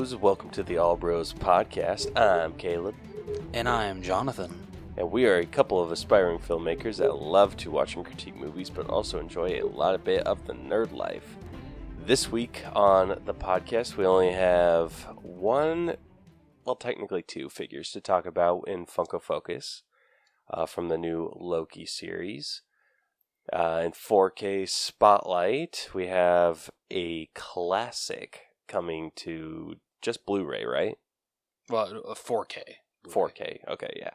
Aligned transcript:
What 0.00 0.06
is 0.06 0.14
up, 0.14 0.20
bros? 0.20 0.22
Welcome 0.22 0.50
to 0.52 0.62
the 0.62 0.78
All 0.78 0.96
Bros 0.96 1.34
podcast. 1.34 2.18
I'm 2.18 2.54
Caleb, 2.54 2.94
And 3.52 3.68
I 3.68 3.84
am 3.84 4.00
Jonathan. 4.00 4.66
and 4.96 5.10
we 5.10 5.26
are 5.26 5.36
a 5.36 5.44
couple 5.44 5.78
of 5.78 5.92
aspiring 5.92 6.38
filmmakers 6.38 6.96
that 6.96 7.20
love 7.20 7.54
to 7.58 7.70
watch 7.70 7.96
and 7.96 8.04
critique 8.06 8.34
movies, 8.34 8.70
but 8.70 8.88
also 8.88 9.20
enjoy 9.20 9.60
a 9.60 9.66
lot 9.68 9.94
of 9.94 10.02
bit 10.02 10.26
of 10.26 10.46
the 10.46 10.54
nerd 10.54 10.94
life. 10.94 11.36
This 12.02 12.32
week 12.32 12.62
on 12.72 13.20
the 13.26 13.34
podcast, 13.34 13.98
we 13.98 14.06
only 14.06 14.32
have 14.32 15.06
one, 15.20 15.96
well, 16.64 16.76
technically 16.76 17.20
two 17.20 17.50
figures 17.50 17.90
to 17.90 18.00
talk 18.00 18.24
about 18.24 18.62
in 18.66 18.86
Funko 18.86 19.20
Focus 19.20 19.82
uh, 20.48 20.64
from 20.64 20.88
the 20.88 20.96
new 20.96 21.30
Loki 21.38 21.84
series. 21.84 22.62
Uh, 23.52 23.82
in 23.84 23.92
4K 23.92 24.66
Spotlight, 24.66 25.90
we 25.92 26.06
have 26.06 26.70
a 26.90 27.26
classic 27.34 28.46
coming 28.66 29.12
to 29.16 29.74
just 30.02 30.26
Blu-ray, 30.26 30.64
right? 30.64 30.96
Well, 31.68 32.02
uh, 32.08 32.14
4K. 32.14 32.62
4K. 33.08 33.58
Okay, 33.68 33.92
yeah. 33.96 34.10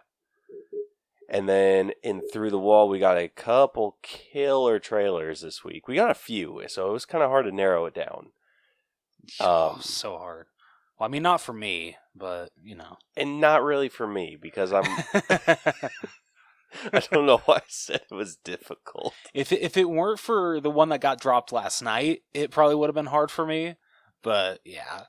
And 1.30 1.50
then 1.50 1.92
in 2.04 2.22
Through 2.32 2.52
the 2.52 2.60
Wall, 2.60 2.88
we 2.88 3.00
got 3.00 3.18
a 3.18 3.28
couple 3.28 3.98
killer 4.04 4.78
trailers 4.80 5.42
this 5.42 5.64
week. 5.64 5.88
We 5.88 5.96
got 5.96 6.12
a 6.12 6.16
few, 6.16 6.62
so 6.68 6.90
it 6.90 6.94
was 6.94 7.06
kind 7.06 7.24
of 7.24 7.30
hard 7.32 7.46
to 7.46 7.52
narrow 7.52 7.86
it 7.86 7.96
down. 7.96 8.28
Oh, 9.40 9.72
Um, 9.72 9.82
so 9.82 10.18
hard. 10.18 10.48
Well, 11.00 11.10
I 11.10 11.12
mean, 11.12 11.24
not 11.24 11.42
for 11.42 11.52
me, 11.54 11.98
but 12.16 12.52
you 12.64 12.76
know. 12.76 12.98
And 13.18 13.42
not 13.42 13.64
really 13.64 13.90
for 13.90 14.08
me 14.08 14.38
because 14.40 14.72
I'm 14.72 14.84
I 16.94 17.00
don't 17.12 17.26
know 17.26 17.42
why 17.46 17.58
I 17.58 17.62
said 17.68 18.02
it 18.10 18.14
was 18.14 18.36
difficult. 18.38 19.14
if 19.34 19.52
it, 19.52 19.62
if 19.62 19.78
it 19.78 19.90
weren't 19.90 20.20
for 20.20 20.60
the 20.60 20.70
one 20.70 20.90
that 20.90 21.02
got 21.02 21.20
dropped 21.20 21.52
last 21.52 21.82
night, 21.82 22.22
it 22.34 22.52
probably 22.52 22.76
would 22.76 22.88
have 22.88 22.96
been 22.96 23.06
hard 23.08 23.32
for 23.32 23.46
me. 23.46 23.76
But 24.22 24.60
yeah, 24.64 25.04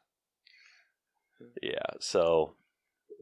Yeah, 1.62 1.78
so 2.00 2.54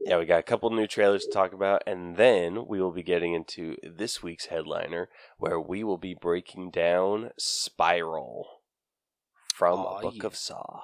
yeah, 0.05 0.17
we 0.19 0.25
got 0.25 0.39
a 0.39 0.43
couple 0.43 0.69
new 0.69 0.87
trailers 0.87 1.25
to 1.25 1.31
talk 1.31 1.53
about, 1.53 1.83
and 1.87 2.15
then 2.17 2.67
we 2.67 2.81
will 2.81 2.91
be 2.91 3.03
getting 3.03 3.33
into 3.33 3.75
this 3.83 4.21
week's 4.21 4.47
headliner, 4.47 5.09
where 5.37 5.59
we 5.59 5.83
will 5.83 5.97
be 5.97 6.13
breaking 6.19 6.71
down 6.71 7.31
Spiral 7.39 8.47
from 9.53 9.79
Aw, 9.79 9.97
a 9.97 10.01
Book 10.01 10.15
yeah. 10.17 10.25
of 10.25 10.35
Saw. 10.35 10.81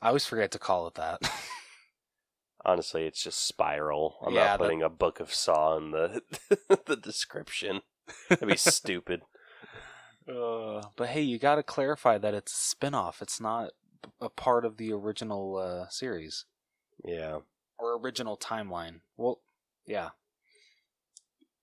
I 0.00 0.08
always 0.08 0.26
forget 0.26 0.50
to 0.52 0.58
call 0.58 0.86
it 0.86 0.94
that. 0.94 1.20
Honestly, 2.64 3.04
it's 3.06 3.22
just 3.22 3.46
Spiral. 3.46 4.16
I'm 4.24 4.34
Yeah, 4.34 4.40
not 4.40 4.58
that- 4.58 4.64
putting 4.64 4.82
a 4.82 4.88
Book 4.90 5.20
of 5.20 5.32
Saw 5.32 5.76
in 5.76 5.90
the 5.90 6.20
the 6.86 6.96
description. 6.96 7.80
That'd 8.28 8.48
be 8.48 8.56
stupid. 8.56 9.22
uh, 10.32 10.82
but 10.96 11.08
hey, 11.08 11.22
you 11.22 11.38
got 11.38 11.56
to 11.56 11.62
clarify 11.62 12.18
that 12.18 12.34
it's 12.34 12.52
a 12.52 12.56
spin-off. 12.56 13.22
It's 13.22 13.40
not 13.40 13.70
a 14.20 14.28
part 14.28 14.64
of 14.64 14.76
the 14.76 14.92
original 14.92 15.56
uh, 15.56 15.88
series 15.88 16.44
Yeah, 17.04 17.38
or 17.78 17.98
original 17.98 18.36
timeline. 18.36 19.00
Well, 19.16 19.40
yeah, 19.86 20.10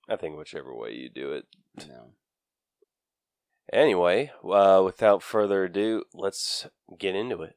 I 0.10 0.16
think 0.16 0.38
whichever 0.38 0.74
way 0.76 0.94
you 0.94 1.10
do 1.10 1.32
it. 1.34 1.46
you 1.80 1.88
know. 1.88 2.12
Anyway, 3.74 4.32
uh, 4.44 4.82
without 4.86 5.24
further 5.24 5.64
ado, 5.66 6.04
let's 6.14 6.68
get 6.98 7.16
into 7.16 7.42
it. 7.42 7.56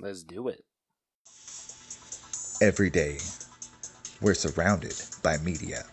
Let's 0.00 0.22
do 0.22 0.48
it. 0.48 0.64
Every 2.62 2.90
day, 2.90 3.18
we're 4.20 4.34
surrounded 4.34 4.94
by 5.22 5.36
media 5.38 5.84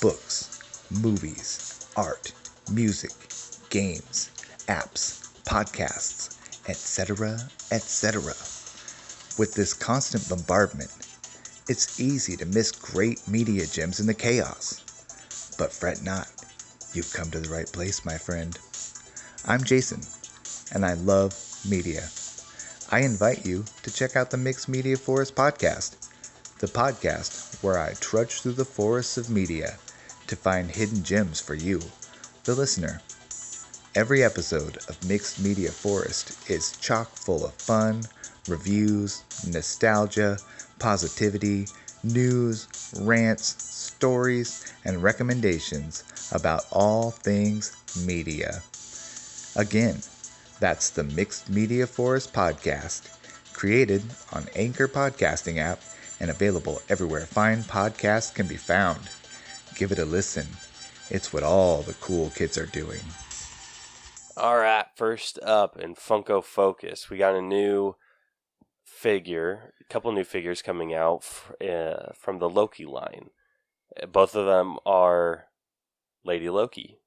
books, 0.00 0.60
movies, 0.90 1.88
art, 1.96 2.32
music, 2.70 3.12
games, 3.70 4.30
apps, 4.68 5.32
podcasts, 5.44 6.35
etc., 6.68 7.38
etc. 7.70 8.22
With 9.38 9.54
this 9.54 9.74
constant 9.74 10.28
bombardment, 10.28 10.90
it's 11.68 12.00
easy 12.00 12.36
to 12.36 12.46
miss 12.46 12.72
great 12.72 13.26
media 13.28 13.66
gems 13.66 14.00
in 14.00 14.06
the 14.06 14.14
chaos. 14.14 14.82
But 15.58 15.72
fret 15.72 16.02
not, 16.02 16.28
you've 16.92 17.12
come 17.12 17.30
to 17.30 17.40
the 17.40 17.48
right 17.48 17.70
place, 17.70 18.04
my 18.04 18.18
friend. 18.18 18.58
I'm 19.46 19.64
Jason, 19.64 20.00
and 20.72 20.84
I 20.84 20.94
love 20.94 21.34
media. 21.68 22.08
I 22.90 23.00
invite 23.00 23.44
you 23.44 23.64
to 23.82 23.92
check 23.92 24.16
out 24.16 24.30
the 24.30 24.36
Mixed 24.36 24.68
Media 24.68 24.96
Forest 24.96 25.34
podcast, 25.34 25.96
the 26.60 26.68
podcast 26.68 27.62
where 27.62 27.78
I 27.78 27.94
trudge 27.94 28.40
through 28.40 28.52
the 28.52 28.64
forests 28.64 29.18
of 29.18 29.28
media 29.28 29.76
to 30.28 30.36
find 30.36 30.70
hidden 30.70 31.02
gems 31.02 31.40
for 31.40 31.54
you, 31.54 31.80
the 32.44 32.54
listener. 32.54 33.00
Every 33.96 34.22
episode 34.22 34.76
of 34.90 35.08
Mixed 35.08 35.42
Media 35.42 35.70
Forest 35.70 36.50
is 36.50 36.76
chock 36.76 37.08
full 37.16 37.46
of 37.46 37.54
fun, 37.54 38.02
reviews, 38.46 39.24
nostalgia, 39.48 40.36
positivity, 40.78 41.64
news, 42.04 42.68
rants, 43.00 43.56
stories, 43.64 44.70
and 44.84 45.02
recommendations 45.02 46.04
about 46.30 46.66
all 46.70 47.10
things 47.10 47.74
media. 48.04 48.60
Again, 49.56 50.02
that's 50.60 50.90
the 50.90 51.04
Mixed 51.04 51.48
Media 51.48 51.86
Forest 51.86 52.34
podcast, 52.34 53.08
created 53.54 54.02
on 54.30 54.46
Anchor 54.54 54.88
Podcasting 54.88 55.56
app 55.56 55.80
and 56.20 56.30
available 56.30 56.82
everywhere 56.90 57.24
fine 57.24 57.62
podcasts 57.62 58.34
can 58.34 58.46
be 58.46 58.58
found. 58.58 59.08
Give 59.74 59.90
it 59.90 59.98
a 59.98 60.04
listen. 60.04 60.48
It's 61.08 61.32
what 61.32 61.42
all 61.42 61.80
the 61.80 61.94
cool 61.94 62.28
kids 62.28 62.58
are 62.58 62.66
doing. 62.66 63.00
All 64.36 64.58
right, 64.58 64.84
first 64.94 65.38
up 65.42 65.78
in 65.78 65.94
Funko 65.94 66.44
Focus, 66.44 67.08
we 67.08 67.16
got 67.16 67.34
a 67.34 67.40
new 67.40 67.96
figure, 68.84 69.72
a 69.80 69.84
couple 69.84 70.12
new 70.12 70.24
figures 70.24 70.60
coming 70.60 70.92
out 70.92 71.20
f- 71.22 71.52
uh, 71.66 72.12
from 72.14 72.38
the 72.38 72.48
Loki 72.48 72.84
line. 72.84 73.30
Uh, 74.00 74.06
Both 74.06 74.34
of 74.34 74.44
them 74.44 74.76
are 74.84 75.46
Lady 76.22 76.50
Loki. 76.50 76.98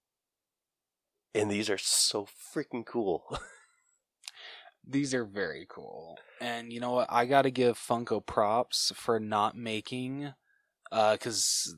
And 1.36 1.52
these 1.52 1.70
are 1.70 1.78
so 1.78 2.26
freaking 2.26 2.84
cool. 2.86 3.38
These 4.88 5.14
are 5.14 5.26
very 5.26 5.68
cool. 5.70 6.18
And 6.42 6.74
you 6.74 6.80
know 6.80 6.92
what? 6.94 7.08
I 7.12 7.26
got 7.26 7.44
to 7.44 7.52
give 7.52 7.78
Funko 7.78 8.26
props 8.26 8.92
for 8.96 9.20
not 9.20 9.56
making 9.56 10.34
uh 10.92 11.18
cuz 11.18 11.76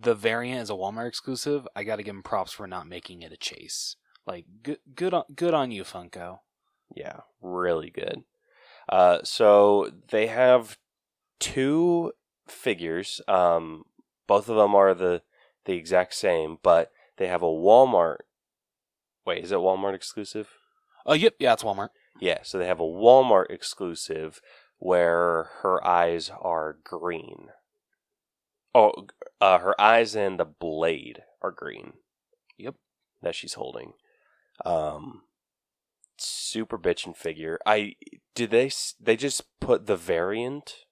the 0.00 0.14
variant 0.14 0.62
is 0.62 0.70
a 0.70 0.74
Walmart 0.74 1.08
exclusive. 1.08 1.68
I 1.76 1.84
got 1.84 1.96
to 1.96 2.02
give 2.02 2.14
them 2.14 2.22
props 2.22 2.52
for 2.52 2.66
not 2.66 2.86
making 2.88 3.20
it 3.20 3.32
a 3.32 3.36
chase. 3.36 3.96
Like 4.26 4.46
good 4.62 4.78
good 4.94 5.14
on 5.14 5.24
good 5.34 5.54
on 5.54 5.70
you 5.70 5.84
Funko. 5.84 6.40
yeah, 6.94 7.20
really 7.40 7.90
good. 7.90 8.24
Uh, 8.88 9.18
so 9.24 9.90
they 10.10 10.26
have 10.26 10.78
two 11.38 12.12
figures. 12.46 13.20
Um, 13.28 13.84
both 14.26 14.48
of 14.48 14.56
them 14.56 14.74
are 14.74 14.94
the 14.94 15.22
the 15.64 15.74
exact 15.74 16.14
same, 16.14 16.58
but 16.62 16.90
they 17.18 17.26
have 17.28 17.42
a 17.42 17.46
Walmart. 17.46 18.18
Wait, 19.24 19.44
is 19.44 19.52
it 19.52 19.58
Walmart 19.58 19.94
exclusive? 19.94 20.48
Oh, 21.04 21.14
yep, 21.14 21.34
yeah, 21.38 21.52
it's 21.52 21.62
Walmart. 21.62 21.90
Yeah, 22.20 22.38
so 22.42 22.58
they 22.58 22.66
have 22.66 22.80
a 22.80 22.84
Walmart 22.84 23.50
exclusive 23.50 24.40
where 24.78 25.50
her 25.62 25.84
eyes 25.86 26.30
are 26.40 26.78
green. 26.84 27.48
Oh, 28.74 29.06
uh, 29.40 29.58
her 29.58 29.80
eyes 29.80 30.14
and 30.14 30.38
the 30.38 30.44
blade 30.44 31.22
are 31.42 31.50
green. 31.50 31.94
Yep. 32.58 32.74
That 33.22 33.34
she's 33.34 33.54
holding. 33.54 33.92
Um, 34.64 35.22
super 36.18 36.78
bitchin' 36.78 37.16
figure. 37.16 37.58
I 37.66 37.96
did 38.34 38.50
they 38.50 38.70
they 39.00 39.16
just 39.16 39.42
put 39.60 39.86
the 39.86 39.96
variant 39.96 40.86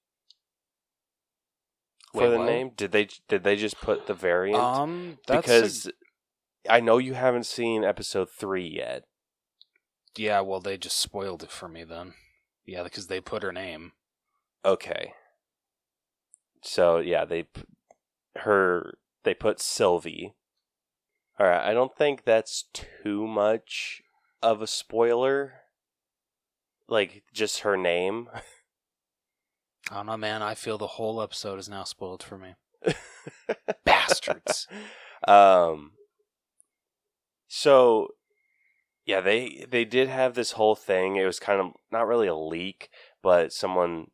for 2.12 2.20
Wait, 2.20 2.30
the 2.30 2.38
what? 2.38 2.46
name? 2.46 2.70
Did 2.76 2.92
they 2.92 3.08
did 3.28 3.42
they 3.44 3.56
just 3.56 3.80
put 3.80 4.06
the 4.06 4.14
variant? 4.14 4.58
Um 4.62 5.18
that's 5.26 5.46
because 5.46 5.90
I 6.68 6.80
know 6.80 6.98
you 6.98 7.14
haven't 7.14 7.46
seen 7.46 7.84
episode 7.84 8.30
three 8.30 8.66
yet. 8.68 9.04
yeah, 10.16 10.40
well 10.40 10.60
they 10.60 10.76
just 10.78 10.98
spoiled 10.98 11.42
it 11.42 11.50
for 11.50 11.68
me 11.68 11.84
then. 11.84 12.14
Yeah, 12.64 12.82
because 12.82 13.08
they 13.08 13.20
put 13.20 13.42
her 13.42 13.52
name. 13.52 13.92
Okay. 14.64 15.12
So 16.62 16.98
yeah, 16.98 17.24
they 17.24 17.44
p- 17.44 17.64
her 18.36 18.94
they 19.24 19.34
put 19.34 19.60
Sylvie. 19.60 20.34
All 21.38 21.46
right, 21.46 21.68
I 21.68 21.74
don't 21.74 21.96
think 21.96 22.24
that's 22.24 22.64
too 22.72 23.26
much 23.26 24.02
of 24.42 24.62
a 24.62 24.66
spoiler. 24.66 25.54
Like 26.88 27.24
just 27.32 27.60
her 27.60 27.76
name. 27.76 28.28
I 29.90 29.96
don't 29.96 30.06
know, 30.06 30.16
man. 30.16 30.42
I 30.42 30.54
feel 30.54 30.78
the 30.78 30.86
whole 30.86 31.20
episode 31.20 31.58
is 31.58 31.68
now 31.68 31.84
spoiled 31.84 32.22
for 32.22 32.38
me. 32.38 32.54
Bastards. 33.84 34.68
Um. 35.26 35.92
So, 37.48 38.08
yeah, 39.04 39.20
they 39.20 39.66
they 39.68 39.84
did 39.84 40.08
have 40.08 40.34
this 40.34 40.52
whole 40.52 40.74
thing. 40.74 41.16
It 41.16 41.26
was 41.26 41.40
kind 41.40 41.60
of 41.60 41.72
not 41.90 42.06
really 42.06 42.28
a 42.28 42.34
leak, 42.34 42.90
but 43.22 43.52
someone 43.52 44.08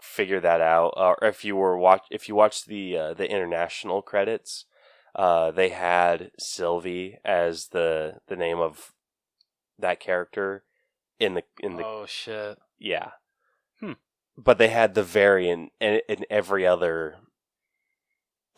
figured 0.00 0.42
that 0.42 0.60
out. 0.60 0.94
Or 0.96 1.16
if 1.22 1.44
you 1.44 1.56
were 1.56 1.78
watch 1.78 2.02
if 2.10 2.28
you 2.28 2.34
watched 2.34 2.66
the 2.66 2.96
uh, 2.96 3.14
the 3.14 3.30
international 3.30 4.02
credits, 4.02 4.66
uh, 5.14 5.50
they 5.50 5.68
had 5.68 6.30
Sylvie 6.38 7.18
as 7.24 7.68
the 7.68 8.20
the 8.26 8.36
name 8.36 8.58
of 8.58 8.92
that 9.78 10.00
character 10.00 10.64
in 11.18 11.34
the 11.34 11.42
in 11.60 11.76
the 11.76 11.84
oh 11.84 12.06
shit. 12.06 12.58
Yeah. 12.78 13.10
Hmm. 13.80 13.92
But 14.36 14.58
they 14.58 14.68
had 14.68 14.94
the 14.94 15.04
variant 15.04 15.72
in, 15.80 16.00
in 16.08 16.24
every 16.28 16.66
other. 16.66 17.16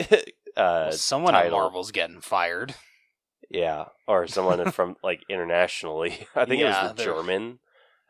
uh, 0.10 0.16
Well, 0.56 0.92
someone 0.92 1.34
at. 1.34 1.50
Marvel's 1.50 1.90
getting 1.90 2.20
fired. 2.20 2.74
Yeah, 3.50 3.86
or 4.08 4.26
someone 4.26 4.70
from 4.72 4.96
like 5.02 5.22
internationally. 5.28 6.26
I 6.34 6.44
think 6.46 6.60
Yeah, 6.60 6.80
it 6.80 6.88
was 6.88 6.96
the 6.96 7.04
German. 7.04 7.58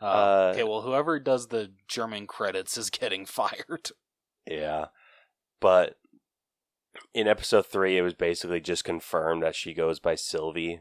Uh, 0.00 0.04
Uh, 0.04 0.50
okay, 0.54 0.64
well, 0.64 0.82
whoever 0.82 1.18
does 1.18 1.48
the 1.48 1.72
German 1.88 2.26
credits 2.26 2.76
is 2.76 2.90
getting 2.90 3.24
fired. 3.26 3.90
Yeah, 4.46 4.86
but 5.60 5.96
in 7.14 7.26
episode 7.28 7.66
three, 7.66 7.96
it 7.98 8.02
was 8.02 8.14
basically 8.14 8.60
just 8.60 8.84
confirmed 8.84 9.42
that 9.42 9.54
she 9.54 9.74
goes 9.74 9.98
by 10.00 10.14
Sylvie. 10.14 10.80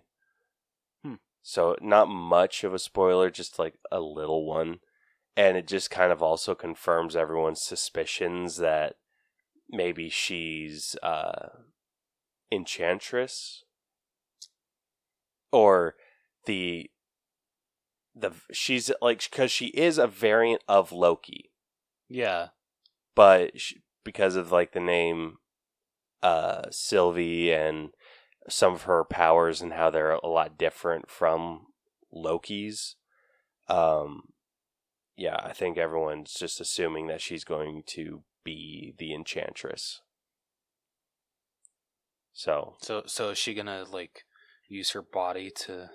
Hmm. 1.04 1.16
So 1.42 1.76
not 1.82 2.08
much 2.08 2.64
of 2.64 2.74
a 2.74 2.80
spoiler, 2.80 3.30
just 3.30 3.58
like 3.60 3.76
a 3.92 4.00
little 4.00 4.46
one, 4.46 4.80
and 5.36 5.58
it 5.58 5.68
just 5.68 5.90
kind 5.90 6.12
of 6.12 6.22
also 6.22 6.56
confirms 6.56 7.16
everyone's 7.16 7.62
suspicions 7.62 8.58
that 8.58 8.96
maybe 9.70 10.10
she's 10.10 10.96
uh, 11.04 11.50
Enchantress, 12.52 13.64
or 15.52 15.96
the 16.46 16.90
the 18.14 18.32
she's 18.52 18.92
like 19.02 19.28
because 19.30 19.52
she 19.52 19.68
is 19.68 19.98
a 19.98 20.08
variant 20.08 20.62
of 20.70 20.92
Loki 20.92 21.52
Yeah. 22.08 22.50
but 23.14 23.60
sh 23.60 23.74
because 24.06 24.36
of 24.36 24.52
like 24.52 24.72
the 24.72 24.80
name 24.80 25.38
uh 26.26 26.64
Sylvie 26.72 27.54
and 27.54 27.90
some 28.50 28.74
of 28.74 28.84
her 28.84 29.04
powers 29.04 29.62
and 29.62 29.74
how 29.74 29.90
they're 29.90 30.12
a 30.12 30.28
lot 30.28 30.58
different 30.58 31.10
from 31.10 31.68
Loki's. 32.12 32.96
Um 33.68 34.24
yeah 35.16 35.38
I 35.44 35.54
think 35.54 35.78
everyone's 35.78 36.34
just 36.34 36.60
assuming 36.60 37.08
that 37.08 37.22
she's 37.22 37.44
going 37.44 37.84
to 37.88 38.24
be 38.44 38.94
the 38.98 39.14
enchantress. 39.14 40.02
So 42.34 42.76
So, 42.82 43.04
so 43.06 43.30
is 43.30 43.38
she 43.38 43.54
gonna 43.54 43.86
like 43.92 44.26
use 44.68 44.92
her 44.92 45.02
body 45.02 45.52
to 45.66 45.90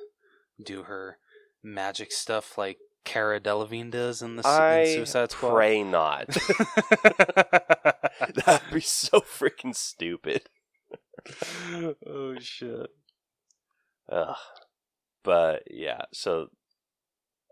do 0.64 0.84
her 0.84 1.18
magic 1.62 2.12
stuff 2.12 2.56
like 2.56 2.78
Cara 3.04 3.40
Delevingne 3.40 3.90
does 3.90 4.22
in 4.22 4.36
the 4.36 4.42
Su- 4.42 4.48
in 4.90 4.94
Suicide 4.94 5.30
Squad? 5.32 5.54
pray 5.54 5.82
not 5.82 6.28
that'd 8.34 8.72
be 8.72 8.80
so 8.80 9.20
freaking 9.20 9.74
stupid 9.74 10.48
oh 12.06 12.34
shit! 12.38 12.90
Ugh. 14.10 14.36
But 15.22 15.62
yeah, 15.70 16.02
so 16.12 16.48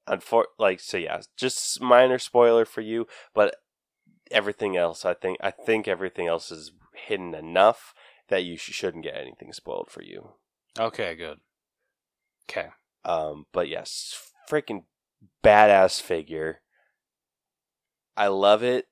unfor- 0.08 0.44
like 0.58 0.80
so 0.80 0.96
yeah, 0.96 1.20
just 1.36 1.80
minor 1.80 2.18
spoiler 2.18 2.64
for 2.64 2.80
you, 2.80 3.06
but 3.34 3.56
everything 4.30 4.76
else 4.76 5.04
I 5.04 5.14
think 5.14 5.38
I 5.40 5.50
think 5.50 5.86
everything 5.86 6.26
else 6.26 6.50
is 6.50 6.72
hidden 6.94 7.34
enough 7.34 7.94
that 8.28 8.44
you 8.44 8.56
sh- 8.56 8.72
shouldn't 8.72 9.04
get 9.04 9.16
anything 9.16 9.52
spoiled 9.52 9.88
for 9.90 10.02
you. 10.02 10.32
Okay, 10.78 11.14
good. 11.14 11.38
Okay. 12.50 12.68
Um 13.04 13.46
but 13.52 13.68
yes, 13.68 14.32
freaking 14.50 14.84
badass 15.44 16.00
figure. 16.00 16.60
I 18.16 18.28
love 18.28 18.62
it. 18.62 18.86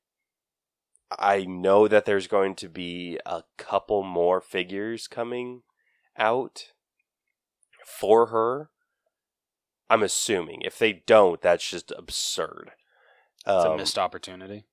I 1.10 1.44
know 1.44 1.86
that 1.88 2.04
there's 2.04 2.26
going 2.26 2.54
to 2.56 2.68
be 2.68 3.18
a 3.24 3.44
couple 3.56 4.02
more 4.02 4.40
figures 4.40 5.06
coming 5.06 5.62
out 6.18 6.72
for 7.84 8.26
her. 8.26 8.70
I'm 9.88 10.02
assuming. 10.02 10.62
If 10.62 10.78
they 10.78 10.92
don't, 11.06 11.40
that's 11.40 11.68
just 11.68 11.92
absurd. 11.96 12.72
It's 13.46 13.64
a 13.64 13.70
Um, 13.70 13.76
missed 13.76 13.98
opportunity. 13.98 14.64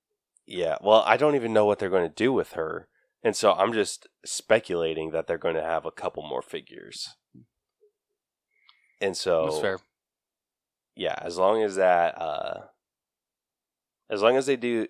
yeah. 0.46 0.76
Well, 0.80 1.02
I 1.06 1.16
don't 1.16 1.36
even 1.36 1.52
know 1.52 1.64
what 1.64 1.78
they're 1.78 1.88
going 1.88 2.08
to 2.08 2.14
do 2.14 2.32
with 2.32 2.52
her. 2.54 2.88
And 3.22 3.36
so 3.36 3.52
I'm 3.52 3.72
just 3.72 4.08
speculating 4.24 5.12
that 5.12 5.26
they're 5.26 5.38
going 5.38 5.54
to 5.54 5.62
have 5.62 5.86
a 5.86 5.92
couple 5.92 6.22
more 6.26 6.42
figures. 6.42 7.14
And 9.00 9.16
so 9.16 9.44
That's 9.46 9.60
fair. 9.60 9.78
yeah, 10.96 11.16
as 11.22 11.38
long 11.38 11.62
as 11.62 11.76
that, 11.76 12.20
uh, 12.20 12.66
as 14.10 14.20
long 14.20 14.36
as 14.36 14.46
they 14.46 14.56
do 14.56 14.88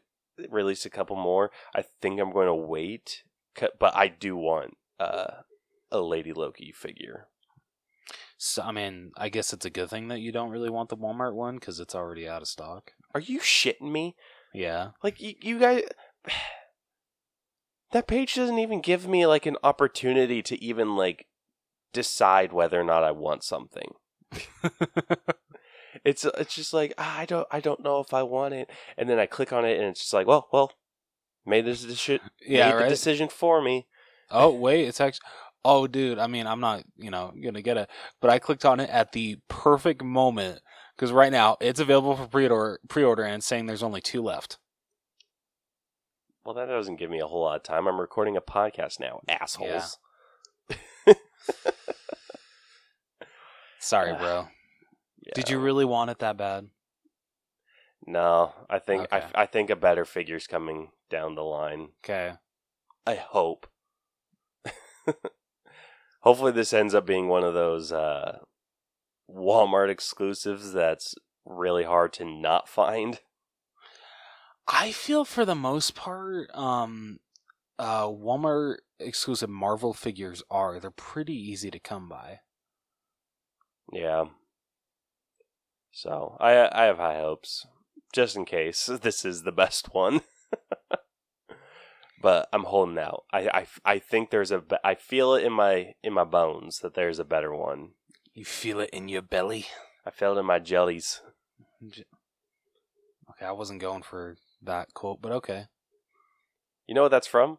release 0.50 0.84
a 0.84 0.90
couple 0.90 1.16
more, 1.16 1.50
I 1.74 1.84
think 2.02 2.20
I'm 2.20 2.32
going 2.32 2.46
to 2.46 2.54
wait. 2.54 3.22
But 3.78 3.94
I 3.94 4.08
do 4.08 4.36
want 4.36 4.76
uh, 4.98 5.42
a 5.90 6.00
Lady 6.00 6.32
Loki 6.32 6.72
figure. 6.72 7.28
So, 8.36 8.62
I 8.62 8.72
mean, 8.72 9.12
I 9.16 9.28
guess 9.28 9.52
it's 9.52 9.64
a 9.64 9.70
good 9.70 9.88
thing 9.88 10.08
that 10.08 10.20
you 10.20 10.32
don't 10.32 10.50
really 10.50 10.70
want 10.70 10.88
the 10.88 10.96
Walmart 10.96 11.34
one 11.34 11.54
because 11.54 11.80
it's 11.80 11.94
already 11.94 12.28
out 12.28 12.42
of 12.42 12.48
stock. 12.48 12.92
Are 13.14 13.20
you 13.20 13.40
shitting 13.40 13.92
me? 13.92 14.16
Yeah. 14.52 14.90
Like 15.02 15.20
you, 15.20 15.34
you 15.40 15.58
guys, 15.58 15.84
that 17.92 18.06
page 18.06 18.34
doesn't 18.34 18.58
even 18.58 18.80
give 18.80 19.06
me 19.06 19.26
like 19.26 19.46
an 19.46 19.56
opportunity 19.62 20.42
to 20.42 20.62
even 20.62 20.96
like 20.96 21.26
decide 21.92 22.52
whether 22.52 22.80
or 22.80 22.84
not 22.84 23.04
I 23.04 23.12
want 23.12 23.44
something. 23.44 23.92
It's 26.04 26.24
it's 26.24 26.54
just 26.54 26.72
like 26.72 26.94
ah, 26.98 27.18
I 27.18 27.26
don't 27.26 27.46
I 27.50 27.60
don't 27.60 27.82
know 27.82 28.00
if 28.00 28.12
I 28.14 28.22
want 28.22 28.54
it, 28.54 28.70
and 28.96 29.08
then 29.08 29.18
I 29.18 29.26
click 29.26 29.52
on 29.52 29.64
it, 29.64 29.78
and 29.78 29.88
it's 29.88 30.00
just 30.00 30.12
like 30.12 30.26
well 30.26 30.48
well, 30.52 30.72
made 31.46 31.64
this 31.64 31.82
decision 31.82 32.20
yeah, 32.46 32.66
made 32.66 32.72
the 32.72 32.80
right. 32.82 32.88
decision 32.88 33.28
for 33.28 33.62
me. 33.62 33.86
Oh 34.30 34.50
wait, 34.50 34.86
it's 34.86 35.00
actually. 35.00 35.28
Oh, 35.66 35.86
dude. 35.86 36.18
I 36.18 36.26
mean, 36.26 36.46
I'm 36.46 36.60
not, 36.60 36.84
you 36.98 37.10
know, 37.10 37.32
gonna 37.42 37.62
get 37.62 37.78
it, 37.78 37.88
but 38.20 38.30
I 38.30 38.38
clicked 38.38 38.66
on 38.66 38.80
it 38.80 38.90
at 38.90 39.12
the 39.12 39.38
perfect 39.48 40.02
moment 40.02 40.60
because 40.94 41.10
right 41.10 41.32
now 41.32 41.56
it's 41.58 41.80
available 41.80 42.16
for 42.16 42.26
pre-order, 42.26 42.80
pre-order, 42.88 43.22
and 43.22 43.36
it's 43.36 43.46
saying 43.46 43.64
there's 43.64 43.82
only 43.82 44.02
two 44.02 44.20
left. 44.20 44.58
Well, 46.44 46.54
that 46.56 46.66
doesn't 46.66 46.96
give 46.96 47.08
me 47.08 47.20
a 47.20 47.26
whole 47.26 47.40
lot 47.42 47.56
of 47.56 47.62
time. 47.62 47.86
I'm 47.86 47.98
recording 47.98 48.36
a 48.36 48.42
podcast 48.42 49.00
now, 49.00 49.22
assholes. 49.26 49.96
Sorry, 53.78 54.10
Ah, 54.12 54.48
bro. 55.24 55.42
Did 55.42 55.50
you 55.50 55.58
really 55.58 55.84
want 55.84 56.10
it 56.10 56.18
that 56.18 56.36
bad? 56.36 56.68
No, 58.06 58.52
I 58.68 58.78
think 58.78 59.04
Okay. 59.04 59.26
I, 59.34 59.42
I 59.42 59.46
think 59.46 59.70
a 59.70 59.76
better 59.76 60.04
figure's 60.04 60.46
coming 60.46 60.90
down 61.08 61.34
the 61.34 61.42
line. 61.42 61.88
Okay. 62.04 62.34
I 63.06 63.14
hope. 63.14 63.66
Hopefully, 66.20 66.52
this 66.52 66.72
ends 66.72 66.94
up 66.94 67.06
being 67.06 67.28
one 67.28 67.44
of 67.44 67.54
those 67.54 67.92
uh, 67.92 68.38
Walmart 69.30 69.90
exclusives 69.90 70.72
that's 70.72 71.14
really 71.44 71.84
hard 71.84 72.12
to 72.14 72.24
not 72.24 72.68
find. 72.68 73.20
I 74.66 74.92
feel 74.92 75.24
for 75.26 75.44
the 75.44 75.54
most 75.54 75.94
part, 75.94 76.48
um, 76.54 77.18
uh, 77.78 78.06
Walmart 78.06 78.76
exclusive 78.98 79.50
Marvel 79.50 79.92
figures 79.92 80.42
are 80.50 80.80
they're 80.80 80.90
pretty 80.90 81.34
easy 81.34 81.70
to 81.70 81.78
come 81.78 82.08
by. 82.08 82.40
Yeah. 83.92 84.26
So 85.94 86.36
I 86.40 86.68
I 86.72 86.86
have 86.86 86.98
high 86.98 87.20
hopes, 87.20 87.66
just 88.12 88.36
in 88.36 88.44
case 88.44 88.86
this 89.02 89.24
is 89.24 89.44
the 89.44 89.52
best 89.52 89.94
one. 89.94 90.22
but 92.20 92.48
I'm 92.52 92.64
holding 92.64 92.98
out. 92.98 93.24
I, 93.32 93.48
I, 93.48 93.66
I 93.84 93.98
think 94.00 94.30
there's 94.30 94.50
a 94.50 94.62
I 94.82 94.96
feel 94.96 95.34
it 95.34 95.44
in 95.44 95.52
my 95.52 95.94
in 96.02 96.12
my 96.12 96.24
bones 96.24 96.80
that 96.80 96.94
there's 96.94 97.20
a 97.20 97.24
better 97.24 97.54
one. 97.54 97.90
You 98.34 98.44
feel 98.44 98.80
it 98.80 98.90
in 98.90 99.08
your 99.08 99.22
belly. 99.22 99.66
I 100.04 100.10
feel 100.10 100.36
it 100.36 100.40
in 100.40 100.46
my 100.46 100.58
jellies. 100.58 101.22
Okay, 101.84 103.46
I 103.46 103.52
wasn't 103.52 103.80
going 103.80 104.02
for 104.02 104.36
that 104.62 104.94
quote, 104.94 105.22
but 105.22 105.30
okay. 105.30 105.66
You 106.88 106.94
know 106.94 107.02
what 107.02 107.12
that's 107.12 107.28
from? 107.28 107.58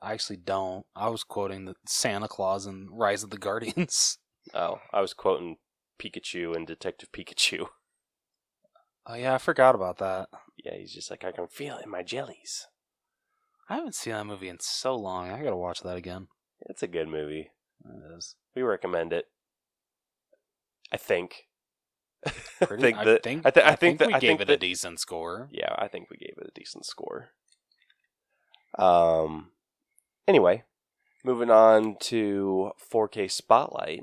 I 0.00 0.14
actually 0.14 0.38
don't. 0.38 0.86
I 0.94 1.08
was 1.10 1.24
quoting 1.24 1.66
the 1.66 1.74
Santa 1.86 2.26
Claus 2.26 2.64
and 2.64 2.88
Rise 2.90 3.22
of 3.22 3.30
the 3.30 3.38
Guardians. 3.38 4.18
Oh, 4.54 4.78
I 4.92 5.00
was 5.00 5.12
quoting 5.12 5.56
Pikachu 5.98 6.54
and 6.56 6.66
Detective 6.66 7.10
Pikachu. 7.12 7.66
Oh 9.08 9.14
yeah, 9.14 9.34
I 9.36 9.38
forgot 9.38 9.76
about 9.76 9.98
that. 9.98 10.28
Yeah, 10.64 10.74
he's 10.76 10.92
just 10.92 11.12
like 11.12 11.22
I 11.24 11.30
can 11.30 11.46
feel 11.46 11.76
it 11.76 11.84
in 11.84 11.90
my 11.92 12.02
jellies. 12.02 12.66
I 13.70 13.76
haven't 13.76 13.94
seen 13.94 14.14
that 14.14 14.26
movie 14.26 14.48
in 14.48 14.58
so 14.58 14.96
long. 14.96 15.30
I 15.30 15.44
gotta 15.44 15.54
watch 15.56 15.82
that 15.82 15.96
again. 15.96 16.26
It's 16.62 16.82
a 16.82 16.88
good 16.88 17.06
movie. 17.06 17.52
It 17.84 18.16
is. 18.18 18.34
We 18.56 18.62
recommend 18.62 19.12
it. 19.12 19.26
I 20.90 20.96
think. 20.96 21.44
Pretty, 22.60 22.82
think 22.82 22.98
I 22.98 23.04
that- 23.04 23.22
think 23.22 23.46
I, 23.46 23.50
thi- 23.52 23.62
I 23.62 23.76
think 23.76 24.00
that 24.00 24.08
we 24.08 24.14
I 24.14 24.18
gave 24.18 24.28
think 24.30 24.40
it 24.40 24.46
that- 24.48 24.54
a 24.54 24.56
decent 24.56 24.98
score. 24.98 25.48
yeah, 25.52 25.72
I 25.78 25.86
think 25.86 26.10
we 26.10 26.16
gave 26.16 26.34
it 26.38 26.48
a 26.52 26.58
decent 26.58 26.84
score. 26.84 27.28
Um. 28.76 29.50
Anyway, 30.26 30.64
moving 31.24 31.50
on 31.50 31.96
to 32.00 32.72
4K 32.92 33.30
Spotlight. 33.30 34.02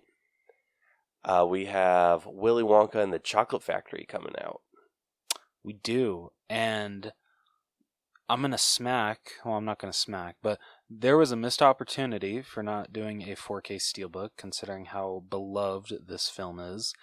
Uh, 1.26 1.46
we 1.48 1.66
have 1.66 2.26
Willy 2.26 2.64
Wonka 2.64 2.96
and 2.96 3.14
the 3.14 3.20
Chocolate 3.20 3.64
Factory 3.64 4.06
coming 4.08 4.34
out. 4.42 4.62
We 5.64 5.74
do, 5.74 6.32
and 6.50 7.14
I'm 8.28 8.42
gonna 8.42 8.58
smack. 8.58 9.20
Well, 9.46 9.56
I'm 9.56 9.66
not 9.66 9.80
gonna 9.80 9.94
smack, 9.94 10.36
but 10.42 10.60
there 10.90 11.18
was 11.18 11.32
a 11.32 11.38
missed 11.38 11.62
opportunity 11.62 12.42
for 12.42 12.62
not 12.62 12.92
doing 12.92 13.22
a 13.22 13.36
4K 13.36 13.78
steelbook, 13.78 14.30
considering 14.38 14.86
how 14.86 15.24
beloved 15.30 15.94
this 16.08 16.30
film 16.30 16.60
is. 16.60 16.94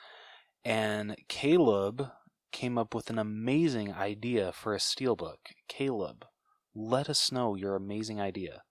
And 0.64 1.16
Caleb 1.28 2.10
came 2.52 2.76
up 2.76 2.94
with 2.94 3.10
an 3.10 3.18
amazing 3.18 3.92
idea 3.94 4.52
for 4.52 4.74
a 4.74 4.78
steelbook. 4.78 5.38
Caleb, 5.68 6.26
let 6.74 7.08
us 7.08 7.32
know 7.32 7.54
your 7.54 7.76
amazing 7.76 8.20
idea. 8.20 8.62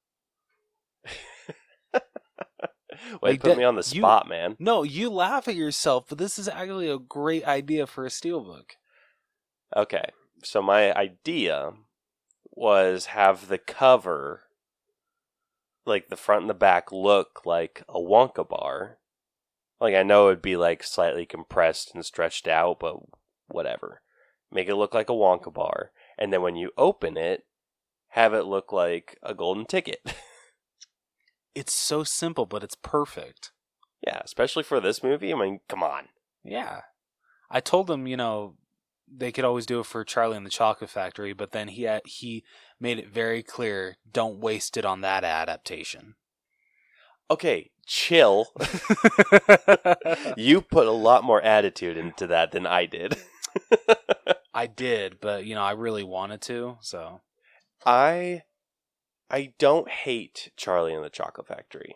Wait, 3.21 3.31
Like 3.31 3.41
put 3.41 3.49
that- 3.49 3.57
me 3.57 3.63
on 3.63 3.75
the 3.75 3.89
you- 3.91 4.01
spot, 4.01 4.27
man. 4.27 4.55
No, 4.59 4.83
you 4.83 5.09
laugh 5.09 5.47
at 5.47 5.55
yourself, 5.55 6.05
but 6.09 6.17
this 6.17 6.37
is 6.39 6.47
actually 6.47 6.89
a 6.89 6.97
great 6.99 7.45
idea 7.45 7.85
for 7.87 8.05
a 8.05 8.09
steelbook. 8.09 8.71
Okay, 9.75 10.09
so 10.43 10.61
my 10.61 10.93
idea 10.95 11.73
was 12.51 13.07
have 13.07 13.47
the 13.47 13.57
cover, 13.59 14.43
like 15.85 16.09
the 16.09 16.17
front 16.17 16.41
and 16.41 16.49
the 16.49 16.53
back, 16.55 16.91
look 16.91 17.45
like 17.45 17.83
a 17.87 17.99
Wonka 17.99 18.47
bar. 18.47 18.97
Like 19.79 19.95
I 19.95 20.03
know 20.03 20.27
it'd 20.27 20.41
be 20.41 20.57
like 20.57 20.83
slightly 20.83 21.25
compressed 21.25 21.91
and 21.93 22.03
stretched 22.05 22.47
out, 22.47 22.79
but 22.79 22.97
whatever. 23.47 24.01
Make 24.51 24.67
it 24.67 24.75
look 24.75 24.93
like 24.93 25.09
a 25.09 25.13
Wonka 25.13 25.53
bar, 25.53 25.91
and 26.17 26.33
then 26.33 26.41
when 26.41 26.55
you 26.55 26.71
open 26.77 27.15
it, 27.17 27.45
have 28.13 28.33
it 28.33 28.45
look 28.45 28.73
like 28.73 29.17
a 29.21 29.33
golden 29.35 29.65
ticket. 29.65 29.99
It's 31.55 31.73
so 31.73 32.03
simple, 32.03 32.45
but 32.45 32.63
it's 32.63 32.75
perfect. 32.75 33.51
yeah, 34.05 34.21
especially 34.23 34.63
for 34.63 34.79
this 34.79 35.03
movie. 35.03 35.33
I 35.33 35.37
mean, 35.37 35.59
come 35.67 35.83
on. 35.83 36.09
Yeah. 36.43 36.81
I 37.51 37.59
told 37.59 37.87
them, 37.87 38.07
you 38.07 38.15
know, 38.17 38.55
they 39.11 39.31
could 39.31 39.45
always 39.45 39.65
do 39.65 39.79
it 39.79 39.85
for 39.87 40.03
Charlie 40.03 40.37
and 40.37 40.45
the 40.45 40.51
Chocolate 40.51 40.89
Factory, 40.89 41.33
but 41.33 41.51
then 41.51 41.69
he 41.69 41.83
had, 41.83 42.01
he 42.05 42.43
made 42.79 42.99
it 42.99 43.09
very 43.09 43.41
clear, 43.41 43.97
don't 44.11 44.39
waste 44.39 44.77
it 44.77 44.85
on 44.85 45.01
that 45.01 45.23
adaptation. 45.23 46.15
Okay, 47.31 47.71
chill. 47.85 48.47
you 50.37 50.61
put 50.61 50.87
a 50.87 50.91
lot 50.91 51.23
more 51.23 51.41
attitude 51.41 51.97
into 51.97 52.27
that 52.27 52.51
than 52.51 52.65
I 52.67 52.85
did. 52.85 53.17
I 54.53 54.67
did, 54.67 55.19
but 55.19 55.45
you 55.45 55.55
know, 55.55 55.61
I 55.61 55.71
really 55.71 56.03
wanted 56.03 56.41
to, 56.43 56.77
so 56.81 57.21
I 57.85 58.43
I 59.29 59.53
don't 59.59 59.89
hate 59.89 60.51
Charlie 60.57 60.93
and 60.93 61.03
the 61.03 61.09
Chocolate 61.09 61.47
Factory. 61.47 61.95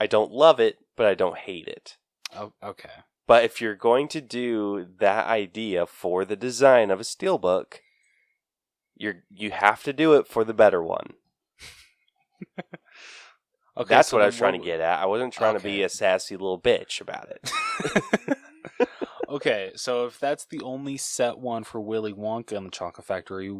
I 0.00 0.06
don't 0.06 0.32
love 0.32 0.60
it, 0.60 0.78
but 0.96 1.06
I 1.06 1.14
don't 1.14 1.38
hate 1.38 1.68
it. 1.68 1.96
oh, 2.36 2.52
okay. 2.62 2.90
But 3.26 3.44
if 3.44 3.60
you're 3.60 3.74
going 3.74 4.08
to 4.08 4.20
do 4.20 4.86
that 4.98 5.26
idea 5.26 5.86
for 5.86 6.24
the 6.24 6.36
design 6.36 6.90
of 6.90 7.00
a 7.00 7.04
steelbook, 7.04 7.78
you're 8.96 9.24
you 9.30 9.50
have 9.50 9.82
to 9.82 9.92
do 9.92 10.14
it 10.14 10.28
for 10.28 10.44
the 10.44 10.54
better 10.54 10.82
one. 10.82 11.14
Okay, 13.78 13.94
That's 13.94 14.08
so 14.08 14.16
what 14.16 14.22
I 14.22 14.26
was 14.26 14.36
trying 14.36 14.58
to 14.58 14.64
get 14.64 14.80
at. 14.80 15.00
I 15.00 15.06
wasn't 15.06 15.34
trying 15.34 15.54
to 15.56 15.62
be 15.62 15.82
a 15.82 15.88
sassy 15.90 16.34
little 16.34 16.58
bitch 16.58 17.02
about 17.02 17.28
it. 17.28 18.38
okay, 19.28 19.72
so 19.76 20.06
if 20.06 20.18
that's 20.18 20.46
the 20.46 20.62
only 20.62 20.96
set 20.96 21.38
one 21.38 21.62
for 21.62 21.78
Willy 21.80 22.14
Wonka 22.14 22.56
and 22.56 22.66
the 22.66 22.70
Chocolate 22.70 23.06
Factory, 23.06 23.54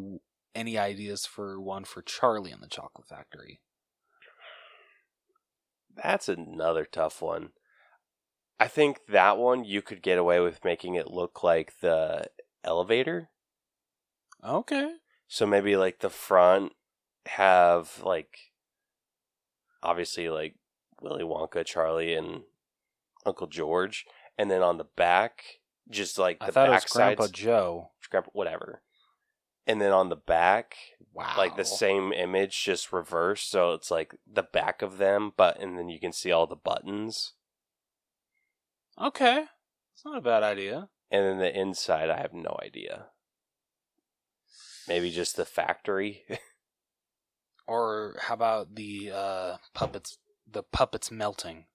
any 0.57 0.77
ideas 0.77 1.25
for 1.25 1.61
one 1.61 1.85
for 1.85 2.01
Charlie 2.01 2.51
and 2.51 2.61
the 2.61 2.67
Chocolate 2.67 3.07
Factory? 3.07 3.61
That's 5.95 6.27
another 6.27 6.85
tough 6.85 7.21
one. 7.21 7.49
I 8.59 8.67
think 8.67 9.01
that 9.09 9.37
one 9.37 9.63
you 9.63 9.81
could 9.83 10.01
get 10.01 10.17
away 10.17 10.39
with 10.39 10.65
making 10.65 10.95
it 10.95 11.11
look 11.11 11.43
like 11.43 11.79
the 11.79 12.25
elevator. 12.63 13.29
Okay. 14.43 14.93
So 15.27 15.45
maybe 15.45 15.75
like 15.75 15.99
the 15.99 16.09
front 16.09 16.73
have 17.27 18.01
like 18.03 18.37
obviously 19.83 20.29
like 20.29 20.55
Willy 21.01 21.23
Wonka, 21.23 21.63
Charlie, 21.65 22.15
and 22.15 22.41
Uncle 23.25 23.47
George, 23.47 24.05
and 24.37 24.49
then 24.49 24.63
on 24.63 24.77
the 24.77 24.87
back 24.95 25.43
just 25.89 26.17
like 26.17 26.37
I 26.41 26.47
the 26.47 26.51
thought 26.51 26.67
it 26.67 26.71
was 26.71 26.83
back 26.83 26.91
Grandpa 26.91 27.23
sides, 27.23 27.33
Joe. 27.33 27.91
Grandpa- 28.09 28.31
whatever. 28.33 28.81
And 29.67 29.79
then 29.81 29.91
on 29.91 30.09
the 30.09 30.15
back, 30.15 30.75
Wow. 31.13 31.33
like 31.37 31.55
the 31.57 31.65
same 31.65 32.13
image, 32.13 32.63
just 32.63 32.93
reversed, 32.93 33.49
so 33.49 33.73
it's 33.73 33.91
like 33.91 34.15
the 34.31 34.43
back 34.43 34.81
of 34.81 34.97
them, 34.97 35.33
but 35.35 35.59
and 35.59 35.77
then 35.77 35.89
you 35.89 35.99
can 35.99 36.13
see 36.13 36.31
all 36.31 36.47
the 36.47 36.55
buttons, 36.55 37.33
Okay. 38.99 39.45
It's 39.93 40.05
not 40.05 40.17
a 40.17 40.21
bad 40.21 40.41
idea. 40.43 40.89
and 41.11 41.23
then 41.25 41.37
the 41.39 41.59
inside, 41.59 42.09
I 42.09 42.17
have 42.17 42.33
no 42.33 42.57
idea. 42.63 43.07
Maybe 44.87 45.11
just 45.11 45.35
the 45.35 45.45
factory. 45.45 46.23
Or 47.67 48.15
how 48.21 48.33
about 48.33 48.75
the 48.75 49.11
uh, 49.13 49.57
puppets? 49.73 50.17
The 50.49 50.63
puppets 50.63 51.11
melting. 51.11 51.65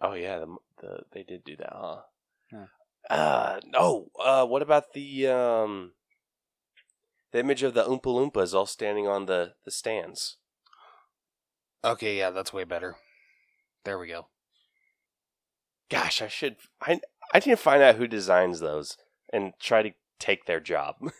Oh 0.00 0.14
yeah, 0.14 0.40
the, 0.40 0.56
the 0.80 0.98
they 1.12 1.22
did 1.22 1.44
do 1.44 1.56
that, 1.58 1.72
huh? 1.72 2.00
Yeah. 2.52 2.66
Uh 3.08 3.60
no. 3.66 4.08
Uh, 4.18 4.44
what 4.46 4.62
about 4.62 4.92
the 4.94 5.28
um, 5.28 5.92
the 7.32 7.40
image 7.40 7.62
of 7.62 7.74
the 7.74 7.84
Oompa 7.84 8.02
Loompas 8.04 8.54
all 8.54 8.66
standing 8.66 9.06
on 9.06 9.26
the 9.26 9.54
the 9.64 9.70
stands? 9.70 10.36
Okay, 11.84 12.16
yeah, 12.18 12.30
that's 12.30 12.52
way 12.52 12.64
better. 12.64 12.96
There 13.84 13.98
we 13.98 14.08
go. 14.08 14.28
Gosh, 15.90 16.22
I 16.22 16.28
should. 16.28 16.56
I 16.80 17.00
I 17.34 17.38
need 17.38 17.44
to 17.46 17.56
find 17.56 17.82
out 17.82 17.96
who 17.96 18.06
designs 18.06 18.60
those 18.60 18.96
and 19.32 19.52
try 19.60 19.82
to 19.82 19.90
take 20.18 20.46
their 20.46 20.60
job. 20.60 20.96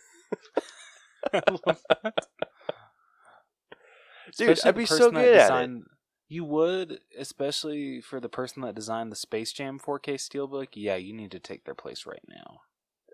Dude, 4.37 4.49
Especially 4.49 4.69
I'd 4.69 4.75
be 4.75 4.85
so 4.85 5.11
good 5.11 5.35
at 5.35 5.69
it. 5.69 5.81
You 6.29 6.45
would, 6.45 6.99
especially 7.17 8.01
for 8.01 8.19
the 8.19 8.29
person 8.29 8.63
that 8.63 8.73
designed 8.73 9.11
the 9.11 9.15
Space 9.15 9.51
Jam 9.53 9.77
4K 9.77 10.15
Steelbook. 10.15 10.69
Yeah, 10.73 10.95
you 10.95 11.13
need 11.13 11.29
to 11.31 11.39
take 11.39 11.65
their 11.65 11.75
place 11.75 12.07
right 12.07 12.23
now. 12.27 12.61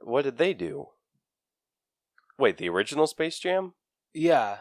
What 0.02 0.22
did 0.22 0.38
they 0.38 0.54
do? 0.54 0.88
Wait, 2.40 2.58
the 2.58 2.70
original 2.70 3.06
Space 3.06 3.38
Jam? 3.38 3.74
Yeah. 4.14 4.60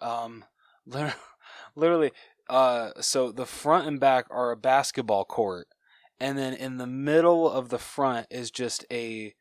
Um. 0.00 0.44
lit- 0.84 1.14
Literally. 1.76 2.10
Uh. 2.50 2.90
So 3.00 3.32
the 3.32 3.46
front 3.46 3.86
and 3.86 4.00
back 4.00 4.26
are 4.30 4.50
a 4.50 4.56
basketball 4.56 5.24
court, 5.24 5.68
and 6.20 6.36
then 6.36 6.52
in 6.52 6.76
the 6.78 6.86
middle 6.86 7.48
of 7.48 7.68
the 7.68 7.78
front 7.78 8.26
is 8.30 8.50
just 8.50 8.84
a. 8.90 9.34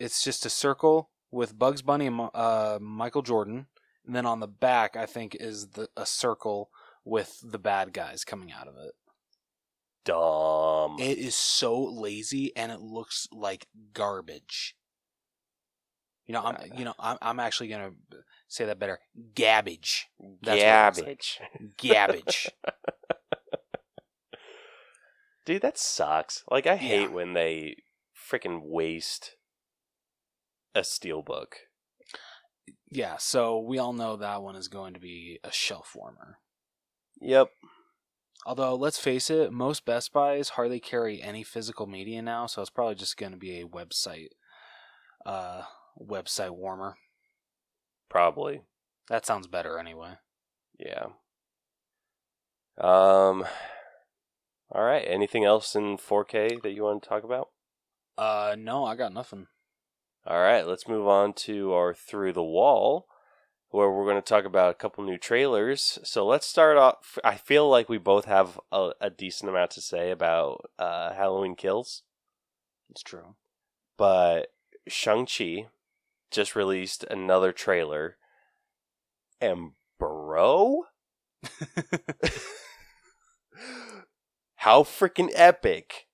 It's 0.00 0.24
just 0.24 0.44
a 0.46 0.50
circle 0.50 1.10
with 1.30 1.58
Bugs 1.58 1.82
Bunny 1.82 2.06
and 2.06 2.28
uh 2.34 2.78
Michael 2.80 3.22
Jordan, 3.22 3.66
and 4.06 4.16
then 4.16 4.26
on 4.26 4.40
the 4.40 4.48
back 4.48 4.96
I 4.96 5.06
think 5.06 5.36
is 5.38 5.68
the 5.68 5.88
a 5.96 6.06
circle 6.06 6.70
with 7.04 7.38
the 7.42 7.58
bad 7.58 7.92
guys 7.92 8.24
coming 8.24 8.50
out 8.50 8.68
of 8.68 8.74
it. 8.76 8.92
Dumb. 10.04 10.96
It 10.98 11.18
is 11.18 11.34
so 11.34 11.80
lazy 11.80 12.54
and 12.56 12.72
it 12.72 12.80
looks 12.80 13.28
like 13.32 13.66
garbage. 13.92 14.74
You 16.32 16.38
know, 16.38 16.44
I'm 16.46 16.78
you 16.78 16.84
know 16.86 16.94
I'm 16.98 17.18
I'm 17.20 17.40
actually 17.40 17.68
gonna 17.68 17.90
say 18.48 18.64
that 18.64 18.78
better. 18.78 19.00
Gabbage. 19.34 20.04
That's 20.42 20.96
what 20.96 21.06
it 21.06 21.10
looks 21.10 21.38
like. 21.40 21.76
Gabbage. 21.76 22.48
Gabbage. 22.48 22.48
Dude, 25.44 25.60
that 25.62 25.76
sucks. 25.76 26.42
Like, 26.50 26.66
I 26.66 26.76
hate 26.76 27.02
Yeah. 27.02 27.08
when 27.08 27.32
they 27.34 27.76
freaking 28.16 28.60
waste 28.64 29.32
a 30.74 30.80
steelbook. 30.80 31.52
yeah, 32.90 33.16
so 33.18 33.58
we 33.58 33.78
all 33.78 33.92
know 33.92 34.16
that 34.16 34.42
one 34.42 34.56
is 34.56 34.68
going 34.68 34.94
to 34.94 35.00
be 35.00 35.38
a 35.44 35.50
shelf 35.52 35.92
warmer. 35.94 36.38
Yep. 37.20 37.48
Although 38.46 38.74
let's 38.76 38.98
face 38.98 39.28
it, 39.28 39.52
most 39.52 39.84
Best 39.84 40.12
Buys 40.14 40.50
hardly 40.50 40.80
carry 40.80 41.20
any 41.20 41.42
physical 41.42 41.86
media 41.86 42.22
now, 42.22 42.46
so 42.46 42.62
it's 42.62 42.70
probably 42.70 42.94
just 42.94 43.16
going 43.18 43.32
to 43.32 43.38
be 43.38 43.60
a 43.60 43.66
website 43.66 44.28
uh 45.26 45.62
website 46.00 46.50
warmer. 46.56 46.96
Probably. 48.08 48.62
That 49.08 49.26
sounds 49.26 49.46
better 49.46 49.78
anyway. 49.78 50.14
Yeah. 50.78 51.06
Um. 52.78 53.44
All 54.70 54.82
right. 54.84 55.04
Anything 55.06 55.44
else 55.44 55.74
in 55.74 55.96
4K 55.98 56.62
that 56.62 56.72
you 56.72 56.84
want 56.84 57.02
to 57.02 57.08
talk 57.08 57.24
about? 57.24 57.48
Uh 58.18 58.54
no, 58.58 58.84
I 58.84 58.94
got 58.96 59.12
nothing. 59.12 59.46
All 60.26 60.38
right. 60.40 60.66
Let's 60.66 60.88
move 60.88 61.06
on 61.06 61.32
to 61.34 61.72
our 61.72 61.92
Through 61.94 62.32
the 62.34 62.42
Wall, 62.42 63.06
where 63.70 63.90
we're 63.90 64.04
going 64.04 64.16
to 64.16 64.22
talk 64.22 64.44
about 64.44 64.70
a 64.70 64.74
couple 64.74 65.02
new 65.04 65.18
trailers. 65.18 65.98
So 66.04 66.24
let's 66.26 66.46
start 66.46 66.76
off. 66.76 67.18
I 67.24 67.34
feel 67.36 67.68
like 67.68 67.88
we 67.88 67.98
both 67.98 68.26
have 68.26 68.60
a, 68.70 68.90
a 69.00 69.10
decent 69.10 69.50
amount 69.50 69.72
to 69.72 69.80
say 69.80 70.10
about 70.10 70.70
uh, 70.78 71.12
Halloween 71.14 71.56
Kills. 71.56 72.02
It's 72.90 73.02
true. 73.02 73.34
but 73.96 74.48
Shang-Chi 74.86 75.66
just 76.32 76.56
released 76.56 77.04
another 77.04 77.52
trailer. 77.52 78.16
And 79.40 79.72
bro, 79.98 80.84
how 84.56 84.82
freaking 84.82 85.30
epic. 85.34 86.06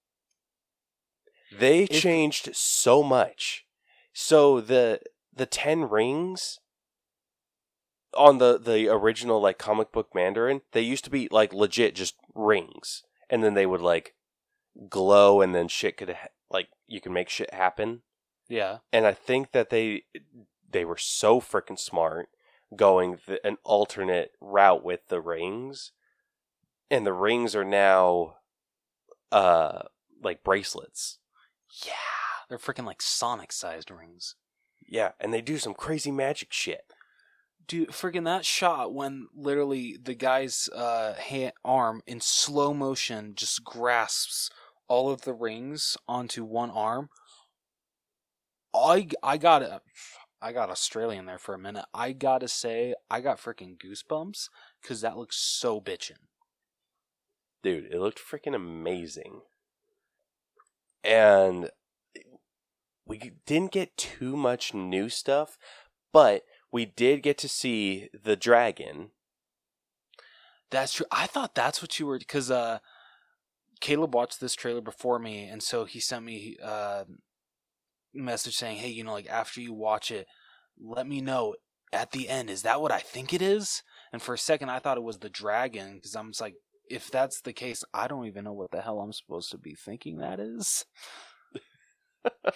They 1.57 1.87
changed 1.87 2.55
so 2.55 3.03
much. 3.03 3.65
So 4.13 4.61
the 4.61 5.01
the 5.33 5.47
10 5.47 5.89
rings 5.89 6.59
on 8.15 8.39
the 8.39 8.59
the 8.59 8.89
original 8.89 9.41
like 9.41 9.59
comic 9.59 9.93
book 9.93 10.09
Mandarin, 10.15 10.63
they 10.73 10.81
used 10.81 11.05
to 11.05 11.11
be 11.11 11.29
like 11.31 11.53
legit 11.53 11.95
just 11.95 12.17
rings 12.35 13.03
and 13.31 13.43
then 13.43 13.55
they 13.55 13.67
would 13.67 13.81
like 13.81 14.15
glow 14.89 15.41
and 15.41 15.55
then 15.55 15.69
shit 15.69 15.97
could 15.97 16.11
ha- 16.11 16.29
like 16.51 16.69
you 16.87 17.01
can 17.01 17.13
make 17.13 17.29
shit 17.29 17.53
happen. 17.53 18.03
Yeah. 18.49 18.79
and 18.93 19.07
I 19.07 19.13
think 19.13 19.53
that 19.53 19.71
they 19.71 20.05
they 20.71 20.85
were 20.85 20.97
so 20.97 21.41
freaking 21.41 21.79
smart 21.79 22.29
going 22.75 23.19
th- 23.27 23.41
an 23.45 23.57
alternate 23.65 24.33
route 24.41 24.85
with 24.85 25.09
the 25.09 25.21
rings, 25.21 25.93
and 26.91 27.07
the 27.07 27.13
rings 27.13 27.55
are 27.55 27.65
now 27.65 28.37
uh 29.31 29.83
like 30.23 30.43
bracelets. 30.43 31.19
Yeah. 31.85 31.93
They're 32.49 32.59
freaking 32.59 32.87
like 32.87 33.03
Sonic 33.03 33.53
sized 33.53 33.91
rings. 33.91 34.35
Yeah, 34.87 35.13
and 35.21 35.35
they 35.35 35.43
do 35.43 35.59
some 35.59 35.75
crazy 35.75 36.11
magic 36.11 36.53
shit. 36.53 36.83
Dude, 37.67 37.91
freaking 37.91 38.25
that 38.25 38.47
shot 38.47 38.95
when 38.95 39.29
literally 39.35 39.99
the 40.03 40.15
guy's 40.15 40.71
uh, 40.75 41.13
hand, 41.13 41.53
arm 41.63 42.01
in 42.07 42.23
slow 42.23 42.73
motion 42.73 43.35
just 43.35 43.63
grasps 43.63 44.49
all 44.89 45.11
of 45.11 45.23
the 45.23 45.35
rings 45.35 45.99
onto 46.09 46.45
one 46.45 46.71
arm. 46.71 47.11
I 48.75 49.09
I 49.23 49.37
got 49.39 49.63
a, 49.63 49.81
I 50.41 50.53
got 50.53 50.71
Australian 50.71 51.27
there 51.27 51.39
for 51.39 51.55
a 51.55 51.59
minute. 51.59 51.87
I 51.93 52.13
gotta 52.13 52.49
say, 52.49 52.95
I 53.11 53.21
got 53.21 53.39
freaking 53.41 53.77
goosebumps 53.77 54.49
because 54.81 55.01
that 55.01 55.17
looks 55.17 55.37
so 55.37 55.81
bitchin'. 55.81 56.29
Dude, 57.63 57.93
it 57.93 58.01
looked 58.01 58.21
freaking 58.21 58.55
amazing. 58.55 59.41
And 61.03 61.71
we 63.07 63.33
didn't 63.47 63.73
get 63.73 63.97
too 63.97 64.37
much 64.37 64.75
new 64.75 65.09
stuff, 65.09 65.59
but 66.13 66.43
we 66.71 66.85
did 66.85 67.23
get 67.23 67.39
to 67.39 67.49
see 67.49 68.09
the 68.13 68.37
dragon. 68.37 69.11
That's 70.71 70.93
true. 70.93 71.07
I 71.11 71.27
thought 71.27 71.55
that's 71.55 71.81
what 71.81 71.99
you 71.99 72.07
were 72.07 72.19
because 72.19 72.51
uh, 72.51 72.79
Caleb 73.81 74.15
watched 74.15 74.41
this 74.41 74.55
trailer 74.55 74.83
before 74.83 75.19
me, 75.19 75.45
and 75.45 75.63
so 75.63 75.85
he 75.85 75.99
sent 75.99 76.25
me 76.25 76.57
uh, 76.63 77.05
message 78.25 78.57
saying, 78.57 78.79
"Hey, 78.79 78.89
you 78.89 79.05
know, 79.05 79.13
like 79.13 79.29
after 79.29 79.61
you 79.61 79.73
watch 79.73 80.11
it, 80.11 80.27
let 80.79 81.07
me 81.07 81.21
know 81.21 81.55
at 81.93 82.13
the 82.13 82.29
end. 82.29 82.51
Is 82.51 82.63
that 82.63 82.81
what 82.81 82.93
I 82.93 83.01
think 83.01 83.33
it 83.33 83.43
is?" 83.43 83.83
And 84.13 84.23
for 84.23 84.35
a 84.35 84.39
second, 84.39 84.71
I 84.71 84.79
thought 84.79 84.97
it 84.97 85.03
was 85.03 85.19
the 85.19 85.29
dragon 85.31 85.95
because 85.95 86.15
I'm 86.17 86.31
just 86.31 86.41
like, 86.41 86.55
if 86.89 87.11
that's 87.11 87.41
the 87.41 87.53
case, 87.53 87.85
I 87.93 88.09
don't 88.09 88.27
even 88.27 88.45
know 88.45 88.53
what 88.53 88.71
the 88.71 88.81
hell 88.81 89.01
I'm 89.01 89.13
supposed 89.13 89.51
to 89.51 89.59
be 89.59 89.75
thinking 89.75 90.19
that 90.19 90.41
is. 90.41 90.87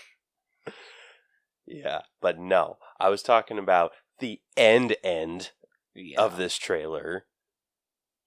Yeah, 1.66 2.00
but 2.20 2.38
no, 2.38 2.76
I 2.98 3.08
was 3.08 3.22
talking 3.22 3.58
about 3.58 3.92
the 4.18 4.40
end 4.56 4.96
end 5.02 5.52
Yeah. 5.94 6.20
of 6.20 6.36
this 6.36 6.56
trailer, 6.56 7.26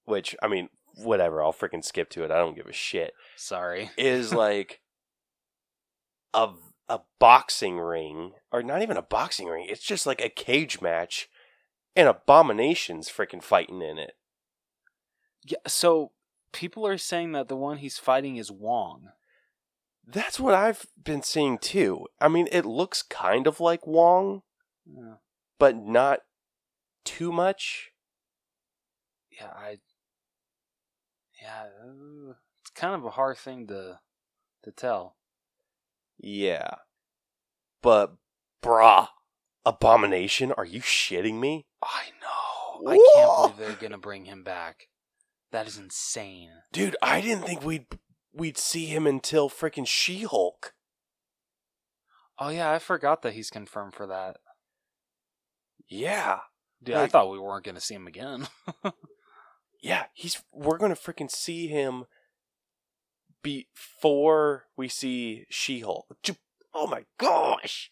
which 0.05 0.35
I 0.41 0.47
mean, 0.47 0.69
whatever. 0.95 1.43
I'll 1.43 1.53
freaking 1.53 1.83
skip 1.83 2.09
to 2.11 2.23
it. 2.23 2.31
I 2.31 2.37
don't 2.37 2.55
give 2.55 2.67
a 2.67 2.73
shit. 2.73 3.13
Sorry. 3.35 3.91
Is 3.97 4.33
like 4.33 4.81
a 6.33 6.49
a 6.87 6.99
boxing 7.19 7.79
ring, 7.79 8.33
or 8.51 8.61
not 8.63 8.81
even 8.81 8.97
a 8.97 9.01
boxing 9.01 9.47
ring. 9.47 9.65
It's 9.69 9.83
just 9.83 10.05
like 10.05 10.21
a 10.21 10.29
cage 10.29 10.81
match, 10.81 11.29
and 11.95 12.07
abominations 12.07 13.09
freaking 13.09 13.41
fighting 13.43 13.81
in 13.81 13.97
it. 13.97 14.13
Yeah. 15.45 15.57
So 15.67 16.11
people 16.51 16.85
are 16.87 16.97
saying 16.97 17.31
that 17.33 17.47
the 17.47 17.55
one 17.55 17.77
he's 17.77 17.97
fighting 17.97 18.37
is 18.37 18.51
Wong. 18.51 19.09
That's 20.07 20.39
what 20.39 20.53
I've 20.53 20.85
been 21.03 21.23
seeing 21.23 21.57
too. 21.57 22.05
I 22.21 22.27
mean, 22.27 22.47
it 22.51 22.65
looks 22.65 23.01
kind 23.01 23.47
of 23.47 23.59
like 23.59 23.87
Wong, 23.87 24.43
Yeah. 24.85 25.15
but 25.57 25.75
not 25.75 26.19
too 27.03 27.31
much. 27.31 27.91
yeah, 29.31 29.51
I 29.55 29.79
yeah, 31.41 31.65
it's 32.61 32.69
kind 32.75 32.95
of 32.95 33.03
a 33.05 33.09
hard 33.11 33.37
thing 33.37 33.67
to 33.67 33.99
to 34.63 34.71
tell. 34.71 35.15
Yeah. 36.17 36.75
But, 37.85 38.15
brah, 38.63 39.09
Abomination? 39.63 40.51
Are 40.51 40.65
you 40.65 40.81
shitting 40.81 41.39
me? 41.39 41.67
I 41.83 42.05
know. 42.19 42.91
I 42.91 42.97
can't 43.13 43.55
believe 43.55 43.57
they're 43.57 43.89
gonna 43.89 43.99
bring 43.99 44.25
him 44.25 44.43
back. 44.43 44.87
That 45.51 45.67
is 45.67 45.77
insane. 45.77 46.49
Dude, 46.73 46.97
I 47.01 47.21
didn't 47.21 47.45
think 47.45 47.63
we'd 47.63 47.85
we'd 48.33 48.57
see 48.57 48.87
him 48.87 49.05
until 49.05 49.49
freaking 49.49 49.87
She-Hulk. 49.87 50.73
Oh 52.39 52.49
yeah, 52.49 52.71
I 52.71 52.79
forgot 52.79 53.21
that 53.21 53.33
he's 53.33 53.49
confirmed 53.49 53.93
for 53.93 54.07
that. 54.07 54.37
Yeah. 55.87 56.39
Dude, 56.83 56.95
I 56.95 57.05
thought 57.07 57.31
we 57.31 57.39
weren't 57.39 57.65
gonna 57.65 57.79
see 57.79 57.95
him 57.95 58.07
again. 58.07 58.47
Yeah, 59.85 60.05
he's 60.15 60.41
we're 60.51 60.79
going 60.79 60.95
to 60.95 60.99
freaking 60.99 61.29
see 61.29 61.67
him 61.67 62.05
before 63.43 64.63
we 64.75 64.87
see 64.87 65.45
She-Hulk. 65.51 66.07
Ju- 66.23 66.37
Oh 66.75 66.87
my 66.87 67.05
gosh. 67.17 67.89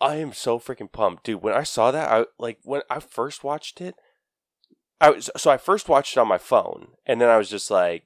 I 0.00 0.16
am 0.16 0.32
so 0.32 0.58
freaking 0.58 0.90
pumped, 0.90 1.24
dude. 1.24 1.42
When 1.42 1.52
I 1.52 1.62
saw 1.62 1.90
that, 1.90 2.10
I 2.10 2.24
like 2.38 2.58
when 2.64 2.80
I 2.88 2.98
first 2.98 3.44
watched 3.44 3.82
it, 3.82 3.94
I 5.00 5.10
was 5.10 5.30
so 5.36 5.50
I 5.50 5.58
first 5.58 5.88
watched 5.88 6.16
it 6.16 6.20
on 6.20 6.26
my 6.26 6.38
phone, 6.38 6.88
and 7.04 7.20
then 7.20 7.28
I 7.28 7.36
was 7.36 7.50
just 7.50 7.70
like, 7.70 8.04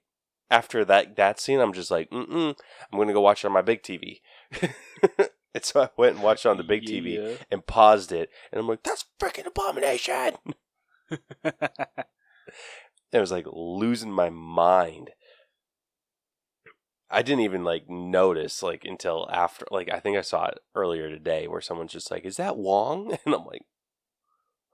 after 0.51 0.85
that 0.85 1.15
that 1.15 1.39
scene, 1.39 1.61
I'm 1.61 1.73
just 1.73 1.93
like, 1.93 2.11
mm 2.11 2.29
mm, 2.29 2.57
I'm 2.93 2.99
gonna 2.99 3.13
go 3.13 3.21
watch 3.21 3.45
it 3.45 3.47
on 3.47 3.53
my 3.53 3.63
big 3.63 3.83
TV. 3.83 4.21
and 5.55 5.63
so 5.63 5.83
I 5.83 5.89
went 5.97 6.17
and 6.17 6.25
watched 6.25 6.45
it 6.45 6.49
on 6.49 6.57
the 6.57 6.65
big 6.65 6.83
TV 6.83 7.39
and 7.49 7.65
paused 7.65 8.11
it, 8.11 8.31
and 8.51 8.61
I'm 8.61 8.69
like, 8.69 8.83
that's 8.83 9.05
freaking 9.21 9.47
abomination. 9.47 10.35
I 11.45 13.21
was 13.21 13.31
like 13.31 13.47
losing 13.53 14.11
my 14.11 14.31
mind. 14.31 15.11
I 17.15 17.23
didn't 17.23 17.41
even 17.45 17.65
like 17.65 17.89
notice 17.89 18.63
like 18.63 18.85
until 18.85 19.29
after 19.33 19.65
like 19.71 19.91
I 19.91 20.01
think 20.01 20.17
I 20.17 20.23
saw 20.23 20.47
it 20.47 20.59
earlier 20.75 21.09
today 21.09 21.47
where 21.49 21.61
someone's 21.61 21.93
just 21.93 22.11
like, 22.11 22.25
"Is 22.25 22.37
that 22.37 22.57
Wong?" 22.57 23.17
And 23.27 23.35
I'm 23.35 23.45
like, 23.45 23.63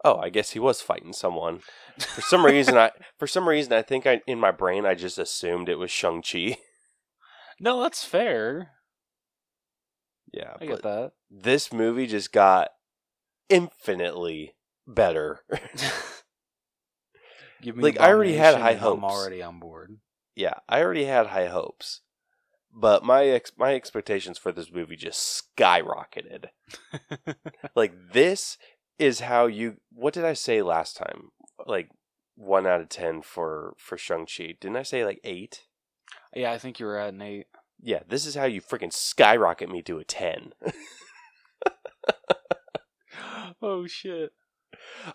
"Oh, 0.04 0.16
I 0.18 0.28
guess 0.30 0.50
he 0.50 0.58
was 0.58 0.80
fighting 0.80 1.12
someone." 1.12 1.60
For 1.98 2.20
some 2.22 2.44
reason, 2.46 2.76
I 2.78 2.90
for 3.18 3.26
some 3.26 3.48
reason 3.48 3.72
I 3.72 3.82
think 3.82 4.06
I 4.06 4.22
in 4.26 4.38
my 4.40 4.50
brain 4.50 4.86
I 4.86 4.94
just 4.94 5.18
assumed 5.18 5.68
it 5.68 5.78
was 5.78 5.90
Shang 5.90 6.22
Chi. 6.22 6.56
no, 7.60 7.82
that's 7.82 8.04
fair. 8.04 8.70
Yeah, 10.32 10.54
I 10.60 10.66
get 10.66 10.82
that. 10.82 11.12
this 11.30 11.72
movie 11.72 12.06
just 12.06 12.32
got 12.32 12.68
infinitely 13.48 14.54
better. 14.86 15.40
Give 17.62 17.76
me 17.76 17.82
Like, 17.82 18.00
I 18.00 18.08
already 18.10 18.34
had 18.36 18.54
high 18.56 18.70
and 18.70 18.80
I'm 18.80 19.00
hopes. 19.00 19.14
already 19.14 19.42
on 19.42 19.58
board. 19.58 19.98
yeah, 20.34 20.54
I 20.68 20.80
already 20.82 21.04
had 21.04 21.26
high 21.26 21.46
hopes, 21.48 22.00
but 22.72 23.04
my 23.04 23.24
ex- 23.24 23.52
my 23.56 23.74
expectations 23.74 24.38
for 24.38 24.52
this 24.52 24.72
movie 24.72 24.96
just 24.96 25.44
skyrocketed. 25.56 26.46
like 27.74 28.12
this 28.12 28.58
is 28.98 29.20
how 29.20 29.46
you. 29.46 29.76
What 29.92 30.14
did 30.14 30.24
I 30.24 30.34
say 30.34 30.62
last 30.62 30.96
time? 30.96 31.30
Like 31.66 31.90
one 32.36 32.66
out 32.66 32.80
of 32.80 32.88
ten 32.88 33.22
for 33.22 33.74
for 33.78 33.98
Shang 33.98 34.26
Chi. 34.26 34.54
Didn't 34.60 34.76
I 34.76 34.82
say 34.82 35.04
like 35.04 35.20
eight? 35.24 35.62
yeah, 36.34 36.52
I 36.52 36.58
think 36.58 36.78
you 36.78 36.86
were 36.86 36.98
at 36.98 37.14
an 37.14 37.22
eight. 37.22 37.46
Yeah, 37.82 38.00
this 38.06 38.26
is 38.26 38.34
how 38.34 38.44
you 38.44 38.60
freaking 38.60 38.92
skyrocket 38.92 39.70
me 39.70 39.82
to 39.82 39.98
a 39.98 40.04
ten. 40.04 40.52
oh 43.62 43.86
shit. 43.86 44.32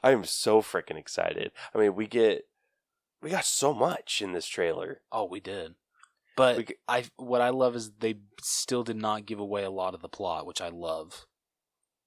I 0.04 0.12
am 0.12 0.24
so 0.24 0.62
freaking 0.62 0.98
excited. 0.98 1.52
I 1.74 1.78
mean, 1.78 1.96
we 1.96 2.08
get 2.08 2.44
we 3.22 3.30
got 3.30 3.46
so 3.46 3.74
much 3.74 4.22
in 4.22 4.34
this 4.34 4.48
trailer. 4.48 5.02
Oh, 5.12 5.26
we 5.26 5.40
did. 5.40 5.76
But 6.36 6.58
We 6.58 6.68
I 6.88 7.06
what 7.16 7.42
I 7.42 7.50
love 7.50 7.76
is 7.76 7.92
they 8.00 8.16
still 8.42 8.84
did 8.84 8.98
not 8.98 9.26
give 9.26 9.40
away 9.40 9.64
a 9.64 9.72
lot 9.72 9.94
of 9.94 10.02
the 10.02 10.10
plot, 10.10 10.46
which 10.46 10.62
I 10.62 10.70
love. 10.70 11.26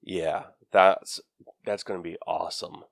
Yeah, 0.03 0.45
that's 0.71 1.21
that's 1.65 1.83
going 1.83 1.99
to 2.01 2.09
be 2.09 2.17
awesome. 2.27 2.85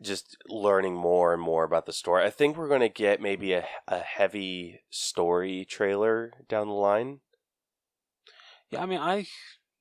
Just 0.00 0.36
learning 0.48 0.94
more 0.94 1.32
and 1.32 1.42
more 1.42 1.64
about 1.64 1.86
the 1.86 1.92
story. 1.92 2.24
I 2.24 2.30
think 2.30 2.56
we're 2.56 2.68
going 2.68 2.80
to 2.80 2.88
get 2.88 3.20
maybe 3.20 3.52
a 3.52 3.66
a 3.86 4.00
heavy 4.00 4.80
story 4.90 5.64
trailer 5.64 6.32
down 6.48 6.66
the 6.66 6.74
line. 6.74 7.20
Yeah, 8.70 8.82
I 8.82 8.86
mean, 8.86 8.98
I 8.98 9.26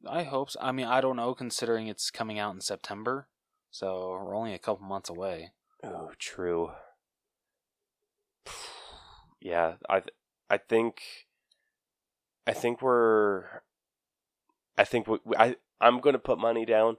I 0.08 0.24
hope. 0.24 0.52
So. 0.52 0.60
I 0.62 0.71
mean, 0.71 0.86
I 0.86 1.02
don't 1.02 1.15
know, 1.15 1.34
considering 1.34 1.88
it's 1.88 2.12
coming 2.12 2.38
out 2.38 2.54
in 2.54 2.62
September, 2.62 3.28
so 3.71 4.10
we're 4.12 4.36
only 4.36 4.54
a 4.54 4.60
couple 4.60 4.86
months 4.86 5.10
away. 5.10 5.52
Oh, 5.84 6.12
true. 6.19 6.71
Yeah, 9.43 9.78
I 9.89 10.04
I 10.52 10.58
think 10.58 11.02
I 12.46 12.52
think 12.52 12.82
we're 12.82 13.62
I 14.78 14.84
think 14.84 15.08
we, 15.08 15.18
I 15.38 15.56
I'm 15.80 16.02
going 16.02 16.12
to 16.12 16.20
put 16.20 16.38
money 16.38 16.66
down. 16.66 16.98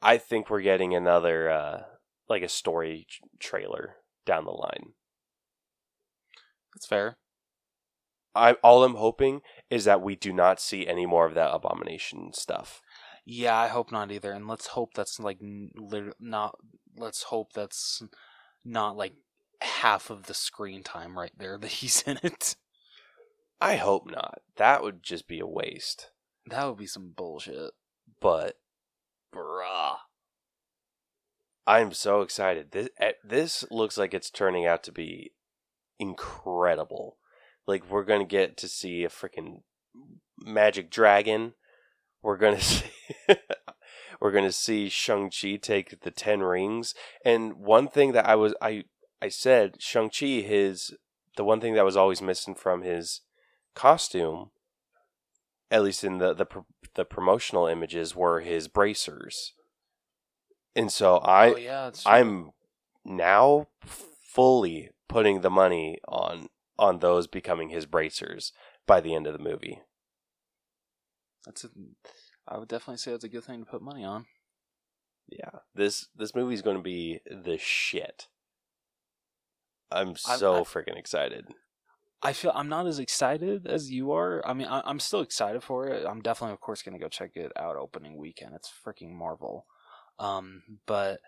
I 0.00 0.16
think 0.16 0.48
we're 0.48 0.60
getting 0.60 0.94
another 0.94 1.50
uh 1.50 1.80
like 2.28 2.44
a 2.44 2.48
story 2.48 3.08
trailer 3.40 3.96
down 4.24 4.44
the 4.44 4.52
line. 4.52 4.92
That's 6.72 6.86
fair. 6.86 7.16
I 8.32 8.52
all 8.62 8.84
I'm 8.84 8.94
hoping 8.94 9.40
is 9.70 9.84
that 9.86 10.00
we 10.00 10.14
do 10.14 10.32
not 10.32 10.60
see 10.60 10.86
any 10.86 11.04
more 11.04 11.26
of 11.26 11.34
that 11.34 11.52
abomination 11.52 12.32
stuff. 12.32 12.80
Yeah, 13.26 13.58
I 13.58 13.66
hope 13.66 13.90
not 13.90 14.12
either. 14.12 14.30
And 14.30 14.46
let's 14.46 14.68
hope 14.68 14.90
that's 14.94 15.18
like 15.18 15.38
not. 15.40 16.54
Let's 16.96 17.24
hope 17.24 17.54
that's 17.54 18.02
not 18.64 18.96
like 18.96 19.14
half 19.60 20.10
of 20.10 20.26
the 20.26 20.34
screen 20.34 20.84
time 20.84 21.18
right 21.18 21.32
there 21.36 21.58
that 21.58 21.72
he's 21.72 22.02
in 22.02 22.20
it. 22.22 22.54
I 23.60 23.76
hope 23.76 24.10
not. 24.10 24.40
That 24.56 24.82
would 24.82 25.02
just 25.02 25.26
be 25.26 25.40
a 25.40 25.46
waste. 25.46 26.10
That 26.46 26.66
would 26.66 26.78
be 26.78 26.86
some 26.86 27.12
bullshit. 27.16 27.72
but 28.20 28.56
bruh, 29.34 29.96
I'm 31.66 31.92
so 31.92 32.20
excited. 32.20 32.72
This 32.72 32.88
eh, 32.98 33.12
this 33.24 33.64
looks 33.70 33.96
like 33.96 34.12
it's 34.12 34.30
turning 34.30 34.66
out 34.66 34.82
to 34.84 34.92
be 34.92 35.32
incredible. 35.98 37.16
Like 37.66 37.90
we're 37.90 38.04
gonna 38.04 38.24
get 38.24 38.56
to 38.58 38.68
see 38.68 39.04
a 39.04 39.08
freaking 39.08 39.62
magic 40.38 40.90
dragon. 40.90 41.54
We're 42.22 42.36
gonna 42.36 42.60
see. 42.60 42.90
we're 44.20 44.32
gonna 44.32 44.52
see 44.52 44.88
Shang 44.88 45.30
Chi 45.30 45.56
take 45.56 46.00
the 46.02 46.10
ten 46.10 46.40
rings. 46.40 46.94
And 47.24 47.54
one 47.54 47.88
thing 47.88 48.12
that 48.12 48.26
I 48.26 48.34
was 48.34 48.54
I 48.60 48.84
I 49.22 49.28
said 49.28 49.76
Shang 49.80 50.10
Chi 50.10 50.42
his 50.42 50.94
the 51.36 51.44
one 51.44 51.60
thing 51.60 51.74
that 51.74 51.84
was 51.84 51.96
always 51.96 52.20
missing 52.20 52.54
from 52.54 52.82
his 52.82 53.22
costume, 53.74 54.50
at 55.70 55.82
least 55.82 56.04
in 56.04 56.18
the 56.18 56.34
the 56.34 56.46
the 56.94 57.04
promotional 57.04 57.66
images, 57.66 58.14
were 58.14 58.40
his 58.40 58.68
bracers. 58.68 59.52
And 60.76 60.92
so 60.92 61.18
I 61.18 61.52
oh 61.52 61.56
yeah. 61.56 61.90
I'm 62.06 62.50
now 63.04 63.68
fully 63.84 64.90
putting 65.08 65.40
the 65.40 65.50
money 65.50 65.98
on 66.08 66.48
on 66.78 66.98
those 66.98 67.26
becoming 67.26 67.68
his 67.68 67.86
bracers 67.86 68.52
by 68.86 69.00
the 69.00 69.14
end 69.14 69.26
of 69.26 69.32
the 69.32 69.38
movie. 69.38 69.80
That's 71.46 71.64
a. 71.64 71.68
I 72.46 72.58
would 72.58 72.68
definitely 72.68 72.98
say 72.98 73.10
that's 73.12 73.24
a 73.24 73.28
good 73.28 73.44
thing 73.44 73.60
to 73.64 73.70
put 73.70 73.82
money 73.82 74.04
on. 74.04 74.26
Yeah, 75.28 75.60
this 75.74 76.08
this 76.16 76.34
movie's 76.34 76.62
going 76.62 76.76
to 76.76 76.82
be 76.82 77.20
the 77.26 77.56
shit. 77.58 78.28
I'm 79.90 80.10
I- 80.26 80.36
so 80.36 80.56
I- 80.56 80.60
freaking 80.60 80.98
excited. 80.98 81.46
I 82.24 82.32
feel 82.32 82.52
I'm 82.54 82.70
not 82.70 82.86
as 82.86 82.98
excited 82.98 83.66
as 83.66 83.90
you 83.90 84.12
are. 84.12 84.42
I 84.46 84.54
mean, 84.54 84.66
I, 84.66 84.80
I'm 84.84 84.98
still 84.98 85.20
excited 85.20 85.62
for 85.62 85.88
it. 85.88 86.06
I'm 86.06 86.22
definitely, 86.22 86.54
of 86.54 86.60
course, 86.60 86.82
gonna 86.82 86.98
go 86.98 87.08
check 87.08 87.32
it 87.36 87.52
out 87.56 87.76
opening 87.76 88.16
weekend. 88.16 88.54
It's 88.54 88.72
freaking 88.84 89.12
Marvel. 89.12 89.66
Um, 90.18 90.62
but 90.86 91.20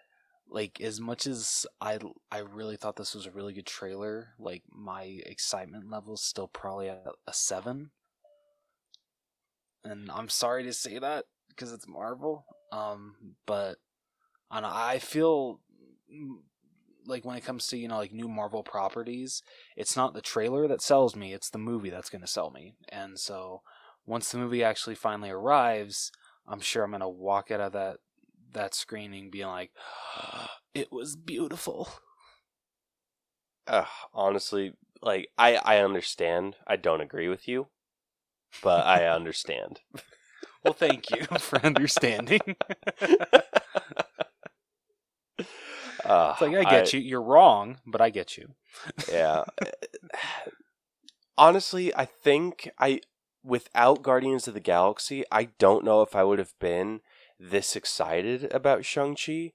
like 0.48 0.80
as 0.80 1.00
much 1.00 1.26
as 1.26 1.66
I 1.80 1.98
I 2.30 2.38
really 2.38 2.76
thought 2.76 2.96
this 2.96 3.14
was 3.14 3.26
a 3.26 3.30
really 3.30 3.52
good 3.52 3.66
trailer, 3.66 4.28
like 4.38 4.62
my 4.70 5.20
excitement 5.26 5.90
level 5.90 6.14
is 6.14 6.22
still 6.22 6.48
probably 6.48 6.88
at 6.88 7.04
a 7.26 7.32
seven. 7.32 7.90
And 9.85 10.11
I'm 10.11 10.28
sorry 10.28 10.64
to 10.64 10.72
say 10.72 10.98
that 10.98 11.26
because 11.48 11.72
it's 11.72 11.87
Marvel. 11.87 12.44
Um, 12.72 13.14
but 13.46 13.76
I 14.50 14.61
know, 14.61 14.70
I 14.70 14.98
feel 14.98 15.61
like 17.06 17.24
when 17.24 17.36
it 17.36 17.44
comes 17.44 17.66
to 17.68 17.76
you 17.78 17.88
know 17.88 17.98
like 17.98 18.12
new 18.12 18.28
Marvel 18.28 18.62
properties, 18.62 19.42
it's 19.76 19.96
not 19.96 20.14
the 20.14 20.20
trailer 20.20 20.66
that 20.68 20.82
sells 20.82 21.16
me; 21.16 21.32
it's 21.32 21.50
the 21.50 21.58
movie 21.58 21.90
that's 21.90 22.10
going 22.10 22.22
to 22.22 22.26
sell 22.26 22.50
me. 22.50 22.74
And 22.88 23.18
so, 23.18 23.62
once 24.06 24.30
the 24.30 24.38
movie 24.38 24.64
actually 24.64 24.94
finally 24.96 25.30
arrives, 25.30 26.10
I'm 26.46 26.60
sure 26.60 26.84
I'm 26.84 26.90
going 26.90 27.00
to 27.00 27.08
walk 27.08 27.50
out 27.50 27.60
of 27.60 27.72
that 27.72 27.98
that 28.52 28.74
screening 28.74 29.30
being 29.30 29.48
like, 29.48 29.72
"It 30.74 30.92
was 30.92 31.16
beautiful." 31.16 31.88
Ugh, 33.66 33.86
honestly, 34.14 34.74
like 35.02 35.30
I 35.36 35.56
I 35.56 35.78
understand. 35.78 36.56
I 36.66 36.76
don't 36.76 37.00
agree 37.00 37.28
with 37.28 37.48
you, 37.48 37.68
but 38.62 38.86
I 38.86 39.06
understand. 39.06 39.80
Well, 40.64 40.74
thank 40.74 41.10
you 41.10 41.24
for 41.38 41.64
understanding. 41.64 42.56
Uh, 46.06 46.30
It's 46.32 46.40
like 46.42 46.54
I 46.66 46.70
get 46.70 46.92
you. 46.92 47.00
You're 47.00 47.22
wrong, 47.22 47.78
but 47.86 48.00
I 48.00 48.10
get 48.10 48.36
you. 48.36 48.54
yeah. 49.10 49.44
Honestly, 51.38 51.94
I 51.94 52.04
think 52.06 52.70
I 52.78 53.00
without 53.44 54.02
Guardians 54.02 54.48
of 54.48 54.54
the 54.54 54.60
Galaxy, 54.60 55.24
I 55.30 55.50
don't 55.58 55.84
know 55.84 56.02
if 56.02 56.16
I 56.16 56.24
would 56.24 56.38
have 56.38 56.54
been 56.58 57.00
this 57.38 57.76
excited 57.76 58.50
about 58.52 58.84
Shang-Chi, 58.84 59.52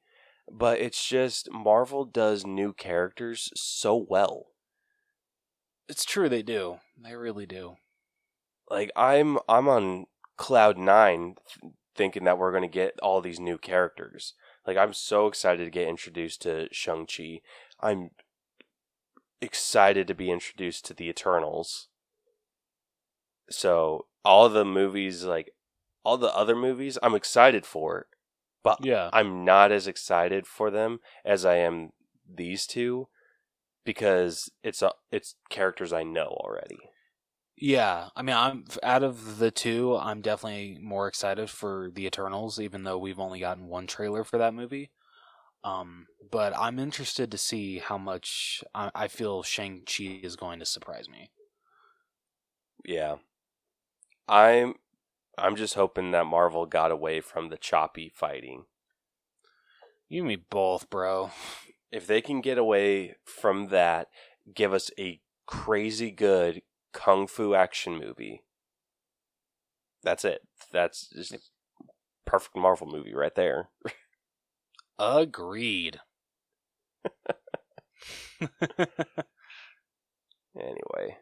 but 0.50 0.80
it's 0.80 1.06
just 1.08 1.52
Marvel 1.52 2.06
does 2.06 2.46
new 2.46 2.72
characters 2.74 3.50
so 3.56 3.96
well. 3.96 4.48
It's 5.90 6.06
true 6.06 6.30
they 6.30 6.44
do. 6.44 6.78
They 6.98 7.16
really 7.16 7.46
do. 7.46 7.76
Like 8.70 8.92
I'm 8.96 9.40
I'm 9.50 9.68
on 9.68 10.06
cloud 10.38 10.78
9 10.78 11.36
th- 11.62 11.74
thinking 11.96 12.24
that 12.24 12.38
we're 12.38 12.52
going 12.52 12.64
to 12.64 12.70
get 12.70 12.98
all 13.02 13.20
these 13.22 13.40
new 13.40 13.58
characters. 13.58 14.34
Like 14.66 14.78
I'm 14.78 14.94
so 14.94 15.28
excited 15.28 15.66
to 15.66 15.72
get 15.72 15.88
introduced 15.88 16.42
to 16.44 16.68
Shang-Chi. 16.72 17.42
I'm 17.80 18.12
excited 19.42 20.08
to 20.08 20.14
be 20.14 20.30
introduced 20.30 20.86
to 20.86 20.94
the 20.94 21.10
Eternals. 21.10 21.88
So 23.50 24.06
all 24.24 24.50
the 24.50 24.66
movies, 24.66 25.24
like 25.26 25.52
all 26.04 26.18
the 26.18 26.34
other 26.36 26.56
movies, 26.56 26.98
I'm 27.02 27.16
excited 27.16 27.66
for, 27.66 28.08
but 28.64 28.86
Yeah. 28.86 29.10
I'm 29.12 29.44
not 29.44 29.72
as 29.72 29.88
excited 29.88 30.46
for 30.46 30.70
them 30.70 31.00
as 31.26 31.44
I 31.44 31.56
am 31.56 31.90
these 32.32 32.68
two 32.68 33.08
because 33.84 34.52
it's 34.64 34.82
a, 34.82 34.92
it's 35.12 35.36
characters 35.50 35.92
I 35.92 36.04
know 36.04 36.28
already. 36.28 36.80
Yeah, 37.58 38.10
I 38.16 38.24
mean, 38.24 38.36
I'm 38.36 38.66
out 38.82 39.04
of 39.04 39.38
the 39.38 39.52
two, 39.52 39.96
I'm 39.96 40.22
definitely 40.22 40.80
more 40.82 41.08
excited 41.08 41.50
for 41.50 41.92
the 41.94 42.08
Eternals, 42.08 42.60
even 42.60 42.84
though 42.84 42.98
we've 42.98 43.20
only 43.20 43.40
gotten 43.40 43.68
one 43.68 43.86
trailer 43.88 44.24
for 44.24 44.38
that 44.40 44.54
movie. 44.54 44.90
Um, 45.64 46.08
but 46.32 46.58
I'm 46.58 46.80
interested 46.80 47.32
to 47.32 47.38
see 47.38 47.80
how 47.80 47.98
much 47.98 48.64
I, 48.76 48.92
I 48.96 49.08
feel 49.10 49.44
Shang 49.44 49.84
Chi 49.86 50.22
is 50.24 50.36
going 50.36 50.60
to 50.60 50.66
surprise 50.66 51.10
me. 51.10 51.32
Yeah. 52.86 53.18
I'm 54.28 54.76
I'm 55.38 55.56
just 55.56 55.76
hoping 55.76 56.12
that 56.12 56.26
Marvel 56.26 56.66
got 56.66 56.92
away 56.92 57.22
from 57.22 57.50
the 57.50 57.58
choppy 57.58 58.10
fighting. 58.10 58.66
You 60.10 60.22
and 60.22 60.28
me 60.28 60.36
both, 60.36 60.90
bro. 60.90 61.32
If 61.92 62.08
they 62.08 62.22
can 62.22 62.42
get 62.42 62.58
away 62.58 63.16
from 63.26 63.68
that, 63.70 64.10
give 64.54 64.74
us 64.74 64.92
a 65.00 65.22
crazy 65.46 66.12
good 66.12 66.62
kung 66.94 67.28
fu 67.28 67.54
action 67.56 67.98
movie. 67.98 68.44
That's 70.04 70.26
it. 70.26 70.42
That's 70.72 71.08
just 71.10 71.34
a 71.34 71.40
perfect 72.26 72.56
Marvel 72.56 72.88
movie 72.88 73.14
right 73.14 73.36
there. 73.36 73.70
Agreed. 75.00 76.00
Anyway, 80.56 81.18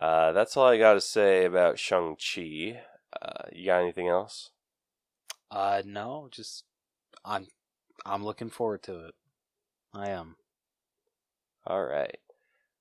uh, 0.00 0.32
that's 0.32 0.56
all 0.56 0.66
I 0.66 0.78
got 0.78 0.94
to 0.94 1.00
say 1.00 1.44
about 1.44 1.78
Shang 1.78 2.16
Chi. 2.16 2.80
Uh, 3.20 3.44
you 3.52 3.66
got 3.66 3.82
anything 3.82 4.08
else? 4.08 4.50
uh, 5.50 5.82
no, 5.84 6.28
just 6.30 6.64
I'm 7.24 7.46
I'm 8.04 8.24
looking 8.24 8.50
forward 8.50 8.82
to 8.84 9.06
it. 9.06 9.14
I 9.94 10.08
am. 10.10 10.36
All 11.66 11.84
right. 11.84 12.18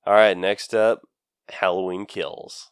All 0.05 0.13
right, 0.13 0.37
next 0.37 0.73
up, 0.73 1.01
Halloween 1.49 2.05
Kills. 2.05 2.71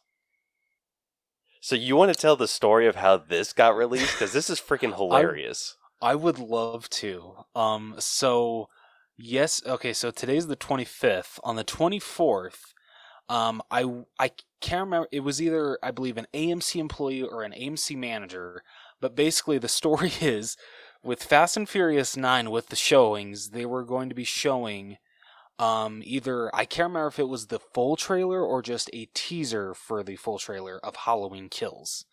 So 1.60 1.76
you 1.76 1.94
want 1.94 2.12
to 2.12 2.18
tell 2.18 2.36
the 2.36 2.48
story 2.48 2.86
of 2.86 2.96
how 2.96 3.18
this 3.18 3.52
got 3.52 3.76
released 3.76 4.16
cuz 4.16 4.32
this 4.32 4.48
is 4.48 4.60
freaking 4.68 4.96
hilarious. 4.96 5.76
I 6.00 6.14
would 6.14 6.38
love 6.38 6.88
to. 6.90 7.44
Um, 7.54 7.96
so 7.98 8.68
yes, 9.16 9.62
okay. 9.66 9.92
So 9.92 10.10
today's 10.10 10.46
the 10.46 10.56
twenty 10.56 10.84
fifth. 10.84 11.38
On 11.44 11.56
the 11.56 11.64
twenty 11.64 11.98
fourth, 11.98 12.72
um, 13.28 13.62
I 13.70 13.84
I 14.18 14.32
can't 14.60 14.86
remember. 14.86 15.08
It 15.12 15.20
was 15.20 15.42
either 15.42 15.78
I 15.82 15.90
believe 15.90 16.16
an 16.16 16.26
AMC 16.32 16.80
employee 16.80 17.22
or 17.22 17.42
an 17.42 17.52
AMC 17.52 17.96
manager. 17.96 18.62
But 19.00 19.14
basically, 19.14 19.58
the 19.58 19.68
story 19.80 20.12
is 20.20 20.56
with 21.02 21.22
Fast 21.22 21.56
and 21.56 21.68
Furious 21.68 22.16
Nine 22.16 22.50
with 22.50 22.68
the 22.68 22.76
showings, 22.76 23.50
they 23.50 23.66
were 23.66 23.84
going 23.84 24.08
to 24.08 24.14
be 24.14 24.24
showing. 24.24 24.98
Um, 25.60 26.00
either 26.06 26.54
I 26.56 26.64
can't 26.64 26.88
remember 26.88 27.08
if 27.08 27.18
it 27.18 27.28
was 27.28 27.48
the 27.48 27.58
full 27.58 27.94
trailer 27.94 28.42
or 28.42 28.62
just 28.62 28.88
a 28.94 29.08
teaser 29.12 29.74
for 29.74 30.02
the 30.02 30.16
full 30.16 30.38
trailer 30.38 30.80
of 30.82 30.96
Halloween 30.96 31.50
Kills. 31.50 32.06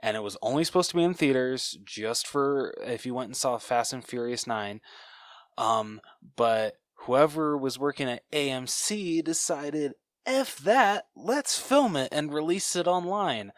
And 0.00 0.16
it 0.16 0.22
was 0.22 0.36
only 0.40 0.62
supposed 0.62 0.90
to 0.90 0.96
be 0.96 1.02
in 1.02 1.12
theaters 1.12 1.76
just 1.84 2.24
for 2.24 2.72
if 2.86 3.04
you 3.04 3.12
went 3.12 3.30
and 3.30 3.36
saw 3.36 3.58
Fast 3.58 3.92
and 3.92 4.04
Furious 4.04 4.46
9 4.46 4.80
um 5.56 6.00
but 6.36 6.74
whoever 6.98 7.56
was 7.56 7.78
working 7.78 8.08
at 8.08 8.28
AMC 8.30 9.24
decided 9.24 9.94
F 10.26 10.58
that 10.58 11.06
let's 11.16 11.58
film 11.58 11.96
it 11.96 12.08
and 12.12 12.32
release 12.32 12.76
it 12.76 12.86
online. 12.86 13.52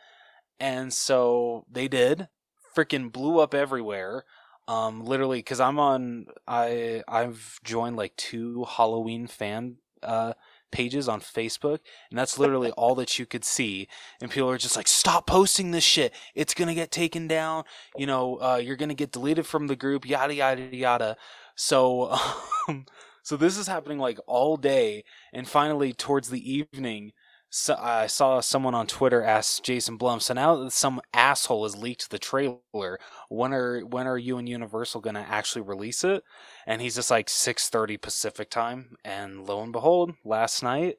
And 0.58 0.92
so 0.92 1.64
they 1.70 1.88
did. 1.88 2.28
Freaking 2.74 3.12
blew 3.12 3.38
up 3.38 3.54
everywhere 3.54 4.24
um 4.68 5.04
literally 5.04 5.42
cuz 5.42 5.60
I'm 5.60 5.78
on 5.78 6.26
I 6.46 7.02
I've 7.08 7.60
joined 7.64 7.96
like 7.96 8.16
two 8.16 8.64
Halloween 8.64 9.26
fan 9.26 9.76
uh 10.02 10.34
pages 10.72 11.08
on 11.08 11.20
Facebook 11.20 11.78
and 12.10 12.18
that's 12.18 12.38
literally 12.38 12.70
all 12.72 12.94
that 12.96 13.18
you 13.18 13.26
could 13.26 13.44
see. 13.44 13.88
And 14.20 14.30
people 14.30 14.50
are 14.50 14.58
just 14.58 14.76
like 14.76 14.88
stop 14.88 15.26
posting 15.26 15.70
this 15.70 15.84
shit. 15.84 16.12
It's 16.34 16.54
gonna 16.54 16.74
get 16.74 16.90
taken 16.90 17.28
down. 17.28 17.64
You 17.96 18.06
know 18.06 18.36
uh, 18.40 18.60
you're 18.62 18.76
gonna 18.76 18.94
get 18.94 19.12
deleted 19.12 19.46
from 19.46 19.68
the 19.68 19.76
group 19.76 20.06
yada 20.06 20.34
yada 20.34 20.74
yada. 20.76 21.16
So 21.54 22.10
um, 22.68 22.86
so 23.22 23.36
this 23.36 23.56
is 23.56 23.66
happening 23.66 23.98
like 23.98 24.18
all 24.26 24.56
day. 24.56 25.04
And 25.32 25.48
finally 25.48 25.92
towards 25.92 26.30
the 26.30 26.52
evening 26.52 27.12
so 27.58 27.74
I 27.80 28.06
saw 28.06 28.40
someone 28.40 28.74
on 28.74 28.86
Twitter 28.86 29.22
ask 29.22 29.62
Jason 29.62 29.96
Blum. 29.96 30.20
So 30.20 30.34
now 30.34 30.56
that 30.56 30.72
some 30.72 31.00
asshole 31.14 31.62
has 31.62 31.74
leaked 31.74 32.10
the 32.10 32.18
trailer, 32.18 32.98
when 33.30 33.54
are 33.54 33.80
when 33.80 34.06
are 34.06 34.18
you 34.18 34.36
and 34.36 34.46
Universal 34.46 35.00
going 35.00 35.14
to 35.14 35.20
actually 35.20 35.62
release 35.62 36.04
it? 36.04 36.22
And 36.66 36.82
he's 36.82 36.96
just 36.96 37.10
like 37.10 37.30
six 37.30 37.70
thirty 37.70 37.96
Pacific 37.96 38.50
time. 38.50 38.96
And 39.06 39.46
lo 39.46 39.62
and 39.62 39.72
behold, 39.72 40.12
last 40.22 40.62
night 40.62 40.96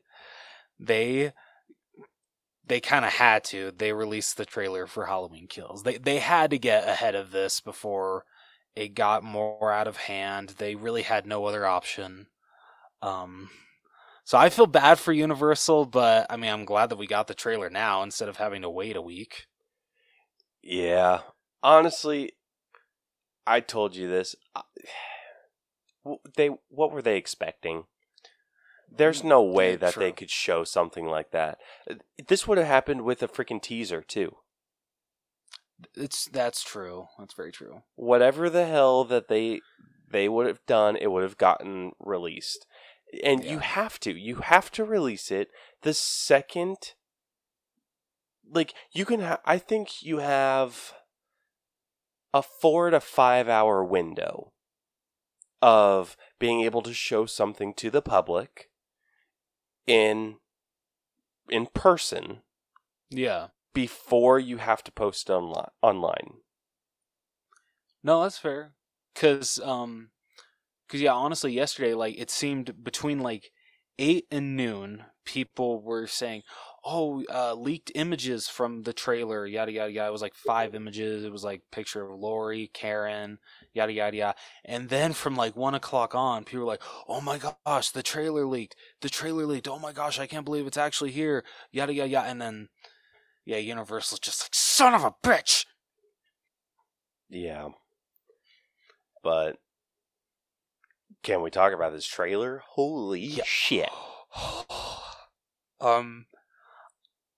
they 0.79 1.31
they 2.65 2.79
kind 2.79 3.05
of 3.05 3.13
had 3.13 3.43
to. 3.45 3.71
They 3.77 3.93
released 3.93 4.37
the 4.37 4.45
trailer 4.45 4.87
for 4.87 5.05
Halloween 5.05 5.45
Kills. 5.45 5.83
They 5.83 5.97
they 5.99 6.17
had 6.17 6.49
to 6.49 6.57
get 6.57 6.87
ahead 6.89 7.13
of 7.13 7.29
this 7.29 7.61
before 7.61 8.25
it 8.75 8.95
got 8.95 9.23
more 9.23 9.71
out 9.71 9.87
of 9.87 9.97
hand. 9.97 10.55
They 10.57 10.73
really 10.73 11.03
had 11.03 11.27
no 11.27 11.45
other 11.45 11.67
option. 11.67 12.27
Um, 13.03 13.51
so 14.27 14.37
I 14.37 14.49
feel 14.49 14.67
bad 14.67 14.99
for 14.99 15.13
Universal, 15.13 15.85
but 15.85 16.27
I 16.29 16.35
mean, 16.35 16.51
I'm 16.51 16.65
glad 16.65 16.89
that 16.89 16.97
we 16.97 17.07
got 17.07 17.27
the 17.27 17.33
trailer 17.33 17.69
now 17.69 18.03
instead 18.03 18.27
of 18.27 18.35
having 18.35 18.61
to 18.61 18.69
wait 18.69 18.97
a 18.97 19.01
week. 19.01 19.47
Yeah, 20.61 21.19
honestly, 21.63 22.33
I 23.45 23.61
told 23.61 23.95
you 23.95 24.09
this. 24.09 24.35
They 26.35 26.49
what 26.69 26.93
were 26.93 27.01
they 27.01 27.17
expecting? 27.17 27.83
There's 28.89 29.25
no 29.25 29.41
way 29.43 29.75
that 29.75 29.95
they 29.95 30.13
could 30.13 30.29
show 30.29 30.63
something 30.63 31.05
like 31.05 31.31
that. 31.31 31.57
This 32.27 32.47
would 32.47 32.57
have 32.57 32.67
happened 32.67 33.01
with 33.01 33.21
a 33.21 33.27
freaking 33.27 33.61
teaser 33.61 34.01
too. 34.01 34.37
It's 35.95 36.25
that's 36.25 36.63
true. 36.63 37.07
That's 37.19 37.33
very 37.33 37.51
true. 37.51 37.83
Whatever 37.95 38.49
the 38.49 38.65
hell 38.65 39.03
that 39.05 39.27
they 39.27 39.59
they 40.09 40.29
would 40.29 40.47
have 40.47 40.65
done, 40.65 40.95
it 40.95 41.11
would 41.11 41.23
have 41.23 41.37
gotten 41.37 41.91
released. 41.99 42.65
And 43.23 43.43
you 43.43 43.59
have 43.59 43.99
to. 44.01 44.11
You 44.13 44.37
have 44.37 44.71
to 44.71 44.83
release 44.83 45.31
it 45.31 45.49
the 45.81 45.93
second 45.93 46.93
like 48.49 48.73
you 48.91 49.05
can 49.05 49.19
ha- 49.21 49.41
I 49.45 49.57
think 49.57 50.01
you 50.01 50.17
have 50.19 50.93
a 52.33 52.41
4 52.41 52.91
to 52.91 52.99
5 52.99 53.49
hour 53.49 53.83
window 53.83 54.53
of 55.61 56.15
being 56.39 56.61
able 56.61 56.81
to 56.83 56.93
show 56.93 57.25
something 57.25 57.73
to 57.75 57.89
the 57.89 58.01
public 58.01 58.69
in 59.85 60.37
in 61.49 61.65
person 61.67 62.41
Yeah. 63.09 63.47
before 63.73 64.37
you 64.39 64.57
have 64.57 64.83
to 64.83 64.91
post 64.91 65.29
online 65.29 65.69
online. 65.81 66.41
No, 68.03 68.23
that's 68.23 68.37
fair. 68.37 68.73
Cause 69.15 69.59
um, 69.59 70.11
cause 70.89 71.01
yeah, 71.01 71.13
honestly, 71.13 71.53
yesterday 71.53 71.93
like 71.93 72.17
it 72.17 72.29
seemed 72.31 72.83
between 72.83 73.19
like 73.19 73.51
eight 73.99 74.25
and 74.31 74.55
noon, 74.55 75.05
people 75.25 75.81
were 75.81 76.07
saying, 76.07 76.43
"Oh, 76.83 77.23
uh, 77.33 77.53
leaked 77.53 77.91
images 77.95 78.47
from 78.47 78.83
the 78.83 78.93
trailer." 78.93 79.45
Yada 79.45 79.71
yada 79.71 79.91
yada. 79.91 80.09
It 80.09 80.11
was 80.11 80.21
like 80.21 80.35
five 80.35 80.75
images. 80.75 81.23
It 81.23 81.31
was 81.31 81.43
like 81.43 81.61
picture 81.71 82.03
of 82.05 82.19
Laurie, 82.19 82.69
Karen, 82.73 83.39
yada 83.73 83.91
yada 83.93 84.17
yada. 84.17 84.35
And 84.65 84.89
then 84.89 85.13
from 85.13 85.35
like 85.35 85.55
one 85.55 85.75
o'clock 85.75 86.15
on, 86.15 86.43
people 86.43 86.61
were 86.61 86.65
like, 86.65 86.83
"Oh 87.07 87.21
my 87.21 87.37
gosh, 87.37 87.91
the 87.91 88.03
trailer 88.03 88.45
leaked! 88.45 88.75
The 89.01 89.09
trailer 89.09 89.45
leaked! 89.45 89.67
Oh 89.67 89.79
my 89.79 89.91
gosh, 89.93 90.19
I 90.19 90.27
can't 90.27 90.45
believe 90.45 90.67
it's 90.67 90.77
actually 90.77 91.11
here!" 91.11 91.43
Yada 91.71 91.93
yada 91.93 92.09
yada. 92.09 92.29
And 92.29 92.41
then, 92.41 92.69
yeah, 93.45 93.57
Universal's 93.57 94.19
just 94.19 94.43
like, 94.43 94.55
"Son 94.55 94.93
of 94.93 95.03
a 95.03 95.13
bitch!" 95.23 95.65
Yeah. 97.29 97.69
But 99.23 99.57
can 101.23 101.41
we 101.41 101.49
talk 101.51 101.73
about 101.73 101.93
this 101.93 102.05
trailer? 102.05 102.63
Holy 102.65 103.21
Yeah. 103.21 103.43
shit. 103.45 103.89
um 105.81 106.25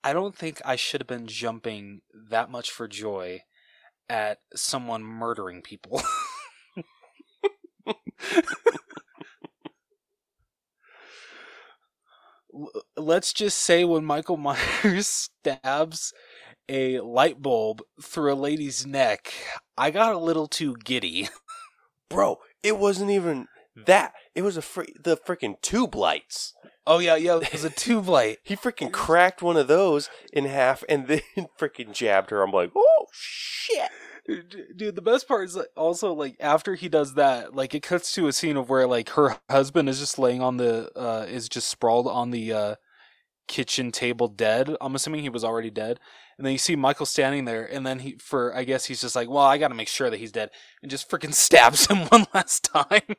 I 0.03 0.13
don't 0.13 0.35
think 0.35 0.61
I 0.65 0.75
should 0.75 1.01
have 1.01 1.07
been 1.07 1.27
jumping 1.27 2.01
that 2.29 2.49
much 2.49 2.71
for 2.71 2.87
joy 2.87 3.41
at 4.09 4.39
someone 4.55 5.03
murdering 5.03 5.61
people. 5.61 6.01
Let's 12.97 13.31
just 13.33 13.59
say 13.59 13.83
when 13.85 14.05
Michael 14.05 14.37
Myers 14.37 15.07
stabs 15.43 16.13
a 16.69 16.99
light 17.01 17.41
bulb 17.41 17.81
through 18.01 18.33
a 18.33 18.35
lady's 18.35 18.85
neck, 18.85 19.33
I 19.77 19.91
got 19.91 20.15
a 20.15 20.19
little 20.19 20.47
too 20.47 20.75
giddy. 20.83 21.29
Bro, 22.09 22.37
it 22.63 22.77
wasn't 22.77 23.11
even 23.11 23.47
that. 23.85 24.13
It 24.35 24.41
was 24.41 24.57
a 24.57 24.61
fr- 24.61 24.83
the 25.01 25.17
freaking 25.17 25.61
tube 25.61 25.95
lights. 25.95 26.53
Oh 26.87 26.99
yeah, 26.99 27.15
yeah, 27.15 27.37
it 27.37 27.51
was 27.51 27.63
a 27.63 27.69
tube 27.69 28.07
light. 28.07 28.39
He 28.43 28.55
freaking 28.55 28.91
cracked 28.91 29.41
one 29.41 29.57
of 29.57 29.67
those 29.67 30.09
in 30.33 30.45
half 30.45 30.83
and 30.89 31.07
then 31.07 31.21
freaking 31.59 31.93
jabbed 31.93 32.31
her. 32.31 32.41
I'm 32.41 32.51
like, 32.51 32.71
oh 32.75 33.05
shit. 33.13 33.89
Dude 34.75 34.95
the 34.95 35.01
best 35.01 35.27
part 35.27 35.47
is 35.47 35.55
like, 35.55 35.69
also 35.75 36.13
like 36.13 36.35
after 36.39 36.75
he 36.75 36.87
does 36.87 37.15
that 37.15 37.55
like 37.55 37.73
it 37.73 37.81
cuts 37.81 38.11
to 38.13 38.27
a 38.27 38.33
scene 38.33 38.57
of 38.57 38.69
where 38.69 38.85
like 38.85 39.09
her 39.09 39.37
husband 39.49 39.89
is 39.89 39.99
just 39.99 40.19
laying 40.19 40.41
on 40.41 40.57
the 40.57 40.91
uh 40.95 41.25
is 41.27 41.49
just 41.49 41.67
sprawled 41.67 42.07
on 42.07 42.29
the 42.29 42.53
uh 42.53 42.75
kitchen 43.47 43.91
table 43.91 44.27
dead 44.27 44.75
i'm 44.81 44.93
assuming 44.93 45.23
he 45.23 45.29
was 45.29 45.43
already 45.43 45.71
dead 45.71 45.99
and 46.37 46.45
then 46.45 46.51
you 46.51 46.59
see 46.59 46.75
michael 46.75 47.07
standing 47.07 47.45
there 47.45 47.65
and 47.65 47.87
then 47.87 47.97
he 47.97 48.15
for 48.19 48.55
i 48.55 48.63
guess 48.63 48.85
he's 48.85 49.01
just 49.01 49.15
like 49.15 49.27
well 49.27 49.39
i 49.39 49.57
gotta 49.57 49.73
make 49.73 49.87
sure 49.87 50.11
that 50.11 50.19
he's 50.19 50.31
dead 50.31 50.51
and 50.83 50.91
just 50.91 51.09
freaking 51.09 51.33
stabs 51.33 51.87
him 51.87 52.05
one 52.09 52.27
last 52.31 52.63
time 52.63 53.15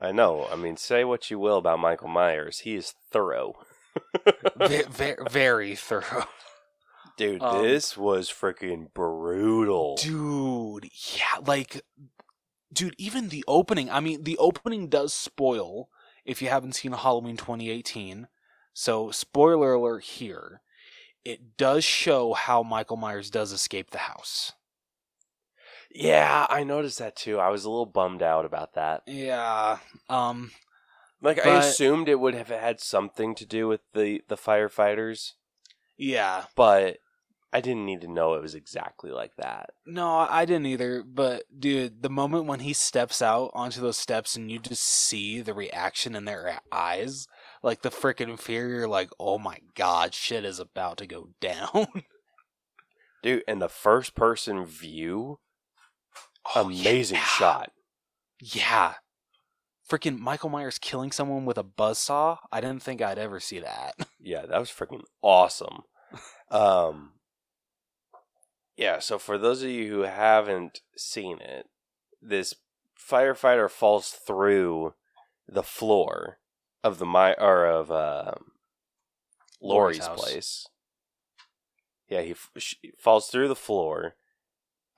I 0.00 0.12
know. 0.12 0.46
I 0.50 0.56
mean, 0.56 0.76
say 0.76 1.04
what 1.04 1.30
you 1.30 1.38
will 1.38 1.58
about 1.58 1.80
Michael 1.80 2.08
Myers. 2.08 2.60
He 2.60 2.76
is 2.76 2.94
thorough. 3.10 3.54
very, 4.56 5.16
very 5.28 5.74
thorough 5.74 6.26
Dude, 7.18 7.42
Um, 7.42 7.64
this 7.64 7.96
was 7.96 8.30
freaking 8.30 8.94
brutal. 8.94 9.96
Dude, 9.96 10.88
yeah, 11.16 11.40
like, 11.44 11.82
dude, 12.72 12.94
even 12.96 13.28
the 13.28 13.44
opening. 13.48 13.90
I 13.90 13.98
mean, 13.98 14.22
the 14.22 14.38
opening 14.38 14.88
does 14.88 15.12
spoil 15.12 15.88
if 16.24 16.40
you 16.40 16.48
haven't 16.48 16.74
seen 16.74 16.92
Halloween 16.92 17.36
2018. 17.36 18.28
So, 18.72 19.10
spoiler 19.10 19.72
alert 19.72 20.04
here. 20.04 20.60
It 21.24 21.56
does 21.56 21.82
show 21.82 22.34
how 22.34 22.62
Michael 22.62 22.96
Myers 22.96 23.30
does 23.30 23.50
escape 23.50 23.90
the 23.90 23.98
house. 23.98 24.52
Yeah, 26.00 26.46
I 26.48 26.62
noticed 26.62 26.98
that 27.00 27.16
too. 27.16 27.38
I 27.40 27.48
was 27.48 27.64
a 27.64 27.70
little 27.70 27.86
bummed 27.86 28.22
out 28.22 28.44
about 28.44 28.74
that. 28.74 29.02
Yeah. 29.06 29.78
Um. 30.08 30.52
Like 31.20 31.44
I 31.44 31.58
assumed 31.58 32.08
it 32.08 32.20
would 32.20 32.34
have 32.36 32.48
had 32.48 32.78
something 32.80 33.34
to 33.34 33.44
do 33.44 33.66
with 33.66 33.80
the 33.92 34.22
the 34.28 34.36
firefighters, 34.36 35.32
Yeah. 35.96 36.44
but 36.54 36.98
I 37.52 37.60
didn't 37.60 37.86
need 37.86 38.02
to 38.02 38.08
know 38.12 38.34
it 38.34 38.42
was 38.42 38.54
exactly 38.54 39.10
like 39.10 39.34
that. 39.36 39.70
No, 39.84 40.08
I 40.18 40.44
didn't 40.44 40.66
either. 40.66 41.02
But 41.02 41.42
dude, 41.58 42.02
the 42.02 42.10
moment 42.10 42.44
when 42.44 42.60
he 42.60 42.72
steps 42.72 43.20
out 43.20 43.50
onto 43.52 43.80
those 43.80 43.96
steps 43.96 44.36
and 44.36 44.48
you 44.52 44.60
just 44.60 44.84
see 44.84 45.40
the 45.40 45.54
reaction 45.54 46.14
in 46.14 46.26
their 46.26 46.60
eyes, 46.70 47.26
like 47.60 47.82
the 47.82 47.90
freaking 47.90 48.38
fear, 48.38 48.68
you're 48.68 48.86
like, 48.86 49.10
oh 49.18 49.38
my 49.38 49.58
god, 49.74 50.14
shit 50.14 50.44
is 50.44 50.60
about 50.60 50.98
to 50.98 51.06
go 51.06 51.30
down. 51.40 51.88
Dude, 53.24 53.42
and 53.48 53.60
the 53.60 53.68
first 53.68 54.14
person 54.14 54.64
view, 54.64 55.40
Oh, 56.54 56.66
amazing 56.66 57.16
yeah. 57.16 57.24
shot. 57.24 57.72
Yeah. 58.40 58.94
Freaking 59.90 60.18
Michael 60.18 60.50
Myers 60.50 60.78
killing 60.78 61.12
someone 61.12 61.44
with 61.44 61.58
a 61.58 61.64
buzzsaw. 61.64 62.38
I 62.52 62.60
didn't 62.60 62.82
think 62.82 63.00
I'd 63.00 63.18
ever 63.18 63.40
see 63.40 63.60
that. 63.60 63.94
Yeah, 64.20 64.44
that 64.46 64.58
was 64.58 64.68
freaking 64.68 65.04
awesome. 65.22 65.82
Um 66.50 67.12
Yeah, 68.76 68.98
so 68.98 69.18
for 69.18 69.38
those 69.38 69.62
of 69.62 69.70
you 69.70 69.88
who 69.88 70.00
haven't 70.02 70.80
seen 70.96 71.40
it, 71.40 71.66
this 72.20 72.54
firefighter 72.98 73.70
falls 73.70 74.10
through 74.10 74.94
the 75.48 75.62
floor 75.62 76.38
of 76.84 76.98
the 76.98 77.06
my 77.06 77.34
or 77.34 77.64
of 77.66 77.90
uh, 77.90 78.34
Laurie's 79.62 80.06
place. 80.08 80.66
Yeah, 82.08 82.22
he 82.22 82.32
f- 82.32 82.50
falls 82.98 83.28
through 83.28 83.48
the 83.48 83.56
floor. 83.56 84.14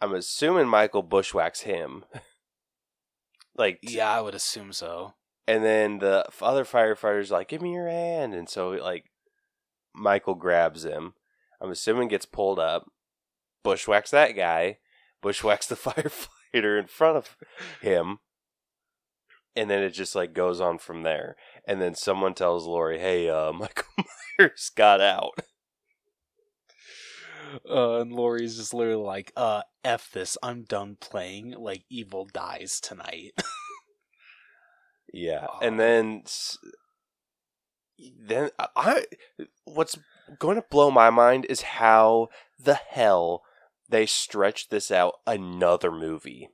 I'm 0.01 0.15
assuming 0.15 0.69
Michael 0.69 1.03
bushwhacks 1.03 1.61
him. 1.63 2.05
like 3.57 3.79
yeah, 3.83 4.11
I 4.11 4.21
would 4.21 4.35
assume 4.35 4.73
so. 4.73 5.15
and 5.47 5.65
then 5.65 5.99
the 5.99 6.27
other 6.41 6.65
firefighters 6.65 7.31
like, 7.31 7.49
"Give 7.49 7.63
me 7.63 7.73
your 7.73 7.89
hand," 7.89 8.35
and 8.35 8.49
so 8.49 8.71
like 8.71 9.11
Michael 9.95 10.35
grabs 10.35 10.85
him. 10.85 11.15
I'm 11.61 11.71
assuming 11.71 12.09
gets 12.09 12.27
pulled 12.27 12.59
up, 12.59 12.87
bushwhacks 13.65 14.11
that 14.11 14.33
guy, 14.33 14.79
bushwhacks 15.23 15.67
the 15.67 15.75
firefighter 16.55 16.81
in 16.81 16.87
front 16.87 17.19
of 17.19 17.37
him, 17.83 18.21
and 19.55 19.69
then 19.69 19.83
it 19.83 19.91
just 19.91 20.15
like 20.15 20.33
goes 20.33 20.61
on 20.61 20.79
from 20.79 21.03
there. 21.03 21.37
And 21.67 21.81
then 21.81 21.95
someone 21.95 22.35
tells 22.35 22.67
Laurie, 22.67 22.99
"Hey, 22.99 23.29
uh, 23.29 23.53
Michael 23.55 23.85
Myers 24.39 24.71
got 24.75 25.01
out." 25.01 25.39
Uh, 27.69 28.01
and 28.01 28.13
Laurie's 28.13 28.57
just 28.57 28.75
literally 28.75 29.03
like, 29.03 29.33
uh, 29.37 29.63
F 29.85 30.11
this, 30.13 30.37
I'm 30.43 30.63
done 30.65 30.97
playing. 31.01 31.53
Like, 31.59 31.85
evil 31.89 32.27
dies 32.33 32.81
tonight. 32.81 33.33
Yeah, 35.13 35.47
Oh. 35.51 35.59
and 35.61 35.81
then 35.81 36.23
then 37.99 38.51
I 38.77 39.05
what's 39.65 39.99
going 40.39 40.57
to 40.57 40.65
blow 40.71 40.91
my 40.93 41.11
mind 41.11 41.47
is 41.49 41.63
how 41.63 42.29
the 42.59 42.75
hell 42.75 43.43
they 43.89 44.07
stretch 44.07 44.69
this 44.69 44.91
out 44.91 45.15
another 45.27 45.91
movie. 45.91 46.51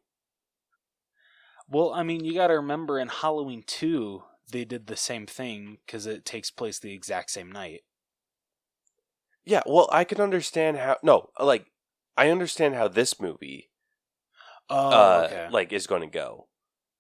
Well, 1.69 1.93
I 1.93 2.03
mean, 2.03 2.25
you 2.25 2.33
got 2.35 2.47
to 2.47 2.55
remember 2.55 2.99
in 2.99 3.09
Halloween 3.09 3.63
2, 3.67 4.23
they 4.51 4.65
did 4.65 4.87
the 4.87 4.97
same 4.97 5.27
thing 5.27 5.79
because 5.85 6.07
it 6.07 6.25
takes 6.25 6.51
place 6.51 6.79
the 6.79 6.95
exact 6.95 7.31
same 7.31 7.53
night. 7.53 7.83
Yeah, 9.47 9.63
well, 9.65 9.89
I 9.93 10.05
can 10.05 10.21
understand 10.21 10.77
how. 10.77 10.97
No, 11.03 11.31
like 11.39 11.67
I 12.17 12.31
understand 12.31 12.75
how 12.75 12.89
this 12.89 13.21
movie, 13.21 13.71
Oh, 14.69 14.91
uh, 14.91 15.23
okay. 15.27 15.49
like 15.51 15.73
is 15.73 15.87
going 15.87 16.03
to 16.03 16.09
go. 16.09 16.49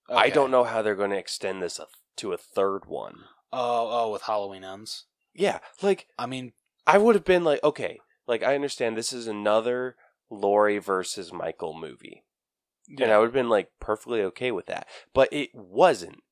I 0.09 0.31
don't 0.31 0.53
know 0.53 0.63
how 0.63 0.83
they're 0.83 0.95
going 0.95 1.11
to 1.11 1.19
extend 1.19 1.61
this 1.61 1.81
to 2.17 2.33
a 2.33 2.39
third 2.39 2.87
one. 2.87 3.25
Oh, 3.53 3.89
oh, 3.91 4.13
with 4.13 4.23
Halloween 4.23 4.63
ends. 4.63 5.07
Yeah, 5.35 5.59
like 5.83 6.07
I 6.19 6.27
mean, 6.27 6.53
I 6.87 6.99
would 6.99 7.17
have 7.17 7.25
been 7.25 7.43
like, 7.43 7.63
okay, 7.65 7.99
like 8.29 8.45
I 8.45 8.55
understand 8.55 8.97
this 8.97 9.13
is 9.13 9.27
another 9.27 9.97
Laurie 10.31 10.79
versus 10.79 11.33
Michael 11.33 11.79
movie, 11.79 12.23
and 13.01 13.11
I 13.11 13.19
would 13.19 13.27
have 13.27 13.33
been 13.35 13.49
like 13.49 13.71
perfectly 13.81 14.23
okay 14.23 14.53
with 14.53 14.67
that. 14.67 14.87
But 15.13 15.33
it 15.33 15.51
wasn't. 15.53 16.23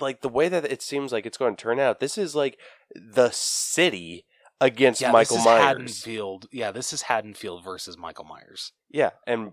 Like 0.00 0.20
the 0.20 0.28
way 0.28 0.48
that 0.48 0.70
it 0.70 0.82
seems 0.82 1.12
like 1.12 1.24
it's 1.24 1.38
going 1.38 1.56
to 1.56 1.62
turn 1.62 1.78
out, 1.78 2.00
this 2.00 2.18
is 2.18 2.34
like 2.34 2.58
the 2.94 3.30
city 3.30 4.26
against 4.62 5.00
yeah, 5.00 5.10
Michael 5.10 5.36
this 5.36 5.42
is 5.42 5.46
Myers. 5.46 5.62
Haddonfield. 5.62 6.46
Yeah, 6.52 6.70
this 6.70 6.92
is 6.92 7.02
Haddonfield 7.02 7.64
versus 7.64 7.98
Michael 7.98 8.24
Myers. 8.24 8.72
Yeah, 8.90 9.10
and 9.26 9.52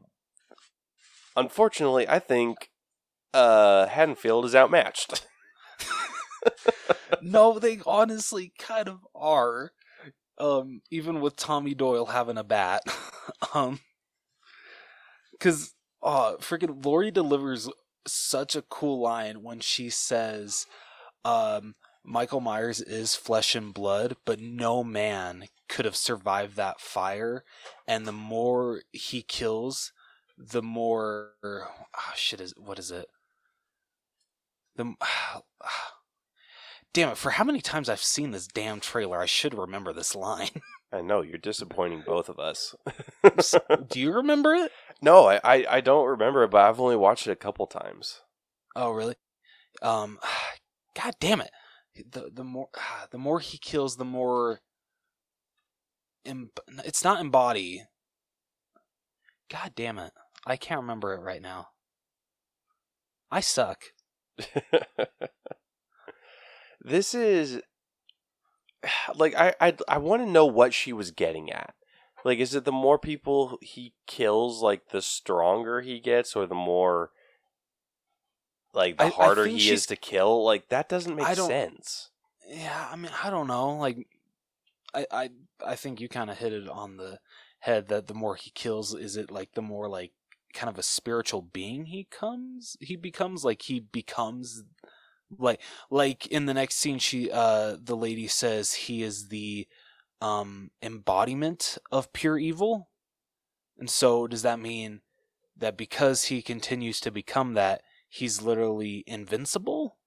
unfortunately, 1.35 2.07
I 2.07 2.19
think 2.19 2.69
uh, 3.33 3.87
Haddonfield 3.87 4.45
is 4.45 4.55
outmatched. 4.55 5.27
no, 7.21 7.59
they 7.59 7.79
honestly 7.85 8.53
kind 8.57 8.87
of 8.87 8.99
are. 9.15 9.71
Um, 10.37 10.83
even 10.89 11.19
with 11.19 11.35
Tommy 11.35 11.73
Doyle 11.73 12.05
having 12.05 12.37
a 12.37 12.45
bat. 12.45 12.83
um, 13.53 13.81
because 15.33 15.73
uh, 16.01 16.35
freaking 16.37 16.85
Laurie 16.85 17.11
delivers 17.11 17.69
such 18.07 18.55
a 18.55 18.61
cool 18.61 19.01
line 19.01 19.43
when 19.43 19.59
she 19.59 19.89
says, 19.89 20.65
um, 21.25 21.75
Michael 22.09 22.41
Myers 22.41 22.81
is 22.81 23.15
flesh 23.15 23.53
and 23.53 23.71
blood, 23.71 24.15
but 24.25 24.39
no 24.39 24.83
man 24.83 25.45
could 25.67 25.85
have 25.85 25.95
survived 25.95 26.55
that 26.55 26.81
fire. 26.81 27.43
And 27.87 28.07
the 28.07 28.11
more 28.11 28.81
he 28.91 29.21
kills, 29.21 29.93
the 30.35 30.63
more 30.63 31.33
oh, 31.43 32.13
shit 32.15 32.41
is 32.41 32.55
what 32.57 32.79
is 32.79 32.89
it? 32.89 33.05
The 34.75 34.95
damn 36.93 37.09
it! 37.09 37.17
For 37.17 37.29
how 37.29 37.43
many 37.43 37.61
times 37.61 37.87
I've 37.89 38.01
seen 38.01 38.31
this 38.31 38.47
damn 38.47 38.79
trailer, 38.79 39.19
I 39.19 39.27
should 39.27 39.53
remember 39.53 39.93
this 39.93 40.15
line. 40.15 40.61
I 40.91 41.01
know 41.01 41.21
you're 41.21 41.37
disappointing 41.37 42.01
both 42.07 42.27
of 42.27 42.39
us. 42.39 42.73
Do 43.87 43.99
you 43.99 44.11
remember 44.11 44.55
it? 44.55 44.71
no, 44.99 45.27
I, 45.27 45.39
I 45.43 45.65
I 45.69 45.81
don't 45.81 46.07
remember 46.07 46.43
it, 46.43 46.49
but 46.49 46.61
I've 46.61 46.79
only 46.79 46.95
watched 46.95 47.27
it 47.27 47.31
a 47.31 47.35
couple 47.35 47.67
times. 47.67 48.21
Oh, 48.75 48.89
really? 48.89 49.13
Um, 49.83 50.17
God 50.99 51.13
damn 51.19 51.41
it! 51.41 51.51
The 52.09 52.29
the 52.33 52.43
more 52.43 52.69
the 53.12 53.17
more 53.17 53.39
he 53.39 53.57
kills, 53.57 53.97
the 53.97 54.05
more. 54.05 54.62
It's 56.85 57.03
not 57.03 57.21
embody. 57.21 57.83
God 59.49 59.73
damn 59.75 59.97
it! 59.97 60.12
I 60.45 60.57
can't 60.57 60.81
remember 60.81 61.13
it 61.13 61.21
right 61.21 61.41
now. 61.41 61.69
I 63.31 63.39
suck. 63.39 63.83
this 66.81 67.13
is 67.13 67.62
like 69.15 69.35
I 69.35 69.55
I 69.59 69.75
I 69.88 69.97
want 69.97 70.23
to 70.23 70.29
know 70.29 70.45
what 70.45 70.73
she 70.73 70.93
was 70.93 71.12
getting 71.12 71.51
at. 71.51 71.73
Like, 72.25 72.39
is 72.39 72.53
it 72.53 72.65
the 72.65 72.71
more 72.71 72.99
people 72.99 73.57
he 73.62 73.93
kills, 74.05 74.62
like 74.62 74.89
the 74.89 75.01
stronger 75.01 75.81
he 75.81 75.99
gets, 75.99 76.35
or 76.35 76.45
the 76.45 76.55
more 76.55 77.12
like 78.73 78.97
the 78.97 79.03
I- 79.03 79.08
I 79.08 79.10
harder 79.10 79.43
think 79.45 79.53
he 79.60 79.65
she's- 79.65 79.79
is 79.82 79.86
to 79.88 79.95
kill? 79.95 80.43
Like 80.43 80.69
that 80.69 80.89
doesn't 80.89 81.15
make 81.15 81.25
I 81.25 81.34
sense. 81.34 82.10
Yeah, 82.47 82.88
I 82.91 82.95
mean, 82.95 83.12
I 83.23 83.29
don't 83.29 83.47
know. 83.47 83.75
Like, 83.77 84.08
I 84.93 85.05
I 85.12 85.29
I 85.65 85.75
think 85.75 85.99
you 86.01 86.10
kind 86.10 86.29
of 86.29 86.38
hit 86.38 86.53
it 86.53 86.67
on 86.67 86.97
the 86.97 87.19
head 87.60 87.88
that 87.89 88.08
the 88.08 88.13
more 88.13 88.36
he 88.36 88.49
kills, 88.51 88.93
is 88.95 89.17
it 89.17 89.29
like 89.29 89.53
the 89.53 89.62
more 89.62 89.88
like 89.88 90.13
kind 90.53 90.69
of 90.69 90.79
a 90.79 90.84
spiritual 90.84 91.43
being 91.43 91.86
he 91.86 92.05
comes 92.10 92.75
he 92.79 92.95
becomes 92.95 93.45
like 93.45 93.62
he 93.62 93.79
becomes 93.79 94.63
like 95.38 95.62
like 95.91 96.25
in 96.25 96.47
the 96.47 96.55
next 96.55 96.77
scene 96.77 96.97
she 96.97 97.29
uh 97.29 97.77
the 97.79 97.95
lady 97.95 98.27
says 98.27 98.73
he 98.73 99.03
is 99.03 99.27
the 99.27 99.67
um 100.21 100.71
embodiment 100.82 101.77
of 101.91 102.12
pure 102.13 102.39
evil 102.39 102.89
and 103.77 103.91
so 103.91 104.25
does 104.25 104.41
that 104.41 104.60
mean 104.60 105.01
that 105.55 105.77
because 105.77 106.23
he 106.25 106.41
continues 106.41 106.99
to 106.99 107.12
become 107.12 107.53
that 107.53 107.84
he's 108.09 108.41
literally 108.41 109.03
invincible 109.07 109.97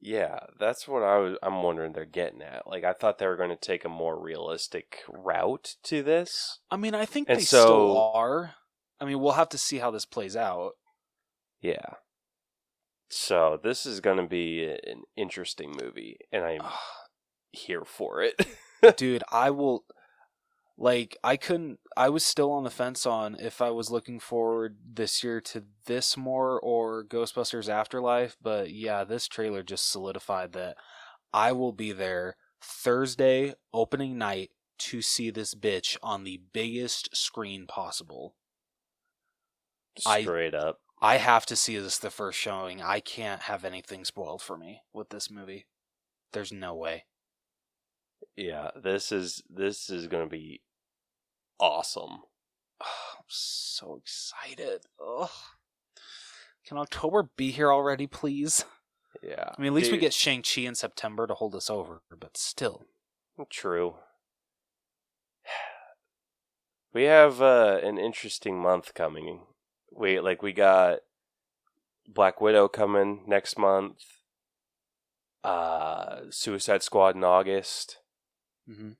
Yeah, 0.00 0.40
that's 0.58 0.88
what 0.88 1.02
I 1.04 1.18
was. 1.18 1.36
I'm 1.44 1.62
wondering 1.62 1.92
they're 1.92 2.04
getting 2.04 2.42
at. 2.42 2.66
Like, 2.66 2.82
I 2.82 2.92
thought 2.92 3.18
they 3.18 3.26
were 3.28 3.36
going 3.36 3.50
to 3.50 3.56
take 3.56 3.84
a 3.84 3.88
more 3.88 4.20
realistic 4.20 4.98
route 5.08 5.76
to 5.84 6.02
this. 6.02 6.58
I 6.72 6.76
mean, 6.76 6.92
I 6.94 7.04
think 7.06 7.28
And 7.28 7.38
they 7.38 7.44
so- 7.44 7.62
still 7.64 7.98
are. 8.14 8.54
I 9.00 9.04
mean, 9.04 9.20
we'll 9.20 9.32
have 9.32 9.48
to 9.50 9.58
see 9.58 9.78
how 9.78 9.90
this 9.92 10.04
plays 10.04 10.34
out. 10.36 10.72
Yeah. 11.60 11.94
So 13.10 13.60
this 13.62 13.84
is 13.86 14.00
going 14.00 14.16
to 14.16 14.26
be 14.26 14.64
an 14.64 15.02
interesting 15.16 15.74
movie, 15.80 16.16
and 16.32 16.44
I'm 16.44 16.62
here 17.52 17.84
for 17.84 18.22
it. 18.22 18.34
Dude, 18.96 19.22
I 19.30 19.50
will 19.50 19.84
like 20.78 21.16
I 21.22 21.36
couldn't 21.36 21.78
I 21.96 22.08
was 22.08 22.24
still 22.24 22.50
on 22.52 22.64
the 22.64 22.70
fence 22.70 23.06
on 23.06 23.36
if 23.38 23.60
I 23.60 23.70
was 23.70 23.90
looking 23.90 24.18
forward 24.18 24.76
this 24.94 25.22
year 25.22 25.40
to 25.42 25.64
this 25.86 26.16
more 26.16 26.58
or 26.60 27.04
Ghostbusters 27.04 27.68
Afterlife, 27.68 28.36
but 28.40 28.70
yeah, 28.70 29.04
this 29.04 29.28
trailer 29.28 29.62
just 29.62 29.90
solidified 29.90 30.52
that 30.52 30.76
I 31.32 31.52
will 31.52 31.72
be 31.72 31.92
there 31.92 32.36
Thursday 32.60 33.54
opening 33.72 34.18
night 34.18 34.50
to 34.78 35.02
see 35.02 35.30
this 35.30 35.54
bitch 35.54 35.96
on 36.02 36.24
the 36.24 36.40
biggest 36.52 37.14
screen 37.16 37.66
possible. 37.66 38.34
I- 40.06 40.22
Straight 40.22 40.54
up. 40.54 40.80
I 41.00 41.16
have 41.16 41.46
to 41.46 41.56
see 41.56 41.76
this 41.78 41.98
the 41.98 42.10
first 42.10 42.38
showing. 42.38 42.80
I 42.80 43.00
can't 43.00 43.42
have 43.42 43.64
anything 43.64 44.04
spoiled 44.04 44.40
for 44.40 44.56
me 44.56 44.82
with 44.92 45.10
this 45.10 45.30
movie. 45.30 45.66
There's 46.32 46.52
no 46.52 46.76
way. 46.76 47.06
Yeah, 48.36 48.70
this 48.80 49.12
is 49.12 49.42
this 49.48 49.90
is 49.90 50.06
going 50.06 50.24
to 50.24 50.30
be 50.30 50.62
awesome. 51.60 52.22
I'm 52.80 53.24
so 53.28 53.96
excited. 53.96 54.82
Ugh. 55.04 55.28
Can 56.66 56.78
October 56.78 57.28
be 57.36 57.50
here 57.50 57.72
already, 57.72 58.06
please? 58.06 58.64
Yeah. 59.22 59.50
I 59.56 59.60
mean, 59.60 59.68
at 59.68 59.74
least 59.74 59.92
we 59.92 59.98
get 59.98 60.14
Shang-Chi 60.14 60.62
in 60.62 60.74
September 60.74 61.26
to 61.26 61.34
hold 61.34 61.54
us 61.54 61.68
over, 61.68 62.02
but 62.18 62.36
still. 62.36 62.86
True. 63.50 63.96
We 66.94 67.04
have 67.04 67.40
uh, 67.40 67.80
an 67.82 67.96
interesting 67.96 68.60
month 68.60 68.92
coming. 68.92 69.40
We 69.90 70.20
like 70.20 70.42
we 70.42 70.52
got 70.52 70.98
Black 72.06 72.38
Widow 72.38 72.68
coming 72.68 73.24
next 73.26 73.58
month. 73.58 74.04
Uh, 75.42 76.24
Suicide 76.28 76.82
Squad 76.82 77.16
in 77.16 77.24
August, 77.24 78.01
Mm-hmm. 78.70 78.90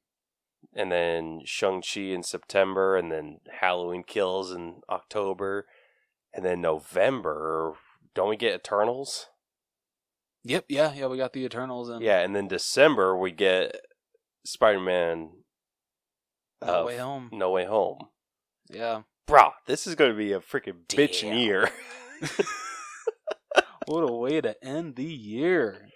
and 0.75 0.93
then 0.93 1.41
Shang 1.45 1.83
Chi 1.83 2.01
in 2.01 2.23
September, 2.23 2.97
and 2.97 3.13
then 3.13 3.41
Halloween 3.61 4.03
Kills 4.05 4.51
in 4.51 4.81
October, 4.91 5.67
and 6.35 6.45
then 6.45 6.61
November. 6.61 7.75
Don't 8.15 8.29
we 8.29 8.37
get 8.37 8.55
Eternals? 8.55 9.29
Yep, 10.45 10.65
yeah, 10.69 10.93
yeah, 10.93 11.07
we 11.07 11.17
got 11.17 11.33
the 11.33 11.45
Eternals 11.45 11.89
and 11.89 12.03
Yeah, 12.03 12.19
and 12.19 12.35
then 12.35 12.49
December 12.49 13.17
we 13.17 13.31
get 13.31 13.77
Spider 14.45 14.81
Man. 14.81 15.31
No 16.65 16.85
Way 16.85 16.99
Home. 16.99 17.31
No 17.33 17.51
Way 17.51 17.65
Home. 17.65 18.09
Yeah. 18.69 19.03
Bro, 19.27 19.51
this 19.67 19.87
is 19.87 19.95
going 19.95 20.11
to 20.11 20.17
be 20.17 20.33
a 20.33 20.41
freaking 20.41 20.85
bitchin' 20.89 21.31
Damn. 21.31 21.39
year. 21.39 21.71
What 23.87 24.09
a 24.09 24.13
way 24.13 24.41
to 24.41 24.63
end 24.65 24.95
the 24.97 25.05
year. 25.05 25.89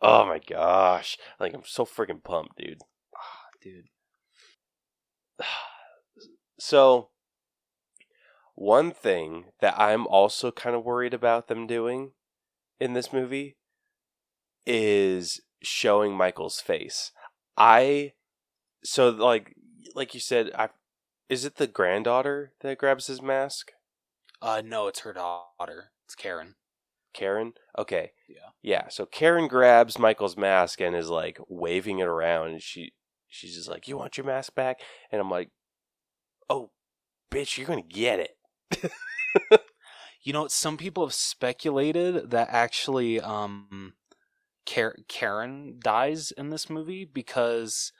Oh 0.00 0.26
my 0.26 0.38
gosh. 0.38 1.16
Like, 1.38 1.54
I'm 1.54 1.62
so 1.64 1.84
freaking 1.84 2.22
pumped, 2.22 2.58
dude. 2.58 2.80
Dude. 3.62 3.86
So, 6.58 7.10
one 8.54 8.92
thing 8.92 9.44
that 9.60 9.78
I'm 9.78 10.06
also 10.06 10.50
kind 10.50 10.74
of 10.74 10.84
worried 10.84 11.12
about 11.12 11.48
them 11.48 11.66
doing 11.66 12.12
in 12.80 12.94
this 12.94 13.12
movie 13.12 13.58
is 14.66 15.42
showing 15.62 16.16
Michael's 16.16 16.60
face. 16.60 17.12
I 17.56 18.12
so 18.82 19.10
like 19.10 19.54
like 19.94 20.14
you 20.14 20.20
said, 20.20 20.50
I 20.54 20.70
is 21.28 21.44
it 21.44 21.56
the 21.56 21.66
granddaughter 21.66 22.52
that 22.60 22.78
grabs 22.78 23.06
his 23.06 23.22
mask? 23.22 23.72
Uh 24.40 24.62
no, 24.64 24.86
it's 24.88 25.00
her 25.00 25.12
daughter. 25.12 25.92
It's 26.06 26.14
Karen. 26.14 26.54
Karen. 27.16 27.54
Okay. 27.78 28.12
Yeah. 28.28 28.50
Yeah. 28.62 28.88
So 28.88 29.06
Karen 29.06 29.48
grabs 29.48 29.98
Michael's 29.98 30.36
mask 30.36 30.80
and 30.80 30.94
is 30.94 31.08
like 31.08 31.38
waving 31.48 31.98
it 31.98 32.06
around, 32.08 32.50
and 32.50 32.62
she 32.62 32.92
she's 33.28 33.54
just 33.56 33.68
like, 33.68 33.88
"You 33.88 33.96
want 33.96 34.16
your 34.16 34.26
mask 34.26 34.54
back?" 34.54 34.80
And 35.10 35.20
I'm 35.20 35.30
like, 35.30 35.50
"Oh, 36.50 36.70
bitch, 37.30 37.56
you're 37.58 37.66
gonna 37.66 37.82
get 37.82 38.20
it." 38.20 38.90
You 40.22 40.32
know, 40.32 40.48
some 40.48 40.76
people 40.76 41.06
have 41.06 41.14
speculated 41.14 42.32
that 42.32 42.48
actually 42.50 43.20
um, 43.20 43.94
Kar- 44.66 44.96
Karen 45.06 45.78
dies 45.78 46.32
in 46.32 46.50
this 46.50 46.68
movie 46.68 47.04
because 47.04 47.92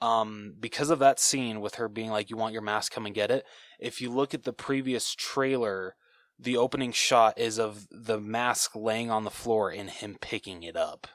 um, 0.00 0.54
because 0.58 0.90
of 0.90 0.98
that 1.00 1.20
scene 1.20 1.60
with 1.60 1.76
her 1.76 1.88
being 1.88 2.10
like, 2.10 2.30
"You 2.30 2.36
want 2.38 2.54
your 2.54 2.62
mask? 2.62 2.92
Come 2.92 3.06
and 3.06 3.14
get 3.14 3.30
it." 3.30 3.44
If 3.78 4.00
you 4.00 4.10
look 4.10 4.32
at 4.34 4.44
the 4.44 4.54
previous 4.54 5.14
trailer, 5.14 5.96
the 6.38 6.56
opening 6.56 6.92
shot 6.92 7.38
is 7.38 7.58
of 7.58 7.86
the 7.90 8.20
mask 8.20 8.74
laying 8.74 9.10
on 9.10 9.24
the 9.24 9.30
floor 9.30 9.70
and 9.70 9.90
him 9.90 10.16
picking 10.20 10.62
it 10.62 10.76
up. 10.76 11.06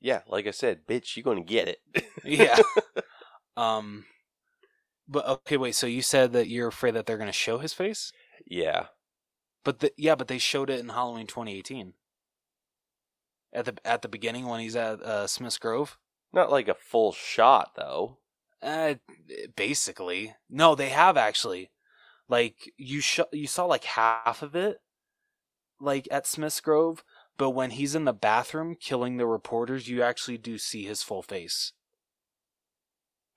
Yeah, 0.00 0.20
like 0.28 0.46
I 0.46 0.50
said, 0.50 0.86
bitch, 0.86 1.16
you're 1.16 1.24
gonna 1.24 1.42
get 1.44 1.68
it. 1.68 1.78
Yeah. 2.24 2.58
um, 3.56 4.06
but 5.06 5.26
okay, 5.26 5.56
wait. 5.56 5.74
So 5.74 5.86
you 5.86 6.02
said 6.02 6.32
that 6.32 6.48
you're 6.48 6.68
afraid 6.68 6.94
that 6.94 7.06
they're 7.06 7.18
going 7.18 7.26
to 7.26 7.32
show 7.32 7.58
his 7.58 7.74
face? 7.74 8.12
yeah. 8.46 8.86
But 9.64 9.80
the, 9.80 9.92
yeah, 9.96 10.14
but 10.14 10.28
they 10.28 10.38
showed 10.38 10.68
it 10.68 10.80
in 10.80 10.90
Halloween 10.90 11.26
2018. 11.26 11.94
At 13.52 13.64
the 13.64 13.74
at 13.84 14.02
the 14.02 14.08
beginning 14.08 14.46
when 14.46 14.60
he's 14.60 14.76
at 14.76 15.00
uh, 15.02 15.26
Smith's 15.26 15.58
Grove. 15.58 15.96
Not 16.32 16.50
like 16.50 16.68
a 16.68 16.74
full 16.74 17.12
shot 17.12 17.70
though. 17.76 18.18
Uh, 18.60 18.94
basically, 19.56 20.34
no, 20.50 20.74
they 20.74 20.88
have 20.88 21.16
actually. 21.16 21.70
Like 22.28 22.72
you 22.76 23.00
sh- 23.00 23.20
you 23.32 23.46
saw 23.46 23.66
like 23.66 23.84
half 23.84 24.42
of 24.42 24.54
it, 24.54 24.78
like 25.80 26.08
at 26.10 26.26
Smith's 26.26 26.60
Grove. 26.60 27.04
But 27.36 27.50
when 27.50 27.72
he's 27.72 27.94
in 27.94 28.04
the 28.04 28.12
bathroom 28.12 28.76
killing 28.80 29.16
the 29.16 29.26
reporters, 29.26 29.88
you 29.88 30.02
actually 30.02 30.38
do 30.38 30.56
see 30.56 30.84
his 30.84 31.02
full 31.02 31.22
face. 31.22 31.72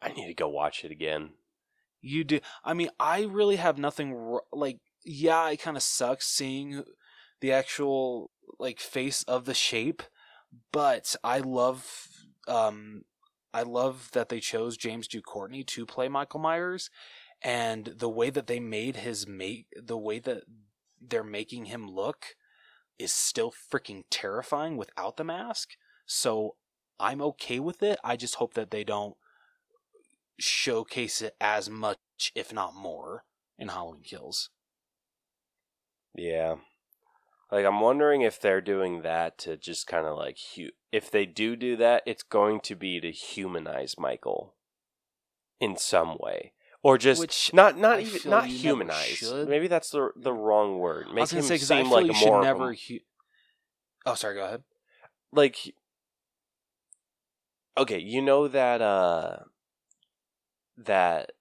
I 0.02 0.10
need 0.10 0.28
to 0.28 0.34
go 0.34 0.48
watch 0.48 0.86
it 0.86 0.92
again. 0.92 1.32
You 2.02 2.24
do. 2.24 2.40
I 2.64 2.74
mean, 2.74 2.90
I 3.00 3.24
really 3.24 3.56
have 3.58 3.78
nothing 3.78 4.38
like. 4.52 4.80
Yeah, 5.04 5.50
it 5.50 5.58
kind 5.58 5.78
of 5.78 5.84
sucks 5.84 6.28
seeing 6.28 6.84
the 7.42 7.52
actual 7.52 8.30
like 8.60 8.80
face 8.80 9.24
of 9.24 9.46
the 9.46 9.54
shape, 9.54 10.04
but 10.72 11.16
I 11.24 11.40
love. 11.40 12.08
Um, 12.48 13.04
I 13.54 13.64
love 13.64 14.10
that 14.14 14.30
they 14.30 14.40
chose 14.40 14.78
James 14.78 15.08
Jude 15.08 15.26
Courtney 15.26 15.64
to 15.64 15.86
play 15.86 16.08
Michael 16.08 16.40
Myers, 16.40 16.90
and 17.48 17.94
the 17.98 18.10
way 18.10 18.30
that 18.30 18.48
they 18.48 18.60
made 18.60 18.98
his 18.98 19.26
make 19.26 19.68
the 19.82 19.98
way 19.98 20.20
that 20.20 20.44
they're 21.02 21.24
making 21.24 21.66
him 21.66 21.90
look 21.90 22.36
is 23.00 23.14
still 23.14 23.54
freaking 23.54 24.04
terrifying 24.10 24.76
without 24.76 25.16
the 25.16 25.24
mask. 25.24 25.70
So 26.06 26.56
I'm 27.00 27.22
okay 27.22 27.62
with 27.62 27.82
it. 27.82 28.00
I 28.04 28.18
just 28.18 28.36
hope 28.36 28.54
that 28.56 28.70
they 28.70 28.84
don't 28.84 29.16
showcase 30.38 31.22
it 31.22 31.38
as 31.40 31.70
much, 31.70 32.00
if 32.36 32.52
not 32.52 32.76
more, 32.76 33.24
in 33.58 33.70
Halloween 33.70 34.04
Kills. 34.04 34.50
Yeah. 36.14 36.56
Like 37.50 37.66
I'm 37.66 37.80
wondering 37.80 38.24
if 38.24 38.42
they're 38.42 38.60
doing 38.60 39.04
that 39.04 39.38
to 39.40 39.56
just 39.56 39.88
kind 39.88 40.06
of 40.06 40.18
like 40.18 40.38
hu- 40.56 40.72
if 40.92 41.10
they 41.10 41.26
do 41.26 41.56
do 41.56 41.78
that, 41.78 42.04
it's 42.06 42.24
going 42.24 42.60
to 42.62 42.76
be 42.76 43.00
to 43.00 43.12
humanize 43.12 43.96
Michael 43.98 44.56
in 45.62 45.78
some 45.78 46.18
way. 46.20 46.52
Or 46.88 46.98
just 46.98 47.20
Which 47.20 47.54
not 47.54 47.78
not 47.78 47.98
I 47.98 48.02
even 48.04 48.20
feel 48.20 48.32
not 48.32 48.48
you 48.48 48.54
never 48.54 48.62
humanize. 48.64 49.06
should. 49.18 49.50
Maybe 49.50 49.68
that's 49.68 49.90
the 49.90 50.12
the 50.16 50.32
wrong 50.32 50.80
word. 50.80 51.08
I 51.10 51.14
Make 51.14 51.22
was 51.24 51.34
him 51.34 51.40
gonna 51.40 51.48
say 51.50 51.56
because 51.56 51.72
I 51.72 51.78
seem 51.80 51.86
feel 51.88 51.94
like 51.96 52.06
you 52.06 52.12
a 52.12 52.16
should 52.16 52.28
more 52.28 52.38
of 52.40 52.44
a- 52.44 52.46
never. 52.46 52.74
Hu- 52.74 53.00
oh, 54.06 54.14
sorry. 54.16 54.36
Go 54.36 54.46
ahead. 54.46 54.64
like 55.34 55.58
okay 57.78 58.00
you 58.00 58.22
know 58.22 58.48
that 58.48 58.82
uh 58.82 59.40
that 60.78 61.32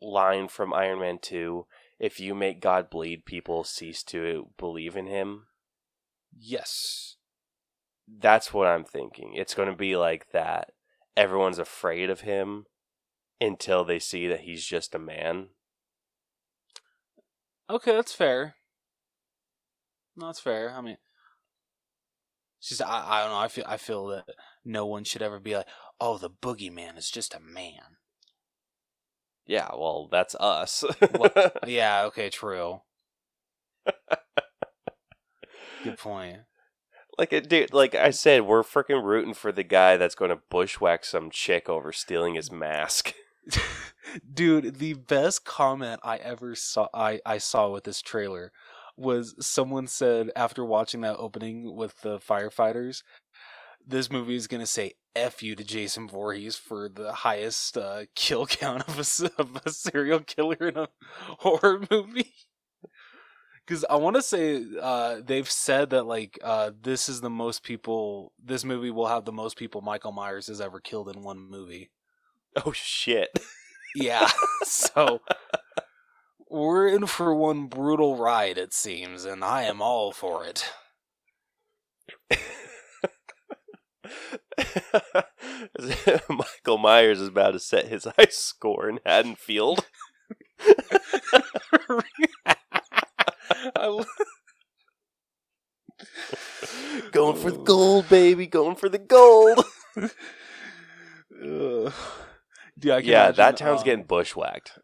line 0.00 0.48
from 0.48 0.72
iron 0.72 0.98
man 0.98 1.18
2 1.20 1.66
if 2.00 2.18
you 2.18 2.34
make 2.34 2.60
god 2.60 2.88
bleed 2.90 3.24
people 3.26 3.64
cease 3.64 4.02
to 4.02 4.48
believe 4.58 4.96
in 4.96 5.06
him 5.06 5.44
Yes. 6.36 7.16
that's 8.08 8.52
what 8.54 8.66
i'm 8.66 8.84
thinking 8.84 9.34
it's 9.34 9.54
going 9.54 9.68
to 9.68 9.76
be 9.76 9.94
like 9.96 10.30
that 10.32 10.72
everyone's 11.16 11.58
afraid 11.60 12.08
of 12.10 12.22
him 12.22 12.64
until 13.44 13.84
they 13.84 13.98
see 13.98 14.26
that 14.28 14.40
he's 14.40 14.64
just 14.64 14.94
a 14.94 14.98
man 14.98 15.48
Okay, 17.70 17.92
that's 17.92 18.12
fair. 18.12 18.56
No, 20.16 20.26
that's 20.26 20.38
fair. 20.38 20.70
I 20.70 20.82
mean, 20.82 20.98
just 22.60 22.82
I, 22.82 23.04
I 23.06 23.22
don't 23.22 23.30
know. 23.30 23.38
I 23.38 23.48
feel 23.48 23.64
I 23.66 23.76
feel 23.78 24.06
that 24.08 24.24
no 24.66 24.84
one 24.84 25.04
should 25.04 25.22
ever 25.22 25.40
be 25.40 25.56
like, 25.56 25.66
oh, 25.98 26.18
the 26.18 26.28
boogeyman 26.28 26.98
is 26.98 27.10
just 27.10 27.34
a 27.34 27.40
man. 27.40 27.96
yeah 29.46 29.68
well 29.72 30.08
that's 30.10 30.34
us 30.36 30.84
Yeah. 31.66 32.04
Okay. 32.04 32.28
True. 32.28 32.82
Good 35.82 35.98
point. 35.98 36.38
like 37.18 37.32
it 37.32 37.48
dude 37.48 37.72
like 37.72 37.94
i 37.94 38.10
said 38.10 38.42
we're 38.42 38.62
freaking 38.62 39.02
rooting 39.04 39.34
for 39.34 39.52
the 39.52 39.62
guy 39.62 39.96
that's 39.96 40.14
going 40.14 40.30
to 40.30 40.40
bushwhack 40.50 41.04
some 41.04 41.30
chick 41.30 41.68
over 41.68 41.92
stealing 41.92 42.34
his 42.34 42.50
mask 42.50 43.14
Dude, 44.32 44.76
the 44.78 44.94
best 44.94 45.44
comment 45.44 46.00
I 46.02 46.16
ever 46.16 46.54
saw 46.54 46.88
I, 46.94 47.20
I 47.26 47.38
saw 47.38 47.70
with 47.70 47.84
this 47.84 48.02
trailer 48.02 48.52
was 48.96 49.34
someone 49.44 49.86
said 49.86 50.30
after 50.36 50.64
watching 50.64 51.00
that 51.00 51.16
opening 51.16 51.74
with 51.74 52.00
the 52.02 52.18
firefighters, 52.18 53.02
this 53.86 54.10
movie 54.10 54.36
is 54.36 54.46
gonna 54.46 54.66
say 54.66 54.94
"f 55.16 55.42
you" 55.42 55.54
to 55.56 55.64
Jason 55.64 56.08
Voorhees 56.08 56.56
for 56.56 56.88
the 56.88 57.12
highest 57.12 57.76
uh, 57.76 58.04
kill 58.14 58.46
count 58.46 58.88
of 58.88 58.98
a, 58.98 59.30
of 59.40 59.60
a 59.64 59.70
serial 59.70 60.20
killer 60.20 60.56
in 60.68 60.76
a 60.76 60.88
horror 61.40 61.82
movie. 61.90 62.34
Because 63.66 63.84
I 63.88 63.96
want 63.96 64.16
to 64.16 64.22
say 64.22 64.62
uh, 64.80 65.20
they've 65.24 65.50
said 65.50 65.90
that 65.90 66.04
like 66.06 66.38
uh, 66.42 66.72
this 66.82 67.08
is 67.08 67.20
the 67.20 67.30
most 67.30 67.62
people. 67.62 68.32
This 68.42 68.64
movie 68.64 68.90
will 68.90 69.06
have 69.06 69.24
the 69.24 69.32
most 69.32 69.56
people 69.56 69.80
Michael 69.80 70.12
Myers 70.12 70.48
has 70.48 70.60
ever 70.60 70.80
killed 70.80 71.08
in 71.08 71.22
one 71.22 71.38
movie. 71.38 71.90
Oh 72.64 72.72
shit 72.72 73.30
Yeah. 73.96 74.28
so 74.64 75.20
we're 76.50 76.88
in 76.88 77.06
for 77.06 77.34
one 77.34 77.66
brutal 77.66 78.16
ride, 78.16 78.58
it 78.58 78.72
seems, 78.74 79.24
and 79.24 79.44
I 79.44 79.62
am 79.62 79.80
all 79.82 80.12
for 80.12 80.44
it. 80.44 80.70
Michael 86.28 86.78
Myers 86.78 87.20
is 87.20 87.28
about 87.28 87.52
to 87.52 87.60
set 87.60 87.88
his 87.88 88.04
high 88.18 88.26
score 88.30 88.88
in 88.88 88.98
Haddonfield. 89.04 89.86
I 93.76 93.86
lo- 93.86 94.04
Going 97.12 97.36
for 97.36 97.50
the 97.50 97.58
gold, 97.58 98.08
baby. 98.08 98.46
Going 98.46 98.76
for 98.76 98.88
the 98.88 98.98
gold. 98.98 99.64
Dude, 102.78 102.92
I 102.92 103.00
can 103.02 103.10
yeah, 103.10 103.24
imagine, 103.24 103.36
that 103.36 103.56
town's 103.56 103.80
um, 103.80 103.84
getting 103.84 104.04
bushwhacked. 104.04 104.78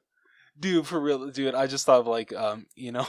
dude 0.58 0.86
for 0.86 1.00
real 1.00 1.28
dude 1.30 1.54
i 1.54 1.66
just 1.66 1.86
thought 1.86 2.00
of 2.00 2.06
like 2.06 2.32
um 2.34 2.66
you 2.76 2.92
know 2.92 3.06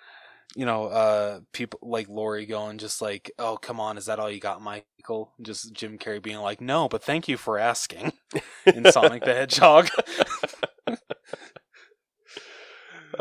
you 0.56 0.64
know 0.66 0.86
uh 0.86 1.40
people 1.52 1.78
like 1.82 2.08
Laurie 2.08 2.46
going 2.46 2.78
just 2.78 3.00
like 3.00 3.30
oh 3.38 3.56
come 3.56 3.78
on 3.80 3.96
is 3.98 4.06
that 4.06 4.18
all 4.18 4.30
you 4.30 4.40
got 4.40 4.60
michael 4.62 5.32
just 5.42 5.72
jim 5.72 5.98
carrey 5.98 6.20
being 6.22 6.38
like 6.38 6.60
no 6.60 6.88
but 6.88 7.02
thank 7.02 7.28
you 7.28 7.36
for 7.36 7.58
asking 7.58 8.12
in 8.66 8.90
sonic 8.90 9.24
the 9.24 9.34
hedgehog 9.34 9.88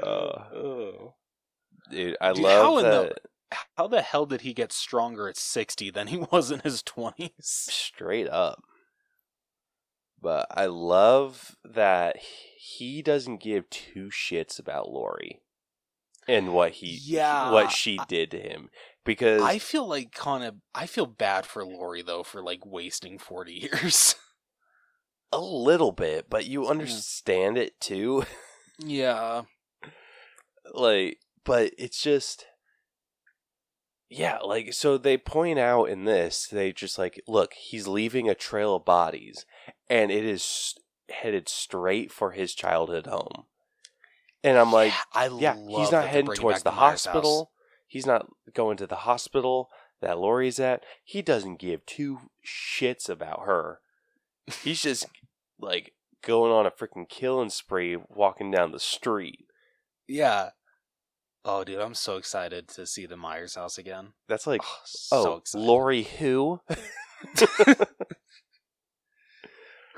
Uh, 0.03 0.43
oh. 0.53 1.15
dude, 1.89 2.17
I 2.21 2.33
Dude, 2.33 2.45
how 2.53 2.73
love 2.75 2.83
in 2.83 2.91
the- 2.91 3.03
that. 3.09 3.19
how 3.77 3.87
the 3.87 4.01
hell 4.01 4.25
did 4.25 4.41
he 4.41 4.53
get 4.53 4.71
stronger 4.73 5.27
at 5.29 5.37
60 5.37 5.89
than 5.91 6.07
he 6.07 6.17
was 6.17 6.51
in 6.51 6.59
his 6.59 6.83
20s 6.83 7.31
Straight 7.41 8.27
up. 8.29 8.61
But 10.21 10.47
I 10.49 10.65
love 10.65 11.55
that 11.63 12.17
he 12.57 13.01
doesn't 13.01 13.41
give 13.41 13.69
two 13.69 14.09
shits 14.09 14.59
about 14.59 14.89
Laurie 14.89 15.41
and 16.27 16.53
what 16.53 16.73
he 16.73 16.99
Yeah, 17.03 17.51
what 17.51 17.71
she 17.71 17.99
did 18.07 18.31
to 18.31 18.39
him 18.39 18.69
because 19.05 19.41
i 19.41 19.57
feel 19.57 19.87
like 19.87 20.11
kind 20.11 20.43
of 20.43 20.55
i 20.75 20.85
feel 20.85 21.05
bad 21.05 21.45
for 21.45 21.65
Laurie 21.65 22.01
though 22.01 22.23
for 22.23 22.43
like 22.43 22.65
wasting 22.65 23.17
40 23.17 23.53
years. 23.53 24.15
A 25.33 25.41
little 25.41 25.91
bit, 25.91 26.29
but 26.29 26.45
you 26.45 26.67
understand 26.67 27.57
it 27.57 27.79
too. 27.81 28.23
yeah. 28.79 29.43
Like 30.73 31.19
but 31.45 31.71
it's 31.77 32.01
just 32.01 32.45
yeah 34.09 34.39
like 34.39 34.73
so 34.73 34.97
they 34.97 35.17
point 35.17 35.57
out 35.57 35.85
in 35.85 36.03
this 36.03 36.47
they 36.47 36.73
just 36.73 36.97
like 36.97 37.21
look 37.25 37.53
he's 37.53 37.87
leaving 37.87 38.29
a 38.29 38.35
trail 38.35 38.75
of 38.75 38.83
bodies 38.83 39.45
and 39.89 40.11
it 40.11 40.25
is 40.25 40.75
headed 41.09 41.47
straight 41.47 42.11
for 42.11 42.31
his 42.31 42.53
childhood 42.53 43.07
home 43.07 43.45
and 44.43 44.57
i'm 44.57 44.71
like 44.71 44.93
I 45.13 45.27
yeah 45.27 45.55
he's 45.55 45.91
not 45.91 46.07
heading 46.07 46.33
towards 46.33 46.63
the 46.63 46.71
Myers 46.71 47.05
house. 47.05 47.05
hospital 47.05 47.51
He's 47.87 48.05
not 48.05 48.27
going 48.53 48.75
to 48.77 48.85
the 48.85 48.97
hospital 48.97 49.69
that 50.01 50.19
Laurie's 50.19 50.59
at. 50.59 50.83
He 51.03 51.21
doesn't 51.21 51.59
give 51.59 51.85
two 51.85 52.19
shits 52.45 53.07
about 53.09 53.45
her. 53.45 53.79
He's 54.61 54.81
just 54.81 55.05
like 55.59 55.93
going 56.21 56.51
on 56.51 56.65
a 56.65 56.71
freaking 56.71 57.07
killing 57.07 57.49
spree 57.49 57.97
walking 58.09 58.51
down 58.51 58.73
the 58.73 58.79
street. 58.79 59.45
Yeah. 60.05 60.49
Oh, 61.45 61.63
dude, 61.63 61.79
I'm 61.79 61.93
so 61.93 62.17
excited 62.17 62.67
to 62.69 62.85
see 62.85 63.05
the 63.05 63.15
Myers 63.15 63.55
house 63.55 63.77
again. 63.77 64.09
That's 64.27 64.45
like, 64.45 64.61
Oh, 64.63 64.81
so 64.85 65.43
oh. 65.55 65.59
Lori 65.59 66.03
who? 66.03 66.59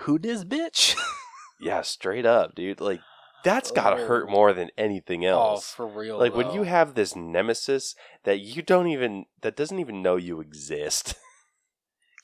Who 0.03 0.17
this 0.19 0.43
bitch? 0.45 0.95
yeah, 1.59 1.81
straight 1.81 2.25
up, 2.25 2.55
dude. 2.55 2.79
Like, 2.79 3.01
that's 3.43 3.71
gotta 3.71 4.05
hurt 4.05 4.25
Oh. 4.27 4.31
more 4.31 4.53
than 4.53 4.69
anything 4.77 5.25
oh, 5.25 5.29
else. 5.29 5.71
for 5.71 5.87
real. 5.87 6.17
like 6.17 6.35
when 6.35 6.51
you 6.51 6.63
have 6.63 6.93
this 6.95 7.15
nemesis 7.15 7.95
that 8.23 8.39
you 8.39 8.61
don't 8.61 8.87
even 8.87 9.25
that 9.41 9.55
doesn't 9.55 9.79
even 9.79 10.01
know 10.01 10.15
you 10.17 10.39
exist. 10.41 11.15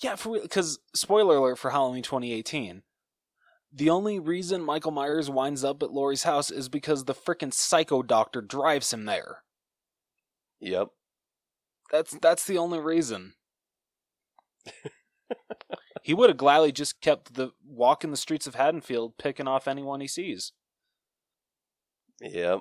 Yeah, 0.01 0.15
for 0.15 0.33
real, 0.33 0.41
because 0.41 0.79
spoiler 0.93 1.37
alert 1.37 1.57
for 1.57 1.71
Halloween 1.71 2.03
2018. 2.03 2.83
The 3.71 3.89
only 3.89 4.19
reason 4.19 4.61
Michael 4.61 4.91
Myers 4.91 5.29
winds 5.29 5.63
up 5.63 5.81
at 5.81 5.91
Laurie's 5.91 6.23
house 6.23 6.51
is 6.51 6.67
because 6.67 7.05
the 7.05 7.13
frickin' 7.13 7.53
psycho 7.53 8.01
doctor 8.03 8.41
drives 8.41 8.91
him 8.91 9.05
there. 9.05 9.43
yep. 10.59 10.89
That's 11.93 12.17
that's 12.21 12.45
the 12.45 12.57
only 12.57 12.79
reason. 12.79 13.35
he 16.05 16.13
would 16.13 16.29
have 16.29 16.37
gladly 16.37 16.71
just 16.71 17.01
kept 17.01 17.33
the 17.33 17.49
walking 17.67 18.11
the 18.11 18.15
streets 18.15 18.45
of 18.45 18.53
Haddonfield, 18.53 19.17
picking 19.17 19.47
off 19.47 19.67
anyone 19.67 20.01
he 20.01 20.07
sees. 20.07 20.51
Yep. 22.21 22.59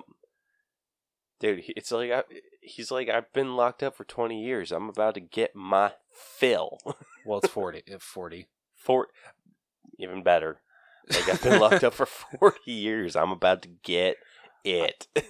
Dude, 1.39 1.61
it's 1.67 1.91
like 1.91 2.09
I, 2.09 2.23
he's 2.59 2.89
like 2.89 3.07
I've 3.07 3.31
been 3.33 3.55
locked 3.55 3.83
up 3.83 3.95
for 3.95 4.03
20 4.03 4.43
years. 4.43 4.71
I'm 4.71 4.89
about 4.89 5.13
to 5.13 5.19
get 5.19 5.55
my 5.55 5.91
fill. 6.11 6.79
Well, 7.23 7.39
it's 7.39 7.51
forty. 7.51 7.83
Uh, 7.91 7.97
forty. 7.99 8.47
For 8.75 9.09
even 9.99 10.23
better. 10.23 10.61
Like 11.11 11.29
I've 11.29 11.43
been 11.43 11.59
locked 11.59 11.83
up 11.83 11.93
for 11.93 12.05
40 12.07 12.71
years. 12.71 13.15
I'm 13.15 13.31
about 13.31 13.61
to 13.63 13.69
get 13.83 14.17
it. 14.63 15.07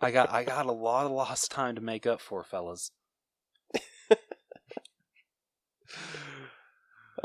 I 0.00 0.10
got 0.10 0.30
I 0.30 0.44
got 0.44 0.66
a 0.66 0.72
lot 0.72 1.06
of 1.06 1.12
lost 1.12 1.50
time 1.50 1.76
to 1.76 1.80
make 1.80 2.06
up 2.06 2.20
for, 2.20 2.44
fellas. 2.44 2.90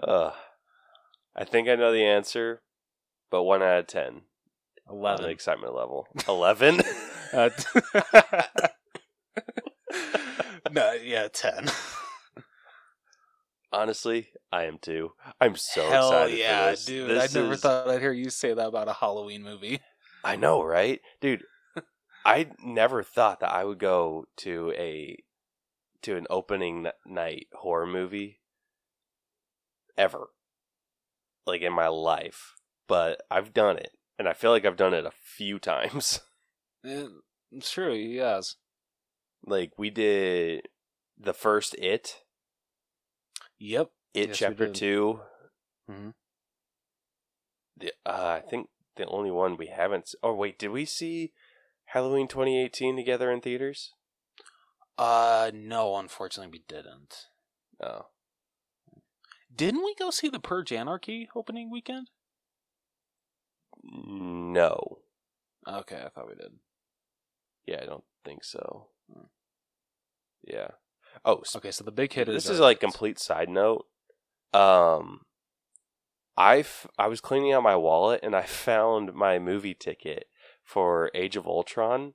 uh, 0.01 0.31
I 1.35 1.43
think 1.43 1.67
I 1.69 1.75
know 1.75 1.91
the 1.91 2.05
answer, 2.05 2.61
but 3.31 3.43
1 3.43 3.61
out 3.63 3.79
of 3.79 3.87
10 3.87 4.05
on 4.07 4.21
the 4.87 4.93
Eleven. 4.93 5.29
excitement 5.29 5.73
level. 5.75 6.07
11? 6.27 6.81
Uh, 7.33 7.49
no, 10.71 10.93
yeah, 10.93 11.27
ten. 11.31 11.67
Honestly, 13.71 14.29
I 14.51 14.65
am 14.65 14.77
too. 14.79 15.11
I'm 15.41 15.55
so 15.55 15.89
Hell 15.89 16.07
excited 16.09 16.37
yeah, 16.39 16.65
for 16.65 16.71
this. 16.71 16.85
dude! 16.85 17.09
This 17.09 17.35
I 17.35 17.39
never 17.39 17.53
is- 17.53 17.61
thought 17.61 17.89
I'd 17.89 17.99
hear 18.01 18.13
you 18.13 18.29
say 18.29 18.53
that 18.53 18.67
about 18.67 18.87
a 18.87 18.93
Halloween 18.93 19.43
movie. 19.43 19.79
I 20.23 20.35
know, 20.37 20.63
right? 20.63 21.01
Dude, 21.19 21.43
I 22.25 22.47
never 22.63 23.03
thought 23.03 23.41
that 23.41 23.51
I 23.51 23.63
would 23.65 23.79
go 23.79 24.25
to 24.37 24.71
a 24.77 25.17
to 26.03 26.15
an 26.15 26.25
opening 26.29 26.87
night 27.05 27.47
horror 27.53 27.87
movie 27.87 28.39
ever. 29.97 30.27
Like 31.45 31.61
in 31.61 31.73
my 31.73 31.87
life. 31.87 32.55
But 32.87 33.21
I've 33.31 33.53
done 33.53 33.77
it. 33.77 33.91
And 34.17 34.27
I 34.27 34.33
feel 34.33 34.51
like 34.51 34.65
I've 34.65 34.77
done 34.77 34.93
it 34.93 35.05
a 35.05 35.11
few 35.11 35.59
times. 35.59 36.21
It's 36.83 37.71
true, 37.71 37.93
he 37.93 38.17
has. 38.17 38.55
like 39.45 39.71
we 39.77 39.89
did 39.89 40.67
the 41.17 41.33
first 41.33 41.75
It, 41.79 42.21
Yep. 43.59 43.91
It 44.13 44.29
Yes, 44.29 44.37
chapter 44.37 44.65
did. 44.65 44.75
2. 44.75 45.19
Mhm. 45.89 46.13
The, 47.77 47.91
uh, 48.05 48.39
I 48.43 48.47
think 48.47 48.69
the 48.95 49.05
only 49.07 49.31
one 49.31 49.57
we 49.57 49.67
haven't 49.67 50.13
Oh 50.23 50.33
wait, 50.33 50.57
did 50.59 50.69
we 50.69 50.85
see 50.85 51.33
Halloween 51.85 52.27
2018 52.27 52.95
together 52.95 53.31
in 53.31 53.41
theaters? 53.41 53.91
Uh, 54.97 55.51
no, 55.53 55.97
unfortunately, 55.97 56.51
we 56.59 56.63
didn't. 56.67 57.27
Oh. 57.83 58.07
Didn't 59.55 59.83
we 59.83 59.95
go 59.95 60.09
see 60.11 60.29
the 60.29 60.39
Purge 60.39 60.71
Anarchy 60.73 61.29
opening 61.35 61.71
weekend? 61.71 62.09
No. 63.83 64.99
Okay, 65.67 66.01
I 66.05 66.09
thought 66.09 66.27
we 66.27 66.35
did. 66.35 66.51
Yeah, 67.65 67.79
I 67.81 67.85
don't 67.85 68.03
think 68.23 68.43
so. 68.43 68.87
Hmm. 69.11 69.25
Yeah. 70.43 70.69
Oh, 71.23 71.39
s- 71.39 71.55
Okay, 71.55 71.71
so 71.71 71.83
the 71.83 71.91
big 71.91 72.13
hit 72.13 72.27
is 72.29 72.43
this 72.43 72.49
is 72.51 72.59
like 72.59 72.79
complete 72.79 73.19
side 73.19 73.49
note. 73.49 73.85
Um, 74.53 75.21
I 76.37 76.59
f- 76.59 76.87
I 76.97 77.07
was 77.07 77.21
cleaning 77.21 77.53
out 77.53 77.63
my 77.63 77.75
wallet 77.75 78.19
and 78.23 78.35
I 78.35 78.43
found 78.45 79.13
my 79.13 79.39
movie 79.39 79.73
ticket 79.73 80.25
for 80.63 81.11
Age 81.13 81.35
of 81.35 81.47
Ultron. 81.47 82.13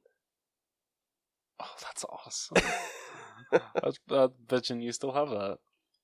Oh, 1.62 1.74
that's 1.82 2.04
awesome. 2.04 2.56
That's 3.82 3.98
uh, 4.08 4.28
bitchin' 4.46 4.80
you 4.80 4.92
still 4.92 5.10
have 5.12 5.28
that. 5.30 5.58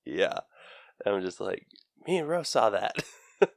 yeah, 0.04 0.40
and 1.04 1.14
I'm 1.14 1.22
just 1.22 1.40
like, 1.40 1.66
me 2.06 2.18
and 2.18 2.28
Rose 2.28 2.48
saw 2.48 2.70
that, 2.70 3.02
and 3.40 3.50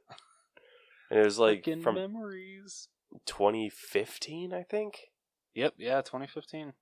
it 1.10 1.24
was 1.24 1.38
like 1.38 1.64
from 1.82 1.94
memories. 1.96 2.88
2015, 3.26 4.54
I 4.54 4.62
think. 4.62 5.10
Yep, 5.54 5.74
yeah, 5.78 6.00
2015. 6.00 6.74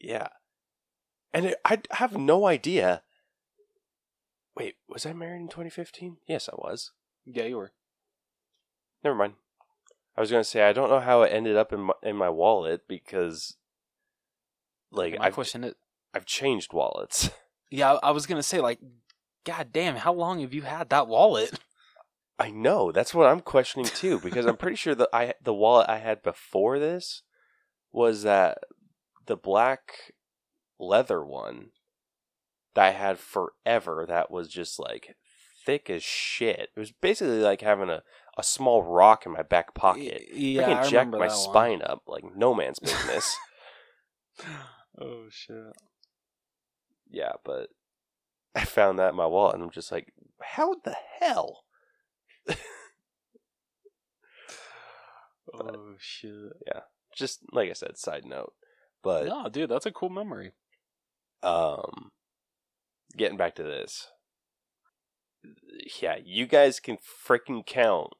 Yeah. 0.00 0.28
And 1.32 1.46
it, 1.46 1.60
I 1.64 1.80
have 1.92 2.16
no 2.16 2.46
idea. 2.46 3.02
Wait, 4.56 4.76
was 4.88 5.06
I 5.06 5.12
married 5.12 5.40
in 5.40 5.48
2015? 5.48 6.18
Yes, 6.26 6.48
I 6.48 6.56
was. 6.56 6.90
Yeah, 7.24 7.44
you 7.44 7.56
were. 7.56 7.72
Never 9.02 9.16
mind. 9.16 9.34
I 10.16 10.20
was 10.20 10.30
gonna 10.30 10.44
say 10.44 10.62
I 10.62 10.72
don't 10.72 10.90
know 10.90 11.00
how 11.00 11.22
it 11.22 11.32
ended 11.32 11.56
up 11.56 11.72
in 11.72 11.80
my, 11.80 11.94
in 12.02 12.16
my 12.16 12.28
wallet 12.28 12.82
because, 12.86 13.56
like, 14.90 15.16
I've 15.18 15.32
question 15.32 15.64
is, 15.64 15.74
I've 16.12 16.26
changed 16.26 16.74
wallets. 16.74 17.30
yeah, 17.70 17.94
I 18.02 18.10
was 18.10 18.26
gonna 18.26 18.42
say 18.42 18.60
like, 18.60 18.78
god 19.44 19.68
damn, 19.72 19.96
how 19.96 20.12
long 20.12 20.40
have 20.40 20.54
you 20.54 20.62
had 20.62 20.90
that 20.90 21.08
wallet? 21.08 21.58
I 22.38 22.50
know 22.50 22.90
that's 22.90 23.14
what 23.14 23.28
I'm 23.28 23.40
questioning 23.40 23.86
too 23.86 24.18
because 24.18 24.46
I'm 24.46 24.56
pretty 24.56 24.76
sure 24.76 24.94
that 24.94 25.08
I 25.12 25.34
the 25.42 25.54
wallet 25.54 25.88
I 25.88 25.98
had 25.98 26.22
before 26.22 26.78
this 26.78 27.22
was 27.92 28.22
that 28.22 28.58
the 29.26 29.36
black 29.36 30.12
leather 30.80 31.24
one 31.24 31.68
that 32.74 32.84
I 32.86 32.90
had 32.90 33.18
forever 33.18 34.04
that 34.08 34.30
was 34.30 34.48
just 34.48 34.80
like 34.80 35.14
thick 35.64 35.88
as 35.90 36.02
shit. 36.02 36.70
It 36.74 36.80
was 36.80 36.90
basically 36.90 37.38
like 37.40 37.60
having 37.60 37.90
a, 37.90 38.02
a 38.36 38.42
small 38.42 38.82
rock 38.82 39.24
in 39.26 39.32
my 39.32 39.42
back 39.42 39.74
pocket. 39.74 40.24
Yeah, 40.34 40.62
Freaking 40.62 40.76
I 40.84 40.88
jacked 40.88 41.10
my 41.10 41.18
that 41.18 41.28
one. 41.28 41.30
spine 41.36 41.82
up 41.82 42.02
like 42.08 42.24
no 42.34 42.54
man's 42.54 42.80
business. 42.80 43.36
oh 45.00 45.26
shit. 45.30 45.76
yeah, 47.10 47.32
but 47.44 47.68
I 48.54 48.64
found 48.64 48.98
that 48.98 49.10
in 49.10 49.16
my 49.16 49.26
wallet 49.26 49.54
and 49.54 49.62
I'm 49.64 49.70
just 49.70 49.90
like, 49.92 50.12
how 50.42 50.74
the 50.84 50.96
hell? 51.20 51.64
Oh 55.54 55.94
shit. 55.98 56.52
Yeah, 56.66 56.80
just 57.14 57.40
like 57.52 57.68
I 57.68 57.74
said, 57.74 57.98
side 57.98 58.24
note. 58.24 58.52
But 59.02 59.26
No, 59.26 59.48
dude, 59.48 59.68
that's 59.70 59.86
a 59.86 59.90
cool 59.92 60.08
memory. 60.08 60.52
um 61.42 62.12
getting 63.16 63.36
back 63.36 63.54
to 63.56 63.62
this 63.62 64.08
yeah 66.00 66.16
you 66.24 66.46
guys 66.46 66.80
can 66.80 66.96
freaking 66.96 67.66
count 67.66 68.10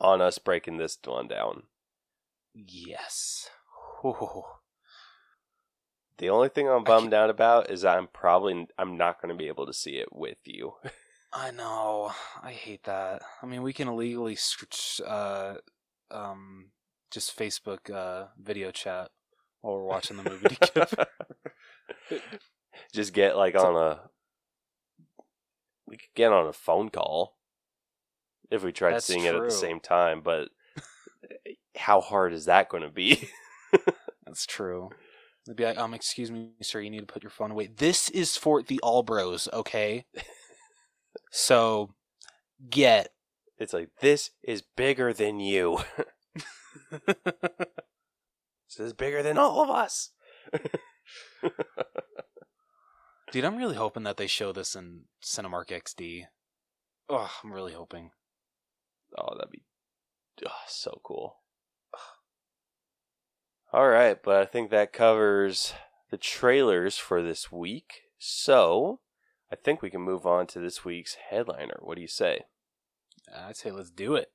on 0.00 0.20
us 0.20 0.38
breaking 0.38 0.76
this 0.76 0.96
one 1.04 1.26
down 1.26 1.64
Yes. 2.54 3.48
Ooh. 4.04 4.42
The 6.18 6.30
only 6.30 6.48
thing 6.48 6.68
i'm 6.68 6.84
bummed 6.84 7.14
out 7.14 7.30
about 7.30 7.70
is 7.70 7.84
i'm 7.84 8.08
probably 8.12 8.66
i'm 8.78 8.96
not 8.96 9.20
going 9.20 9.30
to 9.30 9.38
be 9.38 9.48
able 9.48 9.66
to 9.66 9.72
see 9.72 9.96
it 9.96 10.08
with 10.12 10.38
you 10.44 10.74
I 11.36 11.50
know. 11.50 12.12
I 12.44 12.52
hate 12.52 12.84
that. 12.84 13.22
I 13.42 13.46
mean, 13.46 13.62
we 13.62 13.72
can 13.72 13.88
illegally, 13.88 14.38
uh, 15.04 15.54
um, 16.08 16.66
just 17.10 17.36
Facebook 17.36 17.90
uh, 17.90 18.28
video 18.40 18.70
chat 18.70 19.10
while 19.60 19.74
we're 19.74 19.84
watching 19.84 20.16
the 20.16 20.22
movie 20.22 20.48
together. 20.48 21.06
just 22.92 23.12
get 23.12 23.36
like 23.36 23.56
on 23.56 23.76
a 23.76 24.00
we 25.86 25.96
could 25.96 26.14
get 26.14 26.32
on 26.32 26.46
a 26.46 26.52
phone 26.52 26.88
call 26.88 27.36
if 28.50 28.62
we 28.62 28.72
tried 28.72 28.94
That's 28.94 29.06
seeing 29.06 29.24
it 29.24 29.34
at 29.34 29.42
the 29.42 29.50
same 29.50 29.80
time 29.80 30.22
but 30.22 30.48
how 31.76 32.00
hard 32.00 32.32
is 32.32 32.44
that 32.46 32.68
going 32.68 32.82
to 32.82 32.90
be 32.90 33.28
That's 34.26 34.46
true. 34.46 34.90
They'd 35.46 35.56
be 35.56 35.64
like, 35.64 35.78
um, 35.78 35.92
excuse 35.92 36.30
me, 36.30 36.52
sir, 36.62 36.80
you 36.80 36.90
need 36.90 37.00
to 37.00 37.12
put 37.12 37.22
your 37.22 37.30
phone 37.30 37.50
away. 37.50 37.66
This 37.66 38.08
is 38.10 38.36
for 38.36 38.62
the 38.62 38.80
All 38.82 39.02
Bros, 39.02 39.48
okay? 39.52 40.06
so, 41.30 41.90
get. 42.70 43.10
it's 43.58 43.72
like 43.72 43.90
this 44.00 44.30
is 44.42 44.62
bigger 44.62 45.12
than 45.12 45.40
you 45.40 45.78
this 46.90 48.78
is 48.78 48.92
bigger 48.92 49.22
than 49.22 49.38
all 49.38 49.62
of 49.62 49.70
us 49.70 50.10
Dude, 53.32 53.44
I'm 53.44 53.56
really 53.56 53.74
hoping 53.74 54.04
that 54.04 54.16
they 54.16 54.28
show 54.28 54.52
this 54.52 54.76
in 54.76 55.06
Cinemark 55.20 55.68
XD. 55.68 56.26
Oh, 57.08 57.28
I'm 57.42 57.52
really 57.52 57.72
hoping. 57.72 58.10
Oh, 59.18 59.34
that'd 59.34 59.50
be 59.50 59.64
oh, 60.46 60.50
so 60.68 61.00
cool. 61.02 61.38
All 63.74 63.88
right, 63.88 64.16
but 64.22 64.36
I 64.36 64.44
think 64.44 64.70
that 64.70 64.92
covers 64.92 65.74
the 66.12 66.16
trailers 66.16 66.96
for 66.96 67.20
this 67.20 67.50
week. 67.50 68.02
So, 68.20 69.00
I 69.50 69.56
think 69.56 69.82
we 69.82 69.90
can 69.90 70.00
move 70.00 70.24
on 70.24 70.46
to 70.46 70.60
this 70.60 70.84
week's 70.84 71.16
headliner. 71.28 71.80
What 71.80 71.96
do 71.96 72.00
you 72.00 72.06
say? 72.06 72.42
I'd 73.36 73.56
say 73.56 73.72
let's 73.72 73.90
do 73.90 74.14
it. 74.14 74.30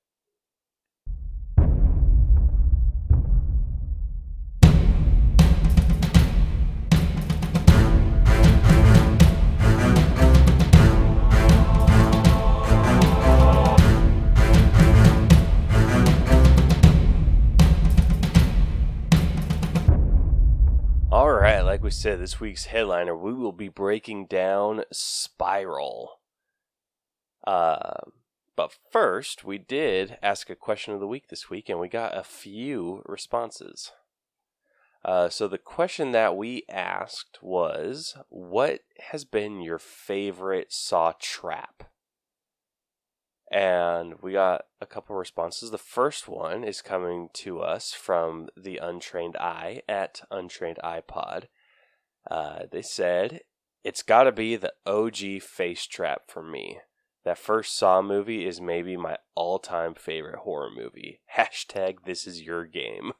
We 21.89 21.93
said, 21.93 22.19
this 22.19 22.39
week's 22.39 22.65
headliner, 22.65 23.17
we 23.17 23.33
will 23.33 23.51
be 23.51 23.67
breaking 23.67 24.27
down 24.27 24.83
Spiral. 24.91 26.19
Uh, 27.47 28.01
but 28.55 28.77
first, 28.91 29.43
we 29.43 29.57
did 29.57 30.15
ask 30.21 30.51
a 30.51 30.55
question 30.55 30.93
of 30.93 30.99
the 30.99 31.07
week 31.07 31.29
this 31.29 31.49
week, 31.49 31.67
and 31.67 31.79
we 31.79 31.87
got 31.87 32.15
a 32.15 32.21
few 32.21 33.01
responses. 33.07 33.91
Uh, 35.03 35.29
so 35.29 35.47
the 35.47 35.57
question 35.57 36.11
that 36.11 36.37
we 36.37 36.63
asked 36.69 37.39
was, 37.41 38.15
"What 38.29 38.81
has 39.09 39.25
been 39.25 39.59
your 39.59 39.79
favorite 39.79 40.71
Saw 40.71 41.13
trap?" 41.19 41.85
And 43.51 44.21
we 44.21 44.33
got 44.33 44.65
a 44.79 44.85
couple 44.85 45.15
responses. 45.15 45.71
The 45.71 45.79
first 45.79 46.27
one 46.27 46.63
is 46.63 46.83
coming 46.83 47.29
to 47.33 47.61
us 47.61 47.93
from 47.93 48.47
the 48.55 48.77
Untrained 48.77 49.37
Eye 49.37 49.81
at 49.89 50.21
UntrainedEyePod. 50.31 51.47
Uh, 52.29 52.63
they 52.71 52.81
said, 52.81 53.41
It's 53.83 54.03
got 54.03 54.23
to 54.23 54.31
be 54.31 54.55
the 54.55 54.73
OG 54.85 55.41
face 55.41 55.85
trap 55.85 56.23
for 56.27 56.43
me. 56.43 56.79
That 57.25 57.37
first 57.37 57.77
Saw 57.77 58.01
movie 58.01 58.47
is 58.47 58.61
maybe 58.61 58.95
my 58.97 59.17
all 59.35 59.59
time 59.59 59.93
favorite 59.93 60.39
horror 60.39 60.69
movie. 60.75 61.21
Hashtag 61.37 62.05
this 62.05 62.25
is 62.25 62.41
your 62.41 62.65
game. 62.65 63.13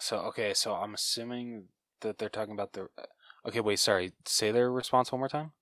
So 0.00 0.18
okay, 0.18 0.54
so 0.54 0.74
I'm 0.74 0.94
assuming 0.94 1.64
that 2.00 2.18
they're 2.18 2.28
talking 2.28 2.54
about 2.54 2.72
the. 2.72 2.88
Okay, 3.46 3.60
wait, 3.60 3.78
sorry. 3.78 4.12
Say 4.24 4.50
their 4.52 4.70
response 4.70 5.10
one 5.10 5.20
more 5.20 5.28
time. 5.28 5.52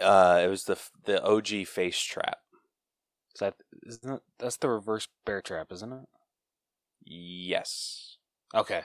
Uh, 0.00 0.40
it 0.44 0.48
was 0.48 0.64
the 0.64 0.78
the 1.04 1.22
OG 1.22 1.66
face 1.66 2.00
trap. 2.00 2.38
Is 3.34 3.40
that 3.40 3.54
isn't 3.86 4.02
that, 4.06 4.20
that's 4.38 4.56
the 4.56 4.68
reverse 4.68 5.08
bear 5.24 5.40
trap, 5.40 5.68
isn't 5.70 5.92
it? 5.92 6.04
Yes. 7.04 8.16
Okay. 8.54 8.82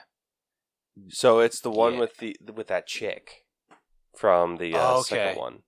So 1.08 1.40
it's 1.40 1.60
the 1.60 1.70
one 1.70 1.94
Yeah. 1.94 2.00
with 2.00 2.16
the 2.18 2.36
with 2.54 2.66
that 2.68 2.86
chick 2.86 3.44
from 4.16 4.56
the 4.56 4.74
uh, 4.74 4.78
Oh, 4.80 4.98
okay. 5.00 5.02
second 5.16 5.38
one. 5.40 5.62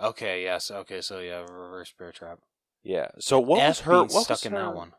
Okay. 0.00 0.42
Yes. 0.44 0.70
Okay. 0.70 1.00
So 1.00 1.20
yeah, 1.20 1.40
reverse 1.40 1.92
bear 1.98 2.12
trap. 2.12 2.40
Yeah. 2.82 3.08
So 3.18 3.38
what 3.40 3.60
F 3.60 3.68
was 3.68 3.80
her 3.80 3.98
what 4.02 4.10
stuck 4.10 4.28
was 4.30 4.46
in 4.46 4.52
her, 4.52 4.58
that 4.58 4.74
one? 4.74 4.92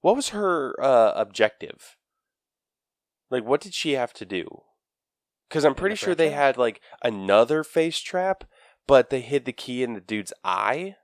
What 0.00 0.16
was 0.16 0.30
her 0.30 0.74
uh, 0.82 1.12
objective? 1.16 1.96
Like, 3.30 3.44
what 3.44 3.60
did 3.60 3.74
she 3.74 3.92
have 3.92 4.12
to 4.14 4.24
do? 4.26 4.46
Because 5.48 5.64
I'm 5.64 5.74
pretty 5.74 5.94
the 5.94 5.98
sure 5.98 6.14
they 6.14 6.28
franchise? 6.28 6.44
had 6.46 6.56
like 6.58 6.80
another 7.02 7.64
face 7.64 7.98
trap, 8.00 8.44
but 8.86 9.10
they 9.10 9.20
hid 9.20 9.44
the 9.44 9.52
key 9.52 9.82
in 9.82 9.94
the 9.94 10.00
dude's 10.00 10.32
eye. 10.44 10.96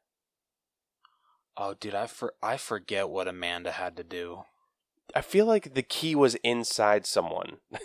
Oh, 1.57 1.75
dude, 1.75 1.95
I 1.95 2.07
for 2.07 2.35
I 2.43 2.57
forget 2.57 3.09
what 3.11 3.29
Amanda 3.29 3.73
had 3.73 3.97
to 3.97 4.05
do. 4.05 4.45
I 5.15 5.21
feel 5.21 5.47
like 5.47 5.75
the 5.75 5.83
key 5.83 6.15
was 6.15 6.35
inside 6.37 7.07
someone. 7.07 7.59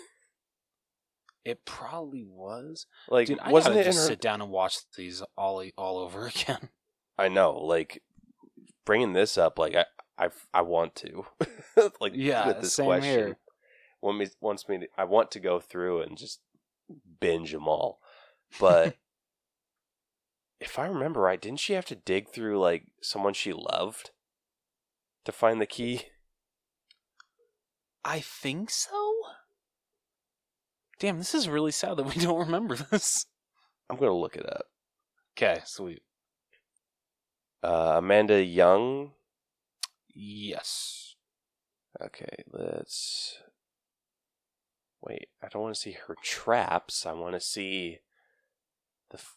It 1.46 1.64
probably 1.64 2.24
was. 2.28 2.86
Like, 3.08 3.28
Dude, 3.28 3.38
wasn't 3.48 3.76
it 3.76 3.84
just 3.84 3.98
her? 3.98 4.04
sit 4.06 4.20
down 4.20 4.42
and 4.42 4.50
watch 4.50 4.78
these 4.96 5.22
all 5.38 5.62
all 5.78 5.98
over 5.98 6.26
again. 6.34 6.70
I 7.16 7.28
know. 7.28 7.56
Like, 7.56 8.02
bringing 8.84 9.12
this 9.12 9.38
up, 9.38 9.56
like 9.56 9.76
I, 9.76 9.84
I, 10.18 10.30
I 10.52 10.62
want 10.62 10.96
to. 10.96 11.24
like, 12.00 12.14
Yeah, 12.16 12.48
with 12.48 12.62
this 12.62 12.72
same 12.72 12.86
question, 12.86 13.10
here. 13.12 13.38
One 14.00 14.18
me 14.18 14.26
wants 14.40 14.68
me. 14.68 14.78
To, 14.78 14.86
I 14.98 15.04
want 15.04 15.30
to 15.30 15.38
go 15.40 15.60
through 15.60 16.02
and 16.02 16.18
just 16.18 16.40
binge 17.20 17.52
them 17.52 17.68
all, 17.68 18.00
but. 18.58 18.96
If 20.58 20.80
I 20.80 20.86
remember 20.86 21.20
right, 21.20 21.40
didn't 21.40 21.60
she 21.60 21.74
have 21.74 21.84
to 21.84 21.94
dig 21.94 22.28
through 22.30 22.58
like 22.58 22.86
someone 23.02 23.34
she 23.34 23.52
loved 23.52 24.10
to 25.26 25.30
find 25.30 25.60
the 25.60 25.66
key? 25.66 26.06
I 28.06 28.20
think 28.20 28.70
so. 28.70 29.12
Damn, 31.00 31.18
this 31.18 31.34
is 31.34 31.48
really 31.48 31.72
sad 31.72 31.96
that 31.96 32.04
we 32.14 32.14
don't 32.22 32.38
remember 32.38 32.76
this. 32.76 33.26
I'm 33.90 33.96
gonna 33.96 34.14
look 34.14 34.36
it 34.36 34.46
up. 34.46 34.66
Okay, 35.36 35.60
sweet. 35.64 36.02
Uh, 37.64 37.94
Amanda 37.96 38.42
Young. 38.42 39.10
Yes. 40.14 41.16
Okay, 42.00 42.44
let's. 42.52 43.38
Wait, 45.02 45.28
I 45.42 45.48
don't 45.48 45.62
want 45.62 45.74
to 45.74 45.80
see 45.80 45.96
her 46.06 46.16
traps. 46.22 47.06
I 47.06 47.12
want 47.12 47.34
to 47.34 47.40
see 47.40 47.98
the 49.10 49.18
f- 49.18 49.36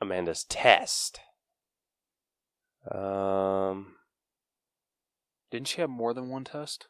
Amanda's 0.00 0.44
test. 0.44 1.20
Um. 2.90 3.94
Didn't 5.52 5.68
she 5.68 5.80
have 5.80 5.90
more 5.90 6.12
than 6.14 6.28
one 6.28 6.44
test? 6.44 6.88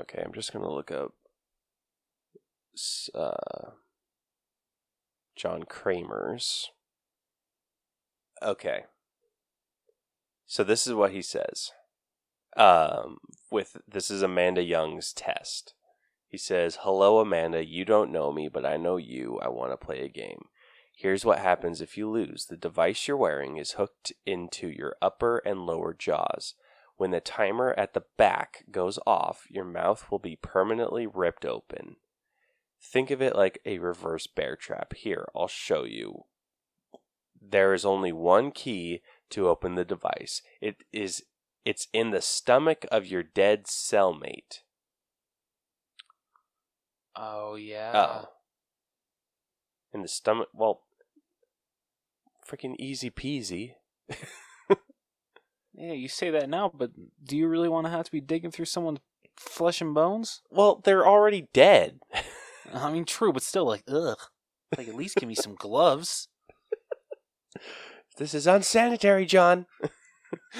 Okay, 0.00 0.22
I'm 0.24 0.32
just 0.32 0.52
gonna 0.52 0.72
look 0.72 0.90
up. 0.90 1.12
Uh, 3.14 3.70
John 5.34 5.64
Kramer's. 5.64 6.70
Okay. 8.42 8.84
So 10.46 10.62
this 10.62 10.86
is 10.86 10.94
what 10.94 11.12
he 11.12 11.22
says. 11.22 11.72
Um, 12.56 13.18
with 13.50 13.76
this 13.86 14.10
is 14.10 14.22
Amanda 14.22 14.62
Young's 14.62 15.12
test. 15.12 15.74
He 16.28 16.38
says, 16.38 16.78
"Hello, 16.82 17.18
Amanda. 17.18 17.64
You 17.64 17.84
don't 17.84 18.12
know 18.12 18.32
me, 18.32 18.48
but 18.48 18.64
I 18.64 18.76
know 18.76 18.96
you. 18.96 19.38
I 19.40 19.48
want 19.48 19.72
to 19.72 19.76
play 19.76 20.00
a 20.00 20.08
game. 20.08 20.46
Here's 20.94 21.24
what 21.24 21.40
happens 21.40 21.80
if 21.80 21.98
you 21.98 22.10
lose. 22.10 22.46
The 22.46 22.56
device 22.56 23.06
you're 23.06 23.16
wearing 23.18 23.58
is 23.58 23.72
hooked 23.72 24.12
into 24.24 24.68
your 24.68 24.96
upper 25.02 25.38
and 25.38 25.66
lower 25.66 25.92
jaws. 25.92 26.54
When 26.96 27.10
the 27.10 27.20
timer 27.20 27.74
at 27.76 27.92
the 27.92 28.04
back 28.16 28.64
goes 28.70 28.98
off, 29.06 29.46
your 29.50 29.64
mouth 29.64 30.10
will 30.10 30.18
be 30.18 30.36
permanently 30.36 31.06
ripped 31.06 31.44
open. 31.44 31.96
Think 32.80 33.10
of 33.10 33.20
it 33.20 33.36
like 33.36 33.60
a 33.66 33.78
reverse 33.78 34.26
bear 34.26 34.56
trap. 34.56 34.94
Here, 34.94 35.26
I'll 35.34 35.48
show 35.48 35.84
you. 35.84 36.24
There 37.40 37.74
is 37.74 37.84
only 37.84 38.12
one 38.12 38.50
key 38.50 39.02
to 39.30 39.48
open 39.48 39.74
the 39.74 39.84
device. 39.84 40.40
It 40.60 40.76
is 40.92 41.22
it's 41.64 41.88
in 41.92 42.10
the 42.10 42.22
stomach 42.22 42.86
of 42.90 43.06
your 43.06 43.22
dead 43.22 43.64
cellmate. 43.66 44.60
Oh 47.14 47.56
yeah. 47.56 47.92
Oh. 47.94 48.28
In 49.92 50.02
the 50.02 50.08
stomach 50.08 50.48
well 50.54 50.82
freaking 52.48 52.76
easy 52.78 53.10
peasy. 53.10 53.74
Yeah, 55.76 55.92
you 55.92 56.08
say 56.08 56.30
that 56.30 56.48
now, 56.48 56.72
but 56.74 56.90
do 57.22 57.36
you 57.36 57.48
really 57.48 57.68
want 57.68 57.86
to 57.86 57.90
have 57.90 58.06
to 58.06 58.12
be 58.12 58.20
digging 58.20 58.50
through 58.50 58.64
someone's 58.64 59.00
flesh 59.36 59.82
and 59.82 59.94
bones? 59.94 60.40
Well, 60.50 60.80
they're 60.82 61.06
already 61.06 61.48
dead. 61.52 62.00
I 62.72 62.90
mean, 62.90 63.04
true, 63.04 63.32
but 63.32 63.42
still, 63.42 63.66
like, 63.66 63.82
ugh. 63.86 64.18
Like, 64.76 64.88
at 64.88 64.94
least 64.94 65.16
give 65.16 65.28
me 65.28 65.34
some 65.34 65.54
gloves. 65.54 66.28
this 68.16 68.32
is 68.32 68.46
unsanitary, 68.46 69.26
John. 69.26 69.66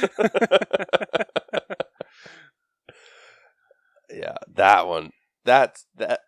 yeah, 4.11 4.37
that 4.55 4.87
one. 4.87 5.11
That's 5.45 5.87
that 5.97 6.21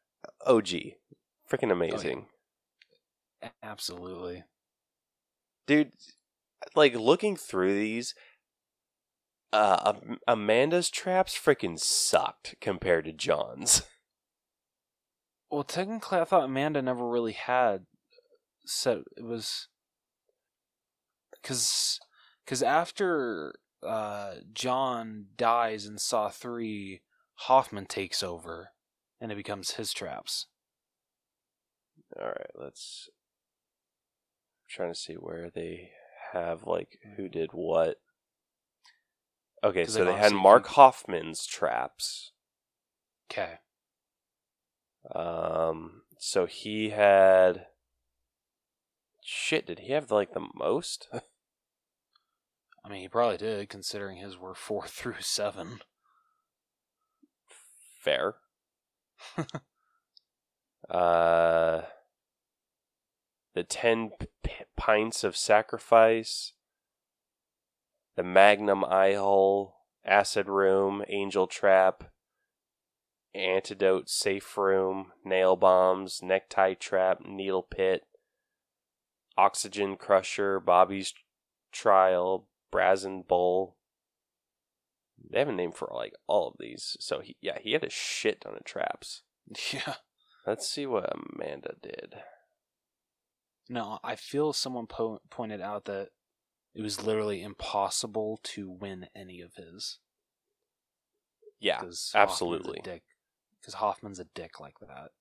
OG. 0.47 0.67
Freaking 1.51 1.69
oh, 1.69 1.73
amazing. 1.73 2.27
Absolutely. 3.63 4.45
Dude, 5.67 5.93
like 6.75 6.95
looking 6.95 7.37
through 7.37 7.75
these 7.75 8.15
uh 9.53 9.95
Amanda's 10.27 10.91
traps 10.91 11.39
freaking 11.39 11.79
sucked 11.79 12.57
compared 12.61 13.05
to 13.07 13.13
John's. 13.13 13.83
Well, 15.51 15.65
technically, 15.65 16.19
I 16.19 16.25
thought 16.25 16.45
Amanda 16.45 16.83
never 16.83 17.09
really 17.09 17.33
had 17.33 17.87
set. 18.67 18.99
It 19.17 19.25
was 19.25 19.69
because 21.43 21.99
because 22.45 22.63
after 22.63 23.55
uh, 23.87 24.35
John 24.53 25.27
dies 25.37 25.87
in 25.87 25.99
Saw 25.99 26.29
three, 26.29 27.01
Hoffman 27.35 27.87
takes 27.87 28.23
over, 28.23 28.73
and 29.21 29.33
it 29.33 29.37
becomes 29.37 29.73
his 29.73 29.93
traps. 29.93 30.47
All 32.21 32.27
right, 32.27 32.51
let's. 32.55 33.09
I'm 34.65 34.69
trying 34.69 34.93
to 34.93 34.99
see 34.99 35.15
where 35.15 35.51
they 35.55 35.91
have 36.33 36.65
like 36.65 36.99
who 37.17 37.29
did 37.29 37.51
what. 37.53 37.97
Okay, 39.65 39.85
so 39.87 40.05
they 40.05 40.15
had 40.15 40.33
Mark 40.33 40.65
con- 40.65 40.75
Hoffman's 40.75 41.45
traps. 41.47 42.33
Okay. 43.31 43.55
Um, 45.15 46.03
so 46.19 46.47
he 46.47 46.91
had. 46.91 47.67
Shit, 49.23 49.67
did 49.67 49.81
he 49.81 49.93
have 49.93 50.11
like 50.11 50.33
the 50.33 50.47
most? 50.55 51.09
I 52.85 52.89
mean, 52.89 53.03
he 53.03 53.09
probably 53.09 53.37
did, 53.37 53.69
considering 53.69 54.19
his 54.19 54.39
were 54.39 54.55
four 54.55 54.87
through 54.87 55.21
seven. 55.21 55.81
Fair. 58.01 58.37
uh, 60.89 61.83
the 63.55 63.65
ten 63.65 64.13
p- 64.43 64.53
pints 64.77 65.25
of 65.25 65.37
sacrifice, 65.37 66.53
the 68.19 68.25
Magnum 68.25 68.85
eye 68.85 69.15
hole, 69.15 69.77
acid 70.05 70.49
room, 70.49 71.05
angel 71.09 71.47
trap, 71.47 72.11
antidote 73.33 74.11
safe 74.11 74.59
room, 74.59 75.13
nail 75.25 75.55
bombs, 75.55 76.21
necktie 76.21 76.75
trap, 76.75 77.21
needle 77.25 77.63
pit, 77.63 78.03
oxygen 79.37 79.97
crusher, 79.97 80.59
Bobby's 80.59 81.15
trial, 81.71 82.49
brazen 82.73 83.23
bull. 83.23 83.77
They 85.31 85.39
have 85.39 85.49
a 85.49 85.53
name 85.53 85.71
for 85.71 85.89
like 85.95 86.15
all 86.27 86.49
of 86.49 86.55
these. 86.59 86.97
So 86.99 87.21
he, 87.21 87.37
yeah, 87.41 87.59
he 87.61 87.71
had 87.71 87.85
a 87.85 87.91
shit 87.91 88.41
ton 88.41 88.57
of 88.57 88.65
traps. 88.65 89.23
Yeah. 89.73 89.95
Let's 90.45 90.69
see 90.69 90.87
what 90.87 91.09
Amanda 91.15 91.75
did. 91.81 92.17
No, 93.69 94.01
I 94.03 94.17
feel 94.17 94.53
someone 94.53 94.89
po- 94.89 95.21
pointed 95.31 95.61
out 95.61 95.85
that 95.85 96.09
it 96.75 96.83
was 96.83 97.03
literally 97.03 97.43
impossible 97.43 98.39
to 98.43 98.71
win 98.71 99.09
any 99.15 99.41
of 99.41 99.55
his. 99.55 99.99
Yeah, 101.61 101.81
'cause 101.81 102.13
absolutely. 102.15 102.81
Because 103.61 103.75
Hoffman's, 103.75 104.19
Hoffman's 104.19 104.19
a 104.21 104.25
dick 104.25 104.61
like 104.61 104.79
that. 104.81 105.13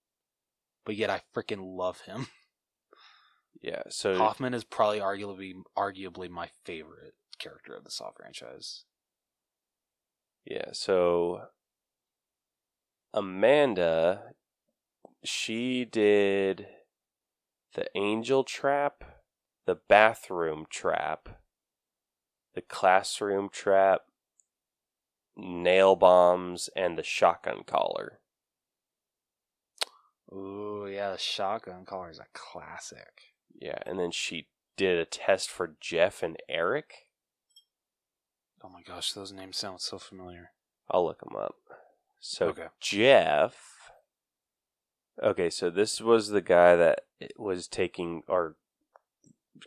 But 0.86 0.96
yet 0.96 1.10
I 1.10 1.22
freaking 1.34 1.76
love 1.76 2.02
him. 2.02 2.28
yeah. 3.62 3.84
So 3.90 4.18
Hoffman 4.18 4.54
is 4.54 4.64
probably 4.64 5.00
arguably 5.00 5.54
arguably 5.78 6.30
my 6.30 6.50
favorite 6.64 7.16
character 7.40 7.74
of 7.76 7.84
the 7.84 7.92
Saw 7.92 8.12
franchise. 8.12 8.86
yeah, 10.46 10.70
so 10.72 11.50
Amanda, 13.14 14.34
she 15.24 15.86
did 15.86 16.68
the 17.74 17.88
angel 17.96 18.44
trap, 18.44 19.17
the 19.68 19.76
bathroom 19.76 20.66
trap, 20.70 21.28
the 22.56 22.62
classroom 22.62 23.50
trap, 23.52 24.04
nail 25.36 25.96
bombs, 25.96 26.70
and 26.76 26.98
the 26.98 27.04
shotgun 27.04 27.64
collar. 27.68 28.20
Ooh, 30.32 30.88
yeah, 30.90 31.12
the 31.12 31.18
shotgun 31.18 31.84
collar 31.86 32.10
is 32.10 32.18
a 32.18 32.26
classic. 32.34 33.34
Yeah, 33.54 33.78
and 33.86 34.00
then 34.00 34.12
she 34.12 34.48
did 34.78 34.98
a 34.98 35.06
test 35.06 35.50
for 35.50 35.76
Jeff 35.82 36.24
and 36.24 36.38
Eric. 36.48 36.94
Oh 38.64 38.70
my 38.70 38.82
gosh, 38.82 39.12
those 39.12 39.34
names 39.34 39.58
sound 39.58 39.82
so 39.82 39.98
familiar. 40.00 40.52
I'll 40.90 41.06
look 41.06 41.20
them 41.20 41.36
up. 41.36 41.58
So 42.22 42.48
Okay. 42.48 42.68
Jeff. 42.80 43.92
Okay, 45.22 45.50
so 45.50 45.70
this 45.70 46.00
was 46.00 46.30
the 46.30 46.42
guy 46.42 46.78
that 46.78 47.02
was 47.38 47.68
taking 47.68 48.24
or 48.30 48.56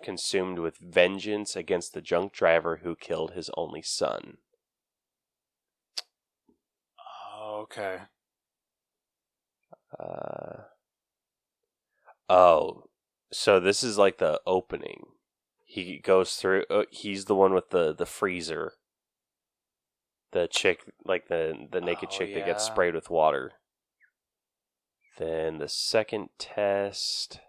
consumed 0.02 0.58
with 0.58 0.78
vengeance 0.78 1.56
against 1.56 1.94
the 1.94 2.00
junk 2.00 2.32
driver 2.32 2.80
who 2.82 2.94
killed 2.96 3.32
his 3.32 3.50
only 3.56 3.82
son. 3.82 4.38
Oh, 7.36 7.60
okay. 7.62 7.98
Uh, 9.98 10.62
oh, 12.28 12.84
so 13.32 13.60
this 13.60 13.82
is 13.82 13.98
like 13.98 14.18
the 14.18 14.40
opening. 14.46 15.06
He 15.64 15.98
goes 15.98 16.34
through. 16.34 16.64
Uh, 16.68 16.84
he's 16.90 17.26
the 17.26 17.34
one 17.34 17.54
with 17.54 17.70
the 17.70 17.94
the 17.94 18.06
freezer. 18.06 18.74
The 20.32 20.48
chick, 20.48 20.80
like 21.04 21.28
the 21.28 21.66
the 21.70 21.80
naked 21.80 22.08
Oh, 22.12 22.16
chick 22.16 22.34
that 22.34 22.46
gets 22.46 22.64
sprayed 22.64 22.94
with 22.94 23.10
water. 23.10 23.52
Then 25.18 25.58
the 25.58 25.68
second 25.68 26.30
test. 26.38 27.40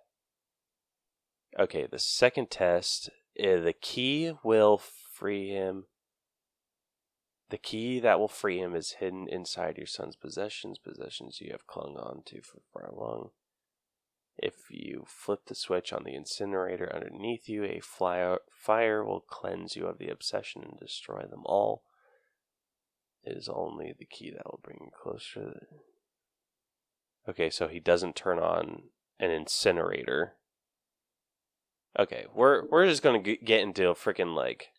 Okay, 1.59 1.87
the 1.89 1.99
second 1.99 2.49
test. 2.49 3.09
Uh, 3.39 3.59
the 3.59 3.75
key 3.79 4.33
will 4.43 4.77
free 4.77 5.49
him. 5.49 5.85
The 7.49 7.57
key 7.57 7.99
that 7.99 8.19
will 8.19 8.29
free 8.29 8.59
him 8.59 8.75
is 8.75 8.95
hidden 8.99 9.27
inside 9.27 9.77
your 9.77 9.87
son's 9.87 10.15
possessions, 10.15 10.79
possessions 10.79 11.41
you 11.41 11.51
have 11.51 11.67
clung 11.67 11.97
on 11.97 12.23
to 12.27 12.41
for 12.41 12.61
far 12.71 12.89
long. 12.93 13.31
If 14.37 14.53
you 14.69 15.03
flip 15.05 15.41
the 15.47 15.55
switch 15.55 15.91
on 15.91 16.03
the 16.03 16.15
incinerator 16.15 16.89
underneath 16.93 17.49
you, 17.49 17.65
a 17.65 17.81
fly- 17.81 18.37
fire 18.49 19.03
will 19.03 19.19
cleanse 19.19 19.75
you 19.75 19.87
of 19.87 19.97
the 19.97 20.09
obsession 20.09 20.63
and 20.63 20.79
destroy 20.79 21.23
them 21.29 21.43
all. 21.45 21.83
It 23.23 23.37
is 23.37 23.49
only 23.49 23.93
the 23.97 24.05
key 24.05 24.31
that 24.31 24.45
will 24.45 24.61
bring 24.63 24.79
you 24.81 24.91
closer. 24.91 25.67
Okay, 27.27 27.49
so 27.49 27.67
he 27.67 27.79
doesn't 27.79 28.15
turn 28.15 28.39
on 28.39 28.83
an 29.19 29.29
incinerator. 29.29 30.37
Okay, 31.99 32.25
we're 32.33 32.67
we're 32.69 32.87
just 32.87 33.03
gonna 33.03 33.21
g- 33.21 33.39
get 33.43 33.61
into 33.61 33.89
a 33.89 33.95
freaking 33.95 34.35
like 34.35 34.69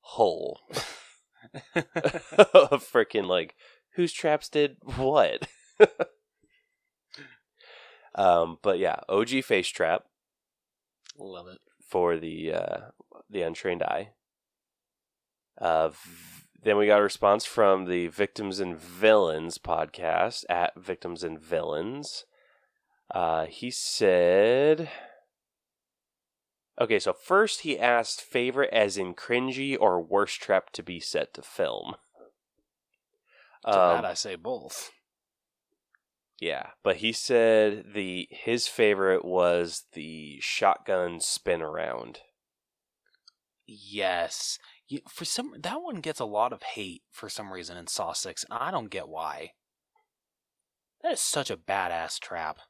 hole. 0.00 0.60
a 1.74 2.78
freaking 2.78 3.26
like 3.26 3.54
whose 3.94 4.12
traps 4.12 4.48
did 4.48 4.76
what. 4.84 5.48
um, 8.14 8.58
but 8.62 8.78
yeah, 8.78 8.96
OG 9.08 9.42
face 9.44 9.68
trap 9.68 10.04
Love 11.18 11.48
it. 11.48 11.58
for 11.88 12.16
the 12.18 12.52
uh, 12.52 12.76
the 13.28 13.42
untrained 13.42 13.82
eye. 13.82 14.10
Uh, 15.58 15.88
v- 15.88 15.96
then 16.62 16.76
we 16.76 16.86
got 16.86 17.00
a 17.00 17.02
response 17.02 17.44
from 17.46 17.86
the 17.86 18.08
Victims 18.08 18.60
and 18.60 18.78
Villains 18.78 19.56
podcast 19.58 20.44
at 20.50 20.78
Victims 20.78 21.24
and 21.24 21.40
Villains. 21.40 22.26
Uh, 23.14 23.46
he 23.46 23.70
said, 23.70 24.90
"Okay, 26.80 26.98
so 26.98 27.12
first 27.12 27.60
he 27.60 27.78
asked 27.78 28.20
favorite 28.22 28.70
as 28.72 28.96
in 28.96 29.14
cringy 29.14 29.76
or 29.78 30.00
worst 30.00 30.40
trap 30.40 30.70
to 30.72 30.82
be 30.82 30.98
set 31.00 31.34
to 31.34 31.42
film." 31.42 31.96
To 33.70 33.78
Um, 33.78 34.02
that 34.02 34.04
I 34.04 34.14
say 34.14 34.36
both. 34.36 34.90
yeah, 36.40 36.70
but 36.82 36.96
he 36.96 37.12
said 37.12 37.92
the 37.94 38.26
his 38.30 38.66
favorite 38.66 39.24
was 39.24 39.84
the 39.92 40.40
shotgun 40.40 41.20
spin 41.20 41.62
around. 41.62 42.20
Yes. 43.66 44.58
You, 44.88 45.00
for 45.08 45.24
some 45.24 45.54
that 45.60 45.80
one 45.82 46.00
gets 46.00 46.20
a 46.20 46.24
lot 46.24 46.52
of 46.52 46.62
hate 46.62 47.04
for 47.10 47.28
some 47.28 47.52
reason 47.52 47.76
in 47.76 47.86
Saw 47.86 48.12
6 48.12 48.44
and 48.44 48.58
I 48.58 48.70
don't 48.70 48.90
get 48.90 49.08
why. 49.08 49.52
That 51.02 51.12
is 51.12 51.20
such 51.20 51.50
a 51.50 51.56
badass 51.56 52.18
trap. 52.18 52.60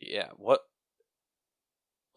Yeah, 0.00 0.30
what? 0.36 0.60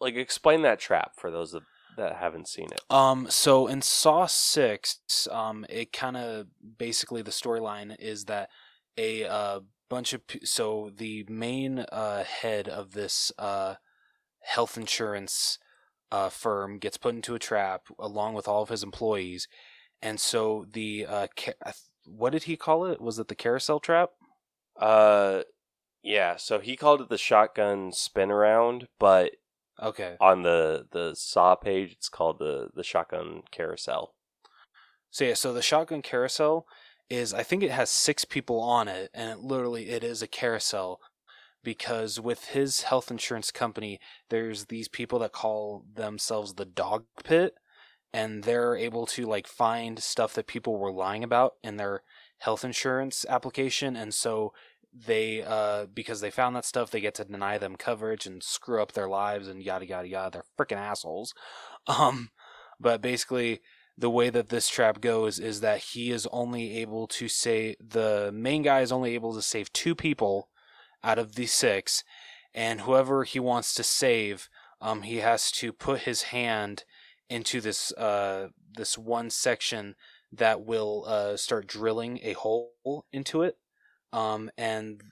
Like, 0.00 0.16
explain 0.16 0.62
that 0.62 0.80
trap 0.80 1.12
for 1.16 1.30
those 1.30 1.52
that, 1.52 1.62
that 1.96 2.16
haven't 2.16 2.48
seen 2.48 2.68
it. 2.72 2.80
Um 2.90 3.26
so 3.30 3.66
in 3.66 3.82
Saw 3.82 4.26
6 4.26 5.28
um 5.30 5.64
it 5.68 5.92
kind 5.92 6.16
of 6.16 6.46
basically 6.78 7.22
the 7.22 7.30
storyline 7.30 7.94
is 7.98 8.24
that 8.24 8.50
a 8.96 9.24
uh, 9.24 9.60
bunch 9.90 10.12
of 10.12 10.22
so 10.44 10.90
the 10.96 11.24
main 11.28 11.80
uh 11.90 12.24
head 12.24 12.68
of 12.68 12.92
this 12.92 13.32
uh 13.38 13.74
health 14.44 14.76
insurance 14.76 15.58
uh, 16.14 16.28
firm 16.28 16.78
gets 16.78 16.96
put 16.96 17.14
into 17.14 17.34
a 17.34 17.40
trap 17.40 17.86
along 17.98 18.34
with 18.34 18.46
all 18.46 18.62
of 18.62 18.68
his 18.68 18.84
employees, 18.84 19.48
and 20.00 20.20
so 20.20 20.64
the 20.72 21.04
uh, 21.08 21.26
ca- 21.36 21.72
what 22.04 22.30
did 22.30 22.44
he 22.44 22.56
call 22.56 22.84
it? 22.84 23.00
Was 23.00 23.18
it 23.18 23.26
the 23.26 23.34
carousel 23.34 23.80
trap? 23.80 24.10
Uh, 24.78 25.42
yeah. 26.02 26.36
So 26.36 26.60
he 26.60 26.76
called 26.76 27.00
it 27.00 27.08
the 27.08 27.18
shotgun 27.18 27.90
spin 27.90 28.30
around, 28.30 28.86
but 29.00 29.32
Okay, 29.82 30.16
on 30.20 30.42
the 30.42 30.86
the 30.92 31.14
saw 31.14 31.54
page, 31.54 31.92
it's 31.92 32.08
called 32.08 32.38
the 32.38 32.68
the 32.74 32.84
shotgun 32.84 33.42
carousel. 33.50 34.14
so 35.10 35.24
yeah, 35.24 35.34
so 35.34 35.52
the 35.52 35.62
shotgun 35.62 36.02
carousel 36.02 36.66
is 37.10 37.34
I 37.34 37.42
think 37.42 37.62
it 37.62 37.70
has 37.70 37.90
six 37.90 38.24
people 38.24 38.60
on 38.60 38.88
it, 38.88 39.10
and 39.14 39.30
it 39.30 39.38
literally 39.38 39.90
it 39.90 40.04
is 40.04 40.22
a 40.22 40.26
carousel 40.26 41.00
because 41.62 42.20
with 42.20 42.46
his 42.46 42.82
health 42.82 43.10
insurance 43.10 43.50
company, 43.50 43.98
there's 44.28 44.66
these 44.66 44.88
people 44.88 45.18
that 45.20 45.32
call 45.32 45.84
themselves 45.92 46.54
the 46.54 46.66
dog 46.66 47.06
pit, 47.24 47.54
and 48.12 48.44
they're 48.44 48.76
able 48.76 49.06
to 49.06 49.26
like 49.26 49.46
find 49.46 49.98
stuff 49.98 50.34
that 50.34 50.46
people 50.46 50.78
were 50.78 50.92
lying 50.92 51.24
about 51.24 51.54
in 51.62 51.76
their 51.76 52.02
health 52.38 52.64
insurance 52.64 53.24
application, 53.28 53.96
and 53.96 54.14
so 54.14 54.52
they 54.94 55.42
uh 55.42 55.86
because 55.92 56.20
they 56.20 56.30
found 56.30 56.54
that 56.54 56.64
stuff 56.64 56.90
they 56.90 57.00
get 57.00 57.14
to 57.14 57.24
deny 57.24 57.58
them 57.58 57.74
coverage 57.76 58.26
and 58.26 58.42
screw 58.42 58.80
up 58.80 58.92
their 58.92 59.08
lives 59.08 59.48
and 59.48 59.62
yada 59.62 59.86
yada 59.86 60.08
yada. 60.08 60.30
They're 60.30 60.66
freaking 60.66 60.80
assholes. 60.80 61.34
Um 61.86 62.30
but 62.80 63.02
basically 63.02 63.60
the 63.98 64.08
way 64.10 64.30
that 64.30 64.48
this 64.48 64.68
trap 64.68 65.00
goes 65.02 65.38
is 65.38 65.60
that 65.60 65.78
he 65.78 66.10
is 66.10 66.26
only 66.32 66.78
able 66.78 67.06
to 67.06 67.28
say 67.28 67.76
the 67.78 68.30
main 68.32 68.62
guy 68.62 68.80
is 68.80 68.90
only 68.90 69.14
able 69.14 69.34
to 69.34 69.42
save 69.42 69.72
two 69.72 69.94
people 69.94 70.48
out 71.02 71.18
of 71.18 71.34
the 71.34 71.46
six 71.46 72.02
and 72.54 72.80
whoever 72.80 73.24
he 73.24 73.38
wants 73.38 73.74
to 73.74 73.82
save 73.82 74.48
um 74.80 75.02
he 75.02 75.16
has 75.18 75.50
to 75.50 75.72
put 75.72 76.00
his 76.00 76.22
hand 76.22 76.84
into 77.28 77.60
this 77.60 77.92
uh 77.92 78.48
this 78.74 78.96
one 78.96 79.28
section 79.28 79.94
that 80.32 80.64
will 80.64 81.04
uh 81.06 81.36
start 81.36 81.66
drilling 81.66 82.18
a 82.22 82.32
hole 82.32 83.04
into 83.12 83.42
it 83.42 83.58
um, 84.14 84.48
and 84.56 85.02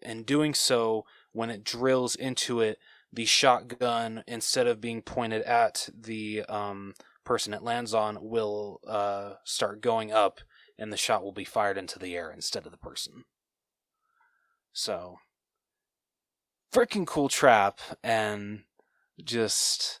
in 0.00 0.22
doing 0.22 0.54
so, 0.54 1.04
when 1.32 1.50
it 1.50 1.62
drills 1.62 2.16
into 2.16 2.60
it, 2.60 2.78
the 3.12 3.26
shotgun, 3.26 4.24
instead 4.26 4.66
of 4.66 4.80
being 4.80 5.02
pointed 5.02 5.42
at 5.42 5.90
the 5.94 6.42
um, 6.48 6.94
person 7.22 7.52
it 7.52 7.62
lands 7.62 7.92
on, 7.92 8.16
will 8.20 8.80
uh, 8.88 9.34
start 9.44 9.82
going 9.82 10.10
up, 10.10 10.40
and 10.78 10.90
the 10.90 10.96
shot 10.96 11.22
will 11.22 11.32
be 11.32 11.44
fired 11.44 11.76
into 11.76 11.98
the 11.98 12.16
air 12.16 12.30
instead 12.30 12.64
of 12.64 12.72
the 12.72 12.78
person. 12.78 13.24
So, 14.72 15.18
freaking 16.72 17.06
cool 17.06 17.28
trap, 17.28 17.80
and 18.02 18.62
just 19.22 20.00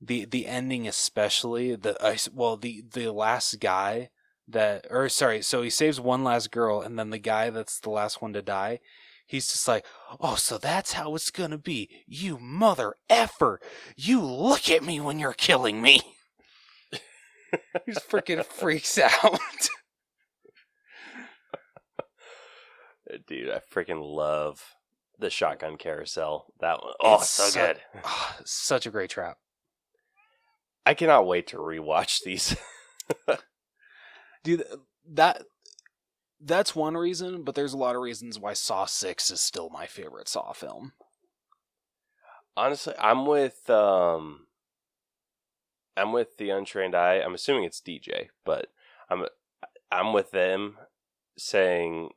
the 0.00 0.24
the 0.24 0.46
ending, 0.46 0.88
especially 0.88 1.76
the 1.76 1.96
well, 2.32 2.56
the 2.56 2.82
the 2.92 3.12
last 3.12 3.60
guy 3.60 4.10
that 4.48 4.86
or 4.90 5.08
sorry 5.08 5.40
so 5.42 5.62
he 5.62 5.70
saves 5.70 6.00
one 6.00 6.22
last 6.22 6.50
girl 6.50 6.80
and 6.80 6.98
then 6.98 7.10
the 7.10 7.18
guy 7.18 7.50
that's 7.50 7.80
the 7.80 7.90
last 7.90 8.20
one 8.20 8.32
to 8.32 8.42
die 8.42 8.78
he's 9.26 9.50
just 9.50 9.66
like 9.66 9.86
oh 10.20 10.34
so 10.34 10.58
that's 10.58 10.92
how 10.92 11.14
it's 11.14 11.30
gonna 11.30 11.56
be 11.56 11.88
you 12.06 12.38
mother 12.38 12.94
effer 13.08 13.58
you 13.96 14.20
look 14.20 14.68
at 14.68 14.84
me 14.84 15.00
when 15.00 15.18
you're 15.18 15.32
killing 15.32 15.80
me 15.80 16.00
he's 17.86 17.98
freaking 17.98 18.44
freaks 18.44 18.98
out 18.98 19.40
Dude, 23.26 23.50
I 23.50 23.60
freaking 23.72 24.00
love 24.02 24.62
the 25.18 25.30
shotgun 25.30 25.76
carousel. 25.76 26.46
That 26.60 26.82
one. 26.82 26.94
Oh, 27.00 27.16
It's 27.16 27.30
so 27.30 27.50
good. 27.52 27.80
Ah, 28.02 28.36
such 28.44 28.86
a 28.86 28.90
great 28.90 29.10
trap 29.10 29.36
I 30.86 30.94
cannot 30.94 31.26
wait 31.26 31.46
to 31.48 31.58
rewatch 31.58 32.22
these. 32.24 32.56
dude 34.44 34.64
that 35.06 35.42
that's 36.40 36.76
one 36.76 36.96
reason 36.96 37.42
but 37.42 37.56
there's 37.56 37.72
a 37.72 37.78
lot 37.78 37.96
of 37.96 38.02
reasons 38.02 38.38
why 38.38 38.52
saw 38.52 38.84
6 38.84 39.30
is 39.30 39.40
still 39.40 39.68
my 39.70 39.86
favorite 39.86 40.28
saw 40.28 40.52
film 40.52 40.92
Honestly, 42.56 42.94
I'm 42.98 43.26
with 43.26 43.68
um 43.68 44.46
I'm 45.96 46.12
with 46.12 46.36
the 46.38 46.50
untrained 46.50 46.94
eye. 46.94 47.16
I'm 47.16 47.34
assuming 47.34 47.64
it's 47.64 47.80
DJ, 47.80 48.28
but 48.44 48.68
I'm 49.10 49.26
I'm 49.90 50.12
with 50.12 50.30
them 50.30 50.76
saying 51.36 52.10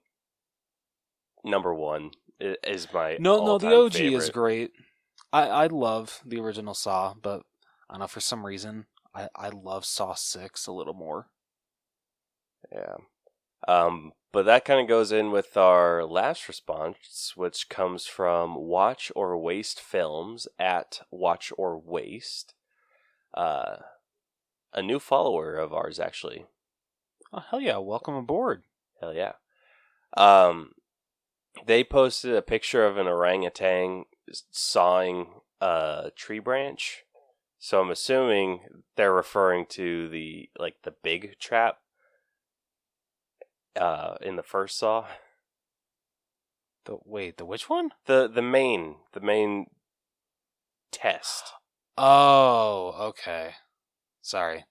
number 1.43 1.73
1 1.73 2.11
is 2.39 2.88
my 2.93 3.17
No, 3.19 3.45
no, 3.45 3.57
the 3.57 3.73
OG 3.73 3.95
is 3.95 4.30
great. 4.30 4.71
I 5.34 5.47
I 5.47 5.67
love 5.67 6.21
the 6.25 6.39
original 6.39 6.75
Saw, 6.75 7.15
but 7.19 7.43
I 7.89 7.93
don't 7.93 8.01
know 8.01 8.07
for 8.07 8.19
some 8.19 8.45
reason 8.45 8.86
I 9.15 9.30
I 9.36 9.49
love 9.49 9.86
Saw 9.86 10.13
Six 10.13 10.67
a 10.67 10.71
little 10.71 10.93
more. 10.93 11.28
Yeah. 12.72 12.95
Um, 13.68 14.13
but 14.32 14.45
that 14.45 14.65
kind 14.65 14.80
of 14.80 14.88
goes 14.88 15.11
in 15.11 15.32
with 15.32 15.57
our 15.57 16.03
last 16.05 16.47
response, 16.47 17.34
which 17.36 17.70
comes 17.70 18.05
from 18.05 18.55
Watch 18.55 19.11
or 19.15 19.38
Waste 19.38 19.80
Films 19.80 20.47
at 20.59 21.01
Watch 21.11 21.51
or 21.57 21.80
Waste. 21.80 22.53
Uh, 23.34 23.78
a 24.74 24.82
new 24.82 24.99
follower 24.99 25.55
of 25.55 25.74
ours, 25.74 25.99
actually. 25.99 26.45
Oh 27.34 27.43
hell 27.49 27.61
yeah! 27.61 27.78
Welcome 27.78 28.15
aboard. 28.15 28.63
Hell 29.01 29.13
yeah. 29.13 29.34
Um, 30.15 30.72
they 31.65 31.84
posted 31.84 32.36
a 32.36 32.41
picture 32.41 32.86
of 32.86 32.97
an 32.97 33.07
orangutan 33.07 34.05
sawing 34.51 35.28
a 35.61 36.11
tree 36.15 36.39
branch. 36.39 37.03
So 37.59 37.82
I'm 37.82 37.89
assuming 37.89 38.61
they're 38.95 39.13
referring 39.13 39.65
to 39.70 40.07
the 40.09 40.49
like 40.59 40.76
the 40.84 40.93
big 41.03 41.38
trap 41.39 41.80
uh 43.78 44.15
in 44.21 44.36
the 44.36 44.43
first 44.43 44.78
saw. 44.78 45.05
The 46.86 46.97
wait, 47.05 47.38
the 47.38 47.45
which 47.45 47.69
one? 47.69 47.91
The 48.05 48.28
the 48.28 48.41
main 48.41 48.97
the 49.13 49.19
main 49.21 49.67
test. 50.91 51.53
Oh, 51.97 52.95
okay. 52.99 53.51
Sorry. 54.21 54.65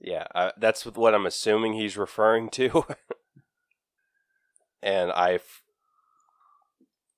Yeah, 0.00 0.26
uh, 0.34 0.50
that's 0.58 0.84
what 0.84 1.14
I'm 1.14 1.26
assuming 1.26 1.74
he's 1.74 1.96
referring 1.96 2.50
to. 2.50 2.84
and 4.82 5.10
I 5.12 5.34
f- 5.34 5.62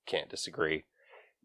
can't 0.06 0.28
disagree. 0.28 0.84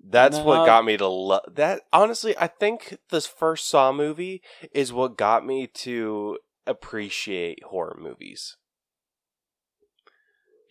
That's 0.04 0.38
No. 0.38 0.44
what 0.46 0.66
got 0.66 0.86
me 0.86 0.98
to 0.98 1.08
love 1.08 1.44
that. 1.56 1.82
Honestly, 1.94 2.36
I 2.38 2.48
think 2.48 2.98
this 3.10 3.28
first 3.28 3.68
Saw 3.68 3.92
movie 3.92 4.42
is 4.72 4.94
what 4.94 5.18
got 5.18 5.46
me 5.46 5.68
to 5.68 6.38
appreciate 6.66 7.64
horror 7.66 7.98
movies. 8.00 8.58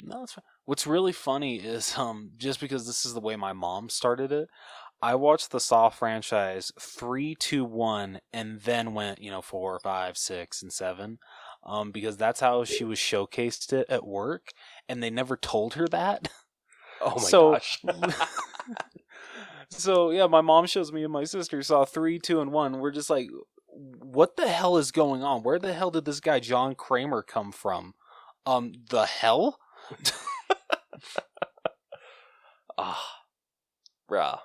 No, 0.02 0.22
it's 0.22 0.32
fine. 0.32 0.42
What's 0.64 0.86
really 0.86 1.12
funny 1.12 1.56
is 1.56 1.94
um 1.98 2.30
just 2.36 2.60
because 2.60 2.86
this 2.86 3.04
is 3.04 3.14
the 3.14 3.20
way 3.20 3.36
my 3.36 3.52
mom 3.52 3.88
started 3.88 4.32
it, 4.32 4.48
I 5.02 5.14
watched 5.14 5.50
the 5.50 5.60
Saw 5.60 5.88
franchise 5.88 6.72
three, 6.80 7.34
two, 7.34 7.64
one, 7.64 8.20
and 8.32 8.60
then 8.60 8.94
went 8.94 9.20
you 9.20 9.30
know 9.30 9.42
four, 9.42 9.78
five, 9.80 10.16
six, 10.16 10.62
and 10.62 10.72
seven, 10.72 11.18
um 11.64 11.90
because 11.92 12.16
that's 12.16 12.40
how 12.40 12.64
she 12.64 12.84
was 12.84 12.98
showcased 12.98 13.72
it 13.72 13.86
at 13.88 14.06
work, 14.06 14.48
and 14.88 15.02
they 15.02 15.10
never 15.10 15.36
told 15.36 15.74
her 15.74 15.86
that. 15.88 16.28
Oh 17.02 17.14
my 17.16 17.22
So- 17.22 17.52
gosh. 17.52 17.82
so 19.70 20.10
yeah, 20.10 20.26
my 20.26 20.40
mom 20.42 20.66
shows 20.66 20.92
me 20.92 21.02
and 21.04 21.12
my 21.12 21.24
sister 21.24 21.62
saw 21.62 21.84
three, 21.86 22.18
two, 22.18 22.40
and 22.40 22.52
one. 22.52 22.78
We're 22.78 22.90
just 22.90 23.08
like, 23.08 23.28
what 23.66 24.36
the 24.36 24.48
hell 24.48 24.76
is 24.76 24.92
going 24.92 25.22
on? 25.22 25.42
Where 25.42 25.58
the 25.58 25.72
hell 25.72 25.90
did 25.90 26.04
this 26.04 26.20
guy 26.20 26.40
John 26.40 26.74
Kramer 26.74 27.22
come 27.22 27.52
from? 27.52 27.94
Um, 28.44 28.72
the 28.90 29.06
hell? 29.06 29.58
Ah, 32.82 33.24
bruh. 34.10 34.38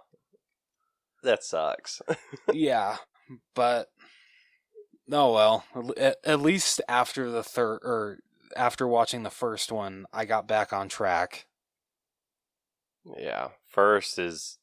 That 1.23 1.41
sucks. 1.41 2.01
yeah, 2.53 2.97
but 3.53 3.87
oh 5.09 5.33
well. 5.33 5.63
At, 5.95 6.17
at 6.25 6.41
least 6.41 6.81
after 6.89 7.31
the 7.31 7.43
third 7.43 7.79
or 7.83 8.19
after 8.57 8.87
watching 8.87 9.23
the 9.23 9.29
first 9.29 9.71
one, 9.71 10.05
I 10.11 10.25
got 10.25 10.47
back 10.49 10.73
on 10.73 10.89
track. 10.89 11.45
yeah, 13.17 13.49
first 13.69 14.19
is 14.19 14.57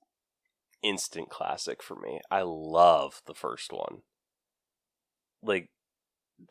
instant 0.83 1.31
classic 1.31 1.83
for 1.83 1.97
me. 1.97 2.21
I 2.31 2.43
love 2.43 3.23
the 3.27 3.35
first 3.35 3.73
one. 3.73 4.03
Like 5.43 5.71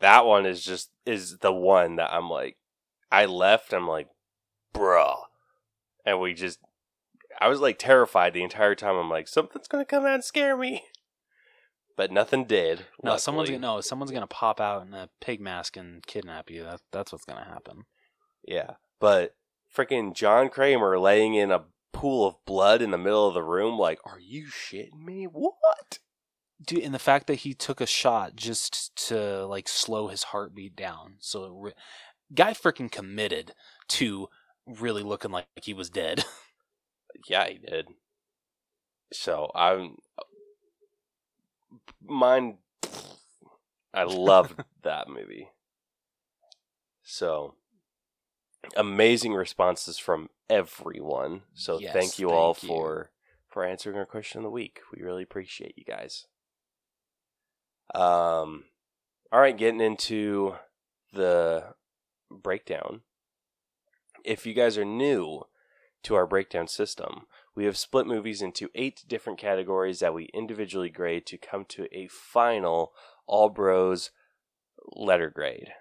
that 0.00 0.26
one 0.26 0.44
is 0.44 0.64
just 0.64 0.90
is 1.06 1.38
the 1.38 1.52
one 1.52 1.96
that 1.96 2.12
I'm 2.12 2.28
like 2.28 2.56
I 3.10 3.26
left 3.26 3.72
I'm 3.72 3.86
like 3.86 4.08
bruh 4.72 5.16
and 6.04 6.20
we 6.20 6.34
just 6.34 6.58
I 7.40 7.48
was 7.48 7.60
like 7.60 7.78
terrified 7.78 8.34
the 8.34 8.42
entire 8.42 8.74
time. 8.74 8.96
I'm 8.96 9.10
like 9.10 9.28
something's 9.28 9.68
going 9.68 9.84
to 9.84 9.88
come 9.88 10.04
out 10.04 10.14
and 10.14 10.24
scare 10.24 10.56
me. 10.56 10.84
But 11.96 12.10
nothing 12.10 12.44
did. 12.44 12.86
No, 13.02 13.16
someone's 13.16 13.50
gonna 13.50 13.60
no, 13.60 13.80
someone's 13.82 14.10
gonna 14.10 14.26
pop 14.26 14.62
out 14.62 14.86
in 14.86 14.94
a 14.94 15.10
pig 15.20 15.42
mask 15.42 15.76
and 15.76 16.04
kidnap 16.06 16.50
you. 16.50 16.62
That, 16.62 16.80
that's 16.90 17.12
what's 17.12 17.26
gonna 17.26 17.44
happen. 17.44 17.84
Yeah, 18.48 18.72
but 18.98 19.34
freaking 19.76 20.14
John 20.14 20.48
Kramer 20.48 20.98
laying 20.98 21.34
in 21.34 21.50
a 21.50 21.64
pool 21.92 22.26
of 22.26 22.36
blood 22.46 22.80
in 22.80 22.92
the 22.92 22.98
middle 22.98 23.28
of 23.28 23.34
the 23.34 23.42
room, 23.42 23.78
like, 23.78 23.98
are 24.06 24.18
you 24.18 24.46
shitting 24.46 25.04
me? 25.04 25.24
What? 25.24 25.98
dude 26.64 26.82
and 26.82 26.94
the 26.94 26.98
fact 26.98 27.26
that 27.26 27.36
he 27.36 27.54
took 27.54 27.80
a 27.80 27.86
shot 27.86 28.36
just 28.36 28.94
to 28.94 29.44
like 29.46 29.68
slow 29.68 30.08
his 30.08 30.24
heartbeat 30.24 30.76
down 30.76 31.14
so 31.18 31.44
it 31.44 31.50
re- 31.54 31.72
guy 32.34 32.52
freaking 32.52 32.90
committed 32.90 33.52
to 33.88 34.28
really 34.66 35.02
looking 35.02 35.30
like 35.30 35.46
he 35.62 35.74
was 35.74 35.90
dead 35.90 36.24
Yeah, 37.28 37.48
he 37.48 37.58
did. 37.58 37.88
So 39.12 39.50
I'm 39.54 39.96
mine. 42.04 42.58
I 43.94 44.04
love 44.04 44.56
that 44.82 45.08
movie. 45.08 45.48
So 47.02 47.54
amazing 48.76 49.34
responses 49.34 49.98
from 49.98 50.30
everyone. 50.48 51.42
So 51.54 51.78
Yes, 51.78 51.92
thank 51.92 52.18
you 52.18 52.30
all 52.30 52.54
you. 52.62 52.68
for 52.68 53.10
for 53.48 53.64
answering 53.64 53.96
our 53.96 54.06
question 54.06 54.38
of 54.38 54.44
the 54.44 54.50
week. 54.50 54.80
We 54.94 55.02
really 55.02 55.22
appreciate 55.22 55.76
you 55.76 55.84
guys. 55.84 56.26
Um, 57.94 58.64
all 59.30 59.40
right, 59.40 59.56
getting 59.56 59.80
into 59.80 60.54
the 61.12 61.74
breakdown. 62.30 63.02
If 64.24 64.46
you 64.46 64.54
guys 64.54 64.78
are 64.78 64.84
new 64.84 65.42
to 66.04 66.14
our 66.14 66.26
breakdown 66.26 66.68
system, 66.68 67.26
we 67.54 67.64
have 67.64 67.76
split 67.76 68.06
movies 68.06 68.42
into 68.42 68.70
eight 68.74 69.04
different 69.06 69.38
categories 69.38 70.00
that 70.00 70.14
we 70.14 70.30
individually 70.32 70.90
grade 70.90 71.26
to 71.26 71.38
come 71.38 71.64
to 71.66 71.86
a 71.96 72.08
final 72.08 72.92
All 73.26 73.48
Bros 73.48 74.10
letter 74.94 75.30
grade. 75.30 75.72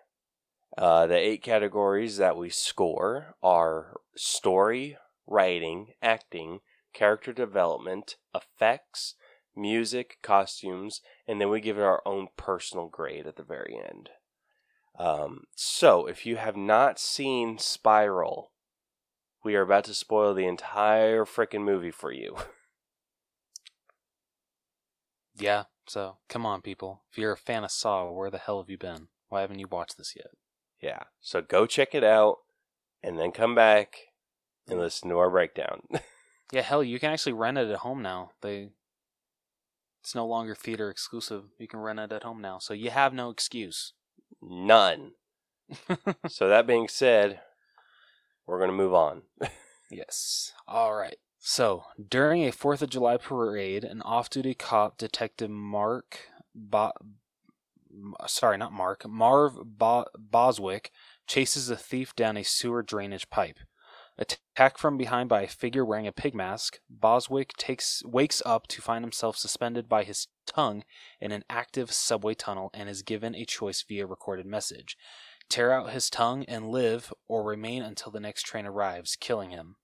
Uh, 0.78 1.06
the 1.08 1.18
eight 1.18 1.44
categories 1.44 2.18
that 2.18 2.38
we 2.38 2.50
score 2.50 3.36
are 3.44 4.00
story, 4.16 4.98
writing, 5.28 5.94
acting, 6.02 6.60
character 6.94 7.34
development, 7.34 8.16
effects, 8.34 9.16
music, 9.56 10.18
costumes, 10.22 11.02
and 11.28 11.42
then 11.42 11.50
we 11.50 11.60
give 11.60 11.78
it 11.78 11.84
our 11.84 12.02
own 12.06 12.28
personal 12.38 12.88
grade 12.88 13.28
at 13.28 13.36
the 13.36 13.44
very 13.44 13.78
end. 13.78 14.10
Um, 15.02 15.46
so, 15.56 16.06
if 16.06 16.28
you 16.28 16.36
have 16.36 16.56
not 16.56 17.00
seen 17.00 17.58
Spiral, 17.58 18.52
we 19.44 19.56
are 19.56 19.64
about 19.64 19.86
to 19.86 19.96
spoil 19.96 20.36
the 20.36 20.46
entire 20.46 21.26
freaking 21.26 21.64
movie 21.64 21.92
for 21.92 22.12
you. 22.12 22.36
Yeah, 25.34 25.64
so 25.88 26.18
come 26.30 26.46
on, 26.46 26.62
people. 26.62 27.04
If 27.10 27.18
you're 27.18 27.32
a 27.32 27.38
fan 27.38 27.64
of 27.64 27.72
Saw, 27.72 28.12
where 28.12 28.30
the 28.30 28.38
hell 28.38 28.62
have 28.62 28.70
you 28.70 28.78
been? 28.78 29.08
Why 29.30 29.42
haven't 29.42 29.58
you 29.58 29.68
watched 29.72 29.98
this 29.98 30.14
yet? 30.16 30.28
yeah, 30.80 31.04
so 31.20 31.42
go 31.42 31.66
check 31.66 31.96
it 31.96 32.04
out 32.04 32.40
and 33.02 33.18
then 33.18 33.32
come 33.32 33.56
back 33.56 33.96
and 34.68 34.78
listen 34.78 35.10
to 35.10 35.18
our 35.18 35.32
breakdown. 35.32 35.82
Yeah, 36.52 36.64
hell, 36.64 36.84
you 36.84 37.00
can 37.00 37.14
actually 37.14 37.32
rent 37.32 37.58
it 37.58 37.70
at 37.70 37.78
home 37.78 38.02
now. 38.02 38.32
They, 38.42 38.72
it's 40.02 40.14
no 40.14 40.28
longer 40.28 40.54
theater 40.54 40.90
exclusive. 40.90 41.46
You 41.58 41.68
can 41.70 41.80
rent 41.80 42.00
it 42.00 42.12
at 42.12 42.24
home 42.24 42.42
now, 42.42 42.60
so 42.60 42.74
you 42.74 42.90
have 42.90 43.14
no 43.14 43.30
excuse. 43.30 43.94
None. 44.42 45.12
so, 46.28 46.48
that 46.50 46.68
being 46.68 46.88
said, 46.88 47.40
we're 48.46 48.60
going 48.60 48.72
to 48.72 48.76
move 48.76 48.94
on. 48.94 49.24
Yes. 49.90 50.54
All 50.68 50.96
right. 50.96 51.18
So, 51.38 51.84
during 52.10 52.46
a 52.46 52.52
4th 52.52 52.82
of 52.82 52.90
July 52.90 53.18
parade, 53.18 53.84
an 53.84 54.02
off 54.04 54.30
duty 54.30 54.54
cop, 54.54 54.98
Detective 54.98 55.50
Mark 55.50 56.20
Bo- 56.56 56.94
sorry, 58.28 58.58
not 58.58 58.74
Mark, 58.74 59.08
Marv 59.08 59.58
Bo- 59.66 60.06
Bozwick 60.18 60.92
chases 61.28 61.70
a 61.70 61.76
thief 61.76 62.16
down 62.16 62.38
a 62.38 62.44
sewer 62.44 62.82
drainage 62.82 63.30
pipe. 63.30 63.60
Attacked 64.18 64.80
from 64.80 64.98
behind 64.98 65.30
by 65.30 65.42
a 65.42 65.48
figure 65.48 65.86
wearing 65.86 66.08
a 66.08 66.12
pig 66.12 66.36
mask, 66.36 66.80
Bozwick 66.90 67.54
takes 67.58 68.04
wakes 68.06 68.42
up 68.46 68.68
to 68.68 68.82
find 68.82 69.04
himself 69.04 69.38
suspended 69.38 69.88
by 69.88 70.04
his 70.04 70.28
tongue 70.46 70.84
in 71.20 71.32
an 71.32 71.44
active 71.50 71.92
subway 71.92 72.34
tunnel 72.34 72.70
and 72.74 72.90
is 72.90 73.02
given 73.02 73.34
a 73.34 73.46
choice 73.46 73.84
via 73.88 74.06
recorded 74.06 74.46
message. 74.46 74.98
Tear 75.50 75.72
out 75.72 75.92
his 75.92 76.10
tongue 76.10 76.46
and 76.46 76.70
live, 76.70 77.12
or 77.28 77.44
remain 77.44 77.84
until 77.84 78.12
the 78.12 78.20
next 78.20 78.44
train 78.44 78.66
arrives, 78.66 79.16
killing 79.16 79.50
him. 79.50 79.76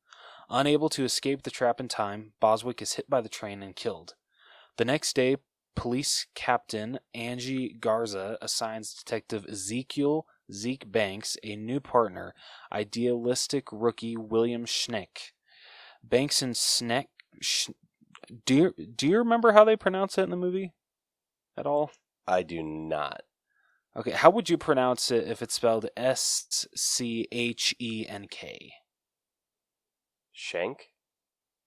Unable 0.49 0.89
to 0.89 1.03
escape 1.03 1.43
the 1.43 1.51
trap 1.51 1.79
in 1.79 1.87
time, 1.87 2.33
Bozwick 2.41 2.81
is 2.81 2.93
hit 2.93 3.09
by 3.09 3.19
the 3.19 3.29
train 3.29 3.61
and 3.61 3.75
killed. 3.75 4.15
The 4.77 4.85
next 4.85 5.15
day, 5.15 5.37
police 5.75 6.27
captain 6.35 6.99
Angie 7.13 7.75
Garza 7.79 8.37
assigns 8.41 8.93
Detective 8.93 9.45
Ezekiel 9.49 10.25
Zeke 10.51 10.91
Banks 10.91 11.37
a 11.43 11.55
new 11.55 11.79
partner, 11.79 12.33
idealistic 12.71 13.65
rookie 13.71 14.17
William 14.17 14.65
Schneck. 14.65 15.31
Banks 16.03 16.41
and 16.41 16.53
Schneck. 16.55 17.05
Sch- 17.41 17.69
do 18.45 18.55
you, 18.55 18.85
do 18.95 19.07
you 19.07 19.17
remember 19.19 19.51
how 19.51 19.63
they 19.63 19.75
pronounce 19.75 20.17
it 20.17 20.23
in 20.23 20.29
the 20.29 20.35
movie 20.35 20.73
at 21.57 21.65
all? 21.65 21.91
I 22.27 22.43
do 22.43 22.61
not. 22.63 23.21
Okay, 23.95 24.11
how 24.11 24.29
would 24.29 24.49
you 24.49 24.57
pronounce 24.57 25.09
it 25.09 25.27
if 25.27 25.41
it's 25.41 25.55
spelled 25.55 25.89
S 25.97 26.67
C 26.75 27.27
H 27.31 27.75
E 27.79 28.05
N 28.07 28.27
K? 28.29 28.73
Shank? 30.31 30.89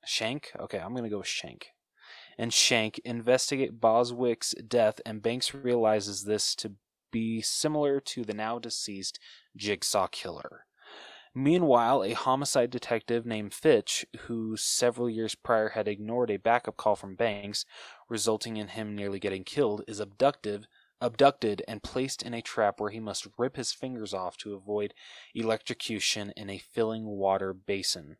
Shank? 0.05 0.53
Okay, 0.59 0.78
I'm 0.78 0.93
going 0.93 1.03
to 1.03 1.11
go 1.11 1.18
with 1.18 1.26
Shank. 1.26 1.70
And 2.39 2.53
Shank 2.53 3.01
investigate 3.01 3.81
Bozwick's 3.81 4.55
death, 4.66 5.01
and 5.05 5.20
Banks 5.20 5.53
realizes 5.53 6.24
this 6.24 6.55
to 6.57 6.74
be 7.11 7.41
similar 7.41 8.01
to 8.01 8.25
the 8.25 8.35
now 8.35 8.59
deceased 8.59 9.19
Jigsaw 9.57 10.09
Killer. 10.09 10.67
Meanwhile, 11.35 12.03
a 12.03 12.13
homicide 12.13 12.71
detective 12.71 13.25
named 13.25 13.55
Fitch, 13.55 14.05
who 14.23 14.57
several 14.57 15.09
years 15.09 15.37
prior 15.37 15.71
had 15.71 15.87
ignored 15.87 16.31
a 16.31 16.39
backup 16.39 16.77
call 16.77 16.97
from 16.97 17.15
Banks, 17.15 17.65
resulting 18.09 18.57
in 18.57 18.69
him 18.69 18.97
nearly 18.97 19.21
getting 19.21 19.45
killed, 19.45 19.85
is 19.87 20.01
abducted 20.01 20.67
abducted 21.01 21.63
and 21.67 21.83
placed 21.83 22.23
in 22.23 22.35
a 22.35 22.43
trap 22.43 22.79
where 22.79 22.91
he 22.91 23.01
must 23.01 23.27
rip 23.39 23.57
his 23.57 23.73
fingers 23.73 24.13
off 24.13 24.37
to 24.39 24.55
avoid 24.55 24.95
electrocution 25.35 26.33
in 26.37 26.51
a 26.51 26.59
filling 26.59 27.07
water 27.07 27.55
basin. 27.55 28.17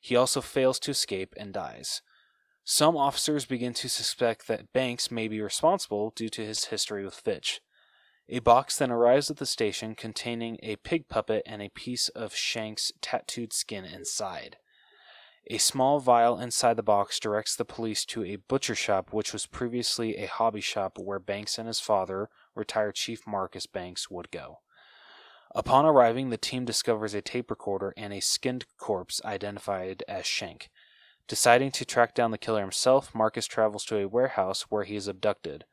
He 0.00 0.16
also 0.16 0.40
fails 0.40 0.78
to 0.80 0.90
escape 0.90 1.34
and 1.36 1.52
dies. 1.52 2.02
Some 2.64 2.96
officers 2.96 3.46
begin 3.46 3.74
to 3.74 3.88
suspect 3.88 4.46
that 4.48 4.72
Banks 4.72 5.10
may 5.10 5.28
be 5.28 5.40
responsible 5.40 6.12
due 6.14 6.28
to 6.30 6.44
his 6.44 6.66
history 6.66 7.04
with 7.04 7.14
Fitch. 7.14 7.60
A 8.32 8.38
box 8.38 8.78
then 8.78 8.92
arrives 8.92 9.28
at 9.28 9.38
the 9.38 9.46
station 9.46 9.96
containing 9.96 10.56
a 10.62 10.76
pig 10.76 11.08
puppet 11.08 11.42
and 11.46 11.60
a 11.60 11.68
piece 11.68 12.08
of 12.10 12.32
Shank's 12.32 12.92
tattooed 13.00 13.52
skin 13.52 13.84
inside. 13.84 14.56
A 15.48 15.58
small 15.58 15.98
vial 15.98 16.38
inside 16.38 16.76
the 16.76 16.82
box 16.84 17.18
directs 17.18 17.56
the 17.56 17.64
police 17.64 18.04
to 18.04 18.24
a 18.24 18.36
butcher 18.36 18.76
shop, 18.76 19.12
which 19.12 19.32
was 19.32 19.46
previously 19.46 20.16
a 20.16 20.26
hobby 20.26 20.60
shop 20.60 20.96
where 20.96 21.18
Banks 21.18 21.58
and 21.58 21.66
his 21.66 21.80
father, 21.80 22.30
retired 22.54 22.94
Chief 22.94 23.26
Marcus 23.26 23.66
Banks, 23.66 24.08
would 24.08 24.30
go. 24.30 24.60
Upon 25.52 25.84
arriving, 25.84 26.30
the 26.30 26.36
team 26.36 26.64
discovers 26.64 27.14
a 27.14 27.20
tape 27.20 27.50
recorder 27.50 27.92
and 27.96 28.12
a 28.12 28.20
skinned 28.20 28.64
corpse 28.78 29.20
identified 29.24 30.04
as 30.06 30.24
Shank. 30.24 30.70
Deciding 31.26 31.72
to 31.72 31.84
track 31.84 32.14
down 32.14 32.30
the 32.30 32.38
killer 32.38 32.60
himself, 32.60 33.12
Marcus 33.12 33.46
travels 33.46 33.84
to 33.86 33.96
a 33.96 34.06
warehouse 34.06 34.66
where 34.68 34.84
he 34.84 34.94
is 34.94 35.08
abducted. 35.08 35.64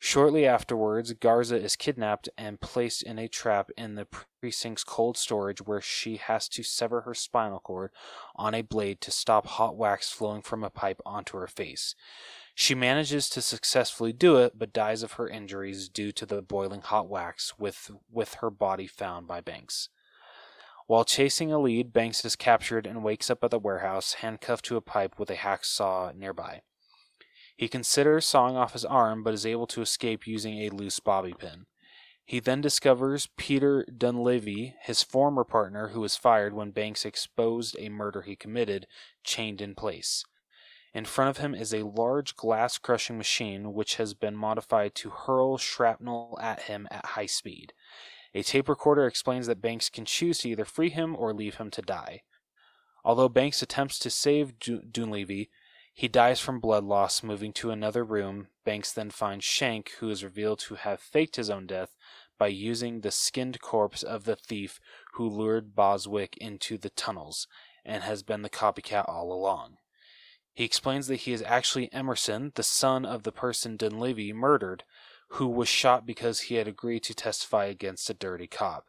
Shortly 0.00 0.46
afterwards, 0.46 1.12
Garza 1.12 1.56
is 1.56 1.74
kidnapped 1.74 2.28
and 2.38 2.60
placed 2.60 3.02
in 3.02 3.18
a 3.18 3.26
trap 3.26 3.70
in 3.76 3.96
the 3.96 4.06
precinct's 4.40 4.84
cold 4.84 5.16
storage 5.16 5.60
where 5.60 5.80
she 5.80 6.18
has 6.18 6.48
to 6.50 6.62
sever 6.62 7.00
her 7.00 7.14
spinal 7.14 7.58
cord 7.58 7.90
on 8.36 8.54
a 8.54 8.62
blade 8.62 9.00
to 9.00 9.10
stop 9.10 9.46
hot 9.48 9.76
wax 9.76 10.10
flowing 10.10 10.40
from 10.40 10.62
a 10.62 10.70
pipe 10.70 11.00
onto 11.04 11.36
her 11.36 11.48
face. 11.48 11.96
She 12.54 12.76
manages 12.76 13.28
to 13.30 13.42
successfully 13.42 14.12
do 14.12 14.36
it, 14.36 14.56
but 14.56 14.72
dies 14.72 15.02
of 15.02 15.12
her 15.12 15.28
injuries 15.28 15.88
due 15.88 16.12
to 16.12 16.24
the 16.24 16.42
boiling 16.42 16.82
hot 16.82 17.08
wax 17.08 17.58
with, 17.58 17.90
with 18.10 18.34
her 18.34 18.50
body 18.50 18.86
found 18.86 19.26
by 19.26 19.40
Banks. 19.40 19.88
While 20.86 21.04
chasing 21.04 21.52
a 21.52 21.58
lead, 21.58 21.92
Banks 21.92 22.24
is 22.24 22.36
captured 22.36 22.86
and 22.86 23.02
wakes 23.02 23.30
up 23.30 23.42
at 23.42 23.50
the 23.50 23.58
warehouse, 23.58 24.14
handcuffed 24.14 24.64
to 24.66 24.76
a 24.76 24.80
pipe 24.80 25.18
with 25.18 25.28
a 25.28 25.36
hacksaw 25.36 26.14
nearby. 26.16 26.62
He 27.58 27.66
considers 27.66 28.24
sawing 28.24 28.56
off 28.56 28.74
his 28.74 28.84
arm, 28.84 29.24
but 29.24 29.34
is 29.34 29.44
able 29.44 29.66
to 29.66 29.82
escape 29.82 30.28
using 30.28 30.60
a 30.60 30.70
loose 30.70 31.00
bobby 31.00 31.34
pin. 31.36 31.66
He 32.24 32.38
then 32.38 32.60
discovers 32.60 33.30
Peter 33.36 33.84
Dunleavy, 33.84 34.76
his 34.82 35.02
former 35.02 35.42
partner 35.42 35.88
who 35.88 36.00
was 36.00 36.14
fired 36.14 36.54
when 36.54 36.70
Banks 36.70 37.04
exposed 37.04 37.74
a 37.76 37.88
murder 37.88 38.22
he 38.22 38.36
committed, 38.36 38.86
chained 39.24 39.60
in 39.60 39.74
place. 39.74 40.24
In 40.94 41.04
front 41.04 41.30
of 41.30 41.38
him 41.38 41.52
is 41.52 41.74
a 41.74 41.82
large 41.82 42.36
glass 42.36 42.78
crushing 42.78 43.18
machine 43.18 43.72
which 43.72 43.96
has 43.96 44.14
been 44.14 44.36
modified 44.36 44.94
to 44.94 45.10
hurl 45.10 45.58
shrapnel 45.58 46.38
at 46.40 46.62
him 46.62 46.86
at 46.92 47.06
high 47.06 47.26
speed. 47.26 47.72
A 48.34 48.44
tape 48.44 48.68
recorder 48.68 49.04
explains 49.04 49.48
that 49.48 49.60
Banks 49.60 49.88
can 49.90 50.04
choose 50.04 50.38
to 50.38 50.50
either 50.50 50.64
free 50.64 50.90
him 50.90 51.16
or 51.16 51.34
leave 51.34 51.56
him 51.56 51.72
to 51.72 51.82
die. 51.82 52.22
Although 53.04 53.28
Banks 53.28 53.62
attempts 53.62 53.98
to 53.98 54.10
save 54.10 54.60
Dunleavy, 54.60 55.50
he 55.98 56.06
dies 56.06 56.38
from 56.38 56.60
blood 56.60 56.84
loss, 56.84 57.24
moving 57.24 57.52
to 57.52 57.72
another 57.72 58.04
room. 58.04 58.46
Banks 58.64 58.92
then 58.92 59.10
finds 59.10 59.44
Shank, 59.44 59.90
who 59.98 60.08
is 60.10 60.22
revealed 60.22 60.60
to 60.60 60.76
have 60.76 61.00
faked 61.00 61.34
his 61.34 61.50
own 61.50 61.66
death 61.66 61.96
by 62.38 62.46
using 62.46 63.00
the 63.00 63.10
skinned 63.10 63.60
corpse 63.60 64.04
of 64.04 64.22
the 64.22 64.36
thief 64.36 64.78
who 65.14 65.28
lured 65.28 65.74
Bozwick 65.74 66.36
into 66.36 66.78
the 66.78 66.90
tunnels 66.90 67.48
and 67.84 68.04
has 68.04 68.22
been 68.22 68.42
the 68.42 68.48
copycat 68.48 69.08
all 69.08 69.32
along. 69.32 69.78
He 70.54 70.62
explains 70.62 71.08
that 71.08 71.22
he 71.22 71.32
is 71.32 71.42
actually 71.42 71.92
Emerson, 71.92 72.52
the 72.54 72.62
son 72.62 73.04
of 73.04 73.24
the 73.24 73.32
person 73.32 73.76
Dunleavy 73.76 74.32
murdered, 74.32 74.84
who 75.30 75.48
was 75.48 75.68
shot 75.68 76.06
because 76.06 76.42
he 76.42 76.54
had 76.54 76.68
agreed 76.68 77.02
to 77.02 77.12
testify 77.12 77.64
against 77.64 78.08
a 78.08 78.14
dirty 78.14 78.46
cop. 78.46 78.86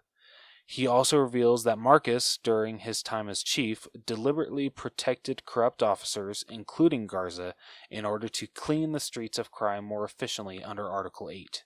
He 0.71 0.85
also 0.85 1.17
reveals 1.17 1.63
that 1.63 1.79
Marcus, 1.79 2.37
during 2.37 2.77
his 2.77 3.01
time 3.01 3.27
as 3.27 3.41
chief, 3.41 3.87
deliberately 4.05 4.69
protected 4.69 5.43
corrupt 5.43 5.81
officers, 5.81 6.45
including 6.47 7.07
Garza, 7.07 7.55
in 7.89 8.05
order 8.05 8.29
to 8.29 8.45
clean 8.45 8.91
the 8.91 8.99
streets 8.99 9.39
of 9.39 9.49
crime 9.49 9.83
more 9.83 10.05
efficiently 10.05 10.63
under 10.63 10.87
Article 10.87 11.27
8. 11.27 11.63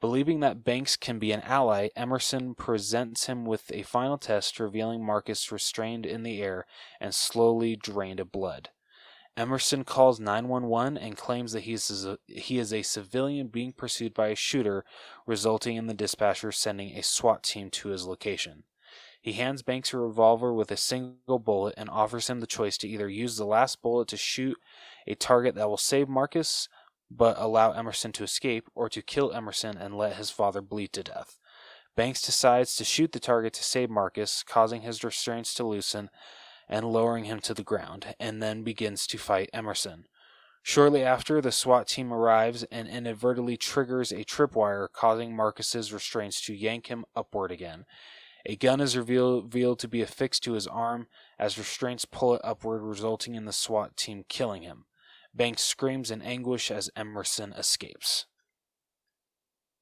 Believing 0.00 0.38
that 0.38 0.62
Banks 0.62 0.94
can 0.94 1.18
be 1.18 1.32
an 1.32 1.40
ally, 1.40 1.88
Emerson 1.96 2.54
presents 2.54 3.26
him 3.26 3.44
with 3.44 3.72
a 3.72 3.82
final 3.82 4.18
test 4.18 4.60
revealing 4.60 5.04
Marcus 5.04 5.50
restrained 5.50 6.06
in 6.06 6.22
the 6.22 6.40
air 6.40 6.64
and 7.00 7.12
slowly 7.12 7.74
drained 7.74 8.20
of 8.20 8.30
blood. 8.30 8.68
Emerson 9.36 9.84
calls 9.84 10.20
911 10.20 10.98
and 10.98 11.16
claims 11.16 11.52
that 11.52 11.60
he 11.60 11.72
is, 11.72 12.04
a, 12.04 12.18
he 12.26 12.58
is 12.58 12.72
a 12.72 12.82
civilian 12.82 13.48
being 13.48 13.72
pursued 13.72 14.12
by 14.12 14.28
a 14.28 14.34
shooter, 14.34 14.84
resulting 15.26 15.76
in 15.76 15.86
the 15.86 15.94
dispatcher 15.94 16.52
sending 16.52 16.96
a 16.96 17.02
SWAT 17.02 17.42
team 17.42 17.70
to 17.70 17.88
his 17.88 18.06
location. 18.06 18.64
He 19.20 19.34
hands 19.34 19.62
Banks 19.62 19.94
a 19.94 19.98
revolver 19.98 20.52
with 20.52 20.70
a 20.70 20.76
single 20.76 21.38
bullet 21.38 21.74
and 21.76 21.88
offers 21.88 22.28
him 22.28 22.40
the 22.40 22.46
choice 22.46 22.76
to 22.78 22.88
either 22.88 23.08
use 23.08 23.36
the 23.36 23.46
last 23.46 23.80
bullet 23.80 24.08
to 24.08 24.16
shoot 24.16 24.58
a 25.06 25.14
target 25.14 25.54
that 25.54 25.68
will 25.68 25.76
save 25.76 26.08
Marcus 26.08 26.68
but 27.16 27.36
allow 27.38 27.72
Emerson 27.72 28.12
to 28.12 28.24
escape, 28.24 28.68
or 28.74 28.88
to 28.88 29.02
kill 29.02 29.32
Emerson 29.32 29.76
and 29.76 29.96
let 29.96 30.16
his 30.16 30.30
father 30.30 30.60
bleed 30.62 30.92
to 30.94 31.02
death. 31.02 31.38
Banks 31.94 32.22
decides 32.22 32.74
to 32.76 32.84
shoot 32.84 33.12
the 33.12 33.20
target 33.20 33.52
to 33.54 33.62
save 33.62 33.90
Marcus, 33.90 34.42
causing 34.42 34.82
his 34.82 35.04
restraints 35.04 35.52
to 35.54 35.64
loosen 35.64 36.08
and 36.72 36.90
lowering 36.90 37.24
him 37.24 37.38
to 37.38 37.52
the 37.52 37.62
ground, 37.62 38.14
and 38.18 38.42
then 38.42 38.62
begins 38.62 39.06
to 39.06 39.18
fight 39.18 39.50
Emerson. 39.52 40.06
Shortly 40.62 41.02
after, 41.02 41.40
the 41.40 41.52
SWAT 41.52 41.86
team 41.86 42.12
arrives 42.12 42.64
and 42.64 42.88
inadvertently 42.88 43.58
triggers 43.58 44.10
a 44.10 44.24
tripwire, 44.24 44.88
causing 44.90 45.36
Marcus's 45.36 45.92
restraints 45.92 46.40
to 46.46 46.54
yank 46.54 46.86
him 46.86 47.04
upward 47.14 47.52
again. 47.52 47.84
A 48.46 48.56
gun 48.56 48.80
is 48.80 48.96
revealed, 48.96 49.44
revealed 49.44 49.80
to 49.80 49.88
be 49.88 50.00
affixed 50.00 50.42
to 50.44 50.54
his 50.54 50.66
arm 50.66 51.08
as 51.38 51.58
restraints 51.58 52.06
pull 52.06 52.34
it 52.34 52.40
upward, 52.42 52.82
resulting 52.82 53.34
in 53.34 53.44
the 53.44 53.52
SWAT 53.52 53.96
team 53.96 54.24
killing 54.28 54.62
him. 54.62 54.86
Banks 55.34 55.62
screams 55.62 56.10
in 56.10 56.22
anguish 56.22 56.70
as 56.70 56.90
Emerson 56.96 57.52
escapes. 57.52 58.26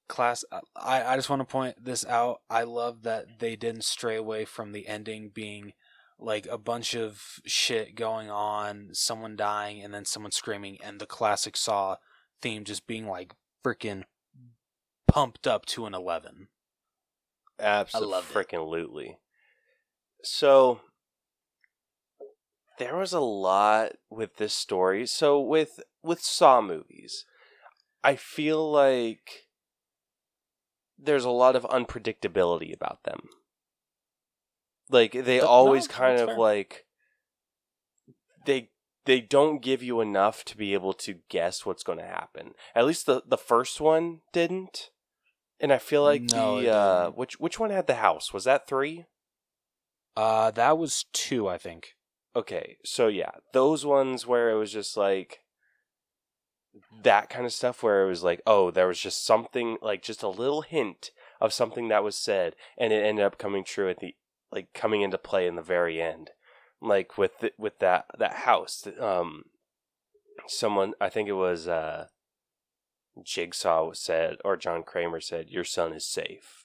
Class, 0.09 0.45
I, 0.75 1.05
I 1.05 1.17
just 1.17 1.31
want 1.31 1.41
to 1.41 1.47
point 1.47 1.85
this 1.85 2.05
out. 2.05 2.41
I 2.51 2.65
love 2.65 3.03
that 3.03 3.39
they 3.39 3.55
didn't 3.55 3.85
stray 3.85 4.17
away 4.17 4.45
from 4.45 4.73
the 4.73 4.89
ending 4.89 5.31
being 5.33 5.73
like 6.21 6.47
a 6.47 6.59
bunch 6.59 6.95
of 6.95 7.41
shit 7.47 7.95
going 7.95 8.31
on, 8.31 8.91
someone 8.93 9.37
dying, 9.37 9.83
and 9.83 9.93
then 9.93 10.05
someone 10.05 10.33
screaming, 10.33 10.79
and 10.83 11.01
the 11.01 11.07
classic 11.07 11.57
Saw 11.57 11.97
theme 12.43 12.65
just 12.65 12.87
being 12.87 13.07
like 13.07 13.33
freaking 13.65 14.05
pumped 15.09 15.47
up 15.47 15.67
to 15.67 15.87
an 15.87 15.95
11. 15.95 16.49
Absolutely. 17.59 19.19
So 20.23 20.81
there 22.79 22.97
was 22.97 23.13
a 23.13 23.21
lot 23.21 23.93
with 24.09 24.37
this 24.37 24.55
story. 24.55 25.07
So 25.07 25.41
with 25.41 25.81
with 26.03 26.21
Saw 26.23 26.61
movies, 26.61 27.25
I 28.03 28.17
feel 28.17 28.71
like 28.71 29.47
there's 30.99 31.25
a 31.25 31.31
lot 31.31 31.57
of 31.57 31.65
unpredictability 31.65 32.75
about 32.75 33.05
them. 33.05 33.29
Like 34.91 35.13
they 35.13 35.23
Th- 35.25 35.43
always 35.43 35.89
no, 35.89 35.95
kind 35.95 36.21
of 36.21 36.29
fair. 36.31 36.39
like 36.39 36.85
they 38.47 38.71
they 39.07 39.21
don't 39.21 39.63
give 39.63 39.83
you 39.83 40.01
enough 40.01 40.45
to 40.45 40.57
be 40.57 40.75
able 40.75 40.93
to 40.95 41.17
guess 41.29 41.65
what's 41.65 41.83
going 41.83 41.99
to 41.99 42.05
happen. 42.05 42.53
At 42.75 42.87
least 42.87 43.07
the 43.07 43.23
the 43.27 43.39
first 43.39 43.81
one 43.81 44.21
didn't. 44.33 44.91
And 45.61 45.73
I 45.73 45.79
feel 45.79 46.03
like 46.03 46.27
No, 46.33 46.61
the 46.61 46.71
uh 46.73 47.11
which 47.11 47.39
which 47.39 47.59
one 47.59 47.71
had 47.71 47.87
the 47.87 47.97
house? 47.97 48.33
Was 48.33 48.45
that 48.45 48.67
3? 48.67 49.07
Uh, 50.17 50.51
that 50.51 50.77
was 50.77 51.05
two, 51.13 51.49
I 51.49 51.57
think. 51.57 51.95
Okay, 52.35 52.77
so 52.85 53.09
yeah, 53.09 53.31
those 53.53 53.87
ones 53.87 54.27
where 54.27 54.51
it 54.51 54.59
was 54.59 54.73
just 54.73 54.97
like 54.97 55.41
that 57.03 57.29
kind 57.31 57.47
of 57.47 57.53
stuff 57.53 57.83
where 57.83 58.05
it 58.05 58.09
was 58.09 58.23
like, 58.23 58.41
oh, 58.47 58.71
there 58.71 58.87
was 58.87 59.01
just 59.01 59.25
something 59.25 59.77
like 59.83 60.03
just 60.03 60.23
a 60.23 60.29
little 60.29 60.63
hint 60.63 61.11
of 61.41 61.53
something 61.53 61.89
that 61.89 62.05
was 62.05 62.17
said 62.17 62.55
and 62.79 62.93
it 62.93 63.05
ended 63.05 63.25
up 63.25 63.39
coming 63.39 63.65
true 63.65 63.89
at 63.91 63.99
the 64.01 64.15
like 64.53 64.73
coming 64.75 65.03
into 65.03 65.19
play 65.19 65.47
in 65.47 65.57
the 65.57 65.63
very 65.63 66.01
end. 66.01 66.31
Like 66.81 67.19
with 67.19 67.39
the, 67.41 67.53
with 67.59 67.79
that 67.81 68.07
that 68.19 68.35
house 68.35 68.87
um 68.99 69.45
someone 70.47 70.95
I 71.01 71.09
think 71.09 71.29
it 71.29 71.33
was 71.33 71.69
uh 71.69 72.07
Jigsaw 73.23 73.93
said 73.93 74.37
or 74.45 74.57
John 74.57 74.83
Kramer 74.83 75.21
said 75.21 75.51
your 75.51 75.65
son 75.65 75.93
is 75.93 76.07
safe. 76.07 76.65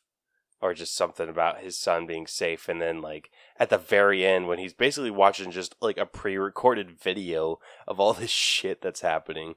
Or 0.62 0.74
just 0.74 0.96
something 0.96 1.30
about 1.30 1.60
his 1.60 1.78
son 1.78 2.08
being 2.08 2.26
safe 2.26 2.70
and 2.70 2.82
then 2.82 3.02
like 3.02 3.30
at 3.60 3.70
the 3.70 3.78
very 3.78 4.26
end 4.26 4.48
when 4.48 4.58
he's 4.58 4.74
basically 4.74 5.12
watching 5.12 5.52
just 5.52 5.76
like 5.82 5.98
a 5.98 6.06
pre-recorded 6.06 6.92
video 6.92 7.60
of 7.88 8.00
all 8.00 8.14
this 8.14 8.32
shit 8.32 8.82
that's 8.82 9.02
happening 9.02 9.56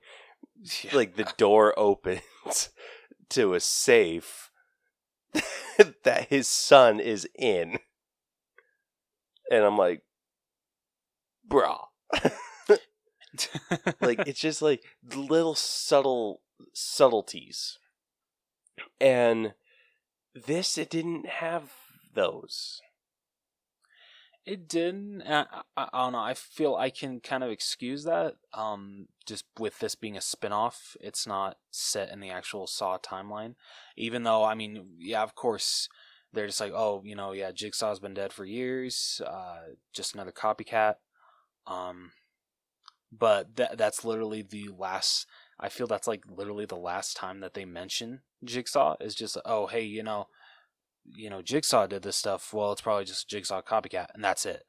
like 0.92 1.16
the 1.16 1.32
door 1.36 1.72
opens 1.78 2.70
to 3.30 3.54
a 3.54 3.60
safe 3.60 4.50
that 6.02 6.26
his 6.28 6.48
son 6.48 7.00
is 7.00 7.28
in 7.38 7.78
and 9.50 9.64
i'm 9.64 9.76
like 9.76 10.02
bruh 11.48 11.84
like 14.00 14.26
it's 14.26 14.40
just 14.40 14.62
like 14.62 14.82
little 15.14 15.54
subtle 15.54 16.40
subtleties 16.72 17.78
and 19.00 19.54
this 20.34 20.78
it 20.78 20.90
didn't 20.90 21.26
have 21.26 21.72
those 22.14 22.80
It 24.46 24.66
didn't. 24.66 25.22
I, 25.28 25.44
I, 25.76 25.88
I 25.92 26.00
don't 26.04 26.12
know. 26.12 26.20
I 26.20 26.32
feel 26.32 26.74
I 26.74 26.88
can 26.88 27.20
kind 27.20 27.44
of 27.44 27.50
excuse 27.50 28.04
that. 28.04 28.36
Um, 28.54 29.08
just 29.26 29.44
with 29.58 29.78
this 29.78 29.94
being 29.94 30.16
a 30.16 30.22
spin-off, 30.22 30.96
it's 31.02 31.26
not 31.26 31.58
set 31.70 32.10
in 32.10 32.20
the 32.20 32.30
actual 32.30 32.66
Saw 32.66 32.96
timeline. 32.96 33.56
Even 33.94 34.22
though, 34.22 34.44
I 34.44 34.54
mean, 34.54 34.96
yeah, 34.98 35.22
of 35.22 35.34
course, 35.34 35.90
they're 36.32 36.46
just 36.46 36.60
like, 36.60 36.72
oh, 36.74 37.02
you 37.04 37.14
know, 37.16 37.32
yeah, 37.32 37.52
Jigsaw's 37.52 38.00
been 38.00 38.14
dead 38.14 38.32
for 38.32 38.44
years. 38.44 39.20
Uh, 39.26 39.60
just 39.92 40.14
another 40.14 40.32
copycat. 40.32 40.96
Um, 41.66 42.12
but 43.10 43.56
that 43.56 43.78
that's 43.78 44.04
literally 44.04 44.42
the 44.42 44.68
last. 44.76 45.26
I 45.60 45.68
feel 45.68 45.86
that's 45.86 46.06
like 46.06 46.22
literally 46.28 46.66
the 46.66 46.76
last 46.76 47.16
time 47.16 47.40
that 47.40 47.54
they 47.54 47.64
mention 47.64 48.20
Jigsaw 48.44 48.96
is 49.00 49.14
just, 49.14 49.36
oh, 49.44 49.66
hey, 49.66 49.82
you 49.82 50.02
know, 50.02 50.28
you 51.04 51.30
know, 51.30 51.42
Jigsaw 51.42 51.86
did 51.86 52.02
this 52.02 52.16
stuff. 52.16 52.52
Well, 52.52 52.72
it's 52.72 52.82
probably 52.82 53.04
just 53.06 53.28
Jigsaw 53.28 53.62
copycat, 53.62 54.08
and 54.14 54.22
that's 54.22 54.46
it. 54.46 54.64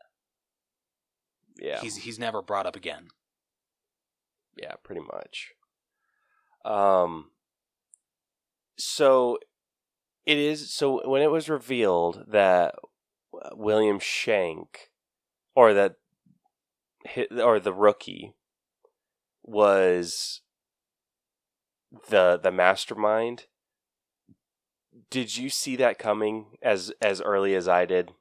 yeah 1.57 1.79
He's 1.81 1.97
he's 1.97 2.19
never 2.19 2.41
brought 2.41 2.65
up 2.65 2.75
again. 2.75 3.09
Yeah, 4.57 4.75
pretty 4.83 5.01
much. 5.01 5.53
Um 6.65 7.31
so 8.77 9.37
it 10.29 10.37
is 10.37 10.71
so 10.71 11.09
when 11.09 11.23
it 11.23 11.31
was 11.31 11.49
revealed 11.49 12.25
that 12.27 12.75
William 13.53 13.97
Shank 13.97 14.91
or 15.55 15.73
that 15.73 15.95
or 17.35 17.59
the 17.59 17.73
rookie 17.73 18.35
was 19.43 20.41
the 22.09 22.39
the 22.41 22.51
mastermind 22.51 23.47
did 25.09 25.35
you 25.35 25.49
see 25.49 25.75
that 25.77 25.97
coming 25.97 26.57
as 26.61 26.91
as 27.01 27.21
early 27.21 27.55
as 27.55 27.67
I 27.67 27.85
did? 27.85 28.11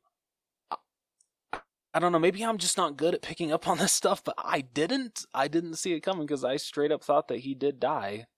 I 1.92 1.98
don't 1.98 2.12
know. 2.12 2.18
Maybe 2.18 2.42
I'm 2.42 2.56
just 2.56 2.78
not 2.78 2.96
good 2.96 3.14
at 3.14 3.20
picking 3.20 3.52
up 3.52 3.68
on 3.68 3.76
this 3.76 3.92
stuff, 3.92 4.24
but 4.24 4.34
I 4.38 4.62
didn't. 4.62 5.26
I 5.34 5.48
didn't 5.48 5.76
see 5.76 5.92
it 5.92 6.00
coming 6.00 6.26
because 6.26 6.44
I 6.44 6.56
straight 6.56 6.92
up 6.92 7.04
thought 7.04 7.28
that 7.28 7.40
he 7.40 7.54
did 7.54 7.78
die, 7.78 8.28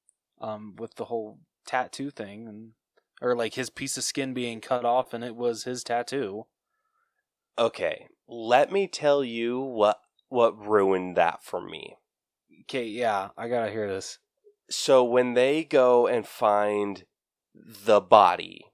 um, 0.41 0.75
with 0.77 0.97
the 0.97 1.05
whole 1.05 1.39
tattoo 1.67 2.11
thing 2.11 2.49
and 2.49 2.73
or 3.21 3.35
like 3.37 3.55
his 3.55 3.71
piece 3.71 3.97
of 3.97 4.05
skin 4.05 4.35
being 4.35 4.61
cut 4.61 4.85
off 4.85 5.13
and 5.15 5.25
it 5.25 5.37
was 5.37 5.65
his 5.65 5.85
tattoo. 5.85 6.47
Okay, 7.59 8.09
let 8.27 8.73
me 8.73 8.89
tell 8.89 9.23
you 9.23 9.61
what 9.61 10.01
what 10.29 10.59
ruined 10.59 11.17
that 11.17 11.43
for 11.45 11.61
me. 11.61 11.97
Okay, 12.63 12.87
yeah, 12.87 13.31
I 13.37 13.49
gotta 13.49 13.71
hear 13.71 13.89
this. 13.89 14.19
so 14.71 15.05
when 15.05 15.35
they 15.35 15.65
go 15.65 16.07
and 16.07 16.27
find 16.27 17.05
the 17.55 18.01
body 18.01 18.67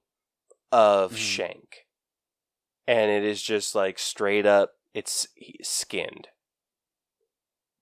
of 0.71 1.13
Mhm. 1.13 1.17
Shank, 1.17 1.87
and 2.87 3.11
it 3.11 3.23
is 3.23 3.41
just 3.41 3.75
like 3.75 3.99
straight 3.99 4.45
up, 4.45 4.73
it's 4.93 5.27
skinned. 5.61 6.29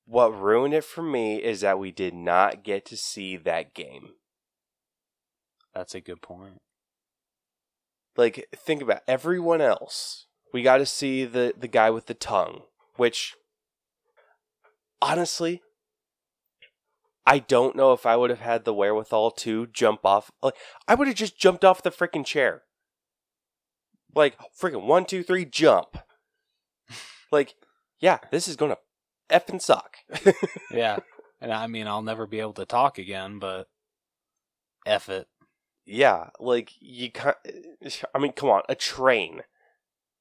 What 0.05 0.29
ruined 0.29 0.73
it 0.73 0.83
for 0.83 1.01
me 1.01 1.41
is 1.43 1.61
that 1.61 1.79
we 1.79 1.91
did 1.91 2.13
not 2.13 2.63
get 2.63 2.85
to 2.85 2.97
see 2.97 3.35
that 3.37 3.73
game. 3.73 4.15
That's 5.75 5.93
a 5.93 6.01
good 6.01 6.21
point. 6.21 6.61
Like, 8.17 8.47
think 8.55 8.81
about 8.81 9.01
everyone 9.07 9.61
else. 9.61 10.27
We 10.53 10.63
got 10.63 10.77
to 10.77 10.85
see 10.85 11.25
the 11.25 11.53
the 11.57 11.67
guy 11.67 11.89
with 11.89 12.05
the 12.05 12.13
tongue, 12.13 12.61
which 12.95 13.35
honestly, 15.01 15.61
I 17.25 17.39
don't 17.39 17.75
know 17.75 17.91
if 17.91 18.05
I 18.05 18.15
would 18.15 18.29
have 18.29 18.39
had 18.39 18.63
the 18.63 18.73
wherewithal 18.73 19.31
to 19.31 19.67
jump 19.67 20.05
off. 20.05 20.31
Like, 20.41 20.55
I 20.87 20.95
would 20.95 21.07
have 21.07 21.17
just 21.17 21.37
jumped 21.37 21.65
off 21.65 21.83
the 21.83 21.91
freaking 21.91 22.25
chair. 22.25 22.61
Like, 24.15 24.37
freaking 24.57 24.85
one, 24.85 25.03
two, 25.05 25.23
three, 25.23 25.43
jump. 25.43 25.97
like, 27.31 27.55
yeah, 27.99 28.19
this 28.31 28.47
is 28.47 28.55
gonna 28.55 28.77
effing 29.29 29.61
suck. 29.61 29.97
Yeah, 30.71 30.97
and 31.41 31.51
I 31.53 31.67
mean 31.67 31.87
I'll 31.87 32.01
never 32.01 32.27
be 32.27 32.39
able 32.39 32.53
to 32.53 32.65
talk 32.65 32.97
again, 32.97 33.39
but 33.39 33.67
eff 34.85 35.09
it. 35.09 35.27
Yeah, 35.85 36.29
like 36.39 36.71
you 36.79 37.11
can't. 37.11 37.37
I 38.13 38.19
mean, 38.19 38.33
come 38.33 38.49
on, 38.49 38.63
a 38.67 38.75
train. 38.75 39.41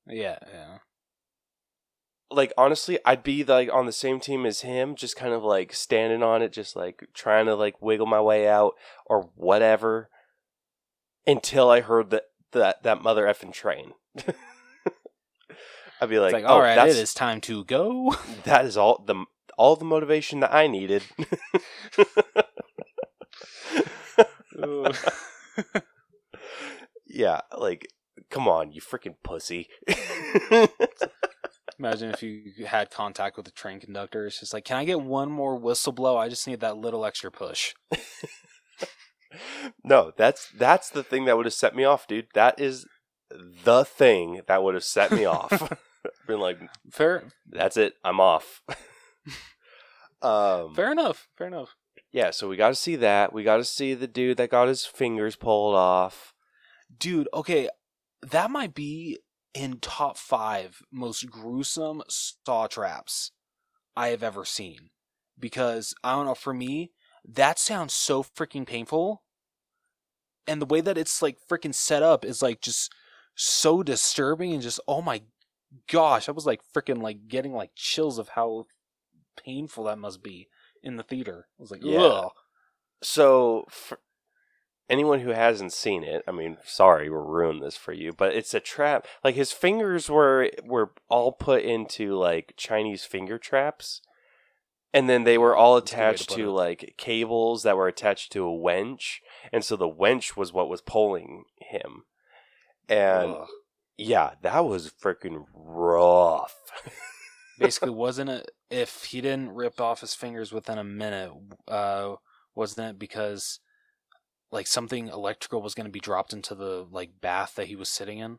Yeah, 0.07 0.39
yeah. 0.53 0.79
like 2.31 2.53
honestly, 2.59 2.99
I'd 3.07 3.23
be 3.23 3.43
like 3.45 3.73
on 3.73 3.87
the 3.87 3.93
same 3.93 4.21
team 4.21 4.45
as 4.45 4.61
him, 4.61 4.95
just 4.95 5.17
kind 5.17 5.33
of 5.33 5.43
like 5.43 5.73
standing 5.73 6.23
on 6.23 6.43
it, 6.43 6.53
just 6.53 6.77
like 6.77 7.09
trying 7.15 7.47
to 7.47 7.55
like 7.55 7.81
wiggle 7.81 8.07
my 8.07 8.21
way 8.21 8.47
out 8.47 8.75
or 9.07 9.31
whatever, 9.35 10.11
until 11.27 11.71
I 11.71 11.81
heard 11.81 12.11
that 12.11 12.25
that 12.53 12.83
that 12.83 13.03
mother 13.03 13.25
effing 13.25 13.53
train. 13.53 13.93
I'd 16.01 16.11
be 16.11 16.19
like, 16.19 16.33
like, 16.33 16.45
oh, 16.45 16.49
all 16.49 16.61
right, 16.61 16.75
that's 16.75 16.97
it 16.97 17.01
is 17.01 17.15
time 17.15 17.41
to 17.43 17.65
go. 17.65 18.17
that 18.45 18.65
is 18.67 18.77
all 18.77 19.03
the 19.07 19.25
all 19.57 19.77
the 19.77 19.85
motivation 19.85 20.41
that 20.41 20.53
I 20.53 20.67
needed. 20.67 21.05
yeah, 27.07 27.41
like, 27.57 27.89
come 28.31 28.49
on, 28.49 28.73
you 28.73 28.81
freaking 28.81 29.17
pussy. 29.23 29.69
Imagine 31.79 32.11
if 32.11 32.23
you 32.23 32.67
had 32.67 32.91
contact 32.91 33.37
with 33.37 33.47
the 33.47 33.53
train 33.53 33.81
conductor. 33.81 34.27
It's 34.27 34.39
just 34.39 34.55
like, 34.55 34.65
can 34.65 34.77
I 34.77 34.85
get 34.85 35.01
one 35.01 35.31
more 35.31 35.57
whistle 35.57 35.93
blow? 35.93 36.17
I 36.17 36.29
just 36.29 36.47
need 36.47 36.61
that 36.61 36.77
little 36.77 37.05
extra 37.05 37.31
push. 37.33 37.75
no, 39.85 40.13
that's 40.17 40.49
that's 40.57 40.91
the 40.91 41.03
thing 41.03 41.25
that 41.25 41.37
would 41.37 41.47
have 41.47 41.53
set 41.55 41.75
me 41.75 41.85
off, 41.85 42.07
dude. 42.07 42.29
That 42.35 42.61
is 42.61 42.87
the 43.65 43.85
thing 43.85 44.43
that 44.47 44.63
would 44.63 44.75
have 44.75 44.85
set 44.85 45.11
me 45.11 45.25
off. 45.25 45.73
Been 46.27 46.39
like, 46.39 46.59
Fair, 46.93 47.25
that's 47.51 47.77
it, 47.77 47.95
I'm 48.05 48.21
off. 48.21 48.63
um, 50.23 50.75
fair 50.75 50.93
enough. 50.93 51.27
Fair 51.37 51.49
enough. 51.49 51.75
Yeah, 52.15 52.31
so 52.31 52.49
we 52.49 52.57
got 52.57 52.69
to 52.69 52.77
see 52.77 52.95
that. 52.95 53.33
We 53.33 53.43
got 53.43 53.57
to 53.57 53.65
see 53.65 53.93
the 53.93 54.07
dude 54.07 54.37
that 54.37 54.49
got 54.49 54.69
his 54.69 54.87
fingers 54.87 55.35
pulled 55.35 55.75
off. 55.75 56.33
Dude, 56.97 57.29
okay, 57.35 57.69
that 58.23 58.53
might 58.53 58.73
be 58.73 59.19
in 59.53 59.79
top 59.81 60.17
five 60.17 60.81
most 60.93 61.29
gruesome 61.29 62.03
saw 62.09 62.69
traps 62.69 63.33
I 63.97 64.09
have 64.09 64.23
ever 64.23 64.45
seen. 64.45 64.91
Because 65.37 65.93
I 66.05 66.13
don't 66.13 66.27
know, 66.27 66.37
for 66.37 66.55
me, 66.55 66.93
that 67.29 67.59
sounds 67.59 67.93
so 67.93 68.23
freaking 68.23 68.65
painful. 68.65 69.25
And 70.47 70.63
the 70.63 70.67
way 70.67 70.81
that 70.83 70.97
it's 70.97 71.21
like 71.21 71.39
freaking 71.51 71.75
set 71.75 72.05
up 72.05 72.25
is 72.25 72.41
like 72.41 72.61
just 72.61 72.93
so 73.35 73.83
disturbing 73.83 74.53
and 74.53 74.63
just 74.63 74.79
oh 74.87 75.03
my 75.03 75.23
gosh, 75.91 76.29
I 76.29 76.33
was 76.33 76.47
like 76.47 76.61
freaking 76.73 77.03
like 77.03 77.27
getting 77.27 77.55
like 77.55 77.73
chills 77.75 78.19
of 78.19 78.29
how 78.29 78.67
painful 79.37 79.83
that 79.85 79.99
must 79.99 80.23
be 80.23 80.47
in 80.85 80.97
the 80.97 81.03
theater. 81.03 81.47
I 81.59 81.63
was 81.63 81.71
like, 81.71 81.81
Yeah. 81.83 82.01
ugh. 82.01 82.33
So, 83.03 83.67
anyone 84.89 85.21
who 85.21 85.31
hasn't 85.31 85.73
seen 85.73 86.05
it, 86.05 86.23
I 86.29 86.33
mean, 86.33 86.59
sorry, 86.65 87.09
we'll 87.11 87.21
ruin 87.21 87.61
this 87.61 87.77
for 87.77 87.93
you, 87.93 88.13
but 88.13 88.35
it's 88.35 88.55
a 88.55 88.61
trap. 88.61 89.07
Like 89.23 89.35
his 89.35 89.53
fingers 89.53 90.09
were 90.09 90.51
were 90.63 90.93
all 91.09 91.33
put 91.33 91.63
into 91.63 92.15
like 92.15 92.55
Chinese 92.57 93.05
finger 93.05 93.39
traps, 93.39 94.01
and 94.93 95.09
then 95.09 95.25
they 95.25 95.39
were 95.39 95.57
all 95.57 95.75
That's 95.75 95.93
a 95.93 95.95
good 95.95 95.99
way 95.99 96.05
to 96.05 96.11
attached 96.11 96.31
to 96.31 96.51
like 96.51 96.95
cables 96.97 97.63
that 97.63 97.77
were 97.77 97.89
attached 97.89 98.33
to 98.33 98.47
a 98.47 98.51
wench, 98.51 99.19
and 99.53 99.65
so 99.65 99.77
the 99.77 99.89
wench 99.89 100.37
was 100.37 100.53
what 100.53 100.69
was 100.69 100.81
pulling 100.81 101.45
him. 101.59 102.05
And 102.89 103.33
Ugh. 103.33 103.49
yeah, 103.97 104.31
that 104.43 104.65
was 104.65 104.91
freaking 104.91 105.45
rough. 105.55 106.55
basically 107.59 107.91
wasn't 107.91 108.29
it 108.31 108.51
if 108.75 109.05
he 109.05 109.21
didn't 109.21 109.53
rip 109.55 109.81
off 109.81 110.01
his 110.01 110.15
fingers 110.15 110.53
within 110.53 110.79
a 110.79 110.85
minute 110.85 111.31
uh 111.69 112.15
wasn't 112.55 112.89
it 112.91 112.99
because 112.99 113.61
like 114.51 114.67
something 114.67 115.09
electrical 115.09 115.63
was 115.63 115.75
going 115.75 115.87
to 115.87 115.93
be 115.93 116.01
dropped 116.01 116.33
into 116.33 116.55
the 116.55 116.87
like 116.91 117.21
bath 117.21 117.55
that 117.57 117.67
he 117.67 117.77
was 117.77 117.89
sitting 117.89 118.19
in 118.19 118.39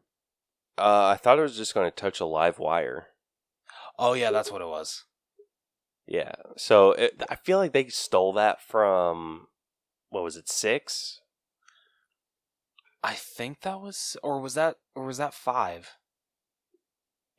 Uh, 0.77 1.07
I 1.07 1.15
thought 1.17 1.39
it 1.39 1.43
was 1.43 1.57
just 1.57 1.73
going 1.73 1.87
to 1.89 1.95
touch 1.95 2.19
a 2.19 2.25
live 2.25 2.59
wire. 2.59 3.07
oh 3.97 4.13
yeah 4.13 4.31
that's 4.31 4.51
what 4.51 4.61
it 4.61 4.67
was 4.67 5.05
Yeah. 6.07 6.33
So 6.57 6.91
it, 6.91 7.23
I 7.29 7.35
feel 7.35 7.57
like 7.57 7.73
they 7.73 7.87
stole 7.87 8.33
that 8.33 8.61
from 8.61 9.47
what 10.09 10.23
was 10.23 10.37
it 10.37 10.49
six? 10.49 11.21
i 13.03 13.13
think 13.13 13.61
that 13.61 13.79
was 13.81 14.17
or 14.23 14.39
was 14.39 14.53
that 14.55 14.77
or 14.95 15.05
was 15.05 15.17
that 15.17 15.33
five 15.33 15.91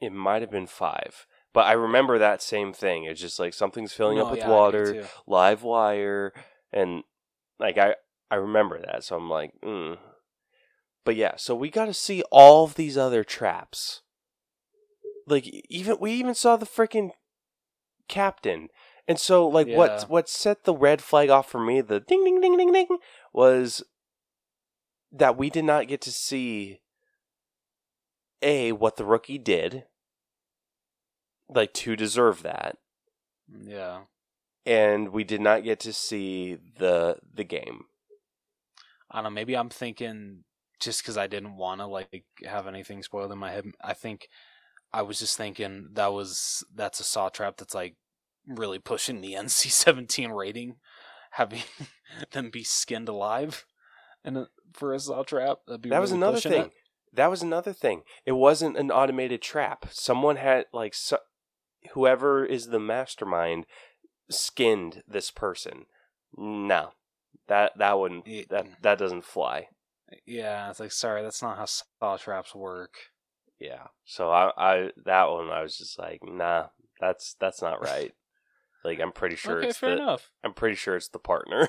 It 0.00 0.12
might 0.12 0.42
have 0.42 0.50
been 0.50 0.66
five, 0.66 1.26
but 1.56 1.64
I 1.64 1.72
remember 1.72 2.18
that 2.18 2.42
same 2.42 2.74
thing. 2.74 3.04
It's 3.04 3.18
just 3.18 3.38
like 3.40 3.54
something's 3.54 3.94
filling 3.94 4.18
No, 4.18 4.26
up 4.26 4.30
with 4.30 4.40
yeah, 4.40 4.50
water, 4.50 5.06
live 5.26 5.62
wire, 5.62 6.34
and 6.70 7.02
like 7.58 7.78
I 7.78 7.94
I 8.30 8.34
remember 8.34 8.78
that. 8.78 9.04
So 9.04 9.16
I'm 9.16 9.30
like, 9.30 9.52
mm. 9.64 9.96
but 11.02 11.16
yeah. 11.16 11.36
So 11.36 11.54
we 11.54 11.70
got 11.70 11.86
to 11.86 11.94
see 11.94 12.22
all 12.30 12.64
of 12.64 12.74
these 12.74 12.98
other 12.98 13.24
traps. 13.24 14.02
Like 15.26 15.46
even 15.70 15.96
we 15.98 16.12
even 16.12 16.34
saw 16.34 16.56
the 16.56 16.66
freaking 16.66 17.12
captain. 18.06 18.68
And 19.08 19.18
so 19.18 19.48
like 19.48 19.66
Yeah. 19.66 19.78
what 19.78 20.04
what 20.10 20.28
set 20.28 20.64
the 20.64 20.74
red 20.74 21.00
flag 21.00 21.30
off 21.30 21.48
for 21.48 21.58
me, 21.58 21.80
the 21.80 22.00
ding 22.00 22.22
ding 22.22 22.42
ding 22.42 22.58
ding 22.58 22.70
ding 22.70 22.98
was 23.32 23.82
that 25.10 25.38
we 25.38 25.48
did 25.48 25.64
not 25.64 25.88
get 25.88 26.02
to 26.02 26.12
see 26.12 26.80
a 28.42 28.72
what 28.72 28.96
the 28.96 29.06
rookie 29.06 29.38
did 29.38 29.84
like 31.48 31.72
to 31.74 31.96
deserve 31.96 32.42
that. 32.42 32.78
Yeah. 33.62 34.00
And 34.64 35.10
we 35.10 35.24
did 35.24 35.40
not 35.40 35.64
get 35.64 35.80
to 35.80 35.92
see 35.92 36.58
the 36.78 37.18
the 37.32 37.44
game. 37.44 37.84
I 39.10 39.18
don't 39.18 39.24
know 39.24 39.30
maybe 39.30 39.56
i'm 39.56 39.70
thinking 39.70 40.42
just 40.80 41.00
because 41.00 41.16
i 41.16 41.28
didn't 41.28 41.56
want 41.56 41.80
to 41.80 41.86
like 41.86 42.24
have 42.44 42.66
anything 42.66 43.02
spoiled 43.04 43.30
in 43.30 43.38
my 43.38 43.52
head 43.52 43.64
i 43.82 43.94
think 43.94 44.28
i 44.92 45.00
was 45.00 45.20
just 45.20 45.36
thinking 45.36 45.90
that 45.92 46.12
was 46.12 46.64
that's 46.74 46.98
a 46.98 47.04
saw 47.04 47.28
trap 47.28 47.56
that's 47.56 47.74
like 47.74 47.94
really 48.48 48.80
pushing 48.80 49.20
the 49.20 49.32
nc-17 49.38 50.34
rating 50.36 50.76
having 51.30 51.62
them 52.32 52.50
be 52.50 52.64
skinned 52.64 53.08
alive 53.08 53.64
and 54.24 54.36
a- 54.36 54.48
for 54.72 54.92
a 54.92 54.98
saw 54.98 55.22
trap. 55.22 55.58
That'd 55.66 55.82
be 55.82 55.90
that 55.90 56.00
was 56.00 56.12
another 56.12 56.40
thing 56.40 56.64
it. 56.64 56.72
that 57.14 57.30
was 57.30 57.42
another 57.42 57.72
thing. 57.72 58.02
It 58.26 58.32
wasn't 58.32 58.76
an 58.76 58.90
automated 58.90 59.40
trap. 59.40 59.86
Someone 59.90 60.36
had 60.36 60.66
like 60.72 60.94
so, 60.94 61.18
whoever 61.92 62.44
is 62.44 62.68
the 62.68 62.80
mastermind 62.80 63.66
skinned 64.30 65.02
this 65.06 65.30
person. 65.30 65.86
No. 66.36 66.90
That 67.48 67.72
that 67.78 67.98
wouldn't 67.98 68.26
It- 68.26 68.48
that 68.48 68.66
that 68.82 68.98
doesn't 68.98 69.24
fly. 69.24 69.68
Yeah 70.24 70.70
it's 70.70 70.80
like 70.80 70.92
sorry 70.92 71.22
that's 71.22 71.42
not 71.42 71.56
how 71.56 71.64
saw 71.66 72.16
traps 72.16 72.54
work. 72.54 72.94
Yeah. 73.58 73.86
So 74.04 74.30
i 74.30 74.52
i 74.56 74.90
that 75.04 75.24
one 75.30 75.48
i 75.50 75.62
was 75.62 75.76
just 75.78 75.98
like 75.98 76.20
nah 76.24 76.66
that's 77.00 77.34
that's 77.40 77.62
not 77.62 77.82
right. 77.82 78.12
Like 78.84 79.00
i'm 79.00 79.10
pretty 79.10 79.34
sure 79.34 79.58
okay 79.58 79.68
it's 79.68 79.78
fair 79.78 79.96
the, 79.96 80.02
enough. 80.02 80.30
I'm 80.44 80.54
pretty 80.54 80.76
sure 80.76 80.94
it's 80.96 81.08
the 81.08 81.18
partner. 81.18 81.68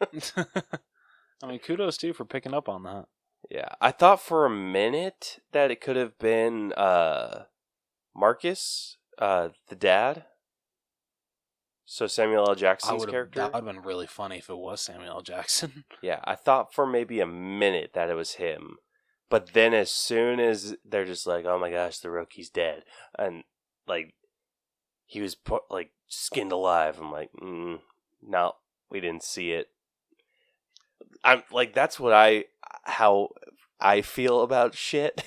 I 0.02 1.46
mean 1.46 1.58
kudos 1.60 1.96
to 1.98 2.08
you 2.08 2.12
for 2.12 2.24
picking 2.24 2.54
up 2.54 2.68
on 2.68 2.82
that. 2.84 3.06
Yeah, 3.50 3.68
I 3.80 3.90
thought 3.90 4.20
for 4.20 4.44
a 4.44 4.50
minute 4.50 5.38
that 5.52 5.70
it 5.70 5.80
could 5.80 5.96
have 5.96 6.18
been 6.18 6.72
uh, 6.74 7.44
Marcus, 8.14 8.96
uh, 9.18 9.48
the 9.68 9.76
dad. 9.76 10.24
So 11.84 12.06
Samuel 12.06 12.48
L. 12.48 12.54
Jackson's 12.54 13.04
character. 13.04 13.40
that 13.40 13.52
would 13.52 13.64
have 13.64 13.74
been 13.74 13.82
really 13.82 14.06
funny 14.06 14.38
if 14.38 14.48
it 14.48 14.56
was 14.56 14.80
Samuel 14.80 15.10
L. 15.10 15.22
Jackson. 15.22 15.84
Yeah, 16.02 16.20
I 16.24 16.36
thought 16.36 16.72
for 16.72 16.86
maybe 16.86 17.20
a 17.20 17.26
minute 17.26 17.90
that 17.94 18.08
it 18.08 18.14
was 18.14 18.34
him, 18.34 18.76
but 19.28 19.52
then 19.54 19.74
as 19.74 19.90
soon 19.90 20.38
as 20.38 20.76
they're 20.84 21.04
just 21.04 21.26
like, 21.26 21.44
"Oh 21.44 21.58
my 21.58 21.70
gosh, 21.70 21.98
the 21.98 22.10
rookie's 22.10 22.48
dead," 22.48 22.84
and 23.18 23.42
like 23.88 24.14
he 25.04 25.20
was 25.20 25.34
put, 25.34 25.62
like 25.68 25.90
skinned 26.06 26.52
alive, 26.52 26.98
I'm 27.00 27.10
like, 27.10 27.30
mm, 27.42 27.80
"No, 28.22 28.52
we 28.88 29.00
didn't 29.00 29.24
see 29.24 29.50
it." 29.50 29.68
I'm 31.24 31.42
like, 31.50 31.74
that's 31.74 31.98
what 31.98 32.12
I 32.12 32.44
how 32.84 33.30
I 33.80 34.02
feel 34.02 34.42
about 34.42 34.74
shit. 34.74 35.22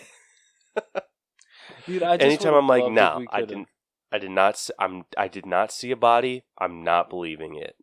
Dude, 1.86 2.04
I 2.04 2.18
just 2.18 2.26
Anytime 2.26 2.54
I'm 2.54 2.68
like, 2.68 2.90
no, 2.92 3.26
I 3.30 3.42
didn't. 3.42 3.68
I 4.14 4.20
did 4.20 4.30
not. 4.32 4.54
s- 4.54 4.70
I'm. 4.78 5.06
I 5.18 5.28
did 5.28 5.46
not 5.48 5.72
see 5.72 5.90
a 5.90 5.96
body. 5.98 6.44
I'm 6.60 6.84
not 6.84 7.10
believing 7.10 7.56
it. 7.56 7.76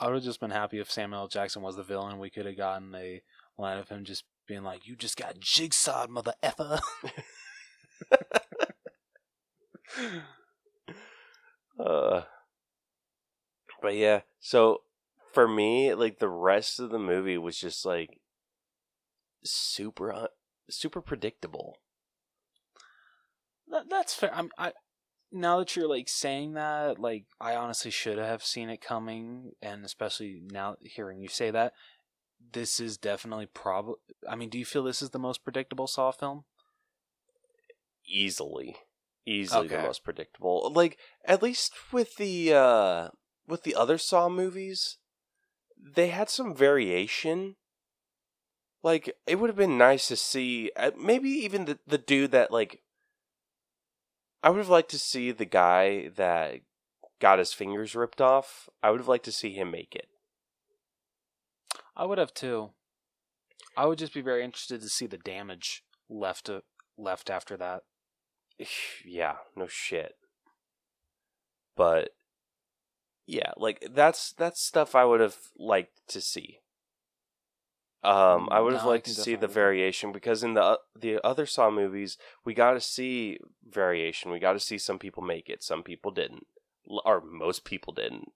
I 0.00 0.06
would 0.06 0.14
have 0.14 0.24
just 0.24 0.40
been 0.40 0.50
happy 0.50 0.78
if 0.80 0.90
Samuel 0.90 1.22
L. 1.22 1.28
Jackson 1.28 1.60
was 1.60 1.76
the 1.76 1.82
villain. 1.82 2.18
We 2.18 2.30
could 2.30 2.46
have 2.46 2.56
gotten 2.56 2.94
a 2.94 3.22
line 3.58 3.76
of 3.78 3.90
him 3.90 4.04
just 4.04 4.24
being 4.46 4.62
like, 4.62 4.86
"You 4.86 4.96
just 4.96 5.18
got 5.18 5.38
jigsawed, 5.40 6.08
mother 6.08 6.32
effer." 6.42 6.80
Uh, 11.78 12.22
but 13.80 13.94
yeah, 13.94 14.22
so 14.40 14.82
for 15.32 15.46
me, 15.46 15.94
like 15.94 16.18
the 16.18 16.28
rest 16.28 16.80
of 16.80 16.90
the 16.90 16.98
movie 16.98 17.38
was 17.38 17.56
just 17.58 17.86
like 17.86 18.18
super, 19.44 20.28
super 20.68 21.00
predictable. 21.00 21.76
That, 23.70 23.90
that's 23.90 24.14
fair. 24.14 24.34
I'm, 24.34 24.50
I 24.58 24.72
now 25.30 25.58
that 25.58 25.76
you're 25.76 25.88
like 25.88 26.08
saying 26.08 26.54
that, 26.54 26.98
like 26.98 27.26
I 27.40 27.56
honestly 27.56 27.90
should 27.90 28.18
have 28.18 28.42
seen 28.44 28.70
it 28.70 28.80
coming, 28.80 29.52
and 29.62 29.84
especially 29.84 30.42
now 30.50 30.76
hearing 30.80 31.20
you 31.20 31.28
say 31.28 31.50
that, 31.50 31.72
this 32.52 32.80
is 32.80 32.96
definitely 32.96 33.46
probably. 33.46 33.96
I 34.28 34.36
mean, 34.36 34.48
do 34.48 34.58
you 34.58 34.64
feel 34.64 34.82
this 34.84 35.02
is 35.02 35.10
the 35.10 35.18
most 35.18 35.44
predictable 35.44 35.86
Saw 35.86 36.12
film? 36.12 36.44
easily, 38.08 38.76
easily 39.26 39.68
the 39.68 39.78
most 39.78 40.02
predictable. 40.02 40.72
Like 40.74 40.98
at 41.24 41.42
least 41.42 41.72
with 41.92 42.16
the 42.16 42.54
uh 42.54 43.08
with 43.46 43.62
the 43.62 43.74
other 43.74 43.98
Saw 43.98 44.28
movies, 44.28 44.98
they 45.78 46.08
had 46.08 46.28
some 46.30 46.54
variation. 46.54 47.56
Like 48.82 49.14
it 49.26 49.36
would 49.38 49.50
have 49.50 49.56
been 49.56 49.78
nice 49.78 50.08
to 50.08 50.16
see 50.16 50.70
uh, 50.76 50.92
maybe 50.98 51.28
even 51.30 51.66
the 51.66 51.78
the 51.86 51.98
dude 51.98 52.32
that 52.32 52.50
like 52.50 52.80
I 54.42 54.50
would 54.50 54.58
have 54.58 54.68
liked 54.68 54.90
to 54.90 54.98
see 54.98 55.32
the 55.32 55.44
guy 55.44 56.08
that 56.16 56.60
got 57.20 57.38
his 57.38 57.52
fingers 57.52 57.94
ripped 57.94 58.20
off. 58.20 58.68
I 58.82 58.90
would 58.90 59.00
have 59.00 59.08
liked 59.08 59.24
to 59.24 59.32
see 59.32 59.52
him 59.52 59.70
make 59.70 59.94
it. 59.94 60.08
I 61.96 62.04
would 62.04 62.18
have 62.18 62.32
too. 62.32 62.70
I 63.76 63.86
would 63.86 63.98
just 63.98 64.14
be 64.14 64.20
very 64.20 64.44
interested 64.44 64.80
to 64.80 64.88
see 64.88 65.06
the 65.06 65.18
damage 65.18 65.82
left 66.08 66.48
uh, 66.48 66.60
left 66.96 67.30
after 67.30 67.56
that. 67.56 67.82
yeah, 69.04 69.36
no 69.56 69.66
shit. 69.66 70.14
But 71.76 72.10
yeah, 73.26 73.52
like 73.56 73.88
that's 73.92 74.32
that's 74.32 74.60
stuff 74.60 74.94
I 74.94 75.04
would 75.04 75.20
have 75.20 75.36
liked 75.56 76.00
to 76.08 76.20
see. 76.20 76.60
Um, 78.04 78.48
I 78.52 78.60
would 78.60 78.74
have 78.74 78.84
No, 78.84 78.90
liked 78.90 79.06
to 79.06 79.14
see 79.14 79.34
the 79.34 79.48
variation 79.48 80.12
because 80.12 80.44
in 80.44 80.54
the 80.54 80.62
o- 80.62 80.78
the 80.94 81.24
other 81.26 81.46
Saw 81.46 81.70
movies, 81.70 82.16
we 82.44 82.54
got 82.54 82.72
to 82.72 82.80
see 82.80 83.38
variation. 83.68 84.30
We 84.30 84.38
got 84.38 84.52
to 84.52 84.60
see 84.60 84.78
some 84.78 84.98
people 84.98 85.22
make 85.22 85.48
it, 85.48 85.62
some 85.64 85.82
people 85.82 86.12
didn't, 86.12 86.46
or 87.04 87.20
most 87.20 87.64
people 87.64 87.92
didn't. 87.92 88.32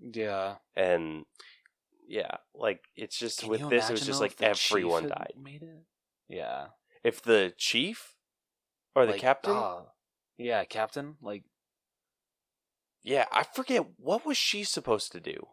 Yeah. 0.00 0.56
And 0.74 1.26
yeah, 2.08 2.36
like 2.54 2.84
it's 2.96 3.18
just 3.18 3.40
Can 3.40 3.50
with 3.50 3.68
this, 3.68 3.90
it 3.90 3.92
was 3.92 4.06
just 4.06 4.20
like 4.20 4.36
the 4.36 4.46
everyone 4.46 5.08
died. 5.08 5.34
Made 5.42 5.62
it. 5.62 5.84
Yeah. 6.28 6.68
If 7.04 7.20
the 7.22 7.52
chief 7.58 8.14
or 8.94 9.04
the 9.04 9.12
Like, 9.12 9.20
captain, 9.20 9.54
ah, 9.54 9.82
yeah, 10.38 10.64
captain. 10.64 11.16
Like 11.20 11.44
yeah, 13.02 13.26
I 13.32 13.42
forget 13.42 13.84
what 13.96 14.24
was 14.26 14.36
she 14.36 14.64
supposed 14.64 15.12
to 15.12 15.20
do. 15.20 15.48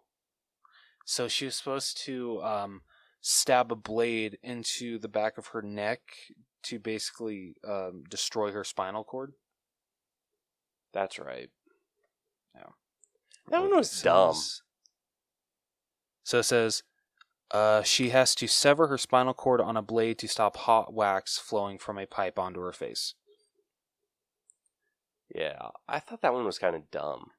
So 1.06 1.28
she 1.28 1.46
was 1.46 1.56
supposed 1.56 1.98
to 2.06 2.42
um, 2.44 2.82
stab 3.28 3.72
a 3.72 3.76
blade 3.76 4.38
into 4.44 5.00
the 5.00 5.08
back 5.08 5.40
of 5.40 5.48
her 5.48 5.64
neck 5.64 6.00
to 6.62 6.78
basically 6.78 7.56
um, 7.68 8.04
destroy 8.08 8.52
her 8.52 8.64
spinal 8.64 9.04
cord. 9.04 9.34
That's 10.94 11.18
right. 11.18 11.50
Yeah. 12.54 12.70
That 13.50 13.62
one 13.62 13.76
was 13.76 14.00
dumb. 14.04 14.36
So 16.24 16.38
it 16.38 16.44
says 16.44 16.84
uh, 17.50 17.82
she 17.82 18.10
has 18.10 18.36
to 18.36 18.46
sever 18.46 18.88
her 18.88 18.98
spinal 19.00 19.34
cord 19.34 19.60
on 19.60 19.76
a 19.76 19.82
blade 19.82 20.20
to 20.20 20.28
stop 20.28 20.56
hot 20.58 20.94
wax 20.94 21.40
flowing 21.40 21.80
from 21.80 21.98
a 21.98 22.06
pipe 22.06 22.38
onto 22.38 22.60
her 22.60 22.74
face. 22.74 23.16
Yeah, 25.34 25.70
I 25.88 25.98
thought 25.98 26.22
that 26.22 26.34
one 26.34 26.46
was 26.46 26.60
kind 26.60 26.76
of 26.76 26.92
dumb. 26.92 27.32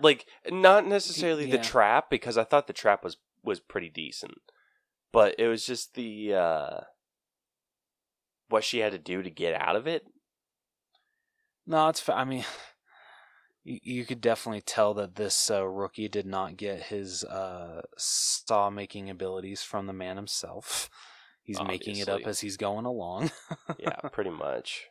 Like, 0.00 0.26
not 0.50 0.88
necessarily 0.88 1.46
the 1.46 1.58
yeah. 1.58 1.62
trap 1.62 2.10
because 2.10 2.36
I 2.36 2.42
thought 2.42 2.66
the 2.66 2.72
trap 2.72 3.04
was 3.04 3.18
was 3.44 3.60
pretty 3.60 3.88
decent, 3.88 4.38
but 5.12 5.34
it 5.38 5.48
was 5.48 5.64
just 5.64 5.94
the 5.94 6.34
uh 6.34 6.80
what 8.48 8.64
she 8.64 8.78
had 8.78 8.92
to 8.92 8.98
do 8.98 9.22
to 9.22 9.30
get 9.30 9.54
out 9.54 9.76
of 9.76 9.86
it. 9.86 10.04
No, 11.66 11.88
it's. 11.88 12.06
I 12.08 12.24
mean, 12.24 12.44
you, 13.64 13.78
you 13.82 14.04
could 14.04 14.20
definitely 14.20 14.60
tell 14.60 14.94
that 14.94 15.16
this 15.16 15.50
uh, 15.50 15.66
rookie 15.66 16.08
did 16.08 16.26
not 16.26 16.56
get 16.56 16.84
his 16.84 17.24
uh, 17.24 17.82
saw 17.96 18.70
making 18.70 19.10
abilities 19.10 19.62
from 19.62 19.86
the 19.86 19.92
man 19.92 20.16
himself. 20.16 20.88
He's 21.44 21.60
making 21.60 21.96
it 21.96 22.08
up 22.08 22.20
as 22.24 22.38
he's 22.38 22.56
going 22.56 22.84
along. 22.84 23.32
Yeah, 23.76 23.96
pretty 24.12 24.30
much. 24.30 24.86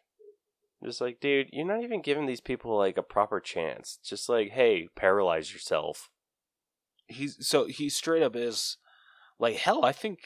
Just 0.83 0.99
like, 0.99 1.21
dude, 1.21 1.47
you're 1.53 1.65
not 1.65 1.81
even 1.81 2.01
giving 2.01 2.25
these 2.25 2.41
people 2.41 2.77
like 2.77 2.97
a 2.97 3.03
proper 3.03 3.39
chance. 3.39 3.97
Just 4.03 4.27
like, 4.27 4.49
hey, 4.49 4.89
paralyze 4.93 5.53
yourself. 5.53 6.09
he's 7.07 7.37
so 7.47 7.67
he 7.67 7.87
straight 7.87 8.21
up 8.21 8.35
is 8.35 8.75
like 9.41 9.57
hell. 9.57 9.83
I 9.83 9.91
think. 9.91 10.19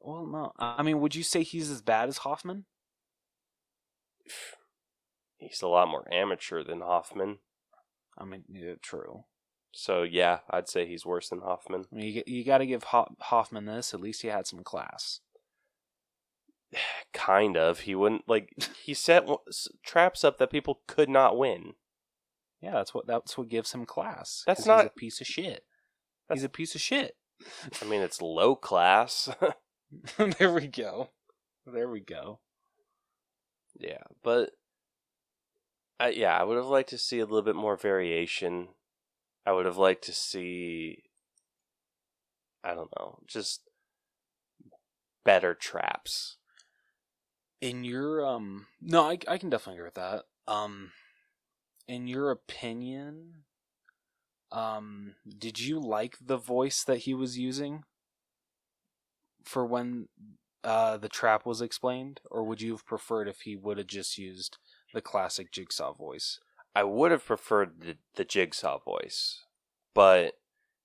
Well, 0.00 0.24
no. 0.26 0.52
I 0.58 0.82
mean, 0.84 1.00
would 1.00 1.14
you 1.16 1.22
say 1.24 1.42
he's 1.42 1.70
as 1.70 1.82
bad 1.82 2.08
as 2.08 2.18
Hoffman? 2.18 2.66
He's 5.38 5.62
a 5.62 5.68
lot 5.68 5.88
more 5.88 6.06
amateur 6.12 6.62
than 6.62 6.82
Hoffman. 6.82 7.38
I 8.18 8.24
mean, 8.26 8.44
yeah, 8.52 8.74
true. 8.82 9.24
So 9.72 10.02
yeah, 10.02 10.40
I'd 10.50 10.68
say 10.68 10.84
he's 10.86 11.06
worse 11.06 11.30
than 11.30 11.40
Hoffman. 11.40 11.86
I 11.90 11.96
mean, 11.96 12.12
you, 12.14 12.22
you 12.26 12.44
got 12.44 12.58
to 12.58 12.66
give 12.66 12.82
Ho- 12.84 13.14
Hoffman 13.20 13.64
this. 13.64 13.94
At 13.94 14.02
least 14.02 14.20
he 14.20 14.28
had 14.28 14.46
some 14.46 14.62
class. 14.62 15.20
kind 17.14 17.56
of. 17.56 17.80
He 17.80 17.94
wouldn't 17.94 18.28
like 18.28 18.52
he 18.84 18.92
set 18.92 19.26
traps 19.82 20.24
up 20.24 20.36
that 20.38 20.50
people 20.50 20.80
could 20.86 21.08
not 21.08 21.38
win. 21.38 21.72
Yeah, 22.60 22.72
that's 22.72 22.92
what 22.92 23.06
that's 23.06 23.38
what 23.38 23.48
gives 23.48 23.72
him 23.72 23.86
class. 23.86 24.44
That's 24.46 24.66
not- 24.66 24.82
he's 24.82 24.90
a 24.90 24.98
piece 24.98 25.20
of 25.22 25.26
shit. 25.26 25.64
He's 26.30 26.44
a 26.44 26.48
piece 26.50 26.74
of 26.74 26.80
shit. 26.82 27.16
I 27.80 27.84
mean, 27.84 28.02
it's 28.02 28.22
low 28.22 28.54
class. 28.54 29.28
there 30.38 30.52
we 30.52 30.66
go. 30.68 31.10
There 31.66 31.88
we 31.88 32.00
go. 32.00 32.40
yeah, 33.78 34.02
but 34.22 34.50
I, 35.98 36.10
yeah, 36.10 36.36
I 36.36 36.44
would 36.44 36.56
have 36.56 36.66
liked 36.66 36.90
to 36.90 36.98
see 36.98 37.18
a 37.18 37.24
little 37.24 37.42
bit 37.42 37.56
more 37.56 37.76
variation. 37.76 38.68
I 39.44 39.52
would 39.52 39.66
have 39.66 39.76
liked 39.76 40.04
to 40.04 40.12
see 40.12 41.04
I 42.62 42.74
don't 42.74 42.90
know, 42.98 43.18
just 43.26 43.62
better 45.24 45.54
traps. 45.54 46.36
In 47.60 47.84
your 47.84 48.26
um, 48.26 48.66
no, 48.80 49.02
I 49.02 49.18
I 49.28 49.38
can 49.38 49.50
definitely 49.50 49.78
agree 49.78 49.86
with 49.86 49.94
that. 49.94 50.24
Um, 50.46 50.92
in 51.88 52.06
your 52.06 52.30
opinion, 52.30 53.44
um, 54.52 55.16
did 55.26 55.60
you 55.60 55.80
like 55.80 56.16
the 56.20 56.36
voice 56.38 56.84
that 56.84 56.98
he 56.98 57.14
was 57.14 57.38
using 57.38 57.84
for 59.44 59.64
when 59.64 60.08
uh 60.64 60.96
the 60.96 61.08
trap 61.08 61.46
was 61.46 61.60
explained, 61.60 62.20
or 62.30 62.44
would 62.44 62.60
you 62.60 62.72
have 62.72 62.84
preferred 62.86 63.28
if 63.28 63.40
he 63.42 63.56
would 63.56 63.78
have 63.78 63.86
just 63.86 64.18
used 64.18 64.58
the 64.92 65.00
classic 65.00 65.50
Jigsaw 65.52 65.92
voice? 65.94 66.40
I 66.74 66.84
would 66.84 67.10
have 67.10 67.24
preferred 67.24 67.80
the, 67.80 67.98
the 68.14 68.24
jigsaw 68.24 68.78
voice, 68.78 69.44
but 69.94 70.34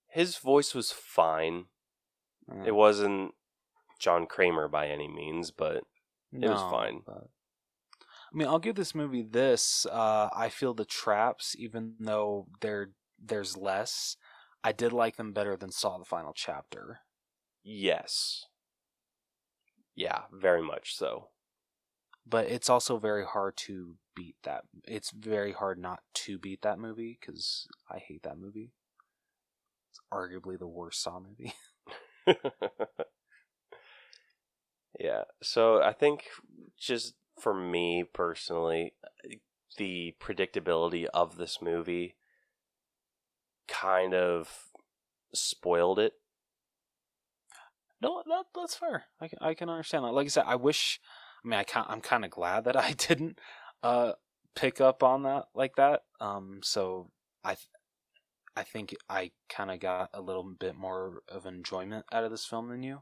his 0.07 0.37
voice 0.37 0.73
was 0.73 0.91
fine. 0.91 1.67
Uh, 2.51 2.63
It 2.65 2.71
wasn't 2.75 3.35
John 3.99 4.25
Kramer 4.25 4.67
by 4.67 4.87
any 4.87 5.07
means, 5.07 5.51
but 5.51 5.83
it 6.41 6.49
was 6.49 6.61
fine. 6.63 7.01
But, 7.05 7.29
I 8.01 8.37
mean, 8.37 8.47
I'll 8.47 8.59
give 8.59 8.75
this 8.75 8.95
movie 8.95 9.21
this. 9.21 9.85
Uh, 9.85 10.29
I 10.33 10.49
feel 10.49 10.73
the 10.73 10.85
traps, 10.85 11.55
even 11.57 11.95
though 11.99 12.47
there 12.61 12.91
there's 13.23 13.57
less, 13.57 14.17
I 14.63 14.71
did 14.71 14.93
like 14.93 15.17
them 15.17 15.33
better 15.33 15.55
than 15.55 15.71
Saw 15.71 15.97
the 15.97 16.05
Final 16.05 16.33
Chapter. 16.33 17.01
yes. 17.63 18.45
Yeah, 19.95 20.23
very 20.31 20.61
much 20.61 20.95
so. 20.95 21.29
But 22.27 22.47
it's 22.47 22.69
also 22.69 22.97
very 22.97 23.23
hard 23.25 23.55
to 23.57 23.95
beat 24.15 24.35
that. 24.43 24.63
It's 24.85 25.11
very 25.11 25.53
hard 25.53 25.79
not 25.79 26.01
to 26.15 26.37
beat 26.37 26.61
that 26.63 26.79
movie 26.79 27.17
because 27.19 27.67
I 27.89 27.99
hate 27.99 28.23
that 28.23 28.37
movie. 28.37 28.71
It's 29.91 30.01
arguably 30.11 30.57
the 30.59 30.67
worst 30.67 31.01
Saw 31.01 31.19
movie. 31.19 31.53
yeah, 34.99 35.23
so 35.41 35.81
I 35.81 35.93
think 35.93 36.23
just 36.77 37.13
for 37.39 37.53
me 37.53 38.03
personally, 38.03 38.93
the 39.77 40.15
predictability 40.19 41.05
of 41.13 41.37
this 41.37 41.61
movie 41.61 42.15
kind 43.67 44.13
of 44.13 44.49
spoiled 45.33 45.99
it. 45.99 46.13
No, 48.01 48.21
that 48.27 48.45
that's 48.53 48.75
fair. 48.75 49.05
I 49.21 49.27
can 49.27 49.39
I 49.41 49.53
can 49.53 49.69
understand 49.69 50.03
that. 50.05 50.11
Like 50.13 50.25
I 50.25 50.29
said, 50.29 50.43
I 50.47 50.55
wish. 50.55 50.99
I 51.43 51.47
mean, 51.47 51.59
I 51.59 51.63
can 51.63 51.85
I'm 51.87 52.01
kind 52.01 52.25
of 52.25 52.31
glad 52.31 52.65
that 52.65 52.75
I 52.77 52.93
didn't 52.93 53.39
uh 53.83 54.13
pick 54.55 54.79
up 54.81 55.03
on 55.03 55.23
that 55.23 55.45
like 55.53 55.75
that. 55.77 56.01
Um, 56.19 56.59
so 56.63 57.11
I 57.43 57.49
th- 57.55 57.67
I 58.55 58.63
think 58.63 58.95
I 59.09 59.31
kind 59.49 59.71
of 59.71 59.79
got 59.79 60.09
a 60.13 60.21
little 60.21 60.43
bit 60.43 60.75
more 60.75 61.21
of 61.29 61.45
enjoyment 61.45 62.05
out 62.11 62.23
of 62.23 62.31
this 62.31 62.45
film 62.45 62.69
than 62.69 62.83
you 62.83 63.01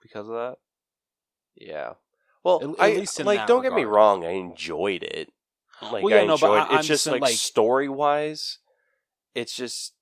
because 0.00 0.28
of 0.28 0.34
that. 0.34 0.56
Yeah. 1.54 1.94
Well, 2.44 2.60
At- 2.62 2.70
at 2.70 2.80
I 2.80 2.98
least 3.00 3.20
in 3.20 3.26
like. 3.26 3.40
that 3.40 3.48
Don't 3.48 3.62
get 3.62 3.72
me 3.74 3.84
wrong. 3.84 4.24
I 4.24 4.30
enjoyed 4.30 5.02
it. 5.02 5.30
Like 5.82 6.02
Well, 6.04 6.10
yeah, 6.14 6.20
I 6.22 6.26
no, 6.26 6.36
but 6.38 6.46
enjoyed. 6.46 6.58
I- 6.60 6.66
I'm 6.74 6.78
it's 6.78 6.88
just 6.88 7.06
like, 7.06 7.20
like- 7.20 7.34
story 7.34 7.88
wise, 7.88 8.58
it's 9.34 9.54
just 9.54 9.94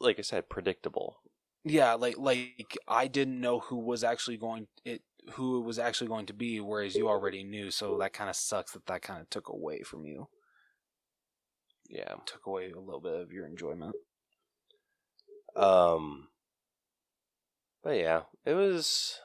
like 0.00 0.18
I 0.18 0.22
said, 0.22 0.48
predictable. 0.48 1.18
Yeah, 1.64 1.94
like 1.94 2.16
like 2.18 2.76
I 2.86 3.08
didn't 3.08 3.40
know 3.40 3.60
who 3.60 3.78
was 3.78 4.04
actually 4.04 4.36
going 4.36 4.68
it 4.84 5.02
who 5.32 5.58
it 5.60 5.64
was 5.64 5.78
actually 5.78 6.08
going 6.08 6.26
to 6.26 6.34
be, 6.34 6.60
whereas 6.60 6.94
you 6.94 7.08
already 7.08 7.42
knew. 7.42 7.70
So 7.70 7.98
that 7.98 8.12
kind 8.12 8.30
of 8.30 8.36
sucks 8.36 8.72
that 8.72 8.86
that 8.86 9.02
kind 9.02 9.20
of 9.20 9.28
took 9.30 9.48
away 9.48 9.82
from 9.82 10.04
you, 10.04 10.28
Yeah. 11.88 12.14
took 12.24 12.46
away 12.46 12.70
a 12.70 12.78
little 12.80 13.00
bit 13.00 13.20
of 13.20 13.32
your 13.32 13.46
enjoyment. 13.46 13.96
Um. 15.56 16.28
But 17.82 17.96
yeah, 17.98 18.22
it 18.44 18.54
was. 18.54 19.20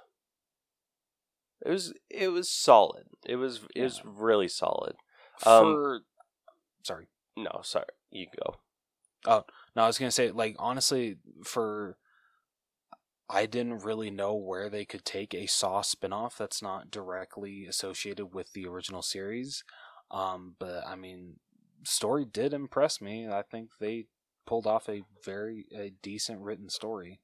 It 1.64 1.70
was 1.70 1.94
it 2.10 2.30
was 2.30 2.50
solid. 2.50 3.04
It 3.26 3.36
was 3.36 3.62
it 3.76 3.84
was 3.84 4.02
really 4.04 4.48
solid. 4.48 4.96
Um, 5.46 5.64
For 5.64 6.00
sorry, 6.84 7.08
No, 7.38 7.62
sorry, 7.64 7.86
you 8.10 8.26
go. 8.36 8.56
No, 9.26 9.43
I 9.76 9.88
was 9.88 9.98
gonna 9.98 10.11
say 10.11 10.31
like 10.31 10.56
honestly, 10.60 11.18
for 11.43 11.98
I 13.30 13.45
didn't 13.45 13.85
really 13.85 14.11
know 14.11 14.35
where 14.35 14.69
they 14.69 14.84
could 14.84 15.06
take 15.06 15.34
a 15.34 15.48
Saw 15.48 15.81
spinoff 15.81 16.38
that's 16.38 16.61
not 16.61 16.91
directly 16.91 17.65
associated 17.65 18.34
with 18.34 18.52
the 18.53 18.68
original 18.68 19.02
series. 19.02 19.64
Um, 20.10 20.56
but 20.60 20.85
I 20.85 20.95
mean, 20.95 21.38
story 21.84 22.26
did 22.26 22.53
impress 22.53 22.99
me. 22.99 23.27
I 23.30 23.43
think 23.43 23.69
they 23.80 24.07
pulled 24.45 24.68
off 24.68 24.89
a 24.89 25.03
very 25.23 25.65
a 25.73 25.93
decent 26.02 26.41
written 26.41 26.69
story. 26.69 27.22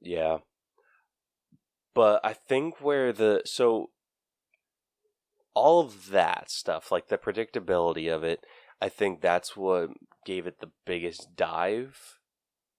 Yeah. 0.00 0.38
But 1.94 2.20
I 2.24 2.32
think 2.32 2.80
where 2.80 3.12
the 3.12 3.42
so 3.44 3.90
all 5.54 5.80
of 5.80 6.10
that 6.10 6.50
stuff, 6.50 6.92
like 6.92 7.08
the 7.08 7.18
predictability 7.18 8.14
of 8.14 8.22
it, 8.24 8.40
I 8.80 8.88
think 8.88 9.20
that's 9.20 9.56
what 9.56 9.90
gave 10.26 10.46
it 10.46 10.60
the 10.60 10.72
biggest 10.84 11.36
dive. 11.36 12.18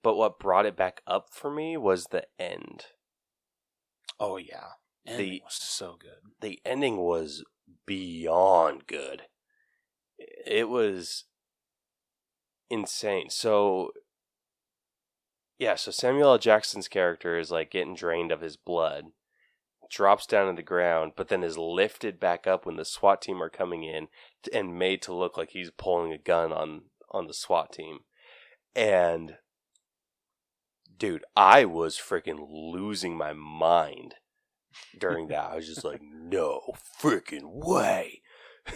But 0.03 0.15
what 0.15 0.38
brought 0.38 0.68
it 0.68 0.78
back 0.78 1.02
up 1.07 1.30
for 1.32 1.49
me 1.49 1.76
was 1.76 2.06
the 2.06 2.26
end. 2.38 2.86
Oh 4.19 4.38
yeah, 4.38 4.74
and 5.06 5.19
The- 5.19 5.41
was 5.44 5.56
so 5.56 5.98
good. 5.99 6.34
The 6.41 6.60
ending 6.64 6.98
was 6.98 7.44
beyond 7.88 8.86
good. 8.86 9.24
It 10.45 10.69
was 10.69 11.26
insane. 12.69 13.30
So 13.30 13.91
yeah, 15.57 15.76
so 15.76 15.90
Samuel 15.90 16.32
L. 16.34 16.38
Jackson's 16.38 16.88
character 16.88 17.40
is 17.40 17.49
like 17.49 17.72
getting 17.72 17.95
drained 17.95 18.32
of 18.32 18.41
his 18.41 18.57
blood, 18.57 19.06
drops 19.90 20.28
down 20.28 20.48
to 20.48 20.56
the 20.56 20.64
ground, 20.64 21.14
but 21.15 21.30
then 21.30 21.44
is 21.44 21.57
lifted 21.57 22.19
back 22.19 22.45
up 22.45 22.65
when 22.65 22.76
the 22.76 22.86
SWAT 22.86 23.22
team 23.22 23.41
are 23.41 23.49
coming 23.49 23.84
in 23.84 24.07
and 24.53 24.78
made 24.78 25.02
to 25.03 25.14
look 25.15 25.38
like 25.38 25.52
he's 25.52 25.72
pulling 25.72 26.14
a 26.14 26.18
gun 26.18 26.53
on 26.53 26.84
on 27.18 27.27
the 27.27 27.34
SWAT 27.34 27.73
team. 27.73 27.99
And 28.76 29.38
dude, 30.98 31.23
I 31.35 31.65
was 31.65 31.98
freaking 31.98 32.48
losing 32.49 33.18
my 33.18 33.34
mind 33.34 34.15
during 34.98 35.27
that. 35.27 35.52
I 35.52 35.56
was 35.56 35.68
just 35.68 35.84
like, 35.84 36.02
no 36.14 36.61
freaking 37.02 37.44
way. 37.44 38.22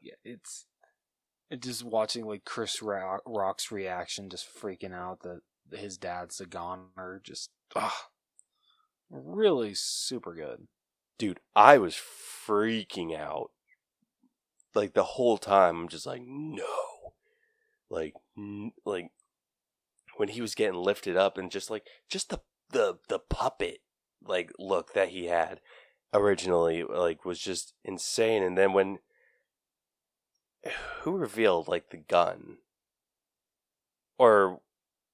yeah, 0.00 0.14
it's 0.24 0.66
it 1.50 1.62
just 1.62 1.84
watching 1.84 2.26
like 2.26 2.44
Chris 2.44 2.82
Rock, 2.82 3.22
Rock's 3.26 3.72
reaction, 3.72 4.30
just 4.30 4.46
freaking 4.46 4.94
out 4.94 5.20
that 5.22 5.40
his 5.72 5.96
dad's 5.98 6.40
a 6.40 6.46
goner. 6.46 7.20
Just 7.24 7.50
ah, 7.74 8.06
really 9.10 9.72
super 9.74 10.34
good. 10.34 10.68
dude, 11.18 11.40
I 11.54 11.78
was 11.78 11.94
freaking 11.94 13.16
out. 13.16 13.50
Like 14.74 14.94
the 14.94 15.02
whole 15.02 15.38
time, 15.38 15.76
I'm 15.76 15.88
just 15.88 16.06
like, 16.06 16.22
no, 16.24 17.12
like, 17.88 18.14
n- 18.36 18.72
like 18.84 19.10
when 20.16 20.28
he 20.28 20.40
was 20.40 20.54
getting 20.54 20.80
lifted 20.80 21.16
up 21.16 21.36
and 21.38 21.50
just 21.50 21.70
like, 21.70 21.86
just 22.08 22.30
the 22.30 22.40
the 22.70 22.98
the 23.08 23.18
puppet 23.18 23.78
like 24.22 24.52
look 24.58 24.92
that 24.94 25.08
he 25.08 25.26
had 25.26 25.60
originally, 26.12 26.84
like 26.84 27.24
was 27.24 27.40
just 27.40 27.74
insane. 27.84 28.42
And 28.42 28.56
then 28.56 28.72
when 28.72 28.98
who 31.00 31.16
revealed 31.16 31.68
like 31.68 31.90
the 31.90 31.96
gun, 31.96 32.58
or 34.18 34.60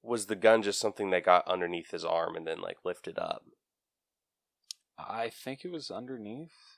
was 0.03 0.25
the 0.27 0.35
gun 0.35 0.61
just 0.61 0.79
something 0.79 1.09
that 1.09 1.25
got 1.25 1.47
underneath 1.47 1.91
his 1.91 2.05
arm 2.05 2.35
and 2.35 2.45
then 2.45 2.61
like 2.61 2.77
lifted 2.83 3.17
up? 3.17 3.43
I 4.97 5.29
think 5.29 5.63
it 5.63 5.71
was 5.71 5.91
underneath. 5.91 6.77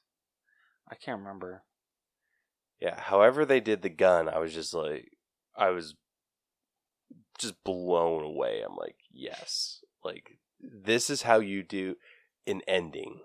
I 0.88 0.96
can't 0.96 1.20
remember. 1.20 1.64
Yeah, 2.80 3.00
however 3.00 3.46
they 3.46 3.60
did 3.60 3.82
the 3.82 3.90
gun, 3.90 4.30
I 4.30 4.40
was 4.40 4.54
just 4.54 4.74
like, 4.74 5.12
I 5.56 5.70
was 5.70 5.96
just 7.38 7.64
blown 7.64 8.24
away. 8.24 8.62
I'm 8.66 8.76
like, 8.76 8.96
yes, 9.12 9.82
like 10.04 10.40
this 10.62 11.10
is 11.10 11.24
how 11.24 11.40
you 11.40 11.64
do 11.64 11.96
an 12.48 12.62
ending. 12.68 13.22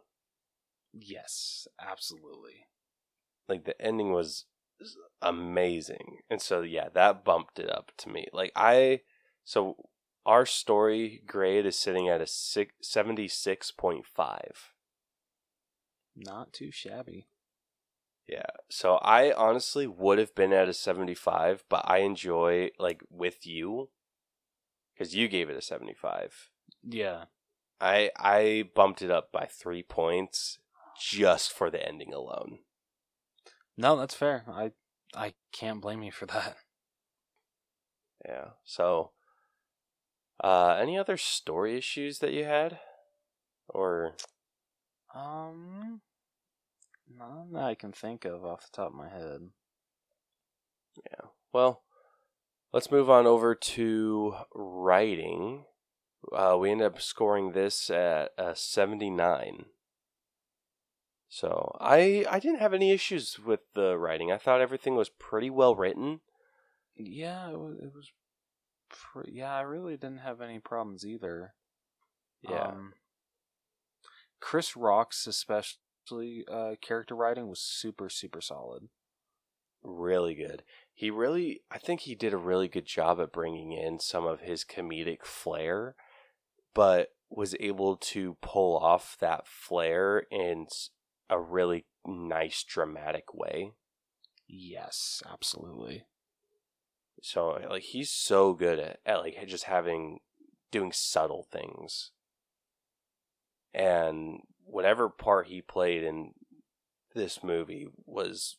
Yes, 0.93 1.67
absolutely. 1.81 2.67
Like 3.49 3.65
the 3.65 3.81
ending 3.81 4.13
was 4.13 4.47
amazing, 5.21 6.19
and 6.31 6.41
so 6.41 6.63
yeah, 6.63 6.89
that 6.95 7.25
bumped 7.25 7.59
it 7.59 7.71
up 7.71 7.93
to 7.99 8.09
me. 8.09 8.27
Like 8.33 8.53
I, 8.57 9.01
so 9.45 9.77
our 10.25 10.47
story 10.47 11.23
grade 11.27 11.67
is 11.67 11.79
sitting 11.79 12.09
at 12.09 12.21
a 12.21 12.27
six, 12.27 12.73
76.5. 12.83 14.73
Not 16.17 16.53
too 16.53 16.71
shabby. 16.71 17.29
Yeah. 18.27 18.47
So 18.71 18.97
I 18.97 19.33
honestly 19.33 19.87
would 19.87 20.19
have 20.19 20.35
been 20.35 20.53
at 20.53 20.69
a 20.69 20.73
75, 20.75 21.65
but 21.69 21.83
I 21.85 21.99
enjoy 21.99 22.71
like 22.79 23.03
with 23.11 23.47
you 23.47 23.91
cuz 24.97 25.15
you 25.15 25.29
gave 25.29 25.51
it 25.51 25.57
a 25.57 25.63
75. 25.63 26.51
Yeah. 26.83 27.27
I 27.81 28.11
I 28.17 28.71
bumped 28.75 29.03
it 29.03 29.11
up 29.11 29.31
by 29.31 29.47
3 29.47 29.83
points 29.83 30.59
just 30.99 31.53
for 31.53 31.71
the 31.71 31.87
ending 31.87 32.15
alone. 32.15 32.61
No, 33.77 33.97
that's 33.97 34.15
fair. 34.15 34.45
I 34.49 34.73
I 35.15 35.35
can't 35.53 35.81
blame 35.81 36.03
you 36.03 36.13
for 36.13 36.27
that. 36.27 36.57
Yeah. 38.25 38.51
So 38.65 39.13
uh 40.43 40.77
any 40.81 40.97
other 40.99 41.17
story 41.17 41.77
issues 41.77 42.19
that 42.21 42.33
you 42.33 42.45
had 42.45 42.81
or 43.69 44.17
Um, 45.15 46.01
none 47.19 47.53
that 47.53 47.63
I 47.63 47.75
can 47.75 47.93
think 47.93 48.25
of 48.25 48.45
off 48.45 48.63
the 48.63 48.77
top 48.77 48.89
of 48.89 48.95
my 48.95 49.09
head. 49.09 49.51
yeah. 51.11 51.29
Well, 51.53 51.83
let's 52.73 52.91
move 52.91 53.09
on 53.09 53.27
over 53.27 53.55
to 53.55 54.35
writing. 54.55 55.65
Uh, 56.33 56.57
we 56.59 56.71
ended 56.71 56.87
up 56.87 57.01
scoring 57.01 57.53
this 57.53 57.91
at 57.91 58.31
a 58.39 58.57
79. 58.57 59.67
So 61.29 61.77
I 61.81 62.25
I 62.31 62.39
didn't 62.39 62.61
have 62.61 62.75
any 62.75 62.93
issues 62.93 63.39
with 63.45 63.61
the 63.75 63.99
writing. 63.99 64.31
I 64.31 64.39
thought 64.39 64.61
everything 64.61 64.95
was 64.95 65.09
pretty 65.09 65.51
well 65.51 65.75
written. 65.75 66.21
Yeah, 66.97 67.51
it 67.51 67.59
was. 67.59 67.77
It 67.83 67.93
was 67.93 68.13
pre- 68.89 69.33
yeah, 69.33 69.53
I 69.53 69.63
really 69.63 69.97
didn't 69.97 70.21
have 70.21 70.41
any 70.41 70.61
problems 70.61 71.05
either. 71.05 71.55
Yeah. 72.43 72.69
Um, 72.69 72.93
Chris 74.41 74.77
Rock's 74.77 75.27
especially 75.27 75.81
uh, 76.11 76.75
character 76.81 77.15
writing 77.15 77.49
was 77.49 77.61
super 77.61 78.09
super 78.09 78.41
solid. 78.41 78.89
really 79.83 80.35
good. 80.35 80.63
He 80.93 81.11
really, 81.11 81.61
I 81.71 81.79
think 81.79 82.01
he 82.01 82.15
did 82.15 82.33
a 82.33 82.39
really 82.39 82.69
good 82.69 82.87
job 82.87 83.21
at 83.21 83.33
bringing 83.33 83.73
in 83.73 83.99
some 84.01 84.25
of 84.27 84.41
his 84.41 84.65
comedic 84.65 85.25
flair, 85.25 85.95
but 86.75 87.09
was 87.31 87.55
able 87.61 87.97
to 87.97 88.37
pull 88.41 88.77
off 88.79 89.17
that 89.21 89.47
flair 89.47 90.25
in 90.31 90.67
a 91.29 91.41
really 91.41 91.87
nice 92.07 92.63
dramatic 92.63 93.35
way. 93.35 93.73
Yes, 94.47 95.23
absolutely. 95.31 96.05
So 97.23 97.59
like 97.69 97.83
he's 97.83 98.11
so 98.11 98.53
good 98.55 98.79
at, 98.79 99.01
at 99.05 99.21
like 99.21 99.37
just 99.47 99.65
having 99.65 100.21
doing 100.71 100.93
subtle 100.93 101.47
things. 101.51 102.11
And 103.73 104.41
whatever 104.65 105.09
part 105.09 105.47
he 105.49 105.61
played 105.63 106.03
in 106.03 106.33
this 107.15 107.43
movie 107.43 107.89
was 108.07 108.57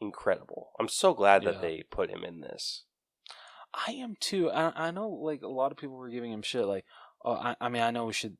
incredible. 0.00 0.70
I'm 0.80 0.88
so 0.88 1.14
glad 1.14 1.44
that 1.44 1.56
Yeah. 1.56 1.60
they 1.60 1.82
put 1.90 2.10
him 2.10 2.24
in 2.24 2.40
this. 2.40 2.84
I 3.72 3.92
am 3.92 4.16
too. 4.18 4.50
I, 4.50 4.88
I 4.88 4.90
know, 4.90 5.08
like 5.08 5.42
a 5.42 5.48
lot 5.48 5.70
of 5.70 5.78
people 5.78 5.96
were 5.96 6.08
giving 6.08 6.32
him 6.32 6.42
shit. 6.42 6.64
Like, 6.66 6.84
oh, 7.24 7.34
I, 7.34 7.56
I 7.60 7.68
mean, 7.68 7.82
I 7.82 7.90
know 7.92 8.06
we 8.06 8.12
should 8.12 8.36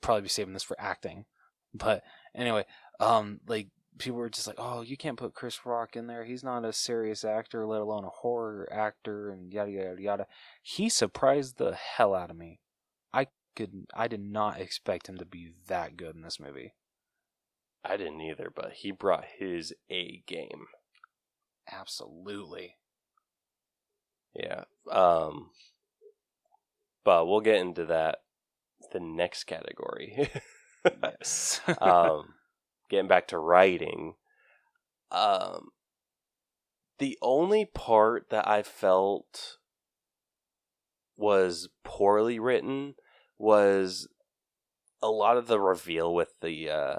probably 0.00 0.22
be 0.22 0.28
saving 0.28 0.54
this 0.54 0.62
for 0.64 0.80
acting, 0.80 1.24
but 1.72 2.02
anyway, 2.34 2.64
um, 2.98 3.40
like 3.46 3.68
people 3.98 4.18
were 4.18 4.28
just 4.28 4.46
like, 4.46 4.56
oh, 4.58 4.82
you 4.82 4.96
can't 4.96 5.16
put 5.18 5.34
Chris 5.34 5.64
Rock 5.64 5.94
in 5.94 6.06
there. 6.08 6.24
He's 6.24 6.42
not 6.42 6.64
a 6.64 6.72
serious 6.72 7.24
actor, 7.24 7.64
let 7.66 7.80
alone 7.80 8.04
a 8.04 8.08
horror 8.08 8.68
actor, 8.72 9.30
and 9.30 9.52
yada 9.52 9.70
yada 9.70 10.02
yada. 10.02 10.26
He 10.62 10.88
surprised 10.88 11.58
the 11.58 11.74
hell 11.74 12.14
out 12.14 12.30
of 12.30 12.36
me. 12.36 12.58
I 13.12 13.28
could, 13.56 13.86
I 13.94 14.06
did 14.06 14.20
not 14.20 14.60
expect 14.60 15.08
him 15.08 15.18
to 15.18 15.24
be 15.24 15.50
that 15.66 15.96
good 15.96 16.14
in 16.14 16.22
this 16.22 16.38
movie. 16.38 16.74
I 17.84 17.96
didn't 17.96 18.20
either, 18.20 18.52
but 18.54 18.72
he 18.72 18.90
brought 18.90 19.24
his 19.38 19.72
A 19.90 20.22
game. 20.26 20.66
Absolutely. 21.70 22.76
Yeah. 24.34 24.64
Um 24.90 25.50
but 27.04 27.26
we'll 27.26 27.40
get 27.40 27.56
into 27.56 27.86
that 27.86 28.18
the 28.92 29.00
next 29.00 29.44
category. 29.44 30.30
Yes. 31.02 31.60
um 31.80 32.34
getting 32.90 33.08
back 33.08 33.28
to 33.28 33.38
writing. 33.38 34.14
Um 35.10 35.68
the 36.98 37.18
only 37.22 37.64
part 37.64 38.30
that 38.30 38.48
I 38.48 38.62
felt 38.62 39.58
was 41.16 41.68
poorly 41.84 42.38
written 42.38 42.94
was 43.38 44.08
a 45.02 45.08
lot 45.08 45.36
of 45.36 45.46
the 45.46 45.60
reveal 45.60 46.14
with 46.14 46.32
the 46.40 46.70
uh 46.70 46.96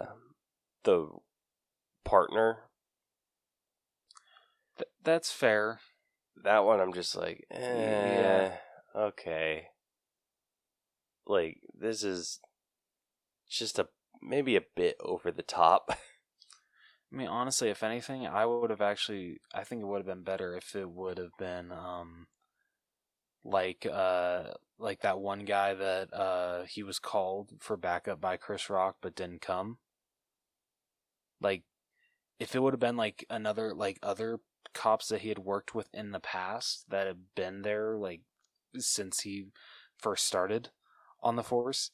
the 0.83 1.07
partner 2.05 2.69
Th- 4.77 4.89
that's 5.03 5.31
fair. 5.31 5.79
that 6.43 6.63
one 6.63 6.79
I'm 6.79 6.93
just 6.93 7.15
like, 7.15 7.45
eh, 7.51 7.61
Yeah. 7.61 8.57
okay. 8.95 9.67
Like 11.25 11.59
this 11.73 12.03
is 12.03 12.39
just 13.49 13.79
a 13.79 13.87
maybe 14.21 14.55
a 14.55 14.61
bit 14.75 14.95
over 14.99 15.31
the 15.31 15.43
top. 15.43 15.89
I 17.11 17.15
mean, 17.15 17.27
honestly, 17.27 17.69
if 17.69 17.83
anything, 17.83 18.27
I 18.27 18.45
would 18.45 18.69
have 18.69 18.81
actually. 18.81 19.39
I 19.53 19.63
think 19.63 19.81
it 19.81 19.85
would 19.85 19.99
have 19.99 20.05
been 20.05 20.23
better 20.23 20.55
if 20.55 20.75
it 20.75 20.89
would 20.89 21.17
have 21.17 21.35
been 21.37 21.71
um, 21.71 22.27
like 23.47 23.87
uh, 23.91 24.43
like 24.77 25.01
that 25.01 25.19
one 25.19 25.45
guy 25.45 25.73
that 25.73 26.13
uh 26.13 26.63
he 26.63 26.83
was 26.83 26.99
called 26.99 27.51
for 27.59 27.77
backup 27.77 28.21
by 28.21 28.37
Chris 28.37 28.69
Rock 28.69 28.97
but 29.01 29.15
didn't 29.15 29.41
come. 29.41 29.77
Like, 31.39 31.63
if 32.39 32.55
it 32.55 32.61
would 32.61 32.73
have 32.73 32.79
been 32.79 32.97
like 32.97 33.25
another 33.29 33.73
like 33.73 33.99
other 34.03 34.39
cops 34.73 35.07
that 35.07 35.21
he 35.21 35.29
had 35.29 35.39
worked 35.39 35.73
with 35.73 35.87
in 35.93 36.11
the 36.11 36.19
past 36.19 36.85
that 36.89 37.07
had 37.07 37.19
been 37.35 37.61
there 37.61 37.95
like 37.97 38.21
since 38.77 39.21
he 39.21 39.45
first 39.97 40.25
started 40.25 40.69
on 41.23 41.35
the 41.35 41.43
force, 41.43 41.91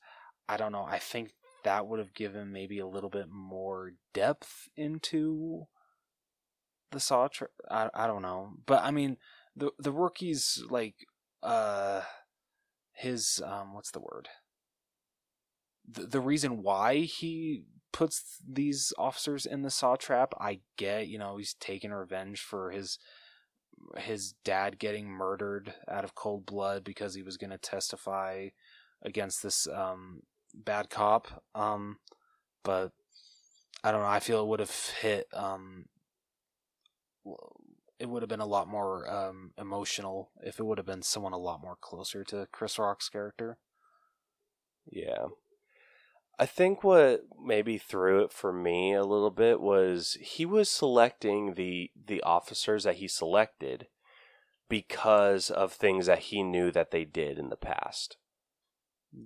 I 0.49 0.57
don't 0.57 0.71
know. 0.71 0.83
I 0.83 0.99
think 0.99 1.33
that 1.63 1.87
would 1.87 1.99
have 1.99 2.13
given 2.13 2.51
maybe 2.51 2.79
a 2.79 2.87
little 2.87 3.09
bit 3.09 3.29
more 3.29 3.93
depth 4.13 4.67
into 4.75 5.67
the 6.91 6.99
saw 6.99 7.27
tra- 7.27 7.47
I, 7.69 7.89
I 7.93 8.07
don't 8.07 8.21
know 8.21 8.53
but 8.65 8.83
i 8.83 8.91
mean 8.91 9.17
the 9.55 9.71
the 9.79 9.91
rookies 9.91 10.63
like 10.69 11.07
uh 11.43 12.01
his 12.93 13.41
um 13.45 13.73
what's 13.73 13.91
the 13.91 13.99
word 13.99 14.29
the, 15.89 16.03
the 16.03 16.21
reason 16.21 16.63
why 16.63 16.99
he 16.99 17.63
puts 17.91 18.37
these 18.47 18.91
officers 18.97 19.45
in 19.45 19.61
the 19.61 19.69
saw 19.69 19.95
trap 19.95 20.33
i 20.39 20.59
get 20.77 21.07
you 21.07 21.19
know 21.19 21.37
he's 21.37 21.55
taking 21.59 21.91
revenge 21.91 22.39
for 22.39 22.71
his 22.71 22.97
his 23.97 24.33
dad 24.45 24.79
getting 24.79 25.07
murdered 25.07 25.73
out 25.89 26.03
of 26.03 26.15
cold 26.15 26.45
blood 26.45 26.83
because 26.83 27.15
he 27.15 27.21
was 27.21 27.37
going 27.37 27.49
to 27.49 27.57
testify 27.57 28.47
against 29.03 29.43
this 29.43 29.67
um 29.67 30.21
bad 30.53 30.89
cop. 30.89 31.43
Um, 31.55 31.97
but 32.63 32.91
I 33.83 33.91
don't 33.91 34.01
know. 34.01 34.07
I 34.07 34.19
feel 34.19 34.41
it 34.41 34.47
would 34.47 34.59
have 34.59 34.75
hit. 35.01 35.27
Um, 35.33 35.85
it 38.03 38.09
would 38.09 38.21
have 38.21 38.29
been 38.29 38.41
a 38.41 38.45
lot 38.45 38.67
more 38.67 39.09
um, 39.09 39.51
emotional 39.57 40.29
if 40.43 40.59
it 40.59 40.65
would 40.65 40.77
have 40.77 40.85
been 40.85 41.01
someone 41.01 41.31
a 41.31 41.37
lot 41.37 41.61
more 41.61 41.77
closer 41.79 42.21
to 42.25 42.45
Chris 42.51 42.77
Rock's 42.77 43.07
character. 43.07 43.57
Yeah. 44.91 45.27
I 46.37 46.45
think 46.45 46.83
what 46.83 47.21
maybe 47.41 47.77
threw 47.77 48.25
it 48.25 48.33
for 48.33 48.51
me 48.51 48.93
a 48.93 49.05
little 49.05 49.31
bit 49.31 49.61
was 49.61 50.17
he 50.19 50.45
was 50.45 50.69
selecting 50.69 51.53
the 51.53 51.91
the 51.95 52.21
officers 52.23 52.83
that 52.83 52.95
he 52.95 53.07
selected 53.07 53.87
because 54.67 55.49
of 55.49 55.71
things 55.71 56.05
that 56.07 56.19
he 56.19 56.43
knew 56.43 56.71
that 56.71 56.91
they 56.91 57.05
did 57.05 57.39
in 57.39 57.47
the 57.47 57.55
past. 57.55 58.17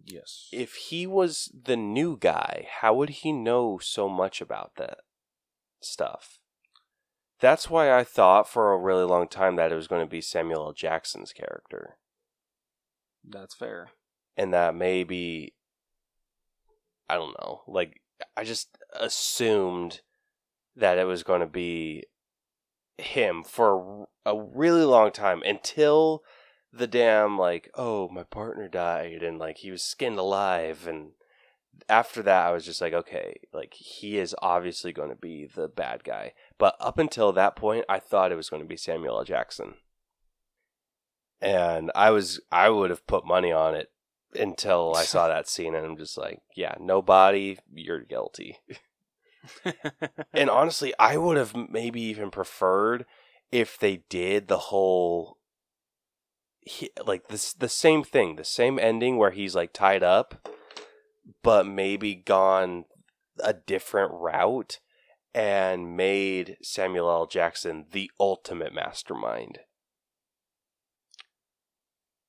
Yes. 0.05 0.49
If 0.51 0.75
he 0.75 1.07
was 1.07 1.51
the 1.51 1.77
new 1.77 2.15
guy, 2.15 2.67
how 2.81 2.93
would 2.93 3.09
he 3.09 3.31
know 3.31 3.79
so 3.81 4.07
much 4.07 4.39
about 4.39 4.73
that 4.75 4.99
stuff? 5.81 6.36
That's 7.39 7.69
why 7.69 7.91
I 7.91 8.03
thought 8.03 8.49
for 8.49 8.73
a 8.73 8.77
really 8.77 9.03
long 9.03 9.27
time 9.27 9.55
that 9.57 9.71
it 9.71 9.75
was 9.75 9.87
going 9.87 10.03
to 10.05 10.09
be 10.09 10.21
Samuel 10.21 10.65
L. 10.65 10.73
Jackson's 10.73 11.33
character. 11.33 11.97
That's 13.27 13.53
fair. 13.55 13.89
and 14.35 14.53
that 14.53 14.75
maybe 14.75 15.53
I 17.09 17.15
don't 17.15 17.35
know, 17.41 17.61
like 17.67 18.01
I 18.35 18.43
just 18.43 18.77
assumed 18.99 20.01
that 20.75 20.97
it 20.97 21.05
was 21.05 21.23
going 21.23 21.41
to 21.41 21.47
be 21.47 22.03
him 22.97 23.43
for 23.43 24.07
a 24.25 24.35
really 24.35 24.83
long 24.83 25.11
time 25.11 25.41
until 25.45 26.23
the 26.73 26.87
damn 26.87 27.37
like 27.37 27.69
oh 27.75 28.09
my 28.09 28.23
partner 28.23 28.67
died 28.67 29.23
and 29.23 29.39
like 29.39 29.57
he 29.57 29.71
was 29.71 29.83
skinned 29.83 30.17
alive 30.19 30.87
and 30.87 31.11
after 31.89 32.21
that 32.23 32.47
I 32.47 32.51
was 32.51 32.65
just 32.65 32.81
like 32.81 32.93
okay 32.93 33.39
like 33.53 33.73
he 33.73 34.17
is 34.17 34.35
obviously 34.41 34.93
going 34.93 35.09
to 35.09 35.15
be 35.15 35.45
the 35.45 35.67
bad 35.67 36.03
guy 36.03 36.33
but 36.57 36.75
up 36.79 36.97
until 36.97 37.31
that 37.33 37.55
point 37.55 37.85
I 37.89 37.99
thought 37.99 38.31
it 38.31 38.37
was 38.37 38.49
going 38.49 38.61
to 38.61 38.67
be 38.67 38.77
Samuel 38.77 39.17
L. 39.17 39.23
Jackson 39.23 39.75
and 41.41 41.91
I 41.95 42.11
was 42.11 42.39
I 42.51 42.69
would 42.69 42.89
have 42.89 43.05
put 43.07 43.25
money 43.25 43.51
on 43.51 43.75
it 43.75 43.91
until 44.35 44.93
I 44.95 45.03
saw 45.03 45.27
that 45.27 45.47
scene 45.47 45.75
and 45.75 45.85
I'm 45.85 45.97
just 45.97 46.17
like, 46.17 46.41
yeah, 46.55 46.75
no 46.79 47.01
body, 47.01 47.59
you're 47.73 48.01
guilty. 48.01 48.57
and 50.33 50.49
honestly, 50.49 50.93
I 50.99 51.17
would 51.17 51.37
have 51.37 51.55
maybe 51.69 52.01
even 52.01 52.31
preferred 52.31 53.05
if 53.51 53.77
they 53.79 54.03
did 54.09 54.47
the 54.47 54.57
whole 54.57 55.37
he, 56.61 56.89
like 57.05 57.29
this 57.29 57.53
the 57.53 57.69
same 57.69 58.03
thing, 58.03 58.35
the 58.35 58.43
same 58.43 58.77
ending 58.77 59.17
where 59.17 59.31
he's 59.31 59.55
like 59.55 59.71
tied 59.71 60.03
up 60.03 60.49
but 61.43 61.65
maybe 61.65 62.15
gone 62.15 62.85
a 63.39 63.53
different 63.53 64.11
route 64.13 64.79
and 65.33 65.95
made 65.95 66.57
Samuel 66.61 67.09
L. 67.09 67.25
Jackson 67.27 67.85
the 67.91 68.09
ultimate 68.19 68.73
mastermind. 68.73 69.59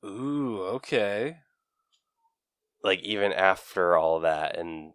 Ooh, 0.04 0.62
okay. 0.74 1.38
like 2.84 3.00
even 3.00 3.32
after 3.32 3.96
all 3.96 4.20
that 4.20 4.56
and 4.56 4.92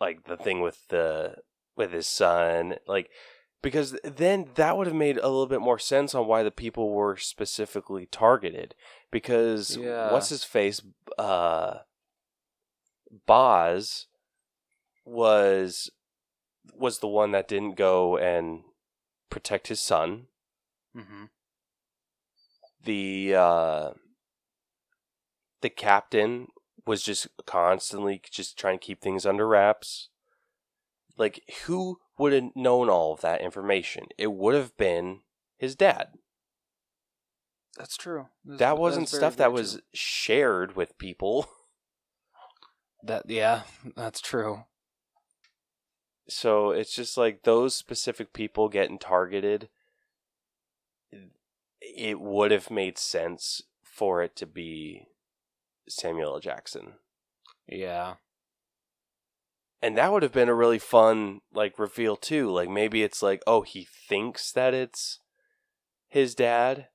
like 0.00 0.24
the 0.24 0.36
thing 0.36 0.60
with 0.62 0.88
the 0.88 1.34
with 1.76 1.92
his 1.92 2.08
son 2.08 2.74
like 2.88 3.10
because 3.62 3.96
then 4.02 4.48
that 4.54 4.76
would 4.76 4.86
have 4.86 4.96
made 4.96 5.18
a 5.18 5.28
little 5.28 5.46
bit 5.46 5.60
more 5.60 5.78
sense 5.78 6.14
on 6.14 6.26
why 6.26 6.42
the 6.42 6.50
people 6.50 6.90
were 6.90 7.16
specifically 7.18 8.06
targeted 8.06 8.74
because 9.10 9.76
Yeah. 9.76 10.10
what's 10.10 10.30
his 10.30 10.42
face 10.44 10.80
uh 11.18 11.78
Boz 13.26 14.06
was 15.04 15.90
was 16.74 16.98
the 17.00 17.08
one 17.08 17.32
that 17.32 17.48
didn't 17.48 17.74
go 17.76 18.16
and 18.16 18.62
protect 19.30 19.68
his 19.68 19.80
son 19.80 20.26
Mm-hmm. 20.96 21.24
the 22.84 23.34
uh 23.34 23.90
the 25.62 25.70
captain 25.70 26.48
was 26.86 27.02
just 27.02 27.28
constantly 27.46 28.20
just 28.30 28.58
trying 28.58 28.78
to 28.78 28.84
keep 28.84 29.00
things 29.00 29.24
under 29.24 29.46
wraps 29.48 30.08
like 31.16 31.40
who 31.64 31.98
would 32.18 32.32
have 32.32 32.50
known 32.54 32.90
all 32.90 33.14
of 33.14 33.20
that 33.22 33.40
information 33.40 34.04
it 34.18 34.32
would 34.32 34.54
have 34.54 34.76
been 34.76 35.20
his 35.56 35.74
dad 35.74 36.08
That's 37.78 37.96
true. 37.96 38.26
That's- 38.44 38.58
that 38.58 38.78
wasn't 38.78 39.08
stuff 39.08 39.36
that 39.36 39.52
was 39.52 39.72
true. 39.74 39.80
shared 39.94 40.76
with 40.76 40.98
people 40.98 41.48
That 43.02 43.28
yeah, 43.28 43.62
that's 43.96 44.20
true. 44.20 44.64
so 46.28 46.70
it's 46.70 46.94
just 46.94 47.16
like 47.16 47.42
those 47.42 47.74
specific 47.74 48.32
people 48.32 48.68
getting 48.68 48.98
targeted 48.98 49.68
it 51.80 52.20
would 52.20 52.50
have 52.52 52.70
made 52.70 52.96
sense 52.96 53.62
for 53.82 54.22
it 54.22 54.36
to 54.36 54.46
be 54.46 55.06
Samuel 55.88 56.34
L. 56.34 56.40
Jackson 56.40 56.94
Yeah. 57.68 58.14
and 59.82 59.98
that 59.98 60.12
would 60.12 60.22
have 60.22 60.32
been 60.32 60.48
a 60.48 60.54
really 60.54 60.78
fun 60.78 61.40
like 61.52 61.78
reveal 61.78 62.16
too 62.16 62.50
like 62.50 62.68
maybe 62.70 63.02
it's 63.02 63.20
like 63.22 63.42
oh 63.46 63.62
he 63.62 63.84
thinks 63.84 64.52
that 64.52 64.74
it's 64.74 65.18
his 66.08 66.34
dad 66.36 66.86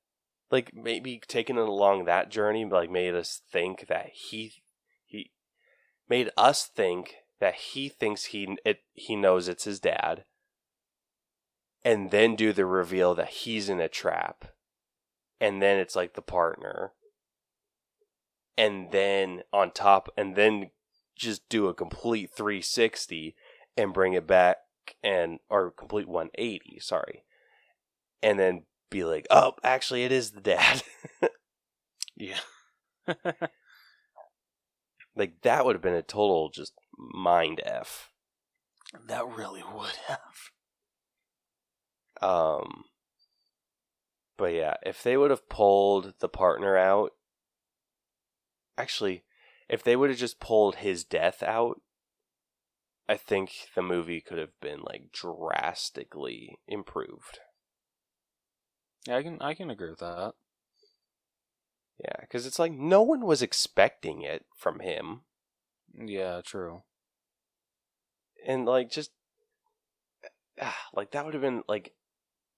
like 0.50 0.72
maybe 0.74 1.22
taking 1.28 1.58
it 1.58 1.68
along 1.68 2.06
that 2.06 2.32
journey 2.32 2.64
like 2.66 2.90
made 2.90 3.14
us 3.14 3.42
think 3.52 3.88
that 3.88 4.08
he 4.14 4.48
he 4.48 4.64
made 6.10 6.30
us 6.38 6.66
think 6.66 7.16
that 7.40 7.56
he 7.56 7.90
thinks 7.90 8.26
he 8.26 8.58
it 8.66 8.80
he 8.94 9.16
knows 9.16 9.48
it's 9.48 9.66
his 9.66 9.80
dad 9.80 10.26
and 11.84 12.12
then 12.12 12.36
do 12.36 12.52
the 12.52 12.66
reveal 12.66 13.14
that 13.16 13.30
he's 13.30 13.70
in 13.70 13.80
a 13.80 13.88
trap 13.88 14.46
and 15.40 15.62
then 15.62 15.78
it's 15.78 15.96
like 15.96 16.14
the 16.14 16.22
partner 16.22 16.94
and 18.58 18.92
then 18.92 19.44
on 19.54 19.72
top 19.72 20.10
and 20.18 20.36
then 20.36 20.72
just 21.16 21.48
do 21.50 21.68
a 21.68 21.74
complete 21.74 22.32
360 22.36 23.36
and 23.76 23.94
bring 23.94 24.14
it 24.14 24.26
back 24.26 24.58
and 25.04 25.40
or 25.50 25.72
complete 25.72 26.08
180 26.08 26.80
sorry 26.80 27.24
and 28.24 28.40
then 28.40 28.64
be 28.90 29.04
like 29.04 29.28
oh 29.30 29.54
actually 29.64 30.04
it 30.04 30.12
is 30.12 30.32
the 30.32 30.42
dad 30.42 30.82
Yeah. 32.18 32.40
like 35.18 35.42
that 35.42 35.66
would 35.66 35.76
have 35.76 35.82
been 35.82 35.94
a 35.94 36.02
total 36.02 36.50
just 36.50 36.74
mind 36.98 37.62
f 37.66 38.12
that 39.08 39.28
really 39.28 39.64
would 39.74 39.98
have. 40.08 40.52
um 42.22 42.86
but 44.38 44.54
yeah 44.54 44.76
if 44.84 45.04
they 45.04 45.18
would 45.18 45.30
have 45.30 45.50
pulled 45.50 46.14
the 46.20 46.30
partner 46.30 46.78
out 46.78 47.12
actually 48.78 49.24
if 49.70 49.84
they 49.84 49.96
would 49.96 50.10
have 50.10 50.20
just 50.20 50.40
pulled 50.40 50.78
his 50.78 51.04
death 51.04 51.44
out, 51.44 51.82
I 53.10 53.18
think 53.18 53.70
the 53.76 53.82
movie 53.82 54.22
could 54.22 54.38
have 54.38 54.58
been 54.62 54.82
like 54.82 55.12
drastically 55.12 56.58
improved. 56.68 57.40
Yeah, 59.06 59.18
I 59.18 59.24
can 59.24 59.42
I 59.42 59.54
can 59.54 59.70
agree 59.70 59.90
with 59.90 60.00
that. 60.00 60.34
Yeah, 62.04 62.22
because 62.22 62.46
it's 62.46 62.60
like 62.60 62.72
no 62.72 63.02
one 63.02 63.26
was 63.26 63.42
expecting 63.42 64.22
it 64.22 64.46
from 64.56 64.80
him, 64.80 65.22
Yeah, 65.94 66.42
true. 66.42 66.84
and 68.46 68.66
like 68.66 68.90
just 68.92 69.12
ah, 70.62 70.78
like 70.94 71.12
that 71.12 71.26
would 71.26 71.34
have 71.34 71.42
been 71.42 71.64
like 71.68 71.94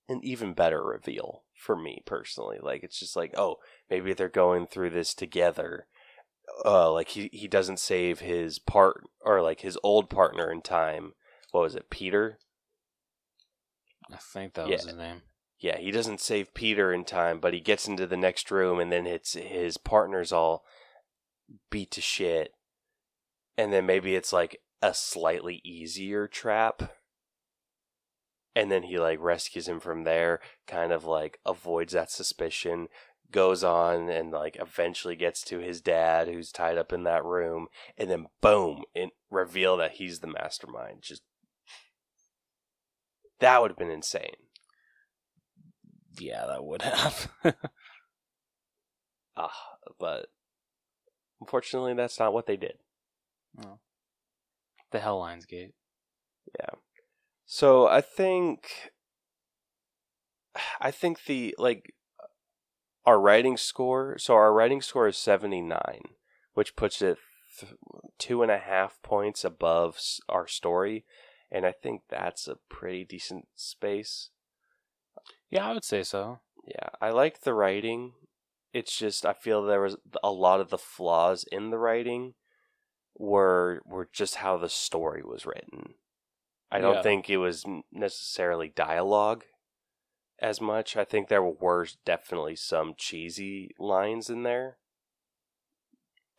an 0.10 0.20
even 0.24 0.54
better 0.54 0.84
reveal 0.84 1.44
for 1.56 1.76
me 1.76 2.02
personally. 2.06 2.60
Like 2.62 2.84
it's 2.84 3.00
just 3.00 3.16
like 3.16 3.34
oh 3.38 3.58
maybe 3.90 4.14
they're 4.14 4.30
going 4.30 4.68
through 4.68 4.92
this 4.92 5.14
together. 5.14 5.88
Uh, 6.66 6.92
like 6.92 7.10
he 7.10 7.30
he 7.34 7.48
doesn't 7.48 7.80
save 7.80 8.20
his 8.20 8.60
part 8.60 9.04
or 9.22 9.42
like 9.42 9.62
his 9.62 9.78
old 9.84 10.10
partner 10.10 10.52
in 10.52 10.62
time. 10.62 11.14
What 11.52 11.62
was 11.62 11.76
it, 11.76 11.90
Peter? 11.90 12.40
I 14.12 14.18
think 14.18 14.54
that 14.54 14.68
Yeah. 14.68 14.72
was 14.72 14.84
his 14.84 14.96
name. 14.96 15.22
Yeah, 15.60 15.78
he 15.78 15.92
doesn't 15.92 16.22
save 16.22 16.54
Peter 16.54 16.94
in 16.94 17.04
time, 17.04 17.40
but 17.40 17.54
he 17.54 17.60
gets 17.60 17.88
into 17.88 18.08
the 18.08 18.18
next 18.18 18.50
room 18.50 18.80
and 18.80 18.92
then 18.92 19.06
it's 19.06 19.34
his 19.34 19.78
partner's 19.78 20.32
all 20.32 20.64
beat 21.70 21.92
to 21.92 22.02
shit. 22.02 22.54
And 23.58 23.74
then 23.74 23.86
maybe 23.86 24.16
it's 24.16 24.32
like 24.32 24.62
a 24.82 24.94
slightly 24.94 25.62
easier 25.66 26.28
trap. 26.28 26.94
And 28.56 28.72
then 28.72 28.84
he 28.84 28.98
like 28.98 29.20
rescues 29.20 29.68
him 29.68 29.82
from 29.82 30.06
there, 30.06 30.40
kind 30.66 30.94
of 30.94 31.04
like 31.04 31.40
avoids 31.46 31.94
that 31.94 32.10
suspicion, 32.10 32.88
goes 33.32 33.64
on 33.64 34.10
and 34.10 34.32
like 34.32 34.58
eventually 34.60 35.16
gets 35.16 35.44
to 35.44 35.60
his 35.60 35.82
dad 35.82 36.28
who's 36.28 36.52
tied 36.52 36.78
up 36.78 36.92
in 36.94 37.04
that 37.04 37.24
room, 37.24 37.68
and 37.98 38.10
then 38.10 38.28
boom, 38.42 38.84
and 38.96 39.12
reveal 39.30 39.78
that 39.78 39.94
he's 39.94 40.20
the 40.20 40.28
mastermind. 40.28 41.02
Just 41.02 41.22
that 43.40 43.62
would 43.62 43.72
have 43.72 43.78
been 43.78 43.92
insane. 43.92 44.49
Yeah, 46.20 46.46
that 46.48 46.64
would 46.64 46.82
have. 46.84 47.30
Ah, 49.38 49.52
but 50.00 50.28
unfortunately, 51.40 51.94
that's 51.94 52.20
not 52.20 52.34
what 52.34 52.46
they 52.46 52.58
did. 52.58 52.78
the 54.92 55.00
Hell 55.00 55.20
Lines 55.20 55.46
Gate. 55.46 55.74
Yeah. 56.60 56.76
So 57.46 57.88
I 57.88 58.02
think, 58.02 58.92
I 60.82 60.92
think 60.92 61.26
the 61.26 61.56
like 61.58 61.94
our 63.06 63.20
writing 63.20 63.58
score. 63.58 64.18
So 64.18 64.34
our 64.34 64.54
writing 64.54 64.82
score 64.82 65.08
is 65.08 65.18
seventy 65.18 65.62
nine, 65.62 66.02
which 66.54 66.76
puts 66.76 67.02
it 67.02 67.18
th- 67.60 67.74
two 68.18 68.42
and 68.44 68.52
a 68.52 68.58
half 68.60 69.02
points 69.04 69.44
above 69.44 69.96
s- 69.96 70.20
our 70.28 70.48
story, 70.48 71.06
and 71.52 71.66
I 71.66 71.72
think 71.72 72.02
that's 72.10 72.48
a 72.48 72.58
pretty 72.70 73.06
decent 73.06 73.48
space. 73.56 74.30
Yeah, 75.50 75.68
I 75.68 75.74
would 75.74 75.84
say 75.84 76.04
so. 76.04 76.40
Yeah, 76.66 76.90
I 77.02 77.10
like 77.10 77.42
the 77.42 77.54
writing. 77.54 78.14
It's 78.74 78.96
just 78.98 79.26
I 79.26 79.34
feel 79.34 79.64
there 79.64 79.82
was 79.82 79.98
a 80.24 80.32
lot 80.32 80.62
of 80.62 80.70
the 80.70 80.78
flaws 80.78 81.44
in 81.52 81.70
the 81.72 81.78
writing 81.80 82.36
were 83.18 83.82
were 83.86 84.10
just 84.12 84.36
how 84.36 84.58
the 84.58 84.70
story 84.70 85.24
was 85.24 85.46
written. 85.46 85.96
I 86.72 86.82
don't 86.82 86.96
Yeah. 86.96 87.02
think 87.02 87.30
it 87.30 87.38
was 87.38 87.66
necessarily 87.92 88.70
dialogue 88.70 89.46
as 90.40 90.62
much. 90.62 90.98
I 90.98 91.06
think 91.06 91.28
there 91.30 91.44
were 91.44 91.88
definitely 92.06 92.56
some 92.56 92.96
cheesy 92.98 93.72
lines 93.80 94.30
in 94.30 94.44
there, 94.44 94.80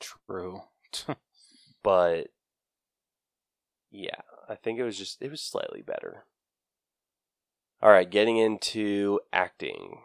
True. 0.00 0.62
but 1.82 2.28
yeah, 3.90 4.20
I 4.48 4.54
think 4.54 4.78
it 4.78 4.84
was 4.84 4.98
just 4.98 5.20
it 5.22 5.30
was 5.30 5.42
slightly 5.42 5.82
better. 5.82 6.24
All 7.82 7.90
right, 7.90 8.10
getting 8.10 8.36
into 8.36 9.20
acting. 9.32 10.02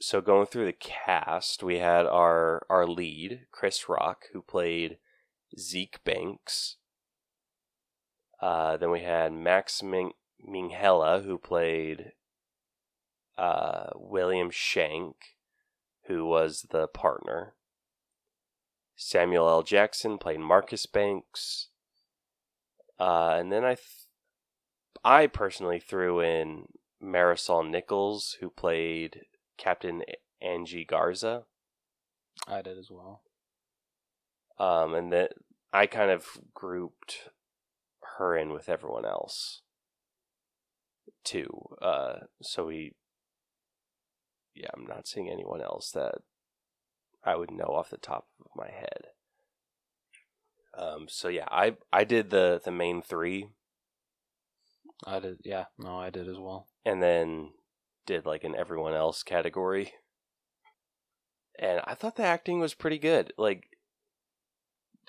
So 0.00 0.20
going 0.20 0.46
through 0.46 0.64
the 0.66 0.72
cast, 0.72 1.62
we 1.62 1.78
had 1.78 2.04
our 2.04 2.66
our 2.68 2.84
lead, 2.84 3.46
Chris 3.52 3.88
Rock, 3.88 4.24
who 4.32 4.42
played 4.42 4.98
Zeke 5.56 6.02
Banks. 6.04 6.76
Uh, 8.40 8.76
then 8.76 8.90
we 8.90 9.02
had 9.02 9.32
Max 9.32 9.84
Ming- 9.84 10.14
Minghella, 10.44 11.24
who 11.24 11.38
played 11.38 12.12
uh, 13.38 13.90
William 13.94 14.50
Schenk, 14.50 15.14
who 16.08 16.26
was 16.26 16.66
the 16.70 16.88
partner. 16.88 17.54
Samuel 18.96 19.48
L. 19.48 19.62
Jackson 19.62 20.18
played 20.18 20.40
Marcus 20.40 20.86
Banks. 20.86 21.68
Uh, 22.98 23.36
and 23.38 23.52
then 23.52 23.64
I, 23.64 23.76
I 25.04 25.26
personally 25.26 25.80
threw 25.80 26.20
in 26.20 26.66
Marisol 27.02 27.68
Nichols, 27.68 28.36
who 28.40 28.48
played 28.48 29.22
Captain 29.58 30.02
Angie 30.40 30.84
Garza. 30.84 31.44
I 32.48 32.62
did 32.62 32.78
as 32.78 32.88
well. 32.90 33.22
Um, 34.58 34.94
and 34.94 35.12
then 35.12 35.28
I 35.72 35.86
kind 35.86 36.10
of 36.10 36.26
grouped 36.54 37.30
her 38.18 38.36
in 38.36 38.52
with 38.52 38.68
everyone 38.68 39.04
else 39.04 39.62
too. 41.24 41.48
Uh, 41.82 42.20
so 42.42 42.66
we, 42.66 42.94
yeah, 44.54 44.68
I'm 44.74 44.86
not 44.86 45.08
seeing 45.08 45.28
anyone 45.28 45.60
else 45.60 45.90
that 45.92 46.16
I 47.24 47.36
would 47.36 47.50
know 47.50 47.64
off 47.64 47.90
the 47.90 47.96
top 47.96 48.28
of 48.40 48.50
my 48.54 48.70
head. 48.70 49.08
Um, 50.76 51.06
so 51.08 51.28
yeah, 51.28 51.46
I 51.50 51.76
I 51.92 52.04
did 52.04 52.30
the 52.30 52.60
the 52.64 52.72
main 52.72 53.00
three, 53.00 53.48
I 55.06 55.20
did. 55.20 55.38
Yeah, 55.44 55.66
no, 55.78 55.98
I 55.98 56.10
did 56.10 56.28
as 56.28 56.38
well. 56.38 56.66
and 56.84 57.02
then 57.02 57.50
did 58.06 58.26
like 58.26 58.44
an 58.44 58.54
everyone 58.54 58.94
else 58.94 59.22
category. 59.22 59.92
And 61.58 61.80
I 61.84 61.94
thought 61.94 62.16
the 62.16 62.24
acting 62.24 62.58
was 62.58 62.74
pretty 62.74 62.98
good. 62.98 63.32
Like, 63.38 63.64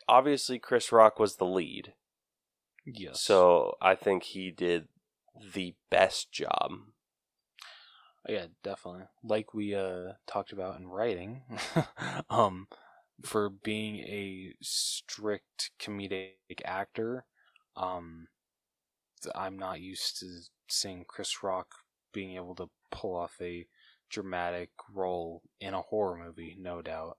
obviously, 0.08 0.60
Chris 0.60 0.92
Rock 0.92 1.18
was 1.20 1.36
the 1.38 1.46
lead. 1.46 1.94
Yes. 2.86 3.22
So 3.22 3.76
I 3.82 3.96
think 3.96 4.24
he 4.24 4.52
did 4.52 4.88
the 5.54 5.74
best 5.90 6.32
job. 6.32 6.72
yeah, 8.30 8.46
definitely. 8.64 9.06
Like 9.24 9.54
we 9.54 9.74
uh 9.76 10.14
talked 10.28 10.52
about 10.54 10.80
in 10.80 10.88
writing, 10.88 11.42
um, 12.30 12.68
for 13.24 13.50
being 13.50 13.98
a 14.02 14.54
strict 14.62 15.72
comedic 15.82 16.34
actor, 16.64 17.26
um, 17.76 18.28
I'm 19.34 19.58
not 19.58 19.82
used 19.82 20.20
to 20.20 20.28
seeing 20.68 21.06
Chris 21.08 21.44
Rock 21.44 21.68
being 22.14 22.36
able 22.36 22.56
to 22.56 22.70
pull 22.92 23.16
off 23.16 23.36
a 23.42 23.66
dramatic 24.10 24.70
role 24.94 25.42
in 25.60 25.74
a 25.74 25.82
horror 25.82 26.18
movie, 26.18 26.56
no 26.60 26.82
doubt. 26.82 27.18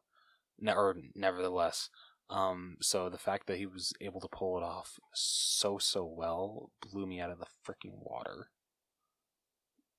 Ne- 0.58 0.72
or 0.72 0.96
nevertheless, 1.14 1.90
um, 2.30 2.76
so 2.80 3.08
the 3.08 3.18
fact 3.18 3.46
that 3.46 3.58
he 3.58 3.66
was 3.66 3.92
able 4.00 4.20
to 4.20 4.28
pull 4.28 4.56
it 4.56 4.62
off 4.62 4.98
so 5.12 5.78
so 5.78 6.04
well 6.04 6.70
blew 6.80 7.06
me 7.06 7.20
out 7.20 7.30
of 7.30 7.38
the 7.38 7.46
freaking 7.64 7.98
water. 8.00 8.48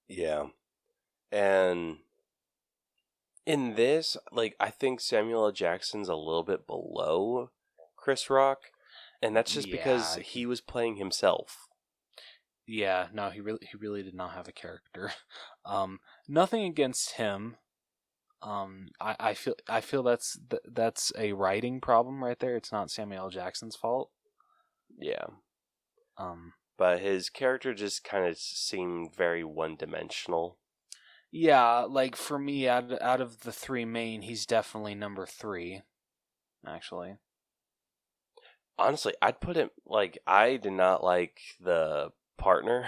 Yeah. 0.08 0.48
And 1.32 1.98
in 3.46 3.76
this, 3.76 4.18
like, 4.32 4.56
I 4.60 4.70
think 4.70 5.00
Samuel 5.00 5.46
L. 5.46 5.52
Jackson's 5.52 6.10
a 6.10 6.16
little 6.16 6.44
bit 6.44 6.66
below 6.66 7.52
Chris 7.96 8.30
Rock. 8.30 8.72
And 9.22 9.36
that's 9.36 9.54
just 9.54 9.72
because 9.72 10.16
he 10.18 10.46
was 10.46 10.62
playing 10.62 10.98
himself. 10.98 11.67
Yeah, 12.68 13.08
no, 13.14 13.30
he 13.30 13.40
really 13.42 13.60
he 13.72 13.78
really 13.78 14.04
did 14.04 14.14
not 14.14 14.34
have 14.34 14.48
a 14.48 14.52
character. 14.52 15.12
Um, 15.66 16.00
nothing 16.30 16.64
against 16.64 17.16
him. 17.16 17.58
Um, 18.42 18.90
I, 19.02 19.16
I 19.20 19.34
feel 19.34 19.56
I 19.68 19.82
feel 19.82 20.04
that's 20.04 20.40
th- 20.50 20.62
that's 20.66 21.12
a 21.18 21.34
writing 21.34 21.82
problem 21.82 22.24
right 22.24 22.40
there. 22.40 22.56
It's 22.56 22.72
not 22.72 22.92
Samuel 22.92 23.26
L. 23.26 23.30
Jackson's 23.30 23.76
fault. 23.76 24.12
Yeah. 25.00 25.28
Um, 26.18 26.54
But 26.78 27.02
his 27.02 27.30
character 27.30 27.74
just 27.76 28.04
kind 28.04 28.26
of 28.26 28.38
seemed 28.38 29.14
very 29.14 29.44
one 29.44 29.76
dimensional. 29.76 30.58
yeah, 31.32 31.82
like 31.82 32.16
for 32.16 32.38
me, 32.40 32.68
out 32.68 33.02
out 33.02 33.22
of 33.22 33.42
the 33.42 33.52
three 33.52 33.86
main, 33.86 34.22
he's 34.24 34.46
definitely 34.46 34.96
number 34.96 35.26
three. 35.26 35.82
Actually, 36.66 37.18
Honestly, 38.80 39.14
I'd 39.22 39.42
put 39.42 39.56
him, 39.56 39.70
like, 39.86 40.18
I 40.28 40.58
did 40.58 40.74
not 40.74 41.04
like 41.04 41.40
the 41.60 42.12
partner. 42.38 42.86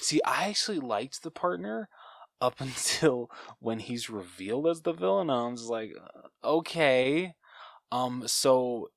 see, 0.00 0.20
I 0.24 0.48
actually 0.48 0.80
liked 0.80 1.22
the 1.22 1.30
partner 1.30 1.88
up 2.40 2.56
until 2.60 3.30
when 3.58 3.80
he's 3.80 4.10
revealed 4.10 4.66
as 4.66 4.82
the 4.82 4.92
villain. 4.92 5.30
I 5.30 5.48
was 5.48 5.64
like, 5.64 5.92
uh, 5.96 6.46
okay. 6.46 7.34
Um, 7.90 8.24
so 8.26 8.88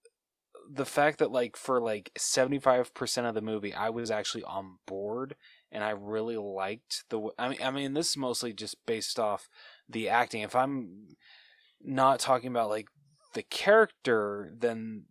the 0.70 0.86
fact 0.86 1.20
that 1.20 1.32
like 1.32 1.58
for 1.58 1.82
like 1.82 2.12
75% 2.18 3.28
of 3.28 3.36
the 3.36 3.42
movie 3.42 3.74
I 3.74 3.90
was 3.90 4.10
actually 4.10 4.44
on 4.44 4.78
board 4.86 5.36
and 5.70 5.84
I 5.84 5.90
really 5.90 6.38
liked 6.38 7.04
the 7.10 7.30
I 7.38 7.50
mean 7.50 7.58
I 7.62 7.72
mean 7.72 7.94
this 7.94 8.12
is 8.12 8.18
mostly 8.18 8.54
just 8.54 8.78
based 8.86 9.20
off 9.20 9.50
the 9.90 10.08
acting 10.08 10.44
if 10.44 10.56
I'm 10.56 11.08
not 11.84 12.20
talking 12.20 12.50
about 12.50 12.70
like 12.70 12.88
the 13.34 13.44
character, 13.44 14.52
then 14.58 15.06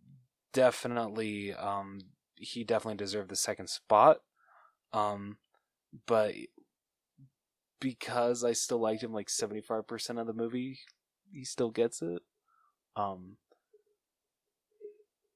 definitely, 0.53 1.53
um, 1.53 1.99
he 2.41 2.63
definitely 2.63 2.97
deserved 2.97 3.29
the 3.29 3.35
second 3.35 3.67
spot. 3.69 4.17
Um, 4.93 5.37
but 6.05 6.33
because 7.79 8.43
I 8.43 8.53
still 8.53 8.79
liked 8.79 9.03
him 9.03 9.13
like 9.13 9.27
75% 9.27 10.19
of 10.19 10.27
the 10.27 10.33
movie, 10.33 10.79
he 11.31 11.43
still 11.45 11.71
gets 11.71 12.01
it. 12.01 12.21
Um, 12.95 13.37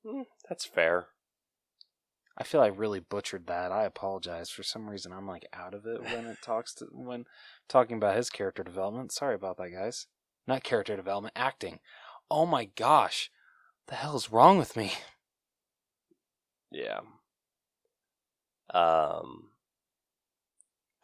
Mm, 0.06 0.26
that's 0.48 0.66
fair. 0.66 1.08
I 2.38 2.44
feel 2.44 2.62
I 2.62 2.68
really 2.68 3.00
butchered 3.00 3.48
that. 3.48 3.72
I 3.72 3.86
apologize. 3.86 4.50
For 4.50 4.62
some 4.62 4.90
reason, 4.90 5.12
I'm 5.12 5.28
like 5.28 5.48
out 5.54 5.74
of 5.74 5.86
it 5.86 6.04
when 6.04 6.26
it 6.26 6.38
talks 6.44 6.74
to 6.76 6.86
when 6.92 7.26
talking 7.68 7.98
about 7.98 8.18
his 8.18 8.30
character 8.30 8.64
development. 8.64 9.12
Sorry 9.12 9.36
about 9.36 9.58
that, 9.58 9.72
guys. 9.72 10.08
Not 10.48 10.64
character 10.64 10.96
development, 10.96 11.34
acting. 11.36 11.80
Oh 12.30 12.46
my 12.46 12.66
gosh, 12.66 13.32
the 13.88 13.96
hell 13.96 14.16
is 14.16 14.32
wrong 14.32 14.58
with 14.58 14.76
me? 14.76 14.94
Yeah. 16.76 17.00
Um 18.74 19.52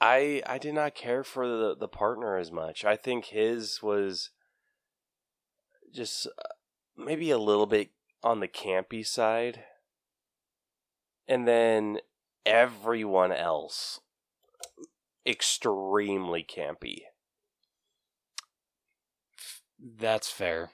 I 0.02 0.42
I 0.46 0.58
did 0.58 0.74
not 0.74 0.96
care 0.96 1.24
for 1.24 1.48
the 1.48 1.76
the 1.80 1.88
partner 1.88 2.36
as 2.36 2.52
much. 2.52 2.84
I 2.84 2.98
think 2.98 3.26
his 3.26 3.82
was 3.82 4.32
just 5.94 6.28
uh, 6.28 6.54
maybe 6.98 7.32
a 7.32 7.38
little 7.38 7.68
bit 7.68 7.92
on 8.22 8.42
the 8.42 8.48
campy 8.50 9.06
side. 9.06 9.64
And 11.28 11.48
then 11.48 12.00
everyone 12.46 13.32
else 13.32 14.02
extremely 15.26 16.44
campy. 16.44 17.04
That's 19.80 20.30
fair. 20.30 20.72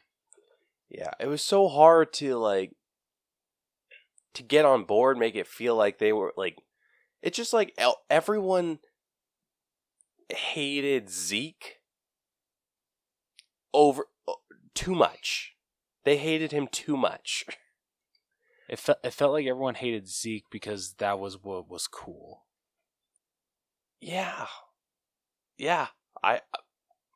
Yeah, 0.90 1.12
it 1.20 1.28
was 1.28 1.44
so 1.44 1.68
hard 1.68 2.14
to 2.14 2.38
like 2.38 2.77
to 4.34 4.44
get 4.44 4.66
on 4.66 4.84
board, 4.84 5.18
make 5.18 5.36
it 5.36 5.48
feel 5.48 5.76
like 5.76 5.98
they 6.00 6.14
were 6.14 6.34
like 6.38 6.58
it's 7.22 7.38
just 7.38 7.54
like 7.54 7.78
everyone 8.10 8.80
hated 10.30 11.10
Zeke 11.10 11.78
over 13.74 14.06
uh, 14.28 14.34
too 14.74 14.96
much. 14.96 15.54
They 16.04 16.18
hated 16.18 16.52
him 16.52 16.68
too 16.68 16.98
much. 16.98 17.46
It 18.70 18.80
felt 18.80 18.98
it 19.02 19.14
felt 19.14 19.32
like 19.32 19.46
everyone 19.46 19.76
hated 19.76 20.10
Zeke 20.10 20.44
because 20.52 20.96
that 20.96 21.20
was 21.20 21.42
what 21.42 21.70
was 21.70 21.88
cool. 21.88 22.48
Yeah. 24.02 24.48
Yeah, 25.58 25.88
I 26.22 26.42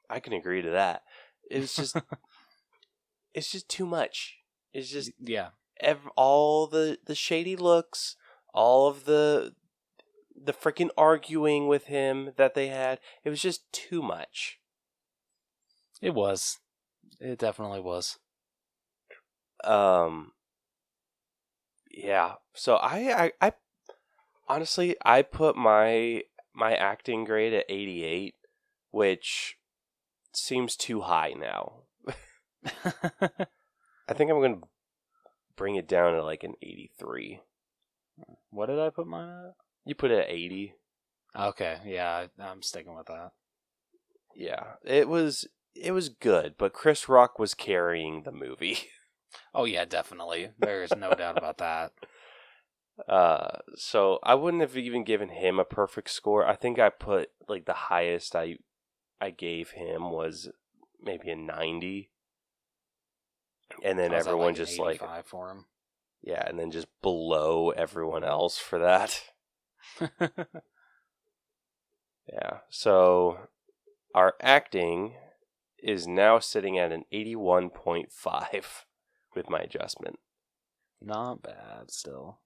I 0.10 0.22
can 0.22 0.32
agree 0.32 0.62
to 0.62 0.70
that. 0.72 1.04
It's 1.50 1.76
just 1.76 1.98
it's 3.34 3.52
just 3.52 3.68
too 3.68 3.86
much. 3.86 4.38
It's 4.74 4.90
just 4.90 5.12
yeah. 5.20 5.50
Ev- 5.82 6.10
all 6.16 6.68
the 6.68 6.98
the 7.06 7.16
shady 7.16 7.56
looks, 7.56 8.16
all 8.54 8.88
of 8.88 9.06
the 9.06 9.54
the 10.36 10.54
freaking 10.54 10.90
arguing 10.98 11.68
with 11.68 11.86
him 11.86 12.32
that 12.38 12.54
they 12.54 12.68
had. 12.68 13.00
It 13.24 13.30
was 13.30 13.42
just 13.42 13.72
too 13.72 14.02
much. 14.02 14.60
It 16.02 16.14
was. 16.14 16.60
It 17.20 17.40
definitely 17.40 17.82
was. 17.82 18.18
Um 19.64 20.32
yeah. 21.92 22.34
So 22.54 22.76
I 22.76 23.26
I, 23.26 23.32
I 23.42 23.54
honestly 24.48 24.96
I 25.04 25.22
put 25.22 25.56
my 25.56 26.24
my 26.54 26.76
acting 26.76 27.24
grade 27.24 27.54
at 27.54 27.66
88, 27.70 28.36
which 28.92 29.58
seems 30.34 30.76
too 30.76 31.02
high 31.02 31.34
now. 31.38 31.84
I 34.08 34.14
think 34.14 34.30
I'm 34.30 34.40
going 34.40 34.62
to 34.62 34.68
bring 35.56 35.76
it 35.76 35.88
down 35.88 36.14
to 36.14 36.24
like 36.24 36.44
an 36.44 36.54
83. 36.62 37.42
what 38.50 38.68
did 38.68 38.80
I 38.80 38.90
put 38.90 39.08
mine 39.08 39.30
at? 39.30 39.54
You 39.86 39.96
put 39.96 40.12
it 40.12 40.20
at 40.20 40.30
80. 40.30 40.76
Okay, 41.38 41.78
yeah, 41.86 42.28
I'm 42.40 42.62
sticking 42.62 42.96
with 42.96 43.08
that. 43.08 43.32
Yeah, 44.36 44.74
it 44.84 45.08
was 45.08 45.48
it 45.76 45.92
was 45.92 46.10
good, 46.10 46.56
but 46.58 46.74
Chris 46.74 47.08
Rock 47.08 47.40
was 47.40 47.54
carrying 47.54 48.24
the 48.24 48.32
movie. 48.32 48.78
Oh 49.54 49.64
yeah, 49.64 49.86
definitely. 49.86 50.50
There 50.60 50.84
is 50.84 50.92
no 50.92 51.14
doubt 51.14 51.38
about 51.38 51.58
that. 51.60 51.94
Uh, 53.08 53.58
so 53.76 54.20
I 54.22 54.36
wouldn't 54.36 54.62
have 54.62 54.78
even 54.78 55.04
given 55.04 55.30
him 55.30 55.58
a 55.58 55.66
perfect 55.66 56.12
score. 56.12 56.46
I 56.46 56.56
think 56.56 56.78
I 56.78 56.90
put 56.90 57.30
like 57.48 57.66
the 57.66 57.74
highest 57.74 58.36
I 58.36 58.58
I 59.20 59.32
gave 59.32 59.72
him 59.72 60.12
was 60.12 60.50
maybe 61.02 61.32
a 61.32 61.36
90. 61.36 62.11
And 63.84 63.98
then 63.98 64.14
everyone 64.14 64.48
like, 64.48 64.56
just 64.56 64.80
like 64.80 64.96
85 64.96 65.26
for 65.26 65.50
him. 65.52 65.66
yeah, 66.22 66.44
and 66.48 66.60
then 66.60 66.72
just 66.72 66.88
below 67.02 67.72
everyone 67.72 68.24
else 68.24 68.58
for 68.58 68.80
that. 68.80 69.22
Yeah. 72.32 72.60
So 72.70 73.40
our 74.16 74.36
acting 74.42 75.16
is 75.82 76.08
now 76.08 76.40
sitting 76.40 76.78
at 76.78 76.92
an 76.92 77.06
81.5 77.14 78.06
with 79.36 79.50
my 79.50 79.60
adjustment. 79.60 80.20
Not 81.02 81.42
bad 81.42 81.90
still. 81.90 82.40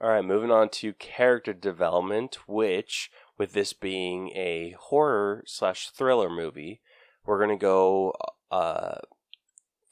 All 0.00 0.10
right, 0.10 0.24
moving 0.24 0.50
on 0.50 0.68
to 0.70 0.92
character 0.94 1.52
development, 1.52 2.38
which, 2.46 3.10
with 3.36 3.52
this 3.52 3.72
being 3.72 4.30
a 4.30 4.76
horror 4.78 5.42
slash 5.44 5.90
thriller 5.90 6.30
movie, 6.30 6.80
we're 7.26 7.40
gonna 7.40 7.56
go 7.58 8.14
uh, 8.50 8.98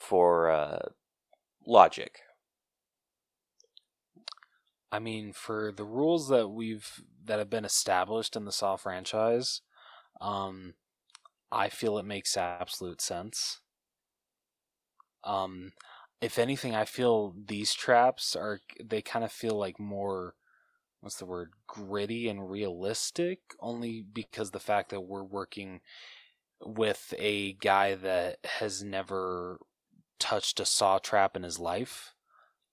for 0.07 0.51
uh, 0.51 0.79
logic. 1.67 2.21
I 4.93 4.99
mean, 5.01 5.33
for 5.33 5.73
the 5.73 5.85
rules 5.85 6.29
that 6.29 6.49
we've 6.49 7.03
that 7.25 7.39
have 7.39 7.51
been 7.51 7.65
established 7.65 8.37
in 8.37 8.45
the 8.45 8.53
Saw 8.53 8.77
franchise, 8.77 9.63
um, 10.21 10.75
I 11.51 11.69
feel 11.69 11.99
it 11.99 12.05
makes 12.05 12.37
absolute 12.37 13.01
sense. 13.01 13.61
Um, 15.25 15.73
if 16.21 16.39
anything, 16.39 16.75
I 16.75 16.85
feel 16.85 17.35
these 17.37 17.75
traps 17.75 18.37
are 18.37 18.61
they 18.83 19.03
kind 19.03 19.25
of 19.25 19.33
feel 19.33 19.57
like 19.59 19.81
more 19.81 20.35
what's 21.01 21.17
the 21.19 21.27
word 21.27 21.53
gritty 21.67 22.29
and 22.29 22.51
realistic 22.51 23.41
only 23.61 24.03
because 24.03 24.51
the 24.51 24.61
fact 24.61 24.91
that 24.91 25.03
we're 25.03 25.25
working 25.25 25.81
with 26.61 27.15
a 27.19 27.53
guy 27.55 27.95
that 27.95 28.39
has 28.45 28.83
never 28.83 29.59
touched 30.19 30.61
a 30.61 30.65
saw 30.65 30.99
trap 30.99 31.37
in 31.37 31.43
his 31.43 31.59
life 31.59 32.13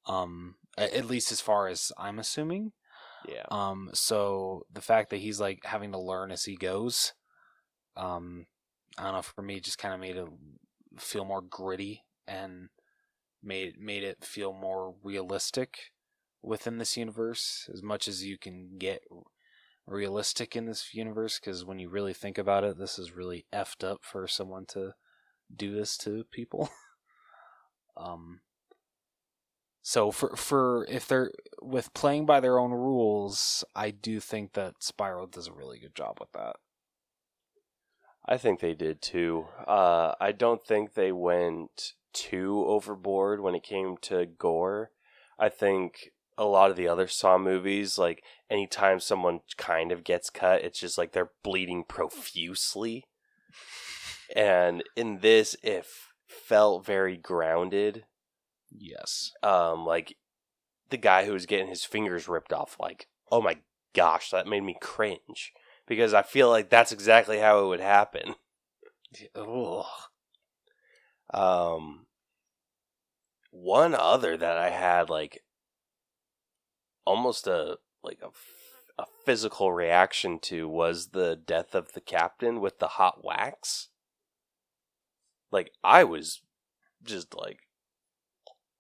um 0.06 0.56
at 0.78 1.06
least 1.06 1.32
as 1.32 1.42
far 1.42 1.68
as 1.68 1.92
i'm 1.98 2.20
assuming 2.20 2.72
Yeah. 3.28 3.46
um 3.52 3.90
so 3.94 4.66
the 4.72 4.82
fact 4.82 5.10
that 5.12 5.18
he's 5.18 5.40
like 5.40 5.60
having 5.64 5.92
to 5.92 6.00
learn 6.00 6.32
as 6.32 6.46
he 6.46 6.56
goes 6.56 7.14
um 7.96 8.46
i 8.98 9.04
don't 9.04 9.14
know 9.14 9.22
for 9.22 9.42
me 9.42 9.60
just 9.60 9.78
kind 9.78 9.94
of 9.94 10.00
made 10.00 10.18
it 10.18 10.28
feel 11.00 11.26
more 11.26 11.42
gritty 11.42 12.04
and 12.28 12.70
made 13.42 13.80
made 13.80 14.04
it 14.04 14.24
feel 14.24 14.54
more 14.54 14.96
realistic 15.04 15.92
within 16.42 16.78
this 16.78 16.98
universe 16.98 17.70
as 17.74 17.82
much 17.82 18.08
as 18.08 18.24
you 18.26 18.38
can 18.38 18.78
get 18.78 19.02
realistic 19.86 20.56
in 20.56 20.66
this 20.66 20.94
universe 20.94 21.40
because 21.40 21.66
when 21.66 21.80
you 21.80 21.90
really 21.90 22.14
think 22.14 22.38
about 22.38 22.64
it 22.64 22.78
this 22.78 22.98
is 22.98 23.16
really 23.16 23.46
effed 23.54 23.84
up 23.84 24.00
for 24.02 24.28
someone 24.28 24.66
to 24.66 24.94
do 25.54 25.74
this 25.76 25.98
to 25.98 26.24
people 26.32 26.70
um 27.98 28.40
so 29.82 30.12
for 30.12 30.36
for 30.36 30.86
if 30.90 31.08
they're 31.08 31.32
with 31.62 31.94
playing 31.94 32.26
by 32.26 32.40
their 32.40 32.60
own 32.60 32.72
rules 32.72 33.64
i 33.76 33.92
do 33.92 34.20
think 34.20 34.54
that 34.54 34.76
spiral 34.80 35.28
does 35.28 35.48
a 35.48 35.54
really 35.54 35.80
good 35.80 35.96
job 35.96 36.18
with 36.20 36.32
that 36.32 36.56
I 38.26 38.38
think 38.38 38.60
they 38.60 38.74
did 38.74 39.02
too. 39.02 39.48
Uh, 39.68 40.14
I 40.20 40.32
don't 40.32 40.64
think 40.64 40.94
they 40.94 41.12
went 41.12 41.94
too 42.14 42.64
overboard 42.68 43.42
when 43.42 43.56
it 43.56 43.64
came 43.64 43.98
to 44.04 44.26
gore. 44.26 44.92
I 45.38 45.50
think 45.50 46.12
a 46.38 46.46
lot 46.46 46.72
of 46.72 46.78
the 46.78 46.88
other 46.88 47.08
Saw 47.08 47.38
movies, 47.38 47.98
like 47.98 48.24
anytime 48.50 49.00
someone 49.00 49.42
kind 49.58 49.92
of 49.92 50.04
gets 50.04 50.30
cut, 50.30 50.64
it's 50.64 50.80
just 50.80 50.98
like 50.98 51.12
they're 51.12 51.32
bleeding 51.44 51.84
profusely. 51.88 53.06
And 54.36 54.82
in 54.96 55.20
this, 55.20 55.56
it 55.62 55.86
felt 56.34 56.86
very 56.86 57.18
grounded. 57.18 58.06
yes 58.72 59.32
Um, 59.42 59.86
like 59.86 60.18
the 60.90 60.98
guy 60.98 61.26
who 61.26 61.34
was 61.34 61.46
getting 61.46 61.68
his 61.68 61.86
fingers 61.86 62.28
ripped 62.28 62.54
off, 62.54 62.78
like, 62.80 63.08
oh 63.32 63.42
my 63.42 63.58
gosh, 63.94 64.30
that 64.30 64.48
made 64.48 64.64
me 64.64 64.76
cringe 64.80 65.54
because 65.88 66.14
I 66.14 66.22
feel 66.22 66.50
like 66.50 66.70
that's 66.70 66.92
exactly 66.92 67.40
how 67.40 67.64
it 67.64 67.68
would 67.68 67.80
happen. 67.80 68.36
Ugh. 69.36 69.86
Um, 71.34 72.06
one 73.52 73.96
other 73.96 74.38
that 74.38 74.58
I 74.58 74.70
had 74.70 75.10
like 75.10 75.44
almost 77.06 77.48
a 77.48 77.78
like 78.04 78.20
a, 78.22 79.02
a 79.02 79.06
physical 79.26 79.72
reaction 79.74 80.40
to 80.40 80.68
was 80.68 81.08
the 81.08 81.36
death 81.36 81.74
of 81.76 81.94
the 81.94 82.02
captain 82.02 82.60
with 82.60 82.80
the 82.80 82.88
hot 82.88 83.24
wax. 83.24 83.90
Like 85.54 85.72
I 85.84 86.04
was 86.04 86.42
just 87.04 87.36
like, 87.36 87.60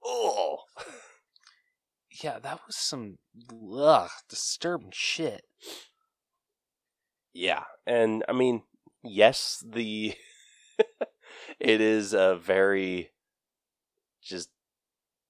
oh, 0.04 0.60
Yeah, 2.22 2.40
that 2.40 2.62
was 2.66 2.78
some 2.78 3.18
ugh, 3.76 4.10
disturbing 4.30 4.92
shit. 4.94 5.46
yeah. 7.34 7.64
And 7.86 8.24
I 8.28 8.34
mean, 8.34 8.64
yes, 9.04 9.64
the 9.68 10.14
it 11.60 11.82
is 11.82 12.14
a 12.14 12.36
very 12.36 13.12
just 14.22 14.50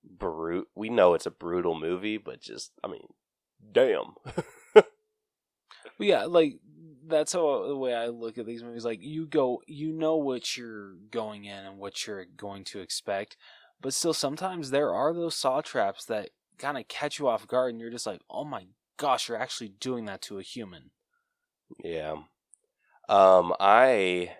brute. 0.03 0.67
We 0.75 0.89
know 0.89 1.13
it's 1.13 1.25
a 1.25 1.31
brutal 1.31 1.79
movie, 1.79 2.17
but 2.17 2.41
just 2.41 2.71
I 2.83 2.87
mean, 2.87 3.07
damn. 3.73 4.15
But 5.97 6.07
yeah, 6.07 6.25
like 6.25 6.59
that's 7.07 7.33
how 7.33 7.67
the 7.67 7.75
way 7.75 7.93
I 7.93 8.07
look 8.07 8.37
at 8.37 8.45
these 8.45 8.63
movies. 8.63 8.85
Like 8.85 9.01
you 9.01 9.25
go, 9.25 9.61
you 9.67 9.91
know 9.91 10.17
what 10.17 10.57
you're 10.57 10.93
going 11.11 11.45
in 11.45 11.65
and 11.65 11.77
what 11.77 12.05
you're 12.05 12.25
going 12.25 12.63
to 12.65 12.79
expect, 12.79 13.37
but 13.81 13.93
still, 13.93 14.13
sometimes 14.13 14.69
there 14.69 14.93
are 14.93 15.13
those 15.13 15.35
saw 15.35 15.61
traps 15.61 16.05
that 16.05 16.29
kind 16.57 16.77
of 16.77 16.87
catch 16.87 17.19
you 17.19 17.27
off 17.27 17.47
guard, 17.47 17.71
and 17.71 17.81
you're 17.81 17.89
just 17.89 18.07
like, 18.07 18.21
"Oh 18.29 18.45
my 18.45 18.67
gosh, 18.97 19.27
you're 19.27 19.37
actually 19.37 19.69
doing 19.69 20.05
that 20.05 20.21
to 20.23 20.39
a 20.39 20.43
human." 20.43 20.91
Yeah. 21.83 22.15
Um, 23.09 23.53
I 23.59 24.37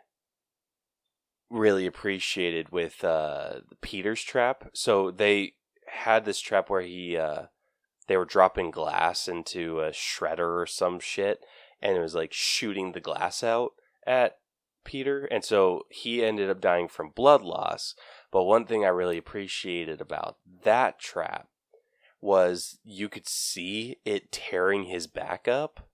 really 1.50 1.86
appreciated 1.86 2.72
with 2.72 3.04
uh 3.04 3.60
Peter's 3.82 4.24
trap. 4.24 4.70
So 4.74 5.12
they 5.12 5.54
had 5.88 6.26
this 6.26 6.40
trap 6.40 6.70
where 6.70 6.82
he 6.82 7.18
uh 7.18 7.44
they 8.08 8.18
were 8.18 8.26
dropping 8.26 8.72
glass 8.72 9.28
into 9.28 9.80
a 9.80 9.92
shredder 9.92 10.62
or 10.62 10.66
some 10.66 11.00
shit 11.00 11.40
and 11.84 11.98
it 11.98 12.00
was 12.02 12.16
like 12.16 12.34
shooting 12.34 12.94
the 12.94 13.02
glass 13.02 13.44
out 13.44 13.74
at 14.08 14.38
Peter 14.86 15.26
and 15.26 15.44
so 15.44 15.84
he 15.90 16.24
ended 16.24 16.50
up 16.50 16.62
dying 16.62 16.88
from 16.88 17.12
blood 17.14 17.42
loss. 17.42 17.94
But 18.32 18.46
one 18.46 18.66
thing 18.66 18.84
I 18.84 18.90
really 18.90 19.18
appreciated 19.18 20.02
about 20.02 20.38
that 20.64 20.98
trap 20.98 21.50
was 22.22 22.80
you 22.84 23.10
could 23.10 23.28
see 23.28 23.98
it 24.06 24.32
tearing 24.32 24.86
his 24.86 25.08
back 25.08 25.48
up 25.48 25.88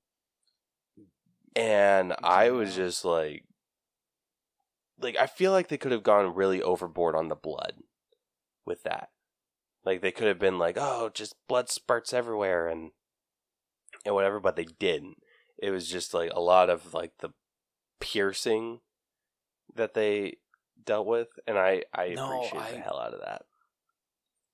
and 1.55 2.13
I 2.23 2.51
was 2.51 2.75
just 2.75 3.03
like, 3.03 3.45
like 5.01 5.17
I 5.17 5.25
feel 5.25 5.51
like 5.51 5.69
they 5.69 5.77
could 5.77 5.91
have 5.91 6.03
gone 6.03 6.35
really 6.35 6.61
overboard 6.61 7.15
on 7.15 7.29
the 7.29 7.35
blood 7.35 7.73
with 8.63 8.83
that. 8.83 9.09
Like 9.83 10.01
they 10.01 10.11
could 10.11 10.27
have 10.27 10.39
been 10.39 10.59
like, 10.59 10.77
oh, 10.79 11.09
just 11.11 11.35
blood 11.47 11.67
spurts 11.67 12.13
everywhere 12.13 12.67
and 12.67 12.91
and 14.05 14.13
whatever, 14.13 14.39
but 14.39 14.55
they 14.55 14.65
didn't. 14.65 15.17
It 15.61 15.71
was 15.71 15.87
just 15.89 16.13
like 16.13 16.31
a 16.33 16.39
lot 16.41 16.69
of 16.69 16.93
like 16.93 17.17
the 17.19 17.31
piercing 18.01 18.81
that 19.75 19.93
they 19.95 20.37
dealt 20.83 21.07
with, 21.07 21.39
and 21.47 21.57
I 21.59 21.83
I 21.93 22.05
No, 22.07 22.49
appreciate 22.49 22.69
the 22.69 22.77
hell 22.77 22.99
out 22.99 23.13
of 23.13 23.21
that. 23.21 23.43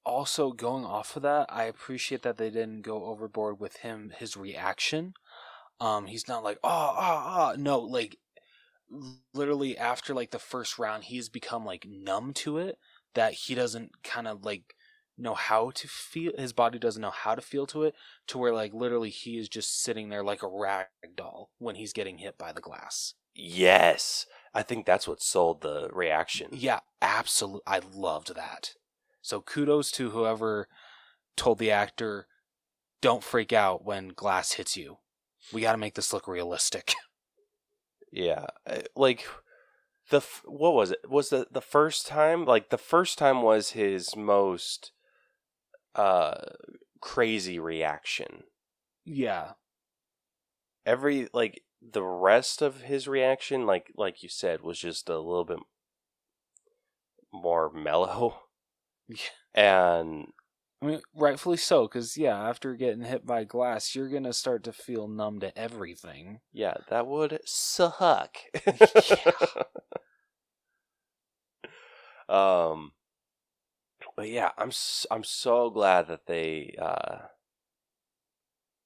also 0.06 0.52
going 0.52 0.86
off 0.86 1.16
of 1.16 1.24
that 1.24 1.46
i 1.50 1.64
appreciate 1.64 2.22
that 2.22 2.38
they 2.38 2.50
didn't 2.50 2.82
go 2.82 3.06
overboard 3.06 3.60
with 3.60 3.78
him 3.78 4.12
his 4.18 4.38
reaction 4.38 5.14
um 5.80 6.08
he's 6.08 6.28
not 6.28 6.44
like 6.44 6.60
ah 6.64 6.96
ah 6.98 7.52
ah 7.52 7.56
no 7.58 7.80
like 7.80 8.18
literally 9.34 9.78
after 9.78 10.14
like 10.14 10.32
the 10.32 10.40
first 10.40 10.78
round 10.78 11.06
he's 11.06 11.30
become 11.30 11.66
like 11.66 11.86
numb 11.88 12.34
to 12.34 12.58
it 12.58 12.78
that 13.14 13.34
he 13.34 13.56
doesn't 13.56 14.04
kind 14.04 14.28
of 14.28 14.44
like 14.46 14.75
know 15.18 15.34
how 15.34 15.72
to 15.72 15.88
feel 15.88 16.32
his 16.38 16.54
body 16.54 16.78
doesn't 16.78 17.02
know 17.02 17.10
how 17.10 17.36
to 17.36 17.42
feel 17.42 17.66
to 17.66 17.84
it 17.84 17.96
to 18.28 18.38
where 18.38 18.54
like 18.54 18.74
literally 18.74 19.10
he 19.10 19.38
is 19.38 19.48
just 19.48 19.82
sitting 19.82 20.10
there 20.10 20.24
like 20.24 20.44
a 20.44 20.48
rag 20.48 20.88
doll 21.16 21.52
when 21.58 21.76
he's 21.76 21.94
getting 21.94 22.18
hit 22.18 22.38
by 22.38 22.52
the 22.52 22.62
glass 22.62 23.14
Yes, 23.36 24.26
I 24.54 24.64
think 24.64 24.86
that's 24.86 25.08
what 25.08 25.22
sold 25.22 25.62
the 25.62 25.90
reaction. 25.92 26.48
Yeah, 26.54 26.80
absolutely. 27.02 27.64
I 27.68 27.82
loved 27.94 28.34
that. 28.34 28.76
So 29.22 29.42
kudos 29.42 29.92
to 29.92 30.12
whoever 30.12 30.70
told 31.36 31.60
the 31.60 31.70
actor, 31.72 32.28
"Don't 33.02 33.24
freak 33.24 33.52
out 33.52 33.84
when 33.84 34.10
glass 34.10 34.54
hits 34.54 34.78
you. 34.78 35.00
We 35.52 35.62
got 35.62 35.74
to 35.74 35.78
make 35.78 35.96
this 35.96 36.14
look 36.14 36.28
realistic." 36.28 36.94
Yeah, 38.12 38.46
uh, 38.66 38.84
like 38.96 39.28
the 40.10 40.18
f- 40.18 40.44
what 40.46 40.74
was 40.74 40.92
it? 40.92 41.10
Was 41.10 41.30
the 41.30 41.48
the 41.52 41.60
first 41.60 42.08
time? 42.08 42.46
Like 42.46 42.70
the 42.70 42.78
first 42.78 43.18
time 43.18 43.42
was 43.42 43.72
his 43.72 44.16
most 44.16 44.94
uh 45.96 46.36
crazy 47.02 47.60
reaction. 47.60 48.44
yeah, 49.06 49.54
Every 50.86 51.28
like 51.32 51.62
the 51.82 52.02
rest 52.04 52.62
of 52.64 52.82
his 52.82 53.08
reaction, 53.08 53.66
like 53.68 53.92
like 53.96 54.24
you 54.24 54.30
said, 54.30 54.62
was 54.62 54.80
just 54.80 55.10
a 55.10 55.20
little 55.20 55.46
bit 55.46 55.60
more 57.32 57.72
mellow. 57.72 58.42
And 59.54 60.28
I 60.82 60.86
mean, 60.86 61.02
rightfully 61.16 61.58
so, 61.58 61.88
because 61.88 62.18
yeah, 62.18 62.38
after 62.50 62.76
getting 62.76 63.04
hit 63.04 63.26
by 63.26 63.44
glass, 63.44 63.96
you're 63.96 64.10
gonna 64.10 64.34
start 64.34 64.64
to 64.66 64.74
feel 64.74 65.08
numb 65.08 65.40
to 65.40 65.58
everything. 65.58 66.42
yeah, 66.54 66.76
that 66.90 67.08
would 67.08 67.40
suck. 67.46 68.38
um 72.30 72.92
but 74.16 74.30
yeah, 74.30 74.52
I'm 74.58 74.70
s- 74.70 75.06
I'm 75.12 75.24
so 75.24 75.70
glad 75.70 76.08
that 76.08 76.26
they 76.26 76.76
uh 76.80 77.28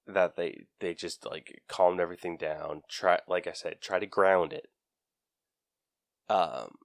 that 0.07 0.35
they 0.35 0.65
they 0.79 0.93
just 0.93 1.25
like 1.25 1.61
calmed 1.67 1.99
everything 1.99 2.35
down. 2.37 2.81
Try 2.89 3.19
like 3.27 3.47
I 3.47 3.53
said, 3.53 3.81
try 3.81 3.99
to 3.99 4.05
ground 4.05 4.53
it. 4.53 4.69
Um 6.29 6.77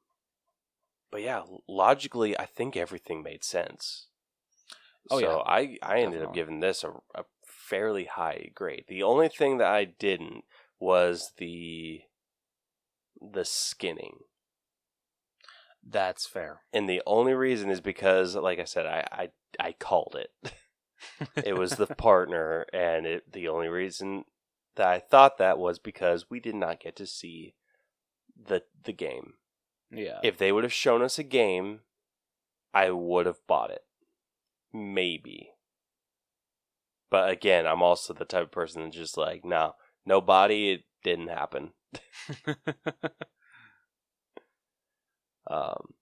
but 1.11 1.23
yeah, 1.23 1.45
logically 1.69 2.39
I 2.39 2.45
think 2.47 2.77
everything 2.77 3.23
made 3.23 3.45
sense. 3.45 4.09
Oh, 5.11 5.19
so 5.19 5.27
yeah. 5.27 5.43
I 5.47 5.79
I 5.83 6.01
ended 6.01 6.23
up 6.23 6.33
giving 6.33 6.61
this 6.61 6.85
a, 6.85 6.93
a 7.15 7.25
fairly 7.47 8.05
high 8.05 8.51
grade. 8.55 8.85
The 8.89 9.03
only 9.03 9.29
thing 9.29 9.59
that 9.59 9.73
I 9.73 9.85
didn't 9.85 10.45
was 10.79 11.33
the 11.39 12.03
the 13.21 13.45
skinning. 13.45 14.21
That's 15.87 16.27
fair. 16.27 16.63
And 16.73 16.89
the 16.89 17.03
only 17.07 17.35
reason 17.35 17.71
is 17.71 17.81
because 17.81 18.35
like 18.35 18.59
I 18.59 18.65
said 18.65 18.87
I 18.87 19.07
I, 19.13 19.29
I 19.61 19.73
called 19.73 20.17
it. 20.19 20.53
it 21.45 21.57
was 21.59 21.73
the 21.73 21.87
partner 21.87 22.67
and 22.73 23.07
it 23.07 23.33
the 23.33 23.49
only 23.49 23.69
reason 23.69 24.25
that 24.77 24.89
I 24.89 24.99
thought 24.99 25.39
that 25.39 25.59
was 25.59 25.79
because 25.79 26.31
we 26.31 26.41
did 26.41 26.55
not 26.55 26.81
get 26.81 26.97
to 26.97 27.07
see 27.07 27.55
the 28.37 28.63
the 28.85 28.93
game. 28.93 29.35
yeah. 29.91 30.19
If 30.23 30.39
they 30.39 30.53
would 30.53 30.65
have 30.65 30.73
shown 30.73 31.03
us 31.03 31.19
a 31.19 31.23
game, 31.23 31.81
I 32.73 32.91
would 32.91 33.27
have 33.27 33.47
bought 33.47 33.71
it. 33.71 33.83
Maybe. 34.73 35.51
But 37.11 37.31
again, 37.31 37.67
I'm 37.67 37.83
also 37.83 38.13
the 38.13 38.25
type 38.25 38.45
of 38.45 38.51
person 38.51 38.83
that's 38.83 38.97
just 38.97 39.17
like, 39.17 39.45
no, 39.45 39.75
no 40.05 40.21
body, 40.21 40.73
it 40.73 40.81
didn't 41.05 41.29
happen. 41.29 41.73
Um, 45.47 45.95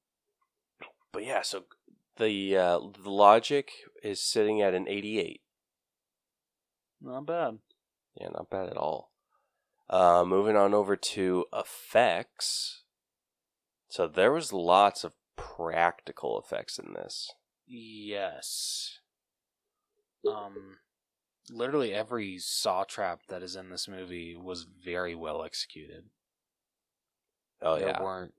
but 1.12 1.24
yeah, 1.24 1.42
so 1.42 1.64
the 2.16 2.56
uh, 2.56 2.78
the 3.02 3.10
logic 3.10 3.72
is 4.02 4.20
sitting 4.20 4.60
at 4.60 4.74
an 4.74 4.86
88. 4.88 5.40
Not 7.00 7.26
bad. 7.26 7.58
Yeah, 8.20 8.28
not 8.28 8.50
bad 8.50 8.68
at 8.68 8.76
all. 8.76 9.10
Uh, 9.90 10.24
moving 10.26 10.56
on 10.56 10.74
over 10.74 10.96
to 10.96 11.46
effects. 11.52 12.82
So 13.88 14.06
there 14.06 14.32
was 14.32 14.52
lots 14.52 15.04
of 15.04 15.14
practical 15.36 16.40
effects 16.40 16.78
in 16.78 16.94
this. 16.94 17.30
Yes. 17.66 18.98
Um, 20.26 20.78
literally 21.50 21.92
every 21.92 22.38
saw 22.38 22.84
trap 22.84 23.20
that 23.28 23.42
is 23.42 23.56
in 23.56 23.70
this 23.70 23.88
movie 23.88 24.36
was 24.36 24.66
very 24.84 25.14
well 25.14 25.44
executed. 25.44 26.04
Oh 27.60 27.78
there 27.78 27.88
yeah, 27.88 28.02
weren't. 28.02 28.34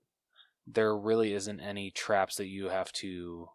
There 0.66 0.96
really 0.96 1.34
isn't 1.34 1.60
any 1.60 1.90
traps 1.90 2.36
that 2.36 2.46
you 2.46 2.68
have 2.68 2.92
to, 2.94 3.48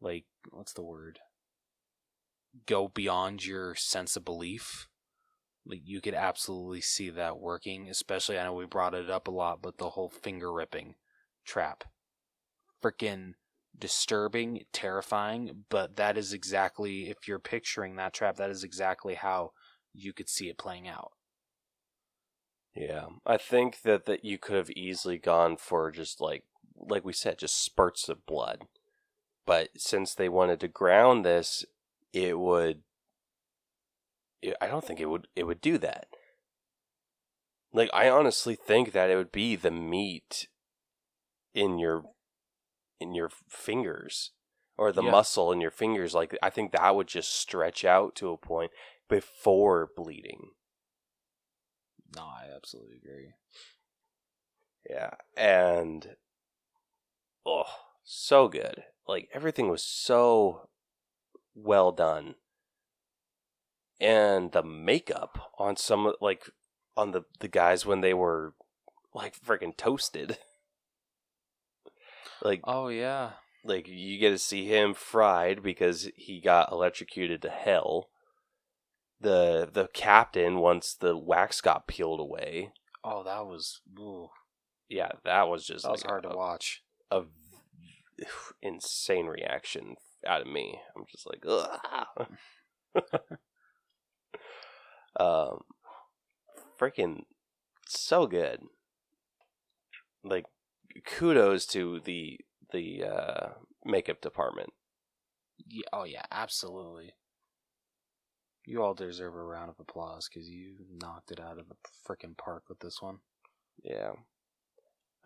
like, 0.00 0.26
what's 0.50 0.72
the 0.72 0.82
word? 0.82 1.20
Go 2.66 2.88
beyond 2.88 3.44
your 3.46 3.74
sense 3.74 4.16
of 4.16 4.24
belief. 4.24 4.88
Like 5.64 5.82
you 5.84 6.00
could 6.00 6.14
absolutely 6.14 6.80
see 6.80 7.10
that 7.10 7.38
working. 7.38 7.88
Especially, 7.88 8.38
I 8.38 8.44
know 8.44 8.54
we 8.54 8.66
brought 8.66 8.94
it 8.94 9.10
up 9.10 9.28
a 9.28 9.30
lot, 9.30 9.60
but 9.62 9.78
the 9.78 9.90
whole 9.90 10.08
finger 10.08 10.52
ripping 10.52 10.94
trap, 11.44 11.84
freaking 12.82 13.34
disturbing, 13.78 14.64
terrifying. 14.72 15.64
But 15.68 15.96
that 15.96 16.16
is 16.16 16.32
exactly 16.32 17.10
if 17.10 17.28
you're 17.28 17.38
picturing 17.38 17.96
that 17.96 18.14
trap, 18.14 18.36
that 18.36 18.50
is 18.50 18.64
exactly 18.64 19.14
how 19.14 19.52
you 19.92 20.12
could 20.12 20.28
see 20.28 20.48
it 20.48 20.58
playing 20.58 20.88
out. 20.88 21.12
Yeah. 22.78 23.06
I 23.26 23.36
think 23.36 23.82
that 23.82 24.06
that 24.06 24.24
you 24.24 24.38
could 24.38 24.56
have 24.56 24.70
easily 24.70 25.18
gone 25.18 25.56
for 25.56 25.90
just 25.90 26.20
like 26.20 26.44
like 26.76 27.04
we 27.04 27.12
said, 27.12 27.38
just 27.38 27.62
spurts 27.62 28.08
of 28.08 28.24
blood. 28.26 28.66
But 29.46 29.70
since 29.76 30.14
they 30.14 30.28
wanted 30.28 30.60
to 30.60 30.68
ground 30.68 31.24
this, 31.24 31.64
it 32.12 32.38
would. 32.38 32.82
it- 34.42 34.56
I 34.60 34.66
don't 34.68 34.84
think 34.84 35.00
it 35.00 35.06
would. 35.06 35.26
It 35.34 35.44
would 35.44 35.60
do 35.60 35.78
that. 35.78 36.06
Like 37.72 37.90
I 37.92 38.08
honestly 38.08 38.54
think 38.54 38.92
that 38.92 39.10
it 39.10 39.16
would 39.16 39.32
be 39.32 39.56
the 39.56 39.70
meat 39.70 40.48
in 41.54 41.78
your 41.78 42.04
in 43.00 43.14
your 43.14 43.30
fingers 43.48 44.32
or 44.76 44.92
the 44.92 45.02
Yeah. 45.02 45.10
muscle 45.10 45.50
in 45.52 45.60
your 45.60 45.70
fingers. 45.70 46.14
Like 46.14 46.36
I 46.42 46.50
think 46.50 46.72
that 46.72 46.94
would 46.94 47.08
just 47.08 47.34
stretch 47.34 47.84
out 47.84 48.14
to 48.16 48.30
a 48.30 48.36
point 48.38 48.70
before 49.08 49.88
bleeding. 49.96 50.52
No, 52.14 52.22
I 52.22 52.46
absolutely 52.54 52.96
agree. 52.96 53.32
Yeah, 54.88 55.10
and 55.36 56.16
oh, 57.44 57.64
so 58.04 58.48
good. 58.48 58.84
Like 59.06 59.28
everything 59.32 59.68
was 59.68 59.82
so 59.82 60.68
well 61.54 61.92
done. 61.92 62.36
And 64.00 64.52
the 64.52 64.62
makeup 64.62 65.50
on 65.58 65.76
some 65.76 66.12
like 66.20 66.48
on 66.96 67.10
the 67.10 67.22
the 67.40 67.48
guys 67.48 67.84
when 67.84 68.00
they 68.00 68.14
were 68.14 68.54
like 69.14 69.38
freaking 69.40 69.76
toasted. 69.76 70.38
like 72.42 72.60
Oh 72.64 72.88
yeah. 72.88 73.32
like 73.64 73.88
you 73.88 74.18
get 74.18 74.30
to 74.30 74.38
see 74.38 74.66
him 74.66 74.94
fried 74.94 75.62
because 75.62 76.08
he 76.16 76.40
got 76.40 76.72
electrocuted 76.72 77.42
to 77.42 77.50
hell. 77.50 78.08
The 79.20 79.68
the 79.72 79.88
captain 79.92 80.58
once 80.58 80.94
the 80.94 81.16
wax 81.16 81.60
got 81.60 81.88
peeled 81.88 82.20
away. 82.20 82.72
Oh, 83.02 83.24
that 83.24 83.46
was 83.46 83.80
ooh, 83.98 84.28
Yeah, 84.88 85.10
that 85.24 85.48
was 85.48 85.66
just 85.66 85.84
that 85.84 85.90
was 85.92 86.02
hard 86.02 86.24
a, 86.24 86.30
to 86.30 86.36
watch. 86.36 86.82
a 87.10 87.22
v- 87.22 88.26
insane 88.62 89.26
reaction 89.26 89.96
out 90.26 90.40
of 90.42 90.46
me. 90.46 90.80
I'm 90.96 91.04
just 91.10 91.26
like, 91.26 91.44
um, 95.20 95.60
freaking 96.78 97.22
so 97.86 98.26
good. 98.26 98.60
Like, 100.24 100.46
kudos 101.04 101.66
to 101.66 102.00
the 102.00 102.38
the 102.72 103.04
uh, 103.04 103.48
makeup 103.84 104.20
department. 104.20 104.70
Yeah, 105.66 105.86
oh 105.92 106.04
yeah, 106.04 106.24
absolutely. 106.30 107.14
You 108.68 108.82
all 108.82 108.92
deserve 108.92 109.34
a 109.34 109.42
round 109.42 109.70
of 109.70 109.80
applause 109.80 110.28
because 110.28 110.46
you 110.46 110.74
knocked 111.00 111.30
it 111.30 111.40
out 111.40 111.56
of 111.58 111.70
the 111.70 111.76
freaking 112.06 112.36
park 112.36 112.64
with 112.68 112.80
this 112.80 113.00
one. 113.00 113.20
Yeah. 113.82 114.10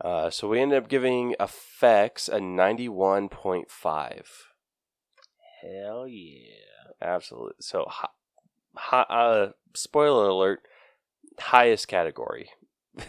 Uh, 0.01 0.31
so 0.31 0.47
we 0.47 0.61
ended 0.61 0.79
up 0.81 0.89
giving 0.89 1.35
effects 1.41 2.29
a 2.29 2.39
91.5. 2.39 4.27
Hell 5.61 6.07
yeah! 6.07 6.93
Absolutely. 7.03 7.55
So, 7.59 7.85
hi, 7.89 8.09
hi, 8.77 9.01
uh, 9.11 9.51
spoiler 9.75 10.29
alert, 10.29 10.61
highest 11.41 11.89
category. 11.89 12.49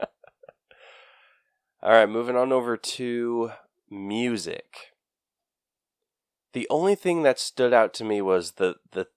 All 0.00 0.08
right, 1.82 2.08
moving 2.08 2.36
on 2.36 2.52
over 2.52 2.78
to 2.78 3.50
music. 3.90 4.95
The 6.56 6.66
only 6.70 6.94
thing 6.94 7.22
that 7.22 7.38
stood 7.38 7.74
out 7.74 7.92
to 7.94 8.04
me 8.04 8.22
was 8.22 8.52
the 8.52 8.76
the 8.92 9.08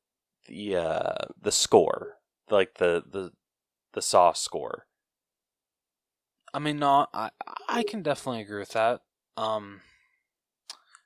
the 0.47 0.75
uh, 0.75 1.27
the 1.39 1.53
score, 1.53 2.17
like 2.49 2.73
the 2.79 3.01
the 3.07 3.31
the 3.93 4.01
Saw 4.01 4.33
score. 4.33 4.87
I 6.53 6.59
mean, 6.59 6.77
no, 6.79 7.07
I 7.13 7.31
I 7.67 7.83
can 7.83 8.01
definitely 8.01 8.41
agree 8.41 8.59
with 8.59 8.71
that. 8.71 9.01
Um, 9.37 9.81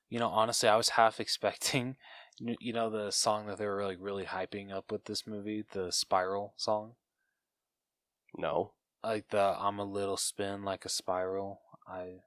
you 0.10 0.20
know, 0.20 0.30
honestly, 0.30 0.70
I 0.70 0.76
was 0.76 0.90
half 0.90 1.20
expecting, 1.20 1.98
you 2.40 2.56
you 2.60 2.74
know, 2.74 2.90
the 2.90 3.12
song 3.12 3.48
that 3.48 3.58
they 3.58 3.66
were 3.68 3.84
like 3.86 3.98
really 4.00 4.26
hyping 4.26 4.72
up 4.72 4.92
with 4.92 5.06
this 5.06 5.28
movie, 5.28 5.64
the 5.72 5.92
Spiral 5.92 6.54
song, 6.58 6.96
No. 8.38 8.74
like 9.04 9.30
the 9.30 9.56
"I'm 9.60 9.80
a 9.80 9.86
little 9.86 10.18
spin 10.18 10.64
like 10.64 10.84
a 10.86 10.90
spiral." 10.90 11.62
I 11.88 12.22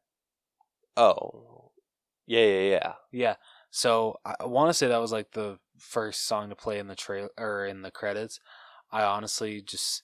Oh. 0.97 1.73
Yeah, 2.27 2.41
yeah, 2.45 2.61
yeah. 2.70 2.95
yeah. 3.12 3.37
So 3.77 4.16
I 4.24 4.47
want 4.47 4.70
to 4.70 4.73
say 4.73 4.86
that 4.86 5.03
was 5.03 5.12
like 5.12 5.32
the 5.32 5.59
first 5.78 6.27
song 6.27 6.48
to 6.48 6.57
play 6.57 6.78
in 6.78 6.86
the 6.86 6.94
trail 6.94 7.28
or 7.36 7.66
in 7.66 7.82
the 7.82 7.90
credits. 7.90 8.40
I 8.90 9.03
honestly 9.03 9.61
just 9.61 10.03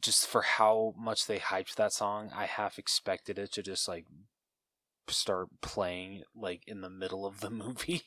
just 0.00 0.26
for 0.26 0.42
how 0.42 0.94
much 0.98 1.28
they 1.28 1.38
hyped 1.38 1.76
that 1.76 1.92
song, 1.92 2.32
I 2.34 2.46
half 2.46 2.76
expected 2.76 3.38
it 3.38 3.52
to 3.52 3.62
just 3.62 3.86
like 3.86 4.06
start 5.06 5.46
playing 5.60 6.24
like 6.34 6.64
in 6.66 6.80
the 6.80 6.90
middle 6.90 7.24
of 7.24 7.38
the 7.38 7.50
movie. 7.62 8.02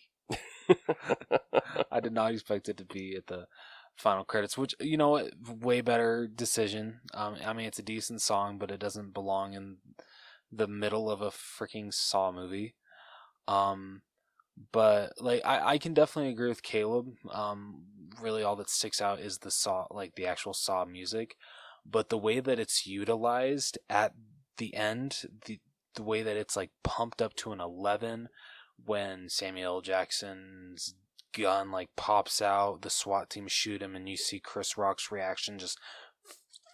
I 1.89 2.01
did 2.01 2.11
not 2.11 2.33
expect 2.33 2.67
it 2.67 2.75
to 2.79 2.85
be 2.85 3.15
at 3.15 3.27
the 3.27 3.47
final 3.95 4.25
credits, 4.25 4.57
which 4.57 4.75
you 4.81 4.97
know 4.97 5.25
way 5.61 5.79
better 5.79 6.27
decision. 6.27 6.99
Um, 7.13 7.37
I 7.45 7.53
mean, 7.53 7.65
it's 7.67 7.79
a 7.79 7.93
decent 7.95 8.21
song, 8.21 8.57
but 8.57 8.71
it 8.71 8.81
doesn't 8.81 9.13
belong 9.13 9.53
in 9.53 9.77
the 10.51 10.67
middle 10.67 11.09
of 11.09 11.21
a 11.21 11.29
freaking 11.29 11.93
Saw 11.93 12.33
movie. 12.33 12.75
Um, 13.47 14.01
but 14.71 15.13
like, 15.19 15.41
I, 15.45 15.73
I 15.73 15.77
can 15.77 15.93
definitely 15.93 16.31
agree 16.31 16.49
with 16.49 16.63
Caleb. 16.63 17.07
Um, 17.31 17.83
really, 18.21 18.43
all 18.43 18.55
that 18.57 18.69
sticks 18.69 19.01
out 19.01 19.19
is 19.19 19.39
the 19.39 19.51
Saw, 19.51 19.85
like 19.91 20.15
the 20.15 20.25
actual 20.25 20.53
Saw 20.53 20.85
music, 20.85 21.35
but 21.85 22.09
the 22.09 22.17
way 22.17 22.39
that 22.39 22.59
it's 22.59 22.85
utilized 22.85 23.77
at 23.89 24.13
the 24.57 24.73
end, 24.75 25.23
the 25.45 25.59
the 25.95 26.03
way 26.03 26.21
that 26.21 26.37
it's 26.37 26.55
like 26.55 26.69
pumped 26.83 27.21
up 27.21 27.33
to 27.35 27.51
an 27.51 27.59
eleven 27.59 28.29
when 28.83 29.29
Samuel 29.29 29.81
Jackson's 29.81 30.93
gun 31.33 31.71
like 31.71 31.89
pops 31.95 32.41
out, 32.41 32.81
the 32.81 32.89
SWAT 32.89 33.29
team 33.29 33.47
shoot 33.47 33.81
him, 33.81 33.95
and 33.95 34.07
you 34.07 34.17
see 34.17 34.39
Chris 34.39 34.77
Rock's 34.77 35.11
reaction 35.11 35.59
just 35.59 35.79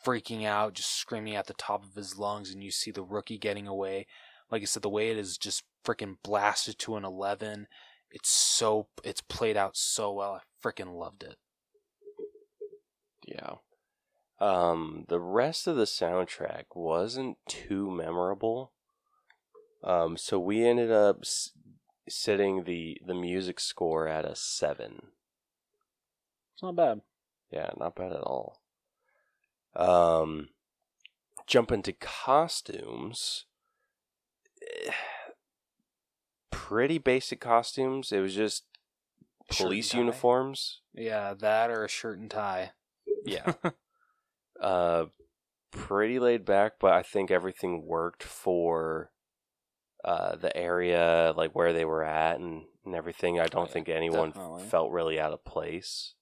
freaking 0.05 0.45
out, 0.45 0.73
just 0.73 0.97
screaming 0.97 1.35
at 1.35 1.47
the 1.47 1.53
top 1.53 1.83
of 1.85 1.95
his 1.95 2.17
lungs, 2.17 2.51
and 2.51 2.63
you 2.63 2.71
see 2.71 2.91
the 2.91 3.03
rookie 3.03 3.37
getting 3.37 3.67
away. 3.67 4.05
Like 4.51 4.61
I 4.61 4.65
said, 4.65 4.83
the 4.83 4.89
way 4.89 5.09
it 5.09 5.17
is 5.17 5.37
just 5.37 5.63
freaking 5.83 6.17
blasted 6.23 6.79
to 6.79 6.95
an 6.95 7.05
11, 7.05 7.67
it's 8.11 8.29
so, 8.29 8.87
it's 9.03 9.21
played 9.21 9.57
out 9.57 9.75
so 9.75 10.11
well. 10.13 10.33
I 10.33 10.67
freaking 10.67 10.95
loved 10.95 11.23
it. 11.23 11.37
Yeah. 13.25 13.55
Um, 14.39 15.05
the 15.07 15.19
rest 15.19 15.67
of 15.67 15.75
the 15.75 15.85
soundtrack 15.85 16.65
wasn't 16.75 17.37
too 17.47 17.89
memorable. 17.89 18.71
Um, 19.83 20.17
so 20.17 20.39
we 20.39 20.65
ended 20.65 20.91
up 20.91 21.19
s- 21.21 21.51
setting 22.09 22.63
the 22.63 22.97
the 23.05 23.13
music 23.13 23.59
score 23.59 24.07
at 24.07 24.25
a 24.25 24.35
seven. 24.35 25.07
It's 26.53 26.63
not 26.63 26.75
bad. 26.75 27.01
Yeah, 27.51 27.71
not 27.77 27.95
bad 27.95 28.11
at 28.13 28.21
all. 28.21 28.61
Um, 29.75 30.49
jump 31.47 31.71
into 31.71 31.93
costumes. 31.93 33.45
Pretty 36.63 36.97
basic 36.97 37.41
costumes. 37.41 38.13
It 38.13 38.21
was 38.21 38.33
just 38.33 38.63
police 39.49 39.93
uniforms. 39.93 40.79
Yeah, 40.93 41.33
that 41.33 41.69
or 41.69 41.83
a 41.83 41.89
shirt 41.89 42.19
and 42.19 42.31
tie. 42.31 42.71
Yeah. 43.25 43.51
uh, 44.61 45.07
pretty 45.71 46.19
laid 46.19 46.45
back, 46.45 46.73
but 46.79 46.93
I 46.93 47.03
think 47.03 47.31
everything 47.31 47.85
worked 47.85 48.23
for 48.23 49.11
uh, 50.05 50.37
the 50.37 50.55
area, 50.55 51.33
like 51.35 51.53
where 51.53 51.73
they 51.73 51.83
were 51.83 52.05
at 52.05 52.39
and, 52.39 52.63
and 52.85 52.95
everything. 52.95 53.41
I 53.41 53.47
don't 53.47 53.67
yeah, 53.67 53.73
think 53.73 53.89
anyone 53.89 54.29
definitely. 54.29 54.63
felt 54.63 54.91
really 54.93 55.19
out 55.19 55.33
of 55.33 55.43
place. 55.43 56.13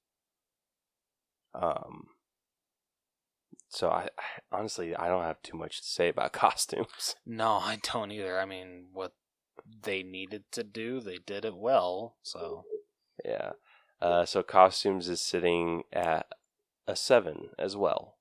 Um. 1.53 2.07
So 3.69 3.89
I, 3.89 4.09
I 4.17 4.57
honestly 4.57 4.95
I 4.95 5.07
don't 5.07 5.23
have 5.23 5.41
too 5.43 5.55
much 5.55 5.81
to 5.81 5.87
say 5.87 6.09
about 6.09 6.33
costumes. 6.33 7.15
No, 7.27 7.57
I 7.57 7.77
don't 7.93 8.11
either. 8.11 8.39
I 8.39 8.45
mean, 8.45 8.87
what 8.91 9.13
they 9.83 10.03
needed 10.03 10.43
to 10.51 10.63
do, 10.63 10.99
they 10.99 11.17
did 11.17 11.45
it 11.45 11.55
well. 11.55 12.15
So 12.23 12.65
Yeah. 13.23 13.51
Uh, 14.01 14.25
so 14.25 14.41
costumes 14.41 15.07
is 15.07 15.21
sitting 15.21 15.83
at 15.93 16.27
a 16.87 16.95
seven 16.95 17.49
as 17.59 17.77
well. 17.77 18.17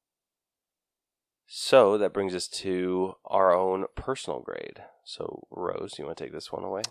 So 1.47 1.99
that 1.99 2.12
brings 2.12 2.35
us 2.35 2.47
to 2.49 3.15
our 3.25 3.53
own 3.55 3.87
personal 3.97 4.41
grade. 4.41 4.83
So 5.05 5.47
Rose, 5.51 5.95
you 5.99 6.05
want 6.05 6.19
to 6.19 6.25
take 6.25 6.33
this 6.33 6.53
one 6.53 6.65
away? 6.65 6.83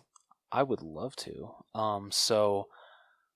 I 0.51 0.63
would 0.63 0.81
love 0.81 1.15
to. 1.17 1.51
Um, 1.75 2.11
so 2.11 2.67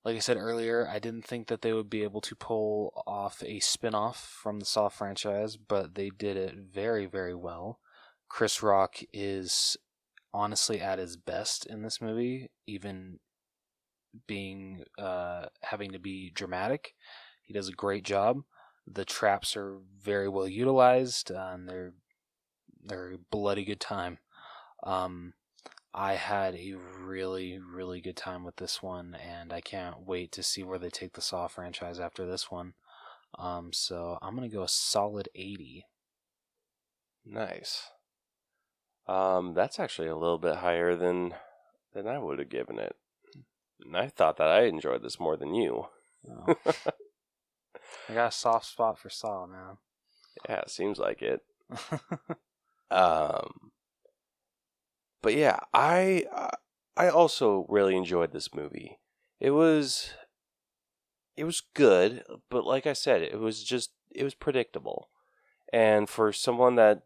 like 0.03 0.18
I 0.18 0.19
said 0.19 0.38
earlier, 0.38 0.88
I 0.88 0.99
didn't 0.99 1.26
think 1.26 1.48
that 1.48 1.61
they 1.61 1.72
would 1.72 1.90
be 1.90 2.03
able 2.03 2.19
to 2.22 2.35
pull 2.35 3.03
off 3.07 3.41
a 3.45 3.60
spin-off 3.60 4.19
from 4.19 4.60
the 4.60 4.65
Saw 4.65 4.90
franchise, 4.90 5.56
but 5.56 5.95
they 5.95 6.10
did 6.10 6.35
it 6.35 6.56
very, 6.56 7.06
very 7.06 7.34
well. 7.34 7.80
Chris 8.27 8.61
Rock 8.61 8.98
is 9.14 9.77
honestly 10.34 10.81
at 10.81 10.99
his 10.99 11.18
best 11.18 11.65
in 11.65 11.81
this 11.81 12.01
movie, 12.01 12.49
even 12.68 13.19
being 14.27 14.84
uh 14.97 15.45
having 15.61 15.91
to 15.91 15.99
be 15.99 16.30
dramatic. 16.30 16.93
He 17.43 17.53
does 17.53 17.68
a 17.68 17.73
great 17.73 18.03
job. 18.03 18.43
The 18.85 19.05
traps 19.05 19.55
are 19.55 19.77
very 20.01 20.27
well 20.30 20.47
utilized, 20.47 21.31
uh, 21.31 21.51
and 21.53 21.68
they're 21.68 21.93
they're 22.85 23.14
a 23.14 23.18
bloody 23.18 23.64
good 23.64 23.80
time. 23.80 24.19
Um, 24.84 25.34
I 25.93 26.14
had 26.14 26.55
a 26.55 26.73
really, 26.73 27.60
really 27.60 28.01
good 28.01 28.18
time 28.18 28.43
with 28.43 28.57
this 28.57 28.81
one, 28.81 29.15
and 29.15 29.53
I 29.53 29.61
can't 29.61 30.05
wait 30.05 30.31
to 30.34 30.43
see 30.43 30.64
where 30.64 30.80
they 30.80 30.89
take 30.89 31.14
the 31.14 31.22
Saw 31.22 31.47
franchise 31.47 31.99
after 31.99 32.26
this 32.26 32.49
one. 32.51 32.73
Um, 33.38 33.72
so 33.73 34.18
I'm 34.22 34.35
gonna 34.35 34.49
go 34.49 34.64
a 34.64 34.68
solid 34.68 35.30
80. 35.35 35.85
Nice. 37.26 37.89
Um, 39.07 39.53
that's 39.53 39.80
actually 39.80 40.07
a 40.07 40.15
little 40.15 40.38
bit 40.38 40.57
higher 40.57 40.95
than 40.95 41.34
than 41.93 42.07
I 42.07 42.19
would 42.19 42.39
have 42.39 42.49
given 42.49 42.80
it. 42.80 42.95
And 43.84 43.97
I 43.97 44.07
thought 44.07 44.38
that 44.38 44.47
I 44.47 44.63
enjoyed 44.63 45.03
this 45.03 45.19
more 45.19 45.35
than 45.35 45.53
you. 45.53 45.88
Oh. 46.30 46.55
I 48.09 48.13
got 48.13 48.30
a 48.30 48.31
soft 48.31 48.65
spot 48.65 48.97
for 48.97 49.09
Saw, 49.09 49.45
man. 49.45 49.77
Yeah, 50.49 50.61
it 50.61 50.71
seems 50.71 50.97
like 50.97 51.21
it. 51.21 51.41
Um, 52.93 53.71
but 55.23 55.34
yeah, 55.34 55.59
I 55.73 56.25
uh, 56.31 56.51
I 56.95 57.09
also 57.09 57.65
really 57.69 57.95
enjoyed 57.95 58.31
this 58.31 58.53
movie. 58.53 58.99
It 59.39 59.51
was 59.51 60.13
it 61.35 61.45
was 61.45 61.63
good, 61.73 62.23
but 62.51 62.65
like 62.65 62.85
I 62.85 62.93
said, 62.93 63.23
it 63.23 63.39
was 63.39 63.63
just 63.63 63.91
it 64.11 64.23
was 64.23 64.35
predictable. 64.35 65.09
And 65.71 66.07
for 66.07 66.31
someone 66.31 66.75
that 66.75 67.01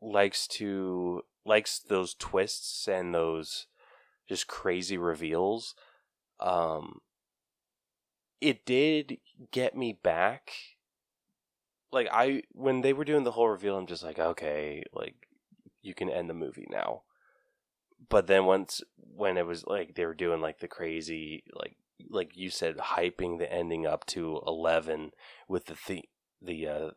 likes 0.00 0.46
to 0.46 1.22
likes 1.44 1.78
those 1.78 2.14
twists 2.14 2.88
and 2.88 3.14
those 3.14 3.66
just 4.28 4.46
crazy 4.46 4.98
reveals, 4.98 5.74
um 6.40 7.00
it 8.40 8.66
did 8.66 9.18
get 9.50 9.74
me 9.74 9.98
back 10.02 10.52
like 11.92 12.08
I 12.12 12.42
when 12.52 12.82
they 12.82 12.92
were 12.92 13.04
doing 13.04 13.24
the 13.24 13.32
whole 13.32 13.48
reveal, 13.48 13.76
I'm 13.76 13.86
just 13.86 14.02
like, 14.02 14.18
okay, 14.18 14.82
like 14.92 15.14
you 15.82 15.94
can 15.94 16.10
end 16.10 16.28
the 16.28 16.34
movie 16.34 16.66
now. 16.70 17.02
But 18.08 18.26
then 18.26 18.44
once 18.44 18.82
when 18.96 19.36
it 19.36 19.46
was 19.46 19.66
like 19.66 19.94
they 19.94 20.04
were 20.04 20.14
doing 20.14 20.40
like 20.40 20.58
the 20.58 20.68
crazy 20.68 21.44
like 21.54 21.76
like 22.10 22.36
you 22.36 22.50
said, 22.50 22.76
hyping 22.76 23.38
the 23.38 23.50
ending 23.50 23.86
up 23.86 24.04
to 24.06 24.40
eleven 24.46 25.12
with 25.48 25.66
the 25.66 25.76
the 25.86 26.04
the 26.42 26.68
uh, 26.68 26.90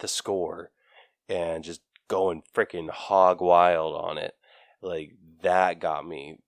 the 0.00 0.08
score 0.08 0.70
and 1.28 1.64
just 1.64 1.80
going 2.08 2.42
freaking 2.54 2.90
hog 2.90 3.40
wild 3.40 3.94
on 3.94 4.18
it, 4.18 4.34
like 4.82 5.12
that 5.42 5.80
got 5.80 6.06
me 6.06 6.38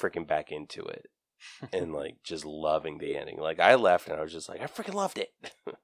freaking 0.00 0.26
back 0.26 0.50
into 0.50 0.82
it 0.82 1.06
and 1.72 1.92
like 1.92 2.16
just 2.24 2.44
loving 2.44 2.98
the 2.98 3.16
ending. 3.16 3.38
Like 3.38 3.60
I 3.60 3.74
left 3.74 4.08
and 4.08 4.18
I 4.18 4.22
was 4.22 4.32
just 4.32 4.48
like, 4.48 4.60
I 4.60 4.66
freaking 4.66 4.94
loved 4.94 5.18
it. 5.18 5.32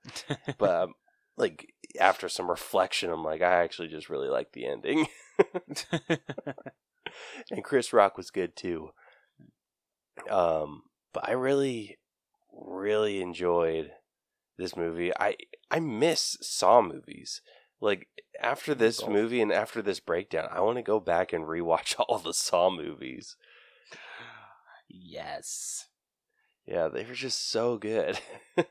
but 0.59 0.83
um, 0.83 0.95
like 1.37 1.73
after 2.01 2.29
some 2.29 2.51
reflection, 2.51 3.11
I'm 3.11 3.25
like, 3.25 3.43
I 3.43 3.63
actually 3.63 3.89
just 3.89 4.09
really 4.09 4.29
like 4.29 4.53
the 4.53 4.67
ending. 4.67 5.07
and 7.51 7.65
Chris 7.65 7.93
Rock 7.93 8.17
was 8.17 8.31
good 8.31 8.57
too. 8.57 8.91
Um, 10.31 10.83
but 11.13 11.29
I 11.29 11.33
really, 11.33 11.99
really 12.53 13.21
enjoyed 13.21 13.91
this 14.59 14.77
movie. 14.77 15.13
I 15.19 15.37
I 15.71 15.81
miss 15.81 16.37
Saw 16.41 16.81
movies. 16.81 17.43
Like 17.81 18.09
after 18.41 18.75
this 18.75 19.07
movie 19.07 19.43
and 19.43 19.53
after 19.53 19.83
this 19.83 20.01
breakdown, 20.01 20.49
I 20.51 20.61
want 20.61 20.77
to 20.79 20.83
go 20.83 21.01
back 21.01 21.33
and 21.33 21.45
rewatch 21.45 21.95
all 22.09 22.19
the 22.19 22.35
Saw 22.35 22.71
movies. 22.71 23.37
yes. 24.89 25.89
Yeah, 26.67 26.89
they 26.89 27.05
were 27.05 27.15
just 27.15 27.49
so 27.51 27.77
good. 27.77 28.19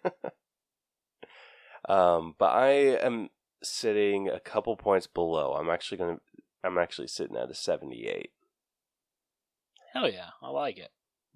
um, 1.87 2.35
but 2.37 2.51
I 2.51 2.69
am 2.69 3.29
sitting 3.63 4.27
a 4.29 4.39
couple 4.39 4.75
points 4.75 5.07
below. 5.07 5.53
I'm 5.53 5.69
actually 5.69 5.97
gonna. 5.97 6.17
I'm 6.63 6.77
actually 6.77 7.07
sitting 7.07 7.37
at 7.37 7.51
a 7.51 7.53
78. 7.53 8.31
Hell 9.93 10.09
yeah, 10.09 10.29
I 10.41 10.49
like 10.49 10.77
it. 10.77 10.91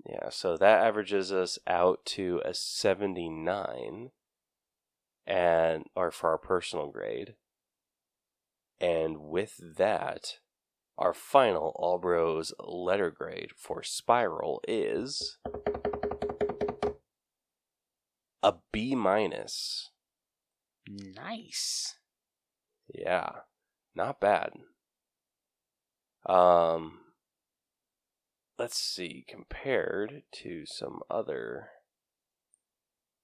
Yeah, 0.06 0.30
so 0.30 0.58
that 0.58 0.84
averages 0.84 1.32
us 1.32 1.60
out 1.68 2.04
to 2.06 2.42
a 2.44 2.54
79, 2.54 4.12
and 5.28 5.86
or 5.96 6.12
for 6.12 6.32
our 6.32 6.38
personal 6.38 6.88
grade. 6.88 7.36
And 8.82 9.20
with 9.20 9.78
that, 9.78 10.40
our 10.98 11.14
final 11.14 11.76
Allbros 11.80 12.52
letter 12.60 13.10
grade 13.10 13.52
for 13.58 13.84
Spiral 13.84 14.62
is 14.68 15.38
a 18.44 18.54
B 18.72 18.96
minus. 18.96 19.92
Nice. 20.88 21.96
Yeah, 22.94 23.30
not 23.96 24.20
bad. 24.20 24.52
Um, 26.26 27.00
let's 28.58 28.78
see, 28.78 29.26
compared 29.28 30.24
to 30.34 30.66
some 30.66 31.00
other. 31.10 31.70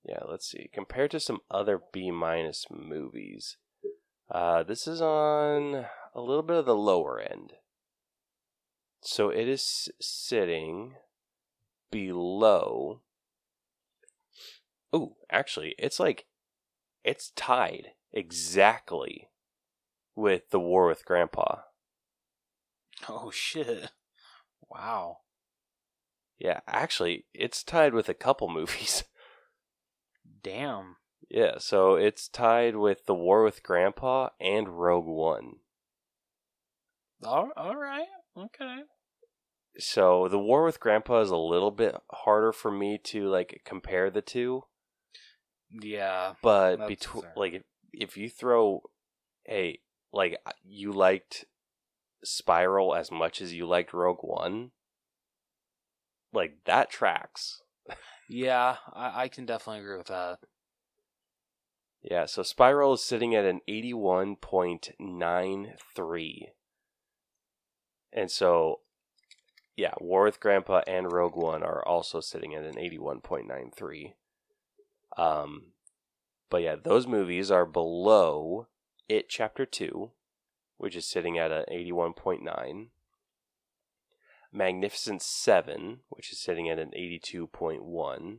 Yeah, 0.03 0.19
let's 0.29 0.47
see, 0.49 0.69
compared 0.71 1.11
to 1.11 1.19
some 1.19 1.39
other 1.49 1.81
B 1.91 2.11
minus 2.11 2.67
movies, 2.69 3.57
uh, 4.29 4.63
this 4.63 4.87
is 4.87 5.01
on 5.01 5.85
a 6.13 6.21
little 6.21 6.43
bit 6.43 6.57
of 6.57 6.65
the 6.65 6.75
lower 6.75 7.19
end. 7.19 7.53
So 9.01 9.29
it 9.29 9.47
is 9.47 9.89
sitting 10.01 10.95
below. 11.91 13.01
Ooh, 14.95 15.15
actually, 15.29 15.75
it's 15.77 15.99
like 15.99 16.25
it's 17.03 17.31
tied 17.35 17.91
exactly 18.11 19.29
with 20.15 20.49
the 20.49 20.59
war 20.59 20.87
with 20.87 21.05
Grandpa. 21.05 21.57
Oh 23.07 23.29
shit. 23.29 23.91
Wow. 24.69 25.19
Yeah, 26.39 26.61
actually, 26.67 27.25
it's 27.33 27.63
tied 27.63 27.93
with 27.93 28.09
a 28.09 28.13
couple 28.13 28.49
movies. 28.49 29.03
Damn. 30.41 30.97
Yeah, 31.29 31.57
so 31.57 31.95
it's 31.95 32.27
tied 32.27 32.75
with 32.75 33.05
the 33.05 33.15
war 33.15 33.43
with 33.43 33.63
Grandpa 33.63 34.29
and 34.39 34.67
Rogue 34.67 35.07
One. 35.07 35.57
All, 37.23 37.49
all 37.57 37.75
right. 37.75 38.07
Okay. 38.37 38.79
So 39.77 40.27
the 40.27 40.39
war 40.39 40.63
with 40.63 40.79
Grandpa 40.79 41.21
is 41.21 41.31
a 41.31 41.37
little 41.37 41.71
bit 41.71 41.95
harder 42.11 42.51
for 42.51 42.71
me 42.71 42.99
to 43.05 43.27
like 43.27 43.61
compare 43.65 44.09
the 44.09 44.21
two. 44.21 44.63
Yeah. 45.71 46.33
but 46.41 46.87
between 46.87 47.23
like 47.35 47.53
if, 47.53 47.63
if 47.91 48.17
you 48.17 48.29
throw 48.29 48.83
a 49.49 49.79
like 50.13 50.37
you 50.63 50.93
liked 50.93 51.45
spiral 52.23 52.95
as 52.95 53.11
much 53.11 53.41
as 53.41 53.51
you 53.51 53.65
liked 53.67 53.93
rogue 53.93 54.21
one 54.21 54.71
like 56.31 56.59
that 56.65 56.89
tracks 56.89 57.61
Yeah, 58.27 58.77
I, 58.93 59.23
I 59.23 59.27
can 59.27 59.45
definitely 59.45 59.81
agree 59.81 59.97
with 59.97 60.07
that. 60.07 60.39
Yeah 62.09 62.25
so 62.25 62.41
spiral 62.43 62.93
is 62.93 63.03
sitting 63.03 63.35
at 63.35 63.43
an 63.45 63.59
81.93 63.67 66.49
and 68.13 68.29
so 68.31 68.79
yeah 69.75 69.93
war 69.99 70.23
with 70.23 70.39
grandpa 70.39 70.81
and 70.87 71.11
rogue 71.11 71.35
one 71.35 71.63
are 71.63 71.83
also 71.85 72.19
sitting 72.19 72.53
at 72.53 72.63
an 72.63 72.75
81.93 72.75 74.13
um 75.17 75.71
but 76.49 76.61
yeah 76.61 76.75
those 76.81 77.07
movies 77.07 77.49
are 77.49 77.65
below 77.65 78.67
it 79.09 79.27
chapter 79.29 79.65
2 79.65 80.11
which 80.77 80.95
is 80.95 81.07
sitting 81.07 81.37
at 81.39 81.51
an 81.51 81.65
81.9 81.71 82.87
magnificent 84.53 85.21
7 85.23 85.99
which 86.09 86.31
is 86.31 86.39
sitting 86.39 86.69
at 86.69 86.77
an 86.79 86.91
82.1 86.97 88.37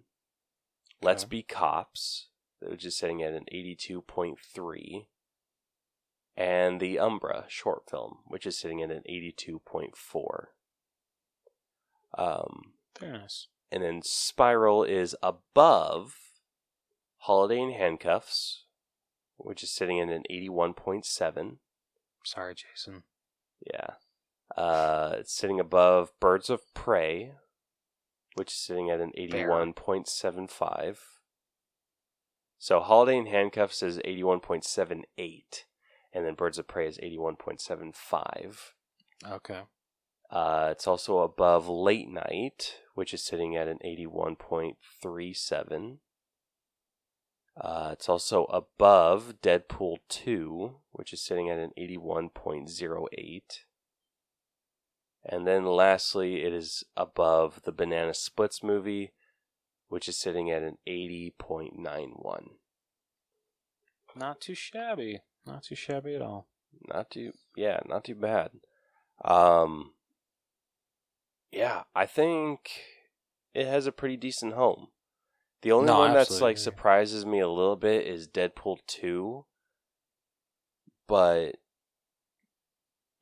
let's 1.02 1.24
Okay. 1.24 1.30
be 1.30 1.42
cops 1.42 2.28
which 2.70 2.84
is 2.84 2.96
sitting 2.96 3.22
at 3.22 3.32
an 3.32 3.44
82.3 3.52 5.06
and 6.36 6.80
the 6.80 6.98
umbra 6.98 7.44
short 7.48 7.88
film 7.90 8.18
which 8.26 8.46
is 8.46 8.58
sitting 8.58 8.82
at 8.82 8.90
an 8.90 9.02
82.4 9.08 10.46
um 12.18 12.72
Very 12.98 13.12
nice. 13.12 13.46
and 13.72 13.82
then 13.82 14.00
Spiral 14.02 14.84
is 14.84 15.16
above 15.22 16.14
Holiday 17.20 17.60
in 17.60 17.72
Handcuffs, 17.72 18.64
which 19.36 19.62
is 19.64 19.72
sitting 19.74 19.98
at 20.00 20.08
an 20.08 20.22
81.7. 20.30 21.56
Sorry, 22.24 22.54
Jason. 22.54 23.02
Yeah. 23.66 23.94
Uh, 24.56 25.16
it's 25.18 25.34
sitting 25.36 25.58
above 25.58 26.12
Birds 26.20 26.48
of 26.50 26.60
Prey, 26.72 27.32
which 28.36 28.52
is 28.52 28.58
sitting 28.58 28.90
at 28.90 29.00
an 29.00 29.10
81.75. 29.18 30.98
So 32.58 32.80
Holiday 32.80 33.18
in 33.18 33.26
Handcuffs 33.26 33.82
is 33.82 33.98
81.78, 33.98 35.04
and 36.12 36.24
then 36.24 36.34
Birds 36.34 36.58
of 36.58 36.66
Prey 36.66 36.88
is 36.88 36.98
81.75. 36.98 38.72
Okay. 39.30 39.60
Uh, 40.30 40.68
it's 40.72 40.86
also 40.86 41.20
above 41.20 41.68
Late 41.68 42.10
Night, 42.10 42.76
which 42.94 43.14
is 43.14 43.22
sitting 43.22 43.56
at 43.56 43.68
an 43.68 43.78
81.37. 43.84 45.98
Uh, 47.58 47.90
it's 47.92 48.08
also 48.08 48.44
above 48.44 49.36
Deadpool 49.42 49.98
2, 50.08 50.76
which 50.92 51.12
is 51.12 51.22
sitting 51.22 51.48
at 51.48 51.58
an 51.58 51.70
81.08. 51.78 53.40
And 55.24 55.46
then 55.46 55.64
lastly, 55.64 56.42
it 56.42 56.52
is 56.52 56.84
above 56.96 57.62
the 57.64 57.72
Banana 57.72 58.14
Splits 58.14 58.62
movie, 58.62 59.12
which 59.88 60.08
is 60.08 60.16
sitting 60.18 60.50
at 60.50 60.62
an 60.62 60.78
80.91. 60.86 62.48
Not 64.14 64.40
too 64.40 64.54
shabby. 64.54 65.20
Not 65.46 65.62
too 65.64 65.74
shabby 65.74 66.14
at 66.14 66.22
all. 66.22 66.48
not 66.88 67.10
too 67.10 67.32
yeah, 67.56 67.80
not 67.86 68.04
too 68.04 68.14
bad. 68.14 68.50
Um 69.24 69.92
yeah, 71.52 71.84
I 71.94 72.06
think 72.06 72.70
it 73.54 73.66
has 73.66 73.86
a 73.86 73.92
pretty 73.92 74.16
decent 74.16 74.54
home. 74.54 74.88
The 75.62 75.72
only 75.72 75.86
No, 75.86 75.98
one 76.00 76.12
that's 76.12 76.40
like 76.40 76.58
surprises 76.58 77.24
me 77.24 77.40
a 77.40 77.48
little 77.48 77.76
bit 77.76 78.06
is 78.06 78.28
Deadpool 78.28 78.78
2. 78.86 79.44
But 81.06 81.56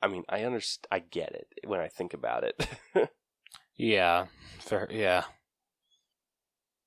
I 0.03 0.09
mean, 0.09 0.24
I 0.28 0.41
underst- 0.41 0.86
I 0.91 0.99
get 0.99 1.32
it 1.32 1.49
when 1.69 1.81
I 1.81 1.89
think 1.89 2.15
about 2.15 2.45
it. 2.45 2.66
Yeah, 3.77 4.27
fair. 4.61 4.86
Yeah, 4.89 5.24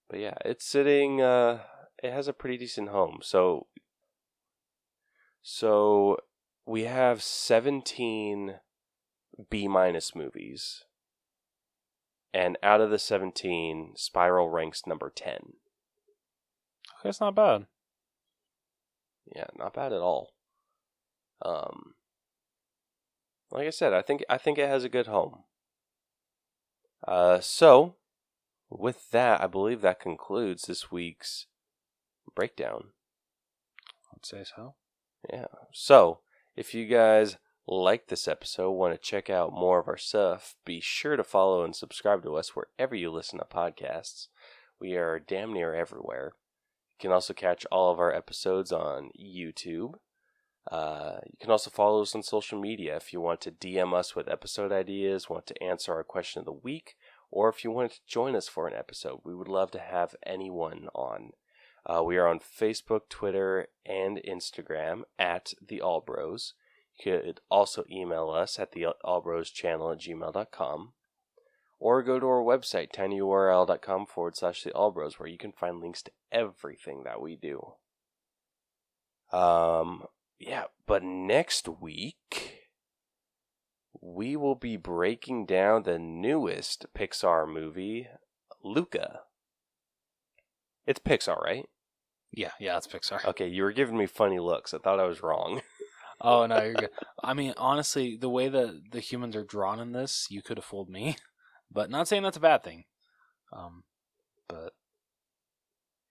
but 0.09 0.19
yeah, 0.19 0.35
it's 0.45 0.65
sitting 0.65 1.21
uh 1.21 1.59
it 2.01 2.11
has 2.13 2.27
a 2.27 2.33
pretty 2.33 2.57
decent 2.57 2.89
home. 2.89 3.19
So 3.21 3.67
so 5.41 6.17
we 6.65 6.83
have 6.83 7.23
17 7.23 8.55
B 9.49 9.67
minus 9.67 10.15
movies. 10.15 10.83
And 12.33 12.57
out 12.61 12.81
of 12.81 12.89
the 12.89 12.99
17, 12.99 13.93
Spiral 13.95 14.49
ranks 14.49 14.85
number 14.85 15.09
10. 15.09 15.53
that's 17.03 17.21
not 17.21 17.35
bad. 17.35 17.65
Yeah, 19.33 19.45
not 19.57 19.73
bad 19.73 19.93
at 19.93 20.01
all. 20.01 20.33
Um 21.43 21.93
like 23.49 23.67
I 23.67 23.71
said, 23.71 23.93
I 23.93 24.01
think 24.01 24.23
I 24.29 24.37
think 24.37 24.57
it 24.57 24.67
has 24.67 24.83
a 24.83 24.89
good 24.89 25.07
home. 25.07 25.43
Uh 27.07 27.39
so 27.39 27.96
with 28.69 29.11
that, 29.11 29.41
I 29.41 29.47
believe 29.47 29.81
that 29.81 29.99
concludes 29.99 30.63
this 30.63 30.91
week's 30.91 31.47
breakdown. 32.35 32.89
I'd 34.13 34.25
say 34.25 34.43
so. 34.43 34.75
Yeah. 35.31 35.45
So, 35.73 36.19
if 36.55 36.73
you 36.73 36.85
guys 36.85 37.37
like 37.67 38.07
this 38.07 38.27
episode, 38.27 38.71
want 38.71 38.93
to 38.93 38.99
check 38.99 39.29
out 39.29 39.51
more 39.51 39.79
of 39.79 39.87
our 39.87 39.97
stuff, 39.97 40.55
be 40.65 40.79
sure 40.79 41.15
to 41.17 41.23
follow 41.23 41.63
and 41.63 41.75
subscribe 41.75 42.23
to 42.23 42.35
us 42.35 42.55
wherever 42.55 42.95
you 42.95 43.11
listen 43.11 43.39
to 43.39 43.45
podcasts. 43.45 44.27
We 44.79 44.95
are 44.95 45.19
damn 45.19 45.53
near 45.53 45.73
everywhere. 45.73 46.33
You 46.97 47.01
can 47.01 47.11
also 47.11 47.33
catch 47.33 47.65
all 47.71 47.91
of 47.91 47.99
our 47.99 48.13
episodes 48.13 48.71
on 48.71 49.11
YouTube. 49.19 49.95
Uh, 50.71 51.19
you 51.25 51.37
can 51.39 51.51
also 51.51 51.69
follow 51.69 52.01
us 52.01 52.15
on 52.15 52.23
social 52.23 52.59
media 52.59 52.95
if 52.97 53.13
you 53.13 53.21
want 53.21 53.39
to 53.41 53.51
DM 53.51 53.93
us 53.93 54.15
with 54.15 54.27
episode 54.27 54.71
ideas, 54.71 55.29
want 55.29 55.47
to 55.47 55.63
answer 55.63 55.93
our 55.93 56.03
question 56.03 56.39
of 56.39 56.45
the 56.45 56.51
week, 56.51 56.95
or 57.31 57.49
if 57.49 57.63
you 57.63 57.71
want 57.71 57.91
to 57.91 57.99
join 58.07 58.35
us 58.35 58.47
for 58.47 58.67
an 58.67 58.73
episode. 58.73 59.19
We 59.23 59.35
would 59.35 59.47
love 59.47 59.71
to 59.71 59.79
have 59.79 60.15
anyone 60.25 60.87
on. 60.93 61.31
Uh, 61.85 62.03
we 62.03 62.17
are 62.17 62.27
on 62.27 62.39
Facebook, 62.39 63.09
Twitter, 63.09 63.67
and 63.85 64.19
Instagram 64.27 65.03
at 65.17 65.53
the 65.65 65.79
Allbros. 65.83 66.53
You 66.99 67.21
could 67.21 67.39
also 67.49 67.85
email 67.89 68.29
us 68.29 68.59
at 68.59 68.71
the 68.71 68.87
Allbros 69.05 69.53
channel 69.53 69.91
at 69.91 69.99
gmail.com 69.99 70.93
or 71.79 72.03
go 72.03 72.19
to 72.19 72.25
our 72.25 72.41
website, 72.41 72.91
tinyurl.com 72.91 74.07
forward 74.07 74.35
slash 74.35 74.63
the 74.63 74.71
Allbros, 74.71 75.13
where 75.13 75.29
you 75.29 75.37
can 75.37 75.51
find 75.51 75.79
links 75.79 76.01
to 76.03 76.11
everything 76.31 77.03
that 77.03 77.21
we 77.21 77.35
do. 77.35 77.73
Um, 79.31 80.05
yeah, 80.39 80.65
but 80.85 81.03
next 81.03 81.67
week 81.67 82.56
we 84.01 84.35
will 84.35 84.55
be 84.55 84.77
breaking 84.77 85.45
down 85.45 85.83
the 85.83 85.99
newest 85.99 86.85
Pixar 86.97 87.51
movie, 87.51 88.07
Luca. 88.63 89.21
It's 90.85 90.99
Pixar, 90.99 91.41
right? 91.43 91.65
Yeah, 92.31 92.51
yeah, 92.59 92.77
it's 92.77 92.87
Pixar. 92.87 93.23
Okay, 93.25 93.47
you 93.47 93.63
were 93.63 93.71
giving 93.71 93.97
me 93.97 94.05
funny 94.05 94.39
looks. 94.39 94.73
I 94.73 94.77
thought 94.77 94.99
I 94.99 95.05
was 95.05 95.23
wrong. 95.23 95.61
Oh 96.19 96.47
no, 96.47 96.63
you're 96.63 96.73
good. 96.73 96.89
I 97.23 97.33
mean, 97.33 97.53
honestly, 97.57 98.17
the 98.19 98.29
way 98.29 98.49
that 98.49 98.91
the 98.91 98.99
humans 98.99 99.35
are 99.35 99.43
drawn 99.43 99.79
in 99.79 99.91
this, 99.91 100.27
you 100.29 100.41
could 100.41 100.57
have 100.57 100.65
fooled 100.65 100.89
me. 100.89 101.17
But 101.69 101.89
not 101.89 102.07
saying 102.07 102.23
that's 102.23 102.37
a 102.37 102.39
bad 102.39 102.63
thing. 102.63 102.85
Um, 103.51 103.83
but 104.47 104.71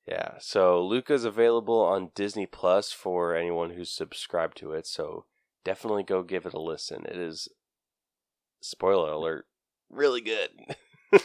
Yeah, 0.07 0.35
so 0.39 0.85
Luca's 0.85 1.25
available 1.25 1.81
on 1.81 2.11
Disney 2.15 2.45
Plus 2.45 2.93
for 2.93 3.35
anyone 3.35 3.71
who's 3.71 3.91
subscribed 3.91 4.59
to 4.59 4.73
it, 4.73 4.87
so 4.87 5.25
definitely 5.65 6.03
go 6.03 6.23
give 6.23 6.45
it 6.45 6.53
a 6.53 6.61
listen. 6.61 7.07
It 7.07 7.17
is 7.17 7.49
spoiler 8.71 9.13
alert, 9.13 9.47
really 9.91 10.21
good. 10.21 10.51
um, 11.13 11.21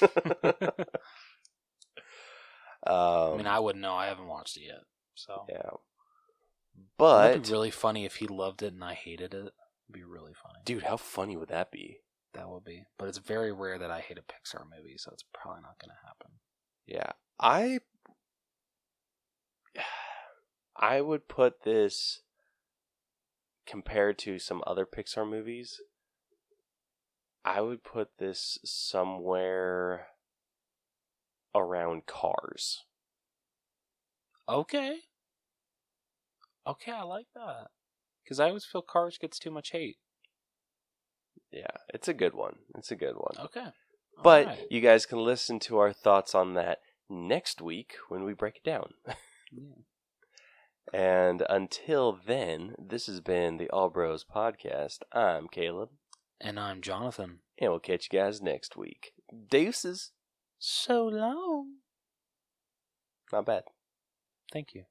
I 2.85 3.34
mean, 3.38 3.47
I 3.47 3.59
wouldn't 3.59 3.81
know. 3.81 3.93
I 3.93 4.07
haven't 4.07 4.27
watched 4.27 4.57
it 4.57 4.63
yet. 4.68 4.84
So 5.15 5.45
yeah. 5.49 5.69
But 6.97 7.43
be 7.43 7.51
really 7.51 7.72
funny 7.72 8.05
if 8.05 8.15
he 8.15 8.27
loved 8.27 8.63
it 8.63 8.73
and 8.73 8.84
I 8.84 8.93
hated 8.93 9.34
it. 9.34 9.38
It'd 9.38 9.53
be 9.91 10.03
really 10.03 10.34
funny. 10.34 10.59
dude, 10.65 10.84
how 10.84 10.97
funny 10.97 11.35
would 11.35 11.49
that 11.49 11.72
be? 11.72 11.99
That 12.34 12.49
would 12.49 12.63
be. 12.63 12.85
But 12.97 13.09
it's 13.09 13.18
very 13.18 13.51
rare 13.51 13.77
that 13.77 13.91
I 13.91 13.99
hate 13.99 14.18
a 14.18 14.22
Pixar 14.22 14.63
movie, 14.63 14.97
so 14.97 15.11
it's 15.11 15.26
probably 15.34 15.61
not 15.61 15.80
going 15.80 15.89
to 15.89 16.07
happen. 16.07 16.31
Yeah, 16.88 17.11
I 17.39 17.80
I 20.76 21.01
would 21.01 21.27
put 21.27 21.63
this 21.63 22.22
compared 23.65 24.18
to 24.19 24.39
some 24.39 24.63
other 24.65 24.85
Pixar 24.85 25.30
movies. 25.30 25.80
I 27.43 27.61
would 27.61 27.84
put 27.84 28.18
this 28.19 28.59
somewhere 28.63 30.07
around 31.55 32.05
Cars. 32.05 32.84
Okay. 34.47 34.99
Okay, 36.68 36.91
I 36.91 37.03
like 37.03 37.27
that. 37.34 37.68
Because 38.23 38.39
I 38.39 38.47
always 38.47 38.65
feel 38.65 38.84
Cars 38.84 39.18
gets 39.18 39.39
too 39.39 39.51
much 39.51 39.72
hate. 39.72 39.97
Yeah, 41.51 41.68
it's 41.89 42.07
a 42.07 42.13
good 42.13 42.34
one. 42.34 42.57
It's 42.76 42.91
a 42.91 42.95
good 42.95 43.15
one. 43.15 43.45
Okay. 43.45 43.68
But 44.23 44.45
Alright. 44.47 44.68
you 44.69 44.80
guys 44.81 45.05
can 45.05 45.19
listen 45.19 45.59
to 45.61 45.80
our 45.80 45.91
thoughts 45.91 46.35
on 46.35 46.53
that 46.53 46.80
next 47.09 47.61
week 47.61 47.95
when 48.09 48.23
we 48.23 48.34
break 48.34 48.57
it 48.57 48.63
down. 48.63 48.93
Yeah. 49.53 49.84
And 50.93 51.43
until 51.49 52.18
then, 52.26 52.73
this 52.80 53.07
has 53.07 53.19
been 53.19 53.57
the 53.57 53.69
All 53.69 53.89
Bros 53.89 54.23
Podcast. 54.23 54.99
I'm 55.11 55.47
Caleb, 55.49 55.89
And 56.43 56.59
I'm 56.59 56.81
Jonathan. 56.81 57.39
and 57.59 57.69
we'll 57.69 57.80
catch 57.80 58.09
you 58.11 58.19
guys 58.19 58.41
next 58.41 58.76
week. 58.76 59.11
Deuces. 59.49 60.11
So 60.57 61.05
long. 61.05 61.76
Not 63.31 63.45
bad. 63.45 63.63
Thank 64.51 64.73
you. 64.73 64.84